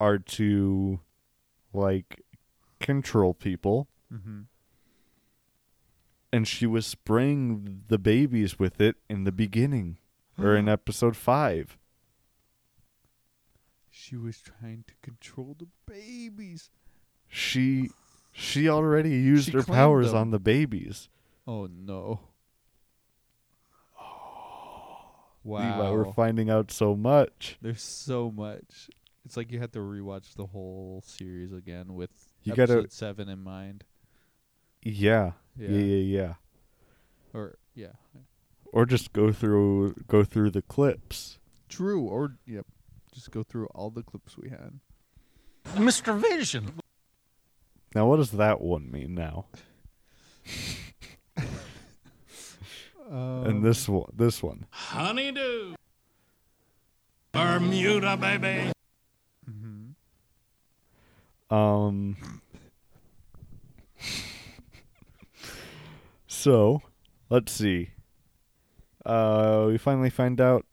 are 0.00 0.16
to 0.18 1.00
like 1.74 2.22
control 2.80 3.34
people. 3.34 3.88
Mm-hmm. 4.12 4.40
And 6.32 6.46
she 6.48 6.66
was 6.66 6.86
spraying 6.86 7.82
the 7.88 7.98
babies 7.98 8.58
with 8.58 8.80
it 8.80 8.96
in 9.08 9.24
the 9.24 9.32
beginning 9.32 9.98
or 10.38 10.54
in 10.56 10.68
episode 10.78 11.16
5. 11.16 11.78
She 13.90 14.16
was 14.16 14.40
trying 14.40 14.84
to 14.88 14.94
control 15.02 15.56
the 15.58 15.68
babies. 15.90 16.70
She 17.28 17.88
she 18.32 18.68
already 18.68 19.10
used 19.10 19.46
She 19.46 19.52
her 19.52 19.62
claimed 19.62 19.76
powers 19.76 20.08
them. 20.12 20.20
on 20.20 20.30
the 20.30 20.38
babies. 20.38 21.08
Oh 21.46 21.66
no. 21.72 22.20
Levi, 25.44 25.78
Wow. 25.78 25.92
we're 25.94 26.12
finding 26.12 26.50
out 26.50 26.70
so 26.70 26.94
much. 26.96 27.56
There's 27.62 27.82
so 27.82 28.30
much. 28.30 28.90
It's 29.24 29.36
like 29.36 29.50
you 29.50 29.58
had 29.58 29.72
to 29.72 29.78
rewatch 29.80 30.34
the 30.34 30.46
whole 30.46 31.02
series 31.06 31.52
again 31.52 31.94
with 31.94 32.10
You 32.46 32.54
gotta- 32.54 32.72
episode 32.74 32.92
seven 32.92 33.28
in 33.28 33.40
mind. 33.42 33.84
Yeah. 34.82 35.32
Yeah, 35.56 35.68
Yeah. 35.70 35.78
yeah, 35.78 36.18
yeah. 36.18 36.34
Or 37.34 37.58
yeah. 37.74 37.92
Or 38.72 38.86
just 38.86 39.12
go 39.12 39.32
through 39.32 39.94
go 40.06 40.22
through 40.24 40.50
the 40.50 40.62
clips. 40.62 41.38
True. 41.68 42.02
Or 42.02 42.36
yep. 42.46 42.66
Just 43.12 43.30
go 43.30 43.42
through 43.42 43.66
all 43.74 43.90
the 43.90 44.02
clips 44.02 44.36
we 44.36 44.50
had. 44.50 44.78
Mr. 45.74 46.18
Vision. 46.18 46.74
Now 47.94 48.06
what 48.06 48.16
does 48.16 48.32
that 48.32 48.60
one 48.60 48.90
mean 48.90 49.14
now? 49.14 49.46
Um, 53.10 53.46
and 53.46 53.64
this 53.64 53.88
one 53.88 54.10
this 54.14 54.42
one. 54.42 54.66
Honeydew. 54.70 55.74
Bermuda, 57.32 58.16
baby. 58.16 58.72
Um 61.50 62.16
So, 66.26 66.82
let's 67.30 67.52
see. 67.52 67.90
Uh 69.04 69.66
we 69.68 69.78
finally 69.78 70.10
find 70.10 70.40
out 70.40 70.66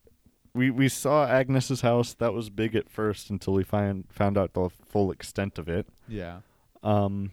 we 0.53 0.69
we 0.71 0.89
saw 0.89 1.25
Agnes's 1.25 1.81
house. 1.81 2.13
That 2.13 2.33
was 2.33 2.49
big 2.49 2.75
at 2.75 2.89
first 2.89 3.29
until 3.29 3.53
we 3.53 3.63
find 3.63 4.05
found 4.11 4.37
out 4.37 4.53
the 4.53 4.69
full 4.69 5.11
extent 5.11 5.57
of 5.59 5.67
it. 5.67 5.87
Yeah. 6.07 6.39
Um 6.81 7.31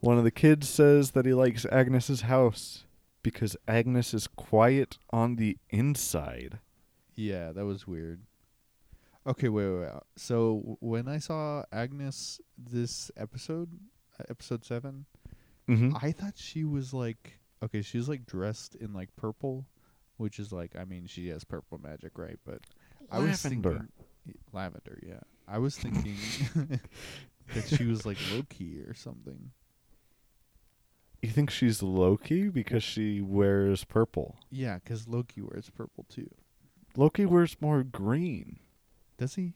one 0.00 0.18
of 0.18 0.24
the 0.24 0.30
kids 0.30 0.68
says 0.68 1.12
that 1.12 1.26
he 1.26 1.34
likes 1.34 1.64
Agnes's 1.72 2.22
house 2.22 2.84
because 3.22 3.56
Agnes 3.66 4.14
is 4.14 4.28
quiet 4.28 4.98
on 5.10 5.36
the 5.36 5.58
inside. 5.70 6.60
Yeah, 7.16 7.50
that 7.52 7.64
was 7.64 7.86
weird. 7.86 8.20
Okay, 9.26 9.48
wait, 9.48 9.68
wait, 9.68 9.80
wait. 9.80 9.90
So 10.16 10.76
when 10.80 11.08
I 11.08 11.18
saw 11.18 11.64
Agnes 11.72 12.40
this 12.56 13.10
episode, 13.16 13.70
uh, 14.20 14.24
episode 14.30 14.64
7 14.64 15.06
Mhm. 15.68 15.98
I 16.00 16.12
thought 16.12 16.38
she 16.38 16.64
was 16.64 16.94
like 16.94 17.40
okay, 17.62 17.82
she's 17.82 18.08
like 18.08 18.24
dressed 18.26 18.74
in 18.76 18.92
like 18.92 19.14
purple, 19.16 19.66
which 20.16 20.38
is 20.38 20.52
like 20.52 20.76
I 20.76 20.84
mean 20.84 21.06
she 21.06 21.28
has 21.28 21.42
purple 21.44 21.78
magic, 21.78 22.16
right? 22.18 22.38
But 22.44 22.60
I 23.10 23.18
was 23.18 23.44
Lavender. 23.44 23.70
thinking 23.70 23.88
lavender, 24.52 24.98
yeah. 25.06 25.20
I 25.48 25.58
was 25.58 25.76
thinking 25.76 26.16
that 27.54 27.68
she 27.68 27.84
was 27.84 28.06
like 28.06 28.18
Loki 28.32 28.80
or 28.82 28.94
something. 28.94 29.50
You 31.22 31.30
think 31.30 31.50
she's 31.50 31.82
Loki 31.82 32.48
because 32.48 32.84
she 32.84 33.20
wears 33.20 33.82
purple? 33.84 34.36
Yeah, 34.50 34.76
because 34.76 35.08
Loki 35.08 35.40
wears 35.40 35.70
purple 35.70 36.04
too. 36.08 36.30
Loki 36.96 37.26
wears 37.26 37.56
more 37.60 37.82
green. 37.82 38.60
Does 39.18 39.34
he? 39.34 39.54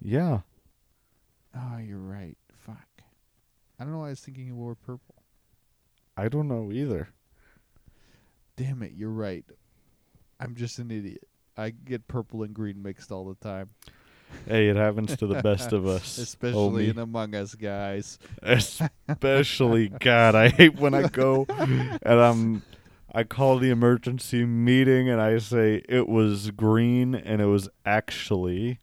Yeah. 0.00 0.40
Oh, 1.56 1.78
you're 1.78 1.98
right. 1.98 2.36
Fuck. 2.56 2.86
I 3.78 3.84
don't 3.84 3.92
know 3.92 4.00
why 4.00 4.06
I 4.08 4.10
was 4.10 4.20
thinking 4.20 4.46
he 4.46 4.52
wore 4.52 4.74
purple. 4.74 5.14
I 6.16 6.28
don't 6.28 6.48
know 6.48 6.70
either. 6.72 7.08
Damn 8.56 8.82
it, 8.82 8.92
you're 8.94 9.10
right. 9.10 9.44
I'm 10.38 10.54
just 10.54 10.78
an 10.78 10.90
idiot. 10.90 11.26
I 11.56 11.70
get 11.70 12.08
purple 12.08 12.42
and 12.42 12.52
green 12.54 12.82
mixed 12.82 13.10
all 13.10 13.24
the 13.24 13.34
time. 13.36 13.70
Hey, 14.46 14.68
it 14.68 14.76
happens 14.76 15.16
to 15.16 15.26
the 15.26 15.42
best 15.42 15.72
of 15.72 15.86
us. 15.86 16.18
Especially 16.18 16.88
in 16.88 16.98
Among 16.98 17.34
Us, 17.34 17.54
guys. 17.54 18.18
Especially, 18.42 19.88
God, 19.88 20.34
I 20.34 20.48
hate 20.48 20.76
when 20.78 20.94
I 20.94 21.08
go 21.08 21.46
and 21.48 22.00
I'm. 22.02 22.62
I 23.12 23.24
call 23.24 23.58
the 23.58 23.70
emergency 23.70 24.44
meeting 24.44 25.08
and 25.08 25.20
I 25.20 25.38
say 25.38 25.82
it 25.88 26.08
was 26.08 26.50
green 26.52 27.14
and 27.14 27.42
it 27.42 27.46
was 27.46 27.68
actually 27.84 28.78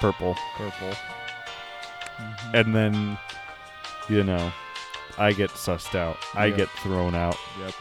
purple. 0.00 0.36
Purple. 0.56 0.92
And 2.52 2.74
then, 2.74 3.18
you 4.08 4.22
know, 4.22 4.52
I 5.18 5.32
get 5.32 5.50
sussed 5.50 5.94
out. 5.94 6.18
I 6.34 6.46
Yep. 6.46 6.56
get 6.56 6.68
thrown 6.70 7.14
out 7.14 7.36
Yep. 7.58 7.74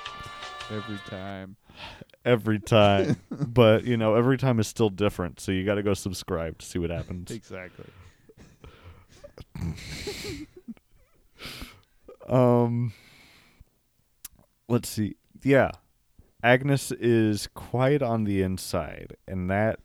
Every 0.71 0.97
time. 1.09 1.55
every 2.23 2.59
time. 2.59 3.17
but, 3.31 3.83
you 3.83 3.97
know, 3.97 4.15
every 4.15 4.37
time 4.37 4.57
is 4.59 4.67
still 4.67 4.89
different. 4.89 5.41
So 5.41 5.51
you 5.51 5.65
got 5.65 5.75
to 5.75 5.83
go 5.83 5.93
subscribe 5.93 6.59
to 6.59 6.65
see 6.65 6.79
what 6.79 6.89
happens. 6.91 7.29
Exactly. 7.31 7.85
Um, 12.29 12.93
let's 14.71 14.89
see. 14.89 15.15
Yeah, 15.43 15.71
Agnes 16.43 16.91
is 16.91 17.47
quiet 17.53 18.01
on 18.01 18.23
the 18.23 18.41
inside, 18.41 19.15
and 19.27 19.49
that 19.49 19.79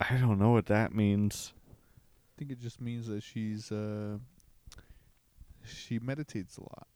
I 0.00 0.16
don't 0.16 0.38
know 0.38 0.50
what 0.50 0.66
that 0.66 0.94
means. 0.94 1.52
I 1.98 2.32
think 2.38 2.50
it 2.50 2.60
just 2.60 2.80
means 2.80 3.06
that 3.08 3.22
she's 3.22 3.70
uh 3.70 4.18
she 5.64 5.98
meditates 5.98 6.56
a 6.56 6.62
lot. 6.62 6.86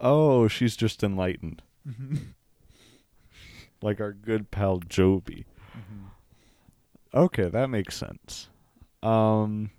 Oh, 0.00 0.48
she's 0.48 0.76
just 0.76 1.02
enlightened, 1.02 1.62
like 3.82 4.00
our 4.00 4.12
good 4.12 4.50
pal 4.50 4.78
Joby. 4.78 5.46
Okay, 7.14 7.48
that 7.48 7.70
makes 7.70 7.96
sense. 7.96 8.48
Um, 9.02 9.70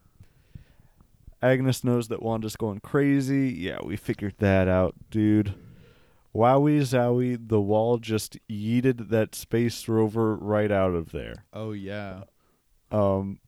Agnes 1.41 1.83
knows 1.83 2.07
that 2.09 2.21
Wanda's 2.21 2.55
going 2.55 2.79
crazy. 2.81 3.49
Yeah, 3.49 3.79
we 3.83 3.95
figured 3.95 4.35
that 4.39 4.67
out, 4.67 4.95
dude. 5.09 5.53
Wowie 6.35 6.81
zowie, 6.81 7.37
the 7.47 7.59
wall 7.61 7.97
just 7.97 8.37
yeeted 8.47 9.09
that 9.09 9.33
space 9.35 9.87
rover 9.87 10.35
right 10.35 10.71
out 10.71 10.93
of 10.93 11.11
there. 11.11 11.45
Oh 11.53 11.71
yeah. 11.71 12.23
Um, 12.91 13.39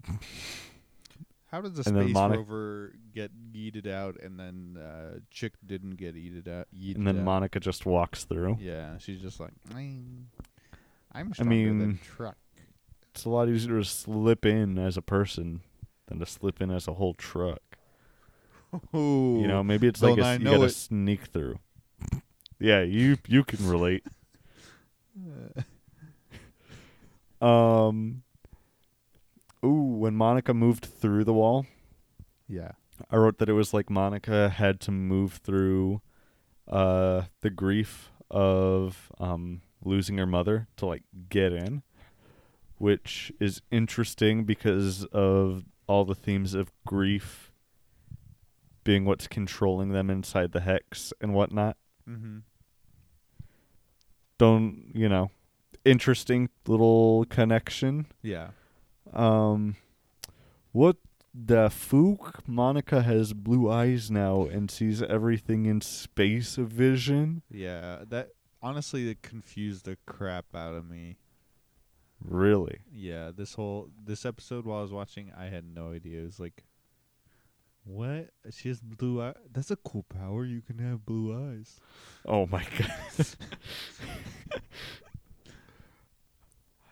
How 1.47 1.61
did 1.61 1.75
the 1.75 1.83
space 1.83 2.13
Moni- 2.13 2.37
rover 2.37 2.93
get 3.13 3.31
yeeted 3.53 3.85
out 3.87 4.15
and 4.21 4.39
then 4.39 4.77
uh 4.81 5.19
Chick 5.29 5.53
didn't 5.65 5.97
get 5.97 6.15
yeeted 6.15 6.47
out 6.47 6.67
yeeted 6.75 6.95
and 6.95 7.07
then 7.07 7.19
out? 7.19 7.23
Monica 7.25 7.59
just 7.59 7.85
walks 7.85 8.23
through. 8.23 8.57
Yeah, 8.59 8.97
she's 8.99 9.21
just 9.21 9.39
like 9.39 9.51
I'm 9.75 10.29
I'm 11.11 11.29
I 11.29 11.33
stronger 11.33 11.53
than 11.55 11.77
mean, 11.79 11.99
truck. 12.15 12.37
it's 13.13 13.25
a 13.25 13.29
lot 13.29 13.49
easier 13.49 13.79
to 13.79 13.85
slip 13.85 14.45
in 14.45 14.77
as 14.79 14.95
a 14.97 15.01
person 15.01 15.61
than 16.07 16.19
to 16.19 16.25
slip 16.25 16.61
in 16.61 16.71
as 16.71 16.87
a 16.87 16.93
whole 16.93 17.13
truck. 17.13 17.70
You 18.93 19.47
know, 19.47 19.63
maybe 19.63 19.87
it's 19.87 20.01
like 20.01 20.15
Don't 20.17 20.25
a, 20.25 20.33
you 20.33 20.39
know 20.45 20.63
it. 20.63 20.69
sneak 20.69 21.25
through. 21.25 21.59
Yeah, 22.59 22.81
you 22.81 23.17
you 23.27 23.43
can 23.43 23.67
relate. 23.67 24.03
um. 27.41 28.23
Ooh, 29.63 29.83
when 29.97 30.15
Monica 30.15 30.53
moved 30.55 30.85
through 30.85 31.23
the 31.23 31.33
wall, 31.33 31.67
Yeah. 32.47 32.71
I 33.11 33.17
wrote 33.17 33.37
that 33.39 33.49
it 33.49 33.53
was 33.53 33.73
like 33.75 33.89
Monica 33.91 34.49
had 34.49 34.79
to 34.81 34.91
move 34.91 35.33
through 35.33 36.01
uh 36.67 37.23
the 37.41 37.49
grief 37.49 38.11
of 38.29 39.11
um 39.19 39.61
losing 39.83 40.17
her 40.17 40.25
mother 40.25 40.67
to 40.77 40.85
like 40.87 41.03
get 41.29 41.51
in, 41.53 41.83
which 42.77 43.31
is 43.39 43.61
interesting 43.71 44.45
because 44.45 45.05
of 45.05 45.63
all 45.87 46.05
the 46.05 46.15
themes 46.15 46.53
of 46.55 46.71
grief 46.87 47.50
being 48.83 49.05
what's 49.05 49.27
controlling 49.27 49.89
them 49.89 50.09
inside 50.09 50.51
the 50.51 50.61
hex 50.61 51.13
and 51.21 51.33
whatnot. 51.33 51.77
Mm-hmm. 52.09 52.39
Don't 54.37 54.91
you 54.93 55.07
know? 55.07 55.31
Interesting 55.85 56.49
little 56.67 57.25
connection. 57.29 58.07
Yeah. 58.21 58.49
Um, 59.13 59.75
what 60.71 60.97
the 61.33 61.69
fook? 61.69 62.39
Monica 62.47 63.01
has 63.03 63.33
blue 63.33 63.69
eyes 63.69 64.11
now 64.11 64.43
and 64.43 64.69
sees 64.69 65.01
everything 65.01 65.65
in 65.65 65.81
space 65.81 66.57
of 66.57 66.69
vision. 66.69 67.41
Yeah. 67.49 67.99
That 68.07 68.29
honestly 68.61 69.09
it 69.09 69.21
confused 69.21 69.85
the 69.85 69.97
crap 70.05 70.45
out 70.55 70.73
of 70.73 70.89
me. 70.89 71.17
Really? 72.23 72.81
Yeah, 72.93 73.31
this 73.35 73.55
whole 73.55 73.89
this 74.03 74.25
episode 74.25 74.65
while 74.65 74.79
I 74.79 74.81
was 74.83 74.91
watching, 74.91 75.31
I 75.35 75.45
had 75.45 75.65
no 75.65 75.91
idea. 75.91 76.21
It 76.21 76.25
was 76.25 76.39
like, 76.39 76.63
what? 77.83 78.29
She 78.51 78.67
has 78.69 78.79
blue 78.81 79.21
eyes. 79.21 79.35
That's 79.51 79.71
a 79.71 79.75
cool 79.75 80.03
power. 80.03 80.45
You 80.45 80.61
can 80.61 80.77
have 80.79 81.05
blue 81.05 81.33
eyes. 81.51 81.79
Oh 82.25 82.45
my 82.47 82.63
god. 82.77 83.25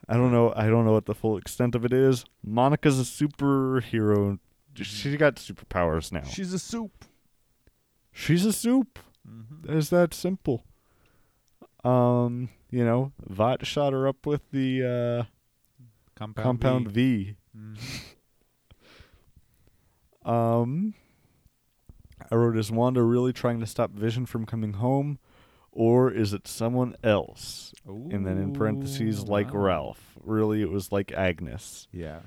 I 0.08 0.14
don't 0.14 0.32
know. 0.32 0.52
I 0.56 0.66
don't 0.66 0.84
know 0.84 0.92
what 0.92 1.06
the 1.06 1.14
full 1.14 1.36
extent 1.36 1.74
of 1.74 1.84
it 1.84 1.92
is. 1.92 2.24
Monica's 2.44 2.98
a 2.98 3.04
superhero. 3.04 4.38
She 4.74 5.16
got 5.16 5.36
superpowers 5.36 6.10
now. 6.10 6.22
She's 6.24 6.52
a 6.52 6.58
soup. 6.58 7.04
She's 8.12 8.44
a 8.44 8.52
soup. 8.52 8.98
Mhm. 9.28 9.68
It's 9.68 9.90
that 9.90 10.12
simple. 10.14 10.64
Um, 11.84 12.48
you 12.70 12.84
know, 12.84 13.12
Vought 13.28 13.64
shot 13.64 13.92
her 13.92 14.08
up 14.08 14.26
with 14.26 14.42
the 14.50 14.82
uh, 14.84 15.22
Compound 16.16 16.44
compound 16.44 16.88
V. 16.90 17.22
V. 17.24 17.36
Mhm. 17.56 17.78
Um, 20.24 20.94
I 22.30 22.34
wrote, 22.34 22.56
is 22.56 22.70
Wanda 22.70 23.02
really 23.02 23.32
trying 23.32 23.60
to 23.60 23.66
stop 23.66 23.90
Vision 23.92 24.26
from 24.26 24.44
coming 24.46 24.74
home, 24.74 25.18
or 25.72 26.10
is 26.12 26.32
it 26.32 26.46
someone 26.46 26.94
else? 27.02 27.72
and 27.86 28.24
then 28.26 28.38
in 28.38 28.52
parentheses, 28.52 29.22
Ooh, 29.24 29.26
like 29.26 29.52
wow. 29.54 29.60
Ralph. 29.60 30.14
Really, 30.22 30.62
it 30.62 30.70
was 30.70 30.92
like 30.92 31.12
Agnes. 31.12 31.88
Yeah. 31.92 32.20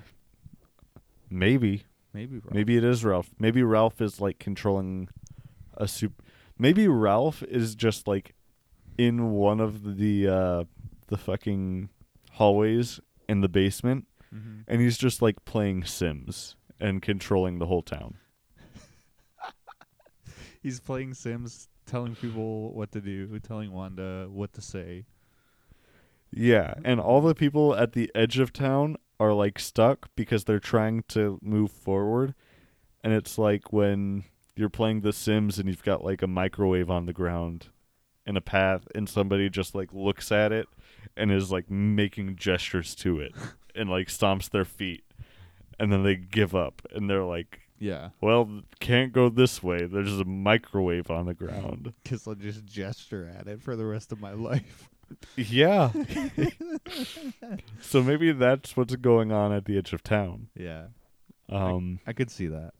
Maybe. 1.29 1.83
Maybe 2.13 2.37
Ralph. 2.37 2.53
Maybe 2.53 2.77
it 2.77 2.83
is 2.83 3.03
Ralph. 3.05 3.29
Maybe 3.39 3.63
Ralph 3.63 4.01
is 4.01 4.19
like 4.19 4.39
controlling 4.39 5.09
a 5.77 5.87
soup. 5.87 6.21
Maybe 6.57 6.87
Ralph 6.87 7.41
is 7.43 7.75
just 7.75 8.07
like 8.07 8.35
in 8.97 9.31
one 9.31 9.59
of 9.59 9.97
the 9.97 10.27
uh 10.27 10.63
the 11.07 11.17
fucking 11.17 11.89
hallways 12.33 12.99
in 13.27 13.41
the 13.41 13.49
basement 13.49 14.05
Mhm. 14.33 14.63
and 14.67 14.81
he's 14.81 14.97
just 14.97 15.21
like 15.21 15.43
playing 15.45 15.83
Sims 15.83 16.55
and 16.83 17.01
controlling 17.01 17.57
the 17.57 17.65
whole 17.65 17.81
town. 17.81 18.17
He's 20.61 20.81
playing 20.81 21.13
Sims, 21.13 21.69
telling 21.87 22.13
people 22.13 22.73
what 22.73 22.91
to 22.91 22.99
do, 22.99 23.39
telling 23.39 23.71
Wanda 23.71 24.27
what 24.29 24.51
to 24.53 24.61
say. 24.61 25.05
Yeah, 26.29 26.73
and 26.83 26.99
all 26.99 27.21
the 27.21 27.33
people 27.33 27.73
at 27.73 27.93
the 27.93 28.11
edge 28.13 28.37
of 28.37 28.51
town 28.51 28.97
are 29.17 29.31
like 29.31 29.59
stuck 29.59 30.09
because 30.17 30.43
they're 30.43 30.59
trying 30.59 31.03
to 31.09 31.39
move 31.41 31.71
forward. 31.71 32.35
And 33.01 33.13
it's 33.13 33.37
like 33.37 33.71
when 33.71 34.25
you're 34.55 34.69
playing 34.69 35.01
The 35.01 35.13
Sims 35.13 35.59
and 35.59 35.69
you've 35.69 35.83
got 35.83 36.03
like 36.03 36.21
a 36.21 36.27
microwave 36.27 36.89
on 36.89 37.05
the 37.05 37.13
ground 37.13 37.67
in 38.25 38.35
a 38.35 38.41
path 38.41 38.87
and 38.93 39.07
somebody 39.07 39.49
just 39.49 39.73
like 39.73 39.93
looks 39.93 40.33
at 40.33 40.51
it 40.51 40.67
and 41.15 41.31
is 41.31 41.51
like 41.51 41.71
making 41.71 42.35
gestures 42.35 42.93
to 42.95 43.19
it 43.19 43.33
and 43.75 43.89
like 43.89 44.07
stomps 44.07 44.49
their 44.49 44.65
feet 44.65 45.03
and 45.79 45.91
then 45.91 46.03
they 46.03 46.15
give 46.15 46.53
up 46.55 46.81
and 46.91 47.09
they're 47.09 47.23
like 47.23 47.59
Yeah. 47.79 48.09
well 48.21 48.61
can't 48.79 49.11
go 49.13 49.29
this 49.29 49.61
way 49.63 49.85
there's 49.85 50.19
a 50.19 50.25
microwave 50.25 51.09
on 51.11 51.25
the 51.25 51.33
ground 51.33 51.93
Because 52.03 52.27
I'll 52.27 52.35
just 52.35 52.65
gesture 52.65 53.31
at 53.37 53.47
it 53.47 53.61
for 53.61 53.75
the 53.75 53.85
rest 53.85 54.11
of 54.11 54.19
my 54.21 54.31
life. 54.33 54.89
Yeah. 55.35 55.91
so 57.81 58.01
maybe 58.01 58.31
that's 58.31 58.75
what's 58.75 58.95
going 58.95 59.31
on 59.31 59.51
at 59.51 59.65
the 59.65 59.77
edge 59.77 59.93
of 59.93 60.03
town. 60.03 60.47
Yeah. 60.55 60.87
Um 61.49 61.99
I 62.07 62.13
could 62.13 62.31
see 62.31 62.47
that. 62.47 62.71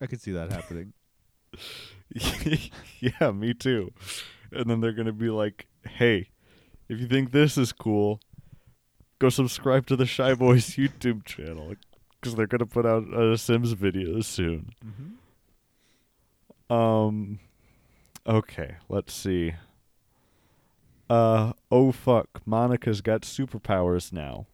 I 0.00 0.06
could 0.06 0.20
see 0.20 0.32
that 0.32 0.50
happening. 0.50 0.94
yeah, 3.00 3.30
me 3.30 3.54
too. 3.54 3.92
And 4.52 4.68
then 4.68 4.80
they're 4.80 4.92
going 4.94 5.06
to 5.06 5.12
be 5.12 5.28
like, 5.30 5.66
"Hey, 5.84 6.30
if 6.88 6.98
you 6.98 7.06
think 7.06 7.30
this 7.30 7.56
is 7.58 7.72
cool, 7.72 8.20
go 9.20 9.28
subscribe 9.28 9.86
to 9.86 9.94
the 9.94 10.06
Shy 10.06 10.34
Boys 10.34 10.66
YouTube 10.76 11.24
channel 11.24 11.74
cuz 12.20 12.34
they're 12.34 12.48
going 12.48 12.58
to 12.58 12.66
put 12.66 12.84
out 12.84 13.04
a 13.14 13.38
Sims 13.38 13.72
video 13.72 14.20
soon." 14.20 14.72
Um 16.68 17.38
okay, 18.26 18.76
let's 18.88 19.12
see. 19.14 19.54
Uh 21.08 21.52
oh 21.70 21.92
fuck, 21.92 22.42
Monica's 22.46 23.00
got 23.00 23.22
superpowers 23.22 24.12
now. 24.12 24.46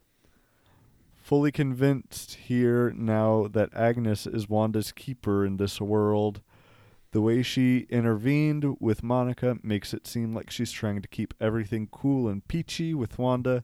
Fully 1.17 1.51
convinced 1.51 2.35
here 2.35 2.91
now 2.95 3.47
that 3.51 3.69
Agnes 3.75 4.25
is 4.25 4.47
Wanda's 4.47 4.91
keeper 4.93 5.45
in 5.45 5.57
this 5.57 5.81
world. 5.81 6.41
The 7.11 7.21
way 7.21 7.41
she 7.43 7.85
intervened 7.89 8.77
with 8.79 9.03
Monica 9.03 9.57
makes 9.61 9.93
it 9.93 10.07
seem 10.07 10.33
like 10.33 10.49
she's 10.49 10.71
trying 10.71 11.01
to 11.01 11.07
keep 11.07 11.33
everything 11.41 11.89
cool 11.91 12.27
and 12.29 12.47
peachy 12.47 12.93
with 12.93 13.17
Wanda, 13.19 13.63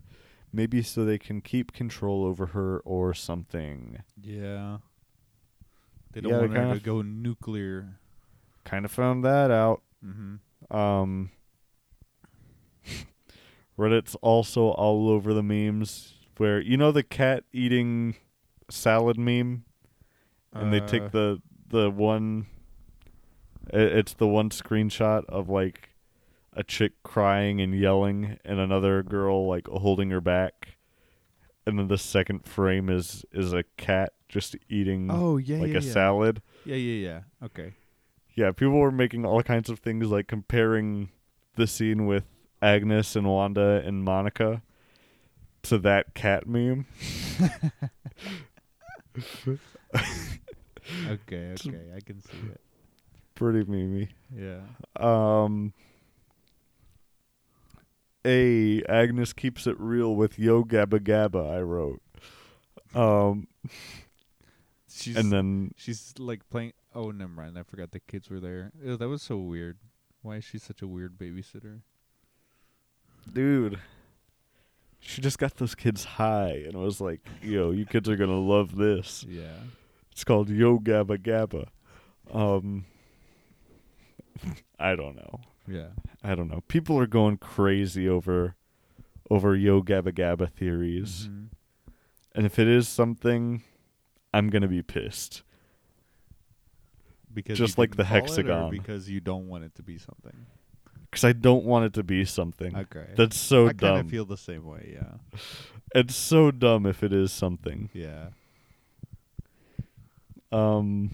maybe 0.54 0.82
so 0.84 1.04
they 1.04 1.18
can 1.18 1.42
keep 1.42 1.74
control 1.74 2.24
over 2.24 2.48
her 2.48 2.80
or 2.86 3.14
something. 3.14 4.04
Yeah. 4.22 4.78
They 6.14 6.22
don't 6.22 6.32
Yeah, 6.32 6.38
they 6.42 6.48
want 6.48 6.58
her 6.58 6.64
to 6.70 6.76
f- 6.78 6.84
go 6.84 7.02
nuclear. 7.02 7.98
kind 8.64 8.86
of 8.86 8.92
found 8.92 9.26
that 9.26 9.50
out. 9.52 9.82
Mhm. 10.06 10.40
Um, 10.70 11.32
Reddit's 13.78 14.16
also 14.22 14.70
all 14.70 15.10
over 15.10 15.34
the 15.34 15.44
memes 15.44 16.14
where 16.38 16.60
you 16.62 16.78
know 16.78 16.92
the 16.92 17.04
cat 17.04 17.44
eating 17.52 18.16
salad 18.70 19.18
meme, 19.18 19.66
and 20.54 20.72
they 20.72 20.80
Uh. 20.82 20.88
take 20.88 21.12
the 21.12 21.42
the 21.70 21.90
one. 21.90 22.46
It's 23.72 24.14
the 24.14 24.28
one 24.28 24.50
screenshot 24.50 25.26
of 25.26 25.50
like 25.50 25.90
a 26.56 26.64
chick 26.64 26.94
crying 27.04 27.60
and 27.62 27.78
yelling, 27.78 28.38
and 28.46 28.60
another 28.60 29.04
girl 29.04 29.48
like 29.48 29.68
holding 29.68 30.10
her 30.12 30.22
back, 30.22 30.78
and 31.66 31.78
then 31.80 31.88
the 31.88 31.98
second 31.98 32.46
frame 32.46 32.90
is 32.90 33.26
is 33.32 33.54
a 33.54 33.64
cat 33.78 34.14
just 34.30 34.56
eating 34.70 35.10
Oh, 35.12 35.38
yeah, 35.38 35.58
like 35.60 35.72
yeah, 35.72 35.78
a 35.78 35.82
yeah. 35.82 35.92
salad. 35.94 36.42
Yeah, 36.66 36.76
yeah, 36.76 37.08
yeah. 37.10 37.20
Okay. 37.46 37.74
Yeah, 38.36 38.52
people 38.52 38.80
were 38.80 38.92
making 38.92 39.26
all 39.26 39.44
kinds 39.44 39.70
of 39.70 39.80
things 39.80 40.08
like 40.10 40.28
comparing 40.28 41.10
the 41.56 41.68
scene 41.68 42.08
with 42.08 42.24
Agnes 42.64 43.16
and 43.16 43.28
Wanda 43.28 43.84
and 43.86 44.04
Monica 44.04 44.64
to 45.64 45.78
that 45.80 46.14
cat 46.16 46.48
meme. 46.48 46.86
Okay, 51.08 51.54
okay, 51.66 51.94
I 51.96 52.02
can 52.02 52.20
see 52.22 52.38
it. 52.52 52.60
Pretty 53.36 53.64
memey. 53.64 54.10
Yeah. 54.36 54.60
Um 54.98 55.74
A 58.26 58.84
Agnes 58.84 59.34
keeps 59.34 59.68
it 59.68 59.80
real 59.80 60.16
with 60.16 60.40
Yo 60.40 60.64
Gabba 60.64 61.00
Gabba, 61.00 61.52
I 61.52 61.62
wrote. 61.62 62.02
Um 62.96 63.48
She's 64.90 65.18
and 65.18 65.32
then 65.32 65.72
she's 65.76 66.14
like 66.20 66.48
playing. 66.50 66.74
Oh, 66.94 67.10
never 67.12 67.32
mind. 67.32 67.58
I 67.58 67.64
forgot 67.64 67.92
the 67.92 68.00
kids 68.00 68.30
were 68.30 68.40
there. 68.40 68.72
Ew, 68.84 68.96
that 68.96 69.08
was 69.08 69.24
so 69.24 69.38
weird. 69.38 69.78
Why 70.22 70.38
is 70.38 70.44
she 70.44 70.60
such 70.60 70.82
a 70.82 70.88
weird 70.88 71.18
babysitter? 71.18 71.82
dude 73.32 73.80
she 75.00 75.22
just 75.22 75.38
got 75.38 75.56
those 75.56 75.76
kids 75.76 76.04
high 76.06 76.64
and 76.66 76.76
was 76.76 77.02
like, 77.02 77.20
yo, 77.42 77.72
you 77.72 77.86
kids 77.86 78.08
are 78.08 78.16
gonna 78.16 78.40
love 78.40 78.76
this. 78.78 79.26
Yeah. 79.34 79.60
It's 80.12 80.24
called 80.24 80.50
Yo 80.50 80.78
Gabba 80.80 81.18
Gabba. 81.18 81.68
Um 82.32 82.86
I 84.80 84.96
don't 84.96 85.16
know. 85.16 85.40
Yeah. 85.68 85.90
I 86.24 86.36
don't 86.36 86.50
know. 86.50 86.62
People 86.68 86.98
are 87.00 87.08
going 87.08 87.38
crazy 87.38 88.08
over 88.08 88.56
over 89.30 89.56
Yo 89.56 89.82
Gabba 89.82 90.12
Gabba 90.12 90.50
theories. 90.50 91.30
Mhm. 91.30 91.48
And 92.36 92.46
if 92.46 92.60
it 92.60 92.68
is 92.68 92.88
something, 92.88 93.64
I'm 94.34 94.50
gonna 94.50 94.68
be 94.68 94.82
pissed. 94.82 95.44
Because 97.34 97.58
just 97.58 97.78
like 97.78 97.92
the 97.96 98.04
didn't 98.04 98.10
call 98.10 98.18
it, 98.18 98.22
or 98.22 98.44
hexagon. 98.44 98.70
because 98.72 99.10
you 99.10 99.20
don't 99.20 99.48
want 99.48 99.64
it 99.64 99.74
to 99.76 99.84
be 99.84 99.98
something. 99.98 100.46
Because 101.10 101.24
I 101.24 101.34
don't 101.34 101.64
want 101.64 101.86
it 101.86 101.94
to 101.94 102.04
be 102.04 102.26
something. 102.26 102.76
Okay. 102.76 103.08
That's 103.16 103.38
so 103.38 103.68
dumb. 103.68 103.70
I 103.70 103.74
dumb. 103.74 103.96
kind 103.96 104.06
of 104.06 104.12
feel 104.12 104.26
the 104.26 104.38
same 104.38 104.66
way. 104.66 104.94
Yeah. 104.94 105.40
It's 105.96 106.16
so 106.16 106.50
dumb 106.50 106.88
if 106.88 107.04
it 107.04 107.14
is 107.14 107.32
something. 107.32 107.92
Yeah. 107.94 108.30
Um. 110.52 111.14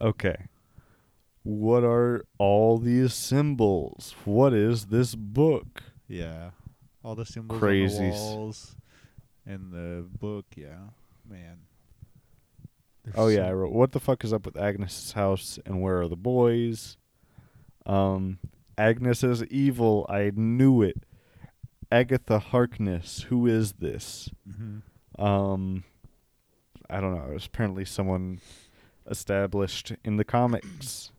Okay. 0.00 0.36
What 1.42 1.84
are 1.84 2.24
all 2.38 2.78
these 2.78 3.14
symbols? 3.14 4.14
What 4.24 4.52
is 4.52 4.86
this 4.86 5.14
book? 5.14 5.82
Yeah. 6.06 6.50
All 7.02 7.14
the 7.14 7.24
symbols 7.24 7.56
on 7.56 7.60
Crazy 7.60 8.04
the 8.04 8.10
walls 8.10 8.76
and 9.46 9.72
the 9.72 10.06
book. 10.18 10.44
Yeah. 10.54 10.88
Man. 11.28 11.60
There's 13.04 13.14
Oh 13.16 13.28
yeah, 13.28 13.46
I 13.48 13.52
wrote. 13.52 13.72
What 13.72 13.92
the 13.92 14.00
fuck 14.00 14.22
is 14.24 14.32
up 14.32 14.44
with 14.44 14.56
Agnes's 14.58 15.12
house 15.12 15.58
and 15.64 15.80
where 15.80 16.00
are 16.02 16.08
the 16.08 16.16
boys? 16.16 16.98
Um, 17.86 18.38
Agnes 18.76 19.24
is 19.24 19.42
evil. 19.46 20.04
I 20.10 20.32
knew 20.34 20.82
it. 20.82 21.04
Agatha 21.90 22.38
Harkness. 22.38 23.22
Who 23.30 23.46
is 23.46 23.72
this? 23.74 24.28
Mhm. 24.48 24.82
Um, 25.18 25.84
I 26.90 27.00
don't 27.00 27.14
know. 27.16 27.24
It 27.30 27.34
was 27.34 27.46
apparently 27.46 27.84
someone 27.86 28.40
established 29.10 29.92
in 30.04 30.16
the 30.16 30.24
comics. 30.24 31.10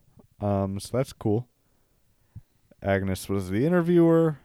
Um, 0.42 0.80
so 0.80 0.96
that's 0.96 1.12
cool. 1.12 1.48
Agnes 2.82 3.28
was 3.28 3.50
the 3.50 3.64
interviewer. 3.64 4.38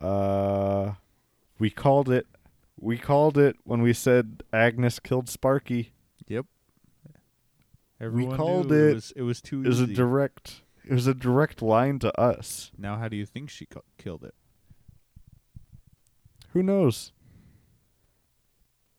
Uh, 0.00 0.92
we 1.58 1.70
called 1.70 2.08
it. 2.08 2.26
We 2.80 2.96
called 2.96 3.36
it 3.36 3.56
when 3.64 3.82
we 3.82 3.92
said 3.92 4.44
Agnes 4.52 5.00
killed 5.00 5.28
Sparky. 5.28 5.92
Yep. 6.28 6.46
we 7.98 8.06
Everyone 8.06 8.36
called 8.36 8.70
knew 8.70 8.76
it. 8.76 8.90
It 8.90 8.94
was, 8.94 9.12
it 9.16 9.22
was 9.22 9.42
too 9.42 9.64
It 9.64 9.68
was 9.68 9.80
a 9.80 9.86
direct. 9.88 10.62
It 10.88 10.92
was 10.94 11.08
a 11.08 11.14
direct 11.14 11.60
line 11.60 11.98
to 11.98 12.18
us. 12.18 12.70
Now, 12.78 12.96
how 12.96 13.08
do 13.08 13.16
you 13.16 13.26
think 13.26 13.50
she 13.50 13.66
co- 13.66 13.82
killed 13.98 14.22
it? 14.22 14.34
Who 16.52 16.62
knows? 16.62 17.12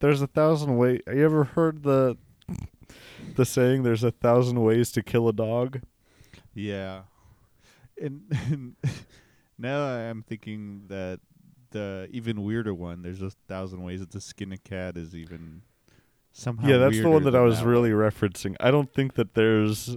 There's 0.01 0.21
a 0.21 0.27
thousand 0.27 0.77
ways. 0.77 1.01
Have 1.07 1.17
you 1.17 1.25
ever 1.25 1.45
heard 1.45 1.83
the 1.83 2.17
the 3.35 3.45
saying? 3.45 3.83
There's 3.83 4.03
a 4.03 4.11
thousand 4.11 4.61
ways 4.61 4.91
to 4.91 5.01
kill 5.01 5.27
a 5.29 5.33
dog. 5.33 5.81
Yeah. 6.59 7.01
And, 8.01 8.21
and 8.51 8.75
now 9.57 9.81
I'm 9.83 10.23
thinking 10.23 10.83
that 10.87 11.19
the 11.71 12.07
even 12.11 12.43
weirder 12.43 12.73
one, 12.73 13.01
there's 13.01 13.21
a 13.21 13.31
thousand 13.47 13.83
ways 13.83 13.99
that 13.99 14.11
the 14.11 14.21
skin 14.21 14.51
a 14.51 14.57
cat 14.57 14.97
is 14.97 15.15
even 15.15 15.61
somehow 16.31 16.67
yeah, 16.67 16.77
that's 16.77 16.97
the 16.97 17.09
one 17.09 17.23
that 17.23 17.35
I 17.35 17.41
was 17.41 17.63
really 17.63 17.91
referencing. 17.91 18.55
I 18.59 18.71
don't 18.71 18.93
think 18.93 19.13
that 19.15 19.35
there's 19.35 19.95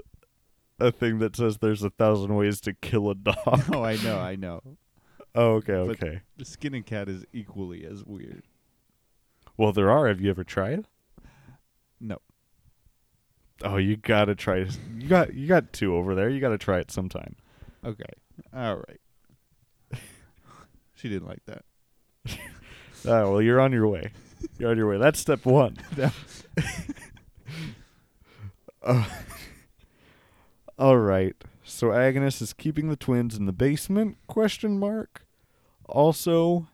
a 0.79 0.93
thing 0.93 1.19
that 1.21 1.37
says 1.37 1.59
there's 1.59 1.83
a 1.83 1.91
thousand 1.91 2.35
ways 2.35 2.61
to 2.63 2.75
kill 2.75 3.11
a 3.11 3.15
dog. 3.15 3.37
one. 3.45 3.63
Oh, 3.69 3.73
no, 3.73 3.85
I 3.85 3.97
know, 3.97 4.19
I 4.19 4.37
know. 4.37 4.61
Oh, 5.35 5.53
okay, 5.55 5.73
But 5.87 6.03
okay. 6.03 6.21
the 6.37 6.45
skin 6.45 6.75
a 6.75 6.83
cat 6.83 7.09
is 7.09 7.25
equally 7.33 7.87
as 7.87 8.05
weird. 8.05 8.43
Well, 9.57 9.73
there 9.73 9.91
are. 9.91 10.07
Have 10.09 10.21
you 10.21 10.29
ever 10.29 10.45
tried? 10.45 10.87
No. 11.99 12.19
Oh, 13.65 13.77
you 13.77 13.97
gotta 13.97 14.35
try. 14.35 14.67
You 14.99 15.09
got 15.09 15.35
you 15.35 15.47
got 15.47 15.73
two 15.73 15.95
over 15.95 16.15
there. 16.15 16.29
You 16.29 16.41
gotta 16.41 16.59
try 16.59 16.79
it 16.79 16.91
sometime. 16.91 17.37
Okay. 17.85 18.05
All 18.55 18.77
right. 18.77 19.01
she 20.95 21.09
didn't 21.09 21.29
like 21.29 21.45
that. 21.47 21.65
Oh 22.29 22.35
well, 23.33 23.43
you're 23.43 23.61
on 23.61 23.73
your 23.73 23.89
way. 23.89 24.13
You're 24.59 24.71
on 24.71 24.77
your 24.77 24.89
way. 24.89 24.99
That's 24.99 25.19
step 25.21 25.45
one. 25.45 25.77
Uh, 28.85 29.05
all 30.77 30.99
right. 30.99 31.37
So 31.63 31.93
Agnes 31.93 32.43
is 32.43 32.53
keeping 32.53 32.89
the 32.89 32.97
twins 32.97 33.37
in 33.37 33.47
the 33.47 33.53
basement? 33.53 34.17
Question 34.27 34.79
mark. 34.79 35.25
Also, 35.87 36.67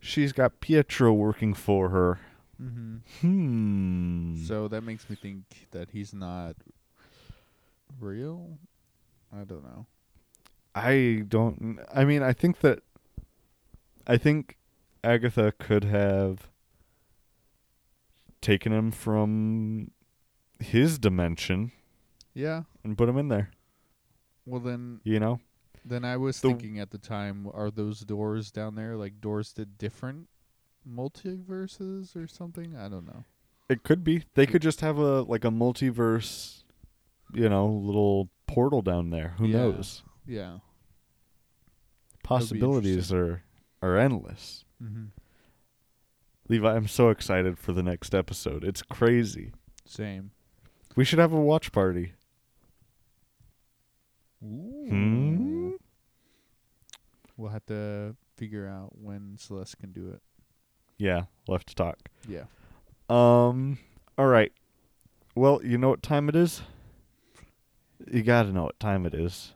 she's 0.00 0.32
got 0.32 0.60
Pietro 0.60 1.12
working 1.12 1.52
for 1.52 1.90
her. 1.90 2.20
Mm-hmm. 2.62 2.96
Hmm. 3.20 4.44
So 4.44 4.68
that 4.68 4.82
makes 4.82 5.08
me 5.10 5.16
think 5.16 5.44
that 5.72 5.90
he's 5.90 6.14
not 6.14 6.54
real. 8.00 8.58
I 9.32 9.44
don't 9.44 9.64
know. 9.64 9.86
I 10.74 11.24
don't. 11.26 11.80
I 11.94 12.04
mean, 12.04 12.22
I 12.22 12.32
think 12.32 12.60
that. 12.60 12.80
I 14.06 14.16
think 14.16 14.56
Agatha 15.04 15.52
could 15.58 15.84
have 15.84 16.48
taken 18.40 18.72
him 18.72 18.90
from 18.90 19.92
his 20.58 20.98
dimension 20.98 21.70
Yeah. 22.34 22.62
and 22.82 22.98
put 22.98 23.08
him 23.08 23.16
in 23.16 23.28
there. 23.28 23.50
Well 24.44 24.60
then, 24.60 25.00
You 25.04 25.20
know? 25.20 25.40
then 25.84 26.04
I 26.04 26.16
was 26.16 26.40
The- 26.40 26.48
thinking 26.48 26.80
at 26.80 26.90
the 26.90 26.98
time, 26.98 27.48
are 27.54 27.70
those 27.70 28.00
doors 28.00 28.50
down 28.50 28.74
there 28.74 28.96
like 28.96 29.20
doors 29.20 29.52
to 29.54 29.64
different 29.64 30.28
multiverses 30.88 32.16
or 32.16 32.26
something? 32.26 32.76
I 32.76 32.88
don't 32.88 33.06
know. 33.06 33.24
It 33.68 33.82
could 33.82 34.02
be. 34.04 34.24
They 34.34 34.46
could 34.46 34.62
just 34.62 34.80
have 34.80 34.98
a 34.98 35.22
like 35.22 35.44
a 35.44 35.50
multiverse, 35.50 36.62
you 37.32 37.48
know, 37.48 37.66
little 37.66 38.28
portal 38.46 38.82
down 38.82 39.10
there. 39.10 39.34
Who 39.38 39.46
Yeah. 39.46 39.56
knows? 39.58 40.02
Yeah. 40.26 40.58
Possibilities 42.22 43.12
are 43.12 43.42
are 43.80 43.96
endless. 43.96 44.64
Mm-hmm. 44.82 45.06
Levi, 46.48 46.74
I'm 46.74 46.88
so 46.88 47.08
excited 47.10 47.58
for 47.58 47.72
the 47.72 47.82
next 47.82 48.14
episode. 48.14 48.62
It's 48.64 48.82
crazy. 48.82 49.52
Same. 49.86 50.32
We 50.96 51.04
should 51.04 51.18
have 51.18 51.32
a 51.32 51.40
watch 51.40 51.72
party. 51.72 52.12
Hmm? 54.42 55.70
We'll 57.36 57.50
have 57.50 57.64
to 57.66 58.16
figure 58.36 58.66
out 58.68 58.90
when 58.98 59.36
Celeste 59.38 59.78
can 59.78 59.92
do 59.92 60.08
it. 60.10 60.20
Yeah, 61.02 61.24
we'll 61.48 61.56
have 61.56 61.66
to 61.66 61.74
talk. 61.74 61.98
Yeah. 62.28 62.44
Um. 63.10 63.78
All 64.16 64.28
right. 64.28 64.52
Well, 65.34 65.60
you 65.64 65.76
know 65.76 65.88
what 65.88 66.00
time 66.00 66.28
it 66.28 66.36
is. 66.36 66.62
You 68.08 68.22
got 68.22 68.44
to 68.44 68.52
know 68.52 68.62
what 68.62 68.78
time 68.78 69.04
it 69.04 69.12
is. 69.12 69.52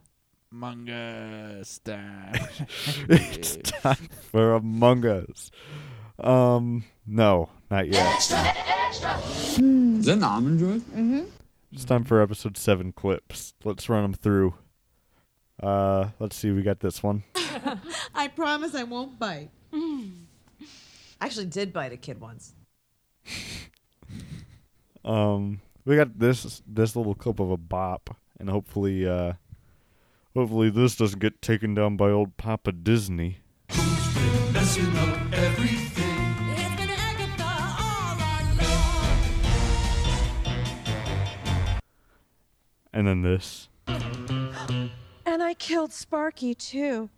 Manga 0.51 1.61
style. 1.63 2.33
it's 3.09 3.57
time 3.81 4.09
for 4.33 4.55
Among 4.55 5.07
Us. 5.07 5.53
Um. 6.19 6.83
No, 7.07 7.51
not 7.71 7.87
yet. 7.93 8.19
Is 8.19 8.31
that 10.07 10.15
an 10.15 10.25
almond 10.25 10.59
joy? 10.59 10.79
Mm-hmm. 10.99 11.27
It's 11.71 11.85
time 11.85 12.03
for 12.03 12.21
episode 12.21 12.57
seven 12.57 12.91
clips. 12.91 13.55
Let's 13.63 13.89
run 13.89 14.03
them 14.03 14.15
through. 14.15 14.55
Uh, 15.63 16.09
let's 16.19 16.35
see. 16.35 16.51
We 16.51 16.63
got 16.63 16.81
this 16.81 17.05
one. 17.05 17.23
I 18.17 18.27
promise 18.35 18.75
I 18.75 18.83
won't 18.83 19.17
bite. 19.21 19.51
I 21.21 21.27
actually 21.27 21.47
did 21.47 21.73
bite 21.73 21.93
a 21.93 21.97
kid 21.97 22.21
once. 22.21 22.55
Um, 25.05 25.61
we 25.85 25.95
got 25.95 26.19
this 26.19 26.63
this 26.67 26.97
little 26.97 27.15
clip 27.15 27.39
of 27.39 27.49
a 27.49 27.57
bop, 27.57 28.17
and 28.41 28.51
hopefully, 28.51 29.07
uh, 29.07 29.35
hopefully 30.35 30.69
this 30.69 30.97
doesn't 30.97 31.21
get 31.21 31.41
taken 31.41 31.75
down 31.75 31.97
by 31.97 32.11
old 32.11 32.37
Papa 32.37 32.73
Disney. 32.73 33.39
Messing 34.53 34.97
up 34.97 35.33
everything. 35.33 35.87
And 42.93 43.07
then 43.07 43.23
this. 43.23 43.69
And 45.29 45.43
I 45.43 45.53
killed 45.53 45.93
Sparky 45.93 46.55
too. 46.55 47.11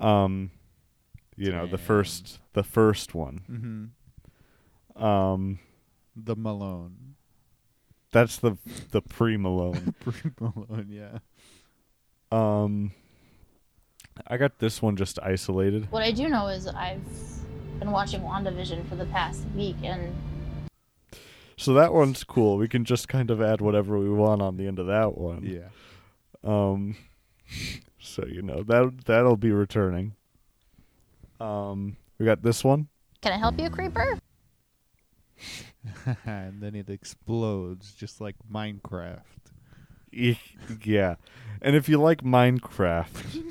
Um, 0.00 0.50
you 1.36 1.52
know 1.52 1.66
the 1.66 1.78
first 1.78 2.38
the 2.54 2.62
first 2.62 3.14
one. 3.14 3.92
Mm-hmm. 4.96 5.04
Um, 5.04 5.58
The 6.16 6.36
Malone. 6.36 7.14
that's 8.12 8.38
the 8.38 8.56
the 8.90 9.00
pre 9.02 9.36
Malone. 9.36 9.94
Pre 10.00 10.30
Malone, 10.40 10.88
yeah. 10.90 11.18
um, 12.32 12.92
I 14.26 14.36
got 14.36 14.58
this 14.58 14.82
one 14.82 14.96
just 14.96 15.18
isolated. 15.22 15.90
What 15.90 16.02
I 16.02 16.10
do 16.10 16.28
know 16.28 16.48
is 16.48 16.66
I've 16.66 17.00
been 17.78 17.90
watching 17.92 18.20
WandaVision 18.22 18.88
for 18.88 18.96
the 18.96 19.06
past 19.06 19.42
week, 19.56 19.76
and 19.82 20.14
So 21.56 21.72
that 21.74 21.92
one's 21.94 22.24
cool. 22.24 22.56
We 22.58 22.68
can 22.68 22.84
just 22.84 23.08
kind 23.08 23.30
of 23.30 23.40
add 23.40 23.60
whatever 23.60 23.98
we 23.98 24.10
want 24.10 24.42
on 24.42 24.56
the 24.56 24.66
end 24.66 24.78
of 24.78 24.86
that 24.88 25.16
one. 25.16 25.44
Yeah. 25.44 25.68
Um 26.44 26.96
so 28.00 28.24
you 28.26 28.42
know 28.42 28.62
that 28.64 29.04
that'll 29.06 29.36
be 29.36 29.50
returning. 29.52 30.14
Um 31.38 31.96
we 32.18 32.26
got 32.26 32.42
this 32.42 32.62
one. 32.64 32.88
can 33.22 33.32
I 33.32 33.38
help 33.38 33.58
you, 33.60 33.70
Creeper? 33.70 34.18
and 36.26 36.60
then 36.62 36.74
it 36.74 36.90
explodes 36.90 37.92
just 37.94 38.20
like 38.20 38.36
Minecraft. 38.52 39.20
Yeah. 40.12 41.14
And 41.62 41.76
if 41.76 41.88
you 41.88 41.98
like 41.98 42.22
Minecraft, 42.22 43.42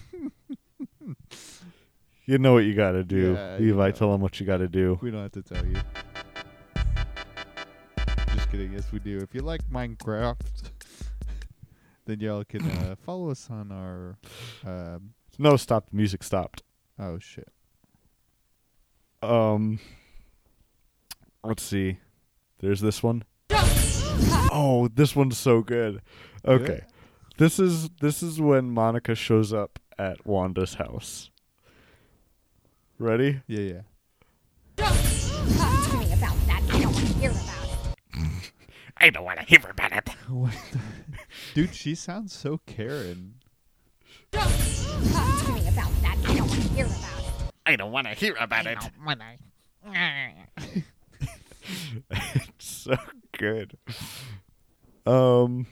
you 2.25 2.37
know 2.37 2.53
what 2.53 2.65
you 2.65 2.73
got 2.75 2.91
to 2.91 3.03
do. 3.03 3.33
Yeah, 3.33 3.57
you 3.57 3.71
Levi, 3.73 3.85
know. 3.87 3.91
tell 3.91 4.11
them 4.11 4.21
what 4.21 4.39
you 4.39 4.45
got 4.45 4.57
to 4.57 4.67
do. 4.67 4.99
We 5.01 5.09
don't 5.09 5.21
have 5.23 5.31
to 5.31 5.41
tell 5.41 5.65
you. 5.65 5.77
Just 8.35 8.51
kidding. 8.51 8.73
Yes, 8.73 8.91
we 8.91 8.99
do. 8.99 9.17
If 9.17 9.33
you 9.33 9.41
like 9.41 9.61
Minecraft, 9.71 10.41
then 12.09 12.19
y'all 12.19 12.43
can 12.43 12.61
uh, 12.69 12.95
follow 13.05 13.29
us 13.29 13.47
on 13.49 13.71
our. 13.71 14.17
Um, 14.65 15.13
No, 15.37 15.55
stop. 15.57 15.89
The 15.89 15.95
music 15.95 16.23
stopped. 16.23 16.63
oh 16.99 17.19
shit! 17.19 17.47
Um 19.21 19.79
Let's 21.43 21.63
see. 21.63 21.99
There's 22.59 22.81
this 22.81 23.01
one. 23.01 23.23
Oh, 24.51 24.89
this 24.93 25.15
one's 25.15 25.37
so 25.37 25.61
good. 25.61 26.01
Okay. 26.45 26.81
This 27.37 27.59
is 27.59 27.89
this 28.01 28.21
is 28.21 28.41
when 28.41 28.71
Monica 28.71 29.15
shows 29.15 29.53
up 29.53 29.79
at 29.97 30.25
Wanda's 30.25 30.73
house. 30.75 31.29
Ready? 32.97 33.41
Yeah, 33.47 33.59
yeah. 33.61 33.81
Talk 34.75 34.93
to 35.91 35.97
me 35.97 36.11
about 36.11 36.35
that. 36.47 36.61
I 36.69 36.79
don't 36.81 36.93
want 36.93 37.07
to 37.07 37.13
hear 37.13 37.31
about 37.31 37.95
it. 38.13 38.51
I 38.97 39.09
don't 39.09 39.23
want 39.23 39.39
to 39.39 39.45
hear 39.45 39.61
about 39.69 39.91
it. 39.93 40.09
What 41.29 41.55
the- 41.55 41.61
Dude, 41.61 41.75
she 41.75 41.95
sounds 41.95 42.33
so 42.33 42.59
Karen. 42.65 43.35
Talk 44.31 44.47
to 44.49 45.53
me 45.53 45.67
about 45.67 45.91
that. 46.01 46.17
I 46.25 46.35
don't 46.35 46.47
want 46.47 46.51
to 46.61 46.67
hear 46.73 46.85
about 46.85 47.05
it. 47.05 47.57
I 47.65 47.75
don't 47.75 47.91
want 47.91 48.07
to 48.07 48.13
hear 48.13 48.35
about 48.39 48.65
it. 48.65 48.77
When 49.03 49.21
I. 49.21 49.37
it's 52.11 52.65
so 52.65 52.95
good. 53.37 53.77
Um 55.05 55.67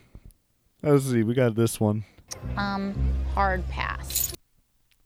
let's 0.84 1.06
see, 1.06 1.24
we 1.24 1.34
got 1.34 1.56
this 1.56 1.80
one. 1.80 2.06
Um, 2.56 2.94
hard 3.34 3.68
pass. 3.70 4.34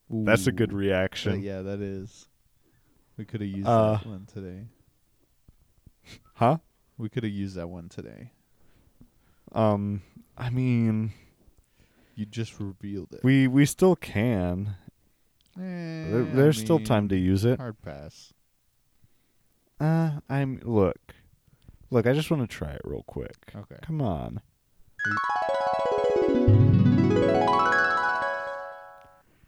That's 0.10 0.48
a 0.48 0.52
good 0.52 0.74
reaction. 0.74 1.34
Uh, 1.34 1.38
yeah, 1.38 1.62
that 1.62 1.80
is. 1.82 2.28
We 3.18 3.26
could 3.26 3.42
have 3.42 3.50
used 3.50 3.68
Uh, 3.68 3.94
that 3.98 4.06
one 4.06 4.26
today. 4.32 4.66
Huh? 6.34 6.58
We 6.98 7.10
could 7.10 7.24
have 7.24 7.32
used 7.32 7.56
that 7.56 7.68
one 7.70 7.90
today. 7.90 8.32
Um 9.54 10.02
I 10.38 10.50
mean 10.50 11.14
You 12.16 12.26
just 12.26 12.60
revealed 12.60 13.10
it. 13.14 13.24
we 13.24 13.48
we 13.48 13.66
still 13.66 13.96
can. 13.96 14.76
Eh, 15.58 15.62
There, 15.62 16.22
I 16.22 16.36
there's 16.36 16.60
still 16.60 16.80
time 16.80 17.10
to 17.10 17.18
use 17.18 17.44
it. 17.46 17.60
Hard 17.60 17.82
pass. 17.82 18.34
Uh, 19.80 20.20
I'm 20.30 20.60
look, 20.64 21.16
look. 21.90 22.06
I 22.06 22.14
just 22.14 22.30
want 22.30 22.44
to 22.44 22.48
try 22.48 22.70
it 22.72 22.82
real 22.84 23.04
quick. 23.04 23.52
Okay. 23.56 23.78
Come 23.82 24.02
on. 24.02 24.42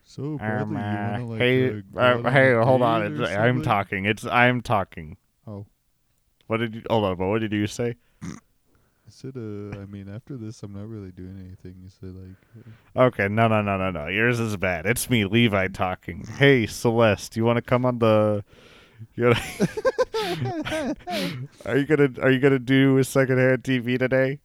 So, 0.03 0.37
brother, 0.37 0.57
Um, 0.63 0.71
you 0.73 0.77
uh, 0.77 1.11
wanna, 1.11 1.25
like, 1.27 1.39
hey, 1.39 1.69
uh, 1.69 1.81
go 1.93 1.99
on 1.99 2.25
a 2.25 2.31
hey, 2.31 2.53
hold 2.53 2.81
on. 2.81 3.21
It's, 3.21 3.31
I'm 3.31 3.61
talking. 3.61 4.05
It's 4.05 4.25
I'm 4.25 4.61
talking. 4.61 5.17
Oh. 5.47 5.65
What 6.47 6.57
did 6.57 6.75
you? 6.75 6.81
Hold 6.89 7.05
on. 7.05 7.15
But 7.17 7.27
what 7.27 7.39
did 7.41 7.51
you 7.51 7.65
say? 7.67 7.95
I 9.05 9.09
said, 9.09 9.33
uh, 9.35 9.79
I 9.81 9.85
mean, 9.85 10.07
after 10.13 10.37
this, 10.37 10.63
I'm 10.63 10.73
not 10.73 10.87
really 10.87 11.11
doing 11.11 11.37
anything. 11.39 11.75
You 11.83 11.89
said, 11.89 12.15
like, 12.15 12.65
Okay. 12.95 13.27
No, 13.27 13.47
no, 13.47 13.61
no, 13.61 13.77
no, 13.77 13.91
no. 13.91 14.07
Yours 14.07 14.39
is 14.39 14.55
bad. 14.57 14.85
It's 14.85 15.09
me, 15.09 15.25
Levi, 15.25 15.67
talking. 15.67 16.25
Hey, 16.37 16.65
Celeste, 16.67 17.35
you 17.35 17.43
want 17.43 17.57
to 17.57 17.61
come 17.61 17.85
on 17.85 17.99
the? 17.99 18.43
You 19.15 19.25
wanna- 19.25 20.95
are 21.65 21.77
you 21.77 21.85
gonna 21.85 22.09
Are 22.21 22.31
you 22.31 22.39
gonna 22.39 22.57
do 22.59 22.97
a 22.97 23.03
secondhand 23.03 23.63
TV 23.63 23.99
today? 23.99 24.39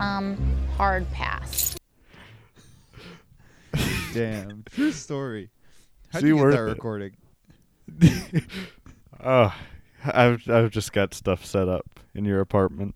Um, 0.00 0.36
hard 0.76 1.08
pass. 1.12 1.76
damn, 4.12 4.64
true 4.72 4.90
story. 4.90 5.50
How'd 6.12 6.22
See, 6.22 6.28
you 6.28 6.36
get 6.36 6.50
that 6.50 6.58
it. 6.58 6.60
recording? 6.62 7.12
Oh, 9.20 9.52
I've 10.04 10.48
I've 10.48 10.70
just 10.70 10.92
got 10.92 11.12
stuff 11.12 11.44
set 11.44 11.68
up 11.68 11.84
in 12.14 12.24
your 12.24 12.40
apartment. 12.40 12.94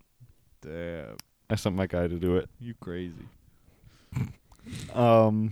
Damn, 0.63 1.17
I 1.49 1.55
sent 1.55 1.75
my 1.75 1.87
guy 1.87 2.07
to 2.07 2.15
do 2.17 2.37
it. 2.37 2.49
you 2.59 2.73
crazy. 2.79 3.27
Um, 4.93 5.51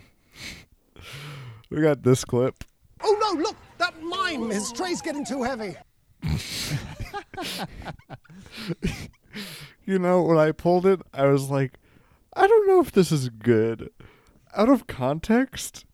we 1.69 1.81
got 1.81 2.01
this 2.01 2.23
clip. 2.23 2.63
Oh 3.03 3.17
no, 3.35 3.41
look! 3.41 3.57
That 3.77 4.01
mime! 4.01 4.49
His 4.49 4.71
tray's 4.71 5.01
getting 5.01 5.25
too 5.25 5.43
heavy. 5.43 5.75
You 9.85 9.97
know, 9.99 10.21
when 10.21 10.37
I 10.37 10.51
pulled 10.51 10.85
it, 10.85 11.01
I 11.13 11.25
was 11.25 11.49
like, 11.49 11.73
I 12.35 12.45
don't 12.47 12.67
know 12.67 12.79
if 12.79 12.91
this 12.91 13.11
is 13.11 13.29
good. 13.29 13.89
Out 14.55 14.69
of 14.69 14.85
context, 14.87 15.85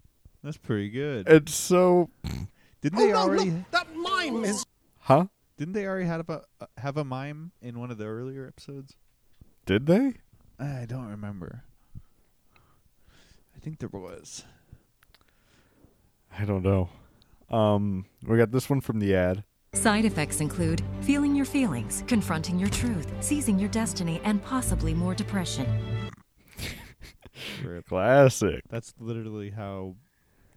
That's 0.43 0.57
pretty 0.57 0.89
good. 0.89 1.27
it's 1.27 1.55
so. 1.55 2.09
Didn't 2.81 2.99
Oh 2.99 3.01
they 3.01 3.11
no, 3.13 3.17
already? 3.17 3.51
look! 3.51 3.71
That 3.71 3.95
mime 3.95 4.43
is. 4.43 4.65
Huh? 4.99 5.27
Didn't 5.57 5.73
they 5.73 5.85
already 5.87 6.05
have 6.05 6.29
a 6.29 6.43
uh, 6.61 6.65
have 6.77 6.97
a 6.97 7.03
mime 7.03 7.51
in 7.61 7.79
one 7.79 7.89
of 7.89 7.97
the 7.97 8.05
earlier 8.05 8.45
episodes? 8.47 8.95
Did 9.67 9.85
they? 9.85 10.13
I 10.57 10.85
don't 10.87 11.09
remember. 11.09 11.63
I 13.53 13.59
think 13.59 13.79
there 13.79 13.89
was. 13.91 14.45
I 16.39 16.45
don't 16.45 16.63
know. 16.63 16.87
Um, 17.49 18.05
we 18.25 18.37
got 18.37 18.51
this 18.51 18.69
one 18.69 18.79
from 18.79 18.99
the 18.99 19.13
ad. 19.13 19.43
Side 19.73 20.05
effects 20.05 20.39
include 20.39 20.81
feeling 21.01 21.35
your 21.35 21.43
feelings, 21.43 22.05
confronting 22.07 22.57
your 22.57 22.69
truth, 22.69 23.11
seizing 23.19 23.59
your 23.59 23.67
destiny, 23.67 24.21
and 24.23 24.41
possibly 24.41 24.93
more 24.93 25.13
depression. 25.13 25.67
Classic. 27.89 28.63
That's 28.69 28.93
literally 29.01 29.49
how 29.49 29.95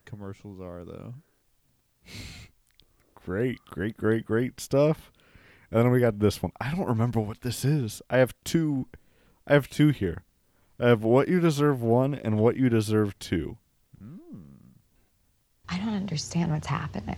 commercials 0.04 0.60
are, 0.60 0.84
though. 0.84 1.14
Great, 3.16 3.58
great, 3.68 3.96
great, 3.96 4.24
great 4.24 4.60
stuff. 4.60 5.10
And 5.70 5.84
then 5.84 5.90
we 5.90 6.00
got 6.00 6.18
this 6.18 6.42
one. 6.42 6.52
I 6.60 6.74
don't 6.74 6.86
remember 6.86 7.20
what 7.20 7.42
this 7.42 7.64
is. 7.64 8.02
I 8.10 8.18
have 8.18 8.34
two. 8.44 8.86
I 9.50 9.54
have 9.54 9.68
two 9.68 9.88
here. 9.88 10.22
I 10.78 10.86
have 10.88 11.02
what 11.02 11.26
you 11.26 11.40
deserve 11.40 11.82
one 11.82 12.14
and 12.14 12.38
what 12.38 12.56
you 12.56 12.68
deserve 12.68 13.18
two. 13.18 13.58
I 15.68 15.76
don't 15.76 15.94
understand 15.94 16.52
what's 16.52 16.68
happening. 16.68 17.16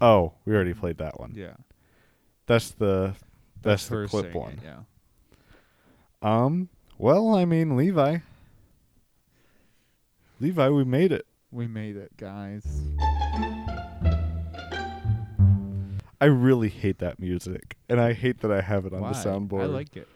Oh, 0.00 0.34
we 0.44 0.54
already 0.54 0.72
played 0.72 0.98
that 0.98 1.18
one. 1.18 1.32
Yeah. 1.34 1.54
That's 2.46 2.70
the 2.70 3.16
that's, 3.60 3.88
That's 3.88 3.88
the 3.88 4.06
clip 4.08 4.34
one. 4.34 4.52
it, 4.52 4.58
yeah. 4.62 4.78
Um. 6.22 6.68
Well, 6.96 7.34
I 7.34 7.44
mean, 7.44 7.76
Levi. 7.76 8.18
Levi, 10.38 10.68
we 10.68 10.84
made 10.84 11.10
it. 11.10 11.26
We 11.50 11.66
made 11.66 11.96
it, 11.96 12.16
guys. 12.16 12.64
I 16.20 16.26
really 16.26 16.68
hate 16.68 16.98
that 16.98 17.18
music, 17.18 17.76
and 17.88 18.00
I 18.00 18.12
hate 18.12 18.40
that 18.42 18.52
I 18.52 18.60
have 18.60 18.86
it 18.86 18.92
on 18.92 19.00
Why? 19.00 19.12
the 19.12 19.18
soundboard. 19.18 19.62
I 19.62 19.66
like 19.66 19.96
it. 19.96 20.08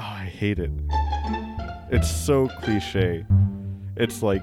Oh, 0.00 0.04
I 0.04 0.26
hate 0.26 0.60
it. 0.60 0.70
It's 1.90 2.08
so 2.08 2.46
cliche. 2.62 3.24
It's 3.96 4.22
like, 4.22 4.42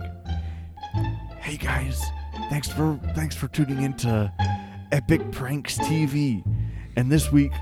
"Hey 1.40 1.56
guys, 1.56 2.04
thanks 2.50 2.68
for 2.68 3.00
thanks 3.16 3.36
for 3.36 3.48
tuning 3.48 3.82
into 3.82 4.32
Epic 4.92 5.32
Pranks 5.32 5.78
TV, 5.78 6.44
and 6.98 7.10
this 7.10 7.32
week 7.32 7.54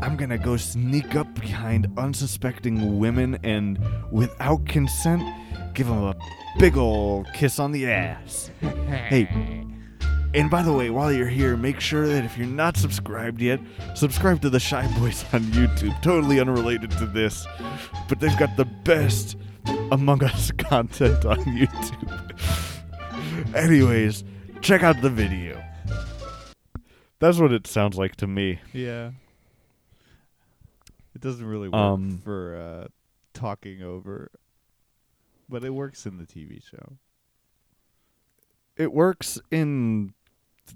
I'm 0.00 0.16
gonna 0.16 0.38
go 0.38 0.56
sneak 0.56 1.14
up 1.14 1.34
behind 1.38 1.88
unsuspecting 1.98 2.98
women 2.98 3.38
and, 3.42 3.78
without 4.10 4.64
consent, 4.64 5.22
give 5.74 5.88
them 5.88 6.04
a 6.04 6.14
big 6.58 6.78
ol' 6.78 7.24
kiss 7.34 7.58
on 7.58 7.72
the 7.72 7.86
ass." 7.90 8.50
hey. 9.10 9.65
And 10.36 10.50
by 10.50 10.62
the 10.62 10.72
way, 10.72 10.90
while 10.90 11.10
you're 11.10 11.28
here, 11.28 11.56
make 11.56 11.80
sure 11.80 12.06
that 12.06 12.22
if 12.24 12.36
you're 12.36 12.46
not 12.46 12.76
subscribed 12.76 13.40
yet, 13.40 13.58
subscribe 13.94 14.42
to 14.42 14.50
the 14.50 14.60
Shy 14.60 14.86
Boys 14.98 15.24
on 15.32 15.40
YouTube. 15.44 16.00
Totally 16.02 16.40
unrelated 16.40 16.90
to 16.92 17.06
this, 17.06 17.46
but 18.06 18.20
they've 18.20 18.36
got 18.38 18.54
the 18.58 18.66
best 18.66 19.38
Among 19.90 20.22
Us 20.22 20.50
content 20.58 21.24
on 21.24 21.38
YouTube. 21.38 22.34
Anyways, 23.56 24.24
check 24.60 24.82
out 24.82 25.00
the 25.00 25.08
video. 25.08 25.62
That's 27.18 27.38
what 27.38 27.52
it 27.52 27.66
sounds 27.66 27.96
like 27.96 28.16
to 28.16 28.26
me. 28.26 28.60
Yeah. 28.74 29.12
It 31.14 31.22
doesn't 31.22 31.46
really 31.46 31.70
work 31.70 31.80
Um, 31.80 32.20
for 32.22 32.56
uh, 32.56 32.88
talking 33.32 33.82
over, 33.82 34.30
but 35.48 35.64
it 35.64 35.70
works 35.70 36.04
in 36.04 36.18
the 36.18 36.26
TV 36.26 36.62
show. 36.62 36.98
It 38.76 38.92
works 38.92 39.40
in 39.50 40.12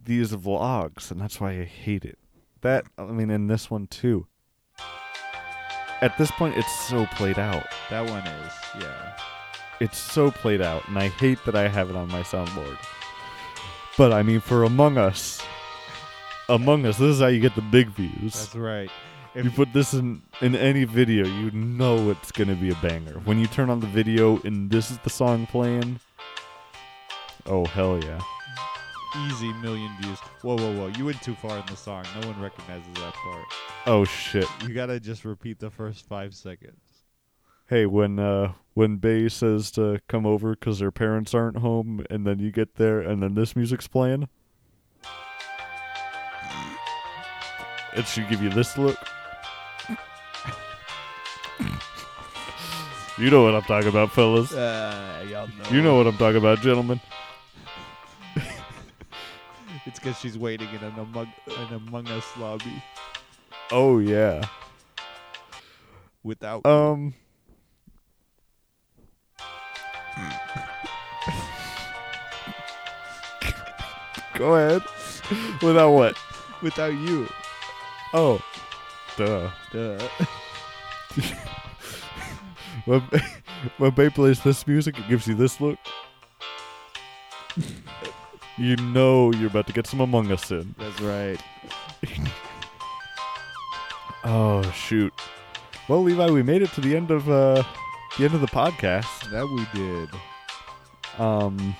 these 0.04 0.32
vlogs, 0.32 1.10
and 1.10 1.20
that's 1.20 1.40
why 1.40 1.52
I 1.52 1.64
hate 1.64 2.04
it. 2.04 2.18
That 2.62 2.86
I 2.98 3.04
mean, 3.04 3.30
in 3.30 3.46
this 3.46 3.70
one 3.70 3.86
too. 3.86 4.26
At 6.00 6.16
this 6.16 6.30
point, 6.30 6.56
it's 6.56 6.80
so 6.88 7.06
played 7.06 7.38
out. 7.38 7.66
That 7.90 8.08
one 8.08 8.26
is, 8.26 8.52
yeah. 8.80 9.16
It's 9.80 9.98
so 9.98 10.30
played 10.30 10.62
out, 10.62 10.88
and 10.88 10.98
I 10.98 11.08
hate 11.08 11.38
that 11.44 11.54
I 11.54 11.68
have 11.68 11.90
it 11.90 11.96
on 11.96 12.08
my 12.08 12.22
soundboard. 12.22 12.78
But 13.98 14.12
I 14.12 14.22
mean, 14.22 14.40
for 14.40 14.64
Among 14.64 14.96
Us, 14.96 15.42
Among 16.48 16.86
Us, 16.86 16.96
this 16.96 17.16
is 17.16 17.20
how 17.20 17.26
you 17.26 17.40
get 17.40 17.54
the 17.54 17.62
big 17.62 17.88
views. 17.88 18.32
That's 18.32 18.54
right. 18.54 18.90
If 19.34 19.44
you 19.44 19.50
put 19.50 19.72
this 19.72 19.94
in 19.94 20.22
in 20.40 20.56
any 20.56 20.84
video, 20.84 21.24
you 21.26 21.50
know 21.52 22.10
it's 22.10 22.32
gonna 22.32 22.56
be 22.56 22.70
a 22.70 22.74
banger. 22.76 23.20
When 23.24 23.38
you 23.38 23.46
turn 23.46 23.70
on 23.70 23.80
the 23.80 23.86
video 23.86 24.40
and 24.42 24.70
this 24.70 24.90
is 24.90 24.98
the 24.98 25.10
song 25.10 25.46
playing, 25.46 26.00
oh 27.46 27.64
hell 27.66 28.02
yeah! 28.02 28.20
Easy 29.26 29.52
million 29.54 29.90
views. 30.00 30.18
Whoa, 30.42 30.56
whoa, 30.56 30.72
whoa! 30.72 30.86
You 30.96 31.06
went 31.06 31.20
too 31.20 31.34
far 31.34 31.58
in 31.58 31.66
the 31.66 31.76
song. 31.76 32.04
No 32.20 32.28
one 32.28 32.40
recognizes 32.40 32.86
that 32.94 33.12
part. 33.14 33.44
Oh 33.86 34.04
shit! 34.04 34.46
You 34.62 34.72
gotta 34.72 35.00
just 35.00 35.24
repeat 35.24 35.58
the 35.58 35.70
first 35.70 36.06
five 36.06 36.32
seconds. 36.34 36.78
Hey, 37.66 37.86
when 37.86 38.18
uh 38.20 38.52
when 38.74 38.98
Bay 38.98 39.28
says 39.28 39.72
to 39.72 40.00
come 40.08 40.26
over 40.26 40.50
because 40.54 40.78
their 40.78 40.92
parents 40.92 41.34
aren't 41.34 41.58
home, 41.58 42.04
and 42.08 42.24
then 42.26 42.38
you 42.38 42.52
get 42.52 42.76
there, 42.76 43.00
and 43.00 43.20
then 43.20 43.34
this 43.34 43.56
music's 43.56 43.88
playing, 43.88 44.28
it 47.96 48.06
should 48.06 48.28
give 48.28 48.42
you 48.42 48.50
this 48.50 48.78
look. 48.78 48.96
you 53.18 53.28
know 53.30 53.42
what 53.42 53.54
I'm 53.54 53.62
talking 53.62 53.88
about, 53.88 54.12
fellas. 54.12 54.52
Uh, 54.52 55.26
y'all 55.28 55.48
know. 55.48 55.70
You 55.70 55.82
know 55.82 55.96
what 55.96 56.06
I'm 56.06 56.16
talking 56.16 56.38
about, 56.38 56.60
gentlemen. 56.60 57.00
It's 59.90 59.98
because 59.98 60.20
she's 60.20 60.38
waiting 60.38 60.68
in 60.68 60.84
an 60.84 60.96
Among, 61.00 61.32
an 61.48 61.74
Among 61.74 62.06
Us 62.06 62.24
lobby 62.38 62.80
Oh 63.72 63.98
yeah. 63.98 64.46
without. 66.22 66.64
Um. 66.64 67.12
Go 74.36 74.54
ahead. 74.54 74.82
Without 75.60 75.90
what? 75.90 76.16
Without 76.62 76.92
you. 76.92 77.28
Oh. 78.12 78.40
Duh. 79.16 79.50
Duh. 79.72 80.08
when, 82.84 83.00
when 83.78 83.90
Bay 83.90 84.08
plays 84.08 84.40
this 84.40 84.64
music, 84.68 84.96
it 85.00 85.08
gives 85.08 85.26
you 85.26 85.34
this 85.34 85.60
look. 85.60 85.80
You 88.60 88.76
know 88.76 89.32
you're 89.32 89.48
about 89.48 89.66
to 89.66 89.72
get 89.72 89.86
some 89.86 90.00
Among 90.00 90.30
Us 90.30 90.50
in. 90.50 90.74
That's 90.78 91.00
right. 91.00 91.40
Oh 94.22 94.62
shoot. 94.72 95.14
Well, 95.88 96.02
Levi, 96.02 96.28
we 96.30 96.42
made 96.42 96.60
it 96.60 96.70
to 96.74 96.82
the 96.82 96.94
end 96.94 97.10
of 97.10 97.28
uh 97.30 97.62
the 98.18 98.24
end 98.24 98.34
of 98.34 98.42
the 98.42 98.46
podcast. 98.48 99.30
That 99.30 99.48
we 99.48 99.66
did. 99.80 100.10
Um 101.18 101.74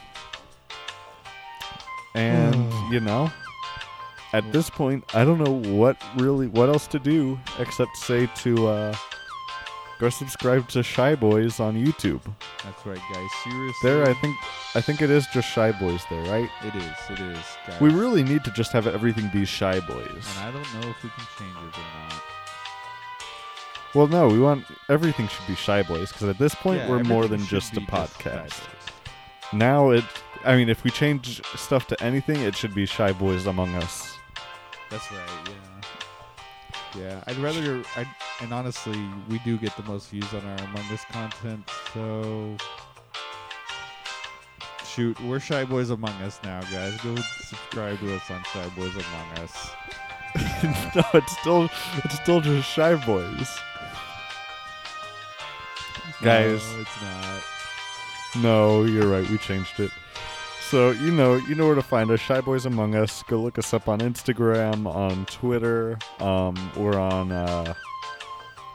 and 2.15 2.73
you 2.91 3.01
know, 3.01 3.31
at 4.33 4.51
this 4.53 4.71
point, 4.71 5.05
I 5.15 5.25
don't 5.25 5.39
know 5.39 5.71
what 5.77 6.03
really 6.17 6.47
what 6.47 6.71
else 6.71 6.87
to 6.89 6.99
do 6.99 7.39
except 7.59 7.97
say 7.99 8.27
to 8.37 8.69
uh 8.69 8.97
go 9.99 10.09
subscribe 10.09 10.67
to 10.71 10.83
Shy 10.83 11.15
Boys 11.15 11.61
on 11.61 11.75
YouTube. 11.75 12.23
That's 12.65 12.85
right, 12.85 13.01
guys. 13.13 13.29
Seriously. 13.45 13.75
There, 13.83 14.07
I 14.07 14.15
think 14.15 14.37
I 14.75 14.81
think 14.81 15.01
it 15.01 15.11
is 15.11 15.27
just 15.29 15.49
Shy 15.49 15.73
Boys 15.73 16.03
there, 16.11 16.23
right? 16.25 16.51
It 16.63 16.75
is. 16.75 16.97
It 17.11 17.21
is, 17.21 17.45
guys. 17.67 17.81
We 17.81 17.91
really 17.91 18.23
need 18.23 18.45
to 18.45 18.51
just 18.51 18.73
have 18.73 18.87
everything 18.87 19.31
be 19.33 19.45
Shy 19.45 19.81
Boys. 19.81 20.37
And 20.37 20.39
I 20.41 20.51
don't 20.53 20.75
know 20.75 20.91
if 20.91 21.03
we 21.03 21.11
can 21.11 21.27
change 21.39 21.57
it 21.57 21.79
or 21.79 22.09
not. 22.09 22.23
Well, 23.95 24.07
no, 24.07 24.29
we 24.29 24.39
want 24.39 24.65
everything 24.89 25.27
should 25.29 25.47
be 25.47 25.57
Shy 25.57 25.83
Boys 25.83 26.13
because 26.13 26.29
at 26.29 26.39
this 26.39 26.55
point 26.55 26.81
Yeah, 26.81 26.91
we're 26.91 27.03
more 27.03 27.27
than 27.27 27.45
just 27.47 27.73
a 27.77 27.81
be 27.81 27.87
just 27.87 28.19
podcast. 28.19 28.61
Now 29.53 29.91
it, 29.91 30.05
I 30.45 30.55
mean, 30.57 30.69
if 30.69 30.85
we 30.85 30.91
change 30.91 31.43
stuff 31.57 31.87
to 31.89 32.01
anything, 32.03 32.41
it 32.41 32.55
should 32.55 32.75
be 32.75 32.87
Shy 32.87 33.13
Boys 33.13 33.47
Among 33.47 33.75
Us. 33.75 34.17
That's 34.91 35.11
right. 35.11 35.21
Yeah. 35.47 35.70
Yeah. 36.97 37.23
I'd 37.27 37.37
rather. 37.37 37.83
I 37.97 38.07
and 38.41 38.53
honestly, 38.53 39.01
we 39.29 39.39
do 39.41 39.57
get 39.59 39.77
the 39.77 39.83
most 39.85 40.11
views 40.11 40.33
on 40.35 40.45
our 40.45 40.59
Among 40.67 40.85
Us 40.93 41.05
content. 41.11 41.69
So. 41.95 42.57
Shoot, 44.87 45.21
we're 45.21 45.39
Shy 45.39 45.65
Boys 45.65 45.91
Among 45.91 46.11
Us 46.23 46.41
now, 46.43 46.61
guys. 46.63 46.97
Go 47.03 47.15
subscribe 47.15 48.01
to 48.01 48.17
us 48.17 48.29
on 48.29 48.43
Shy 48.53 48.69
Boys 48.71 48.93
Among 48.93 49.39
Us. 49.39 49.71
no, 50.97 51.05
it's 51.15 51.39
still 51.39 51.71
it's 52.05 52.15
still 52.17 52.41
just 52.41 52.69
Shy 52.69 52.95
Boys. 53.07 53.49
Guys, 56.23 56.63
No, 56.75 56.81
it's 56.81 57.03
not. 57.03 57.43
No, 58.43 58.85
you're 58.85 59.07
right. 59.07 59.29
We 59.31 59.39
changed 59.39 59.79
it. 59.81 59.91
So 60.71 60.93
you 60.93 61.11
know, 61.11 61.35
you 61.35 61.57
know 61.57 61.67
where 61.67 61.75
to 61.75 61.83
find 61.83 62.11
us. 62.13 62.21
Shy 62.21 62.41
Boys 62.41 62.65
Among 62.65 62.95
Us. 62.95 63.25
Go 63.25 63.39
look 63.41 63.59
us 63.59 63.75
up 63.75 63.89
on 63.89 63.99
Instagram, 63.99 64.87
on 64.87 65.27
Twitter. 65.27 65.99
Um, 66.21 66.55
we're 66.77 66.97
on 66.99 67.33
uh, 67.33 67.75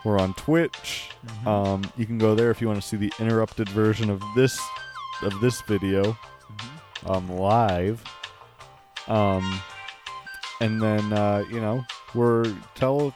we're 0.04 0.20
on 0.20 0.34
Twitch. 0.34 1.10
Mhm. 1.26 1.48
Um, 1.48 1.82
you 1.96 2.06
can 2.06 2.18
go 2.18 2.36
there 2.36 2.52
if 2.52 2.60
you 2.60 2.68
want 2.68 2.82
to 2.82 2.88
see 2.88 2.98
the 2.98 3.14
interrupted 3.18 3.70
version 3.70 4.10
of 4.10 4.22
this 4.36 4.60
of 5.22 5.40
this 5.40 5.62
video, 5.62 6.04
Mm-hmm. 6.52 7.12
um, 7.12 7.30
live. 7.38 8.04
Um, 9.08 9.62
and 10.60 10.82
then 10.82 11.14
uh, 11.14 11.46
you 11.50 11.62
know, 11.62 11.82
we're 12.14 12.54
tell 12.76 13.14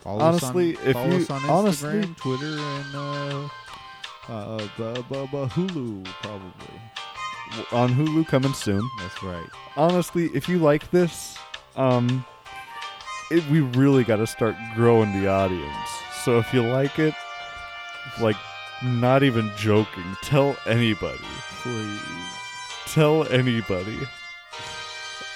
Follow 0.00 0.20
us 0.20 0.42
on- 0.42 0.48
honestly 0.56 0.70
if 0.82 0.96
you 0.96 1.16
us 1.24 1.30
on 1.30 1.44
honestly 1.50 2.08
Twitter, 2.16 2.56
and 2.58 2.94
uh, 2.94 3.48
uh, 4.28 4.68
bu- 4.78 5.02
bu- 5.02 5.26
bu- 5.26 5.46
Hulu 5.48 6.04
probably. 6.22 6.80
On 7.72 7.94
Hulu 7.94 8.26
coming 8.26 8.52
soon. 8.52 8.88
That's 9.00 9.22
right. 9.22 9.46
Honestly, 9.76 10.26
if 10.34 10.48
you 10.48 10.58
like 10.58 10.90
this, 10.90 11.36
um, 11.76 12.24
it, 13.30 13.44
we 13.50 13.60
really 13.60 14.04
got 14.04 14.16
to 14.16 14.26
start 14.26 14.54
growing 14.74 15.12
the 15.20 15.28
audience. 15.28 15.88
So 16.24 16.38
if 16.38 16.52
you 16.54 16.62
like 16.62 16.98
it, 16.98 17.14
like, 18.20 18.36
not 18.82 19.22
even 19.22 19.50
joking, 19.56 20.04
tell 20.22 20.56
anybody, 20.66 21.18
please. 21.62 22.00
Tell 22.86 23.26
anybody. 23.32 23.98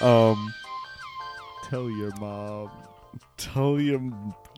Um, 0.01 0.53
tell 1.63 1.89
your 1.89 2.11
mom. 2.19 2.69
tell 3.37 3.79
your 3.79 3.99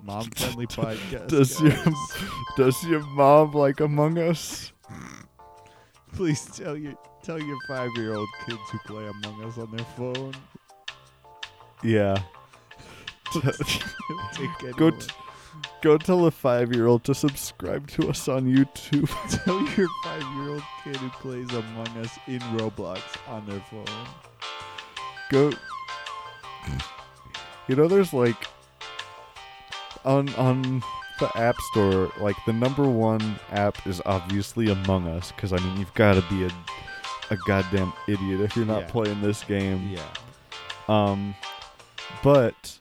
Mom 0.04 0.30
friendly 0.32 0.68
podcast. 0.68 1.28
Does 1.28 1.60
guys. 1.60 1.86
your 1.86 1.96
does 2.58 2.84
your 2.86 3.00
mom 3.02 3.54
like 3.54 3.80
Among 3.80 4.18
Us? 4.18 4.72
Please 6.14 6.46
tell 6.46 6.76
your 6.78 6.96
tell 7.24 7.40
your 7.42 7.58
five 7.68 7.90
year 7.96 8.14
old 8.16 8.30
kids 8.46 8.60
who 8.72 8.80
play 8.80 9.08
Among 9.08 9.44
Us 9.44 9.58
on 9.58 9.72
their 9.72 9.86
phone. 9.98 10.34
Yeah. 11.84 12.22
Go 14.76 14.92
t- 14.92 15.08
go 15.82 15.98
tell 15.98 16.26
a 16.26 16.32
five 16.32 16.74
year 16.74 16.88
old 16.88 17.04
to 17.06 17.14
subscribe 17.16 17.88
to 17.90 18.10
us 18.10 18.28
on 18.28 18.46
YouTube. 18.46 19.10
Tell 19.46 19.62
your 19.78 19.88
five 20.04 20.22
year 20.36 20.50
old 20.50 20.64
kid 20.84 20.98
who 20.98 21.10
plays 21.10 21.50
Among 21.52 21.88
Us 21.98 22.18
in 22.28 22.40
Roblox 22.58 23.02
on 23.28 23.46
their 23.48 23.60
phone. 23.70 23.86
go 25.30 25.52
you 27.68 27.76
know 27.76 27.88
there's 27.88 28.14
like 28.14 28.48
on 30.06 30.28
on 30.36 30.84
the 31.20 31.38
app 31.38 31.56
store 31.72 32.12
like 32.20 32.36
the 32.46 32.54
number 32.54 32.88
one 32.88 33.40
app 33.52 33.86
is 33.88 34.02
obviously 34.06 34.70
among 34.72 35.08
us 35.08 35.32
because 35.32 35.54
i 35.54 35.58
mean 35.58 35.78
you've 35.78 35.94
got 35.94 36.16
to 36.16 36.22
be 36.30 36.44
a, 36.44 36.50
a 37.32 37.38
goddamn 37.48 37.92
idiot 38.08 38.42
if 38.42 38.56
you're 38.56 38.66
not 38.66 38.82
Yeah. 38.84 38.88
playing 38.92 39.22
this 39.22 39.44
game 39.44 39.90
Yeah. 39.90 40.04
um 40.88 41.34
but 42.24 42.80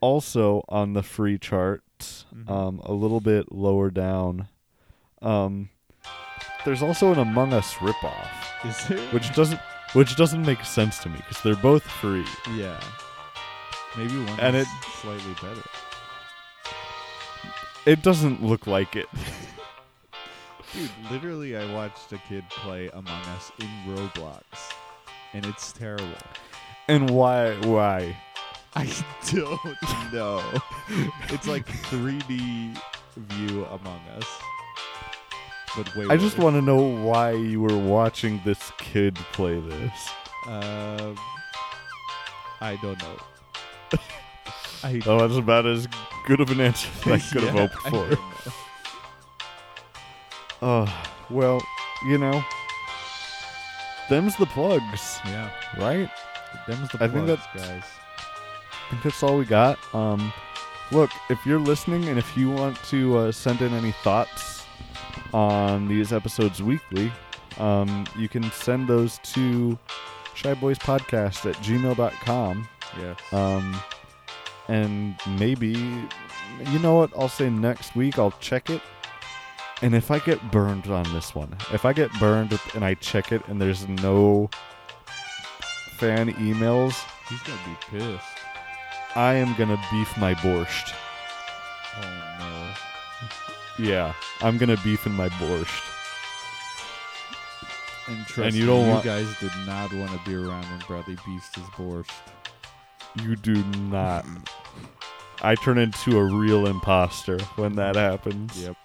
also 0.00 0.64
on 0.68 0.92
the 0.92 1.02
free 1.02 1.38
chart 1.38 1.82
Mhm. 2.34 2.50
um 2.50 2.80
a 2.84 2.92
little 2.92 3.20
bit 3.20 3.50
lower 3.52 3.90
down 3.90 4.48
um 5.22 5.70
there's 6.64 6.82
also 6.82 7.12
an 7.12 7.18
among 7.18 7.52
us 7.54 7.72
ripoff 7.74 8.28
Is 8.64 8.88
there? 8.88 8.98
which 9.12 9.32
doesn't 9.34 9.60
which 9.94 10.16
doesn't 10.16 10.42
make 10.44 10.62
sense 10.64 10.98
to 10.98 11.08
me 11.08 11.16
because 11.18 11.40
they're 11.42 11.54
both 11.56 11.84
free 11.84 12.26
Yeah. 12.54 12.78
Maybe 13.96 14.18
one 14.18 14.38
And 14.40 14.56
is 14.56 14.66
it- 14.66 14.84
slightly 15.00 15.32
better. 15.40 15.62
it 17.86 18.02
doesn't 18.02 18.42
look 18.42 18.66
like 18.66 18.96
it 18.96 19.08
Dude, 20.76 20.90
literally, 21.10 21.56
I 21.56 21.72
watched 21.72 22.12
a 22.12 22.18
kid 22.28 22.44
play 22.50 22.88
Among 22.92 23.22
Us 23.36 23.50
in 23.58 23.68
Roblox, 23.88 24.42
and 25.32 25.44
it's 25.46 25.72
terrible. 25.72 26.06
and 26.88 27.08
why 27.10 27.54
why 27.66 28.14
I 28.74 28.84
don't 29.32 30.12
know. 30.12 30.42
it's 31.30 31.46
like 31.48 31.66
3D 31.66 32.78
view 33.16 33.64
Among 33.64 34.00
Us, 34.18 34.26
but 35.76 35.96
way. 35.96 36.06
i 36.10 36.16
just 36.18 36.36
want 36.38 36.56
to 36.56 36.62
know 36.62 36.76
why 37.02 37.30
you 37.32 37.60
were 37.62 37.78
watching 37.78 38.40
this 38.44 38.70
kid 38.76 39.14
play 39.32 39.58
this 39.58 40.08
Um, 40.46 41.16
I 42.60 42.78
don't 42.82 43.00
know. 43.02 43.16
I 44.84 45.00
oh 45.06 45.20
that's 45.26 45.38
about 45.38 45.64
as 45.64 45.88
good 46.26 46.40
of 46.40 46.50
an 46.50 46.60
answer 46.60 46.88
as 47.06 47.12
i 47.12 47.18
could 47.32 47.44
have 47.44 47.54
Yeah, 47.54 47.66
hoped 47.66 47.86
I 47.86 47.90
for 47.90 48.60
oh 50.62 51.08
well 51.30 51.62
you 52.06 52.18
know 52.18 52.42
them's 54.08 54.36
the 54.36 54.46
plugs 54.46 55.18
Yeah, 55.26 55.50
right 55.78 56.08
them's 56.66 56.88
the 56.90 57.04
I 57.04 57.08
think 57.08 57.26
that's, 57.26 57.46
guys. 57.54 57.84
I 58.18 58.90
think 58.90 59.02
that's 59.02 59.22
all 59.22 59.36
we 59.36 59.44
got. 59.44 59.78
Um, 59.94 60.32
look, 60.92 61.10
if 61.28 61.44
you're 61.44 61.58
listening 61.58 62.08
and 62.08 62.18
if 62.18 62.36
you 62.36 62.50
want 62.50 62.76
to 62.84 63.16
uh, 63.18 63.32
send 63.32 63.60
in 63.60 63.72
any 63.74 63.92
thoughts 63.92 64.64
on 65.34 65.88
these 65.88 66.12
episodes 66.12 66.62
weekly, 66.62 67.10
um, 67.58 68.06
you 68.16 68.28
can 68.28 68.48
send 68.52 68.86
those 68.86 69.18
to 69.24 69.76
shyboyspodcast 70.34 71.50
at 71.50 71.56
gmail.com. 71.56 72.68
Yes. 72.98 73.32
Um, 73.32 73.76
and 74.68 75.16
maybe, 75.38 75.70
you 76.70 76.78
know 76.78 76.94
what? 76.94 77.10
I'll 77.18 77.28
say 77.28 77.50
next 77.50 77.96
week 77.96 78.18
I'll 78.18 78.34
check 78.40 78.70
it. 78.70 78.82
And 79.82 79.94
if 79.94 80.10
I 80.10 80.18
get 80.20 80.50
burned 80.50 80.86
on 80.86 81.04
this 81.12 81.34
one, 81.34 81.54
if 81.72 81.84
I 81.84 81.92
get 81.92 82.10
burned 82.18 82.58
and 82.74 82.84
I 82.84 82.94
check 82.94 83.30
it 83.32 83.46
and 83.48 83.60
there's 83.60 83.86
no 83.88 84.48
fan 85.98 86.32
emails, 86.34 86.94
He's 87.28 87.42
gonna 87.42 87.58
be 87.66 87.98
pissed. 87.98 88.24
I 89.16 89.34
am 89.34 89.54
gonna 89.56 89.80
beef 89.90 90.16
my 90.16 90.34
borscht. 90.34 90.94
Oh 91.96 92.22
no. 92.38 93.84
Yeah, 93.84 94.12
I'm 94.42 94.58
gonna 94.58 94.76
beef 94.84 95.06
in 95.06 95.12
my 95.12 95.28
borscht. 95.30 95.82
And 98.08 98.24
trust 98.28 98.54
you 98.54 98.62
me, 98.62 98.66
don't 98.68 98.84
you 98.86 98.90
want- 98.92 99.04
guys 99.04 99.26
did 99.40 99.50
not 99.66 99.92
want 99.92 100.12
to 100.12 100.18
be 100.24 100.36
around 100.36 100.64
when 100.70 100.78
Bradley 100.86 101.16
beefs 101.26 101.52
his 101.54 101.64
borscht. 101.76 102.12
You 103.22 103.34
do 103.34 103.64
not. 103.90 104.24
I 105.42 105.54
turn 105.56 105.78
into 105.78 106.18
a 106.18 106.24
real 106.24 106.66
imposter 106.66 107.38
when 107.56 107.74
that 107.76 107.96
happens. 107.96 108.56
Yep. 108.62 108.76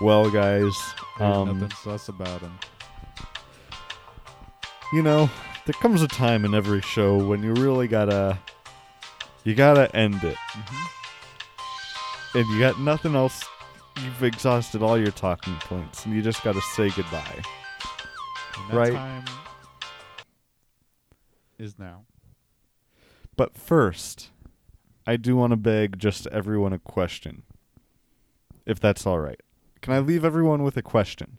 Well, 0.00 0.30
guys, 0.30 0.74
um, 1.20 1.60
nothing 1.60 1.76
sus 1.82 2.08
about 2.08 2.40
him. 2.40 2.58
you 4.92 5.02
know, 5.02 5.28
there 5.66 5.74
comes 5.74 6.02
a 6.02 6.08
time 6.08 6.44
in 6.44 6.54
every 6.54 6.80
show 6.80 7.16
when 7.24 7.42
you 7.42 7.52
really 7.54 7.88
gotta, 7.88 8.38
you 9.44 9.54
gotta 9.54 9.94
end 9.94 10.22
it, 10.24 10.36
Mm-hmm. 10.52 12.38
and 12.38 12.48
you 12.48 12.58
got 12.58 12.80
nothing 12.80 13.14
else. 13.14 13.44
You've 14.02 14.22
exhausted 14.24 14.82
all 14.82 14.96
your 14.98 15.10
talking 15.10 15.54
points, 15.56 16.06
and 16.06 16.14
you 16.14 16.22
just 16.22 16.42
gotta 16.42 16.62
say 16.74 16.88
goodbye. 16.90 17.42
Right. 18.70 18.92
time 18.94 19.24
is 21.58 21.78
now. 21.78 22.04
But 23.36 23.56
first, 23.56 24.30
I 25.06 25.16
do 25.16 25.36
want 25.36 25.50
to 25.52 25.56
beg 25.56 25.98
just 25.98 26.26
everyone 26.28 26.72
a 26.72 26.78
question. 26.78 27.42
If 28.66 28.78
that's 28.80 29.06
all 29.06 29.18
right. 29.18 29.40
Can 29.80 29.92
I 29.92 29.98
leave 29.98 30.24
everyone 30.24 30.62
with 30.62 30.76
a 30.76 30.82
question? 30.82 31.38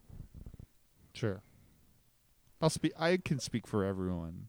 Sure. 1.13 1.41
I'll 2.61 2.69
speak. 2.69 2.93
I 2.99 3.17
can 3.17 3.39
speak 3.39 3.67
for 3.67 3.83
everyone. 3.83 4.47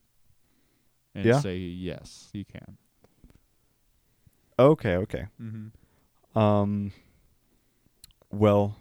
And 1.15 1.25
Yeah? 1.25 1.41
say 1.41 1.57
yes, 1.59 2.31
you 2.33 2.45
can. 2.45 2.77
Okay, 4.59 4.97
okay. 4.97 5.27
Mhm. 5.41 5.71
Um 6.35 6.93
well, 8.31 8.77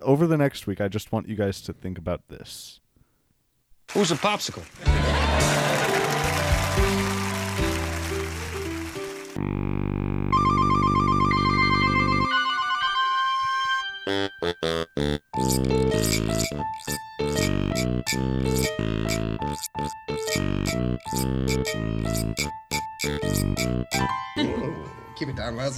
over 0.00 0.26
the 0.26 0.36
next 0.36 0.66
week 0.66 0.80
I 0.80 0.88
just 0.88 1.12
want 1.12 1.28
you 1.28 1.36
guys 1.36 1.60
to 1.62 1.72
think 1.72 1.98
about 1.98 2.28
this. 2.28 2.80
Who's 3.92 4.10
a 4.10 4.16
popsicle? 4.16 4.64
Keep 14.40 14.50
it 25.30 25.36
down, 25.36 25.56
Les. 25.56 25.74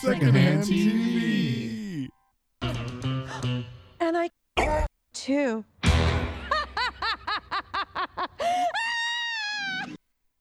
Secondhand 0.00 0.62
TV. 0.62 2.08
And 4.00 4.16
I 4.16 4.30
too. 5.12 5.64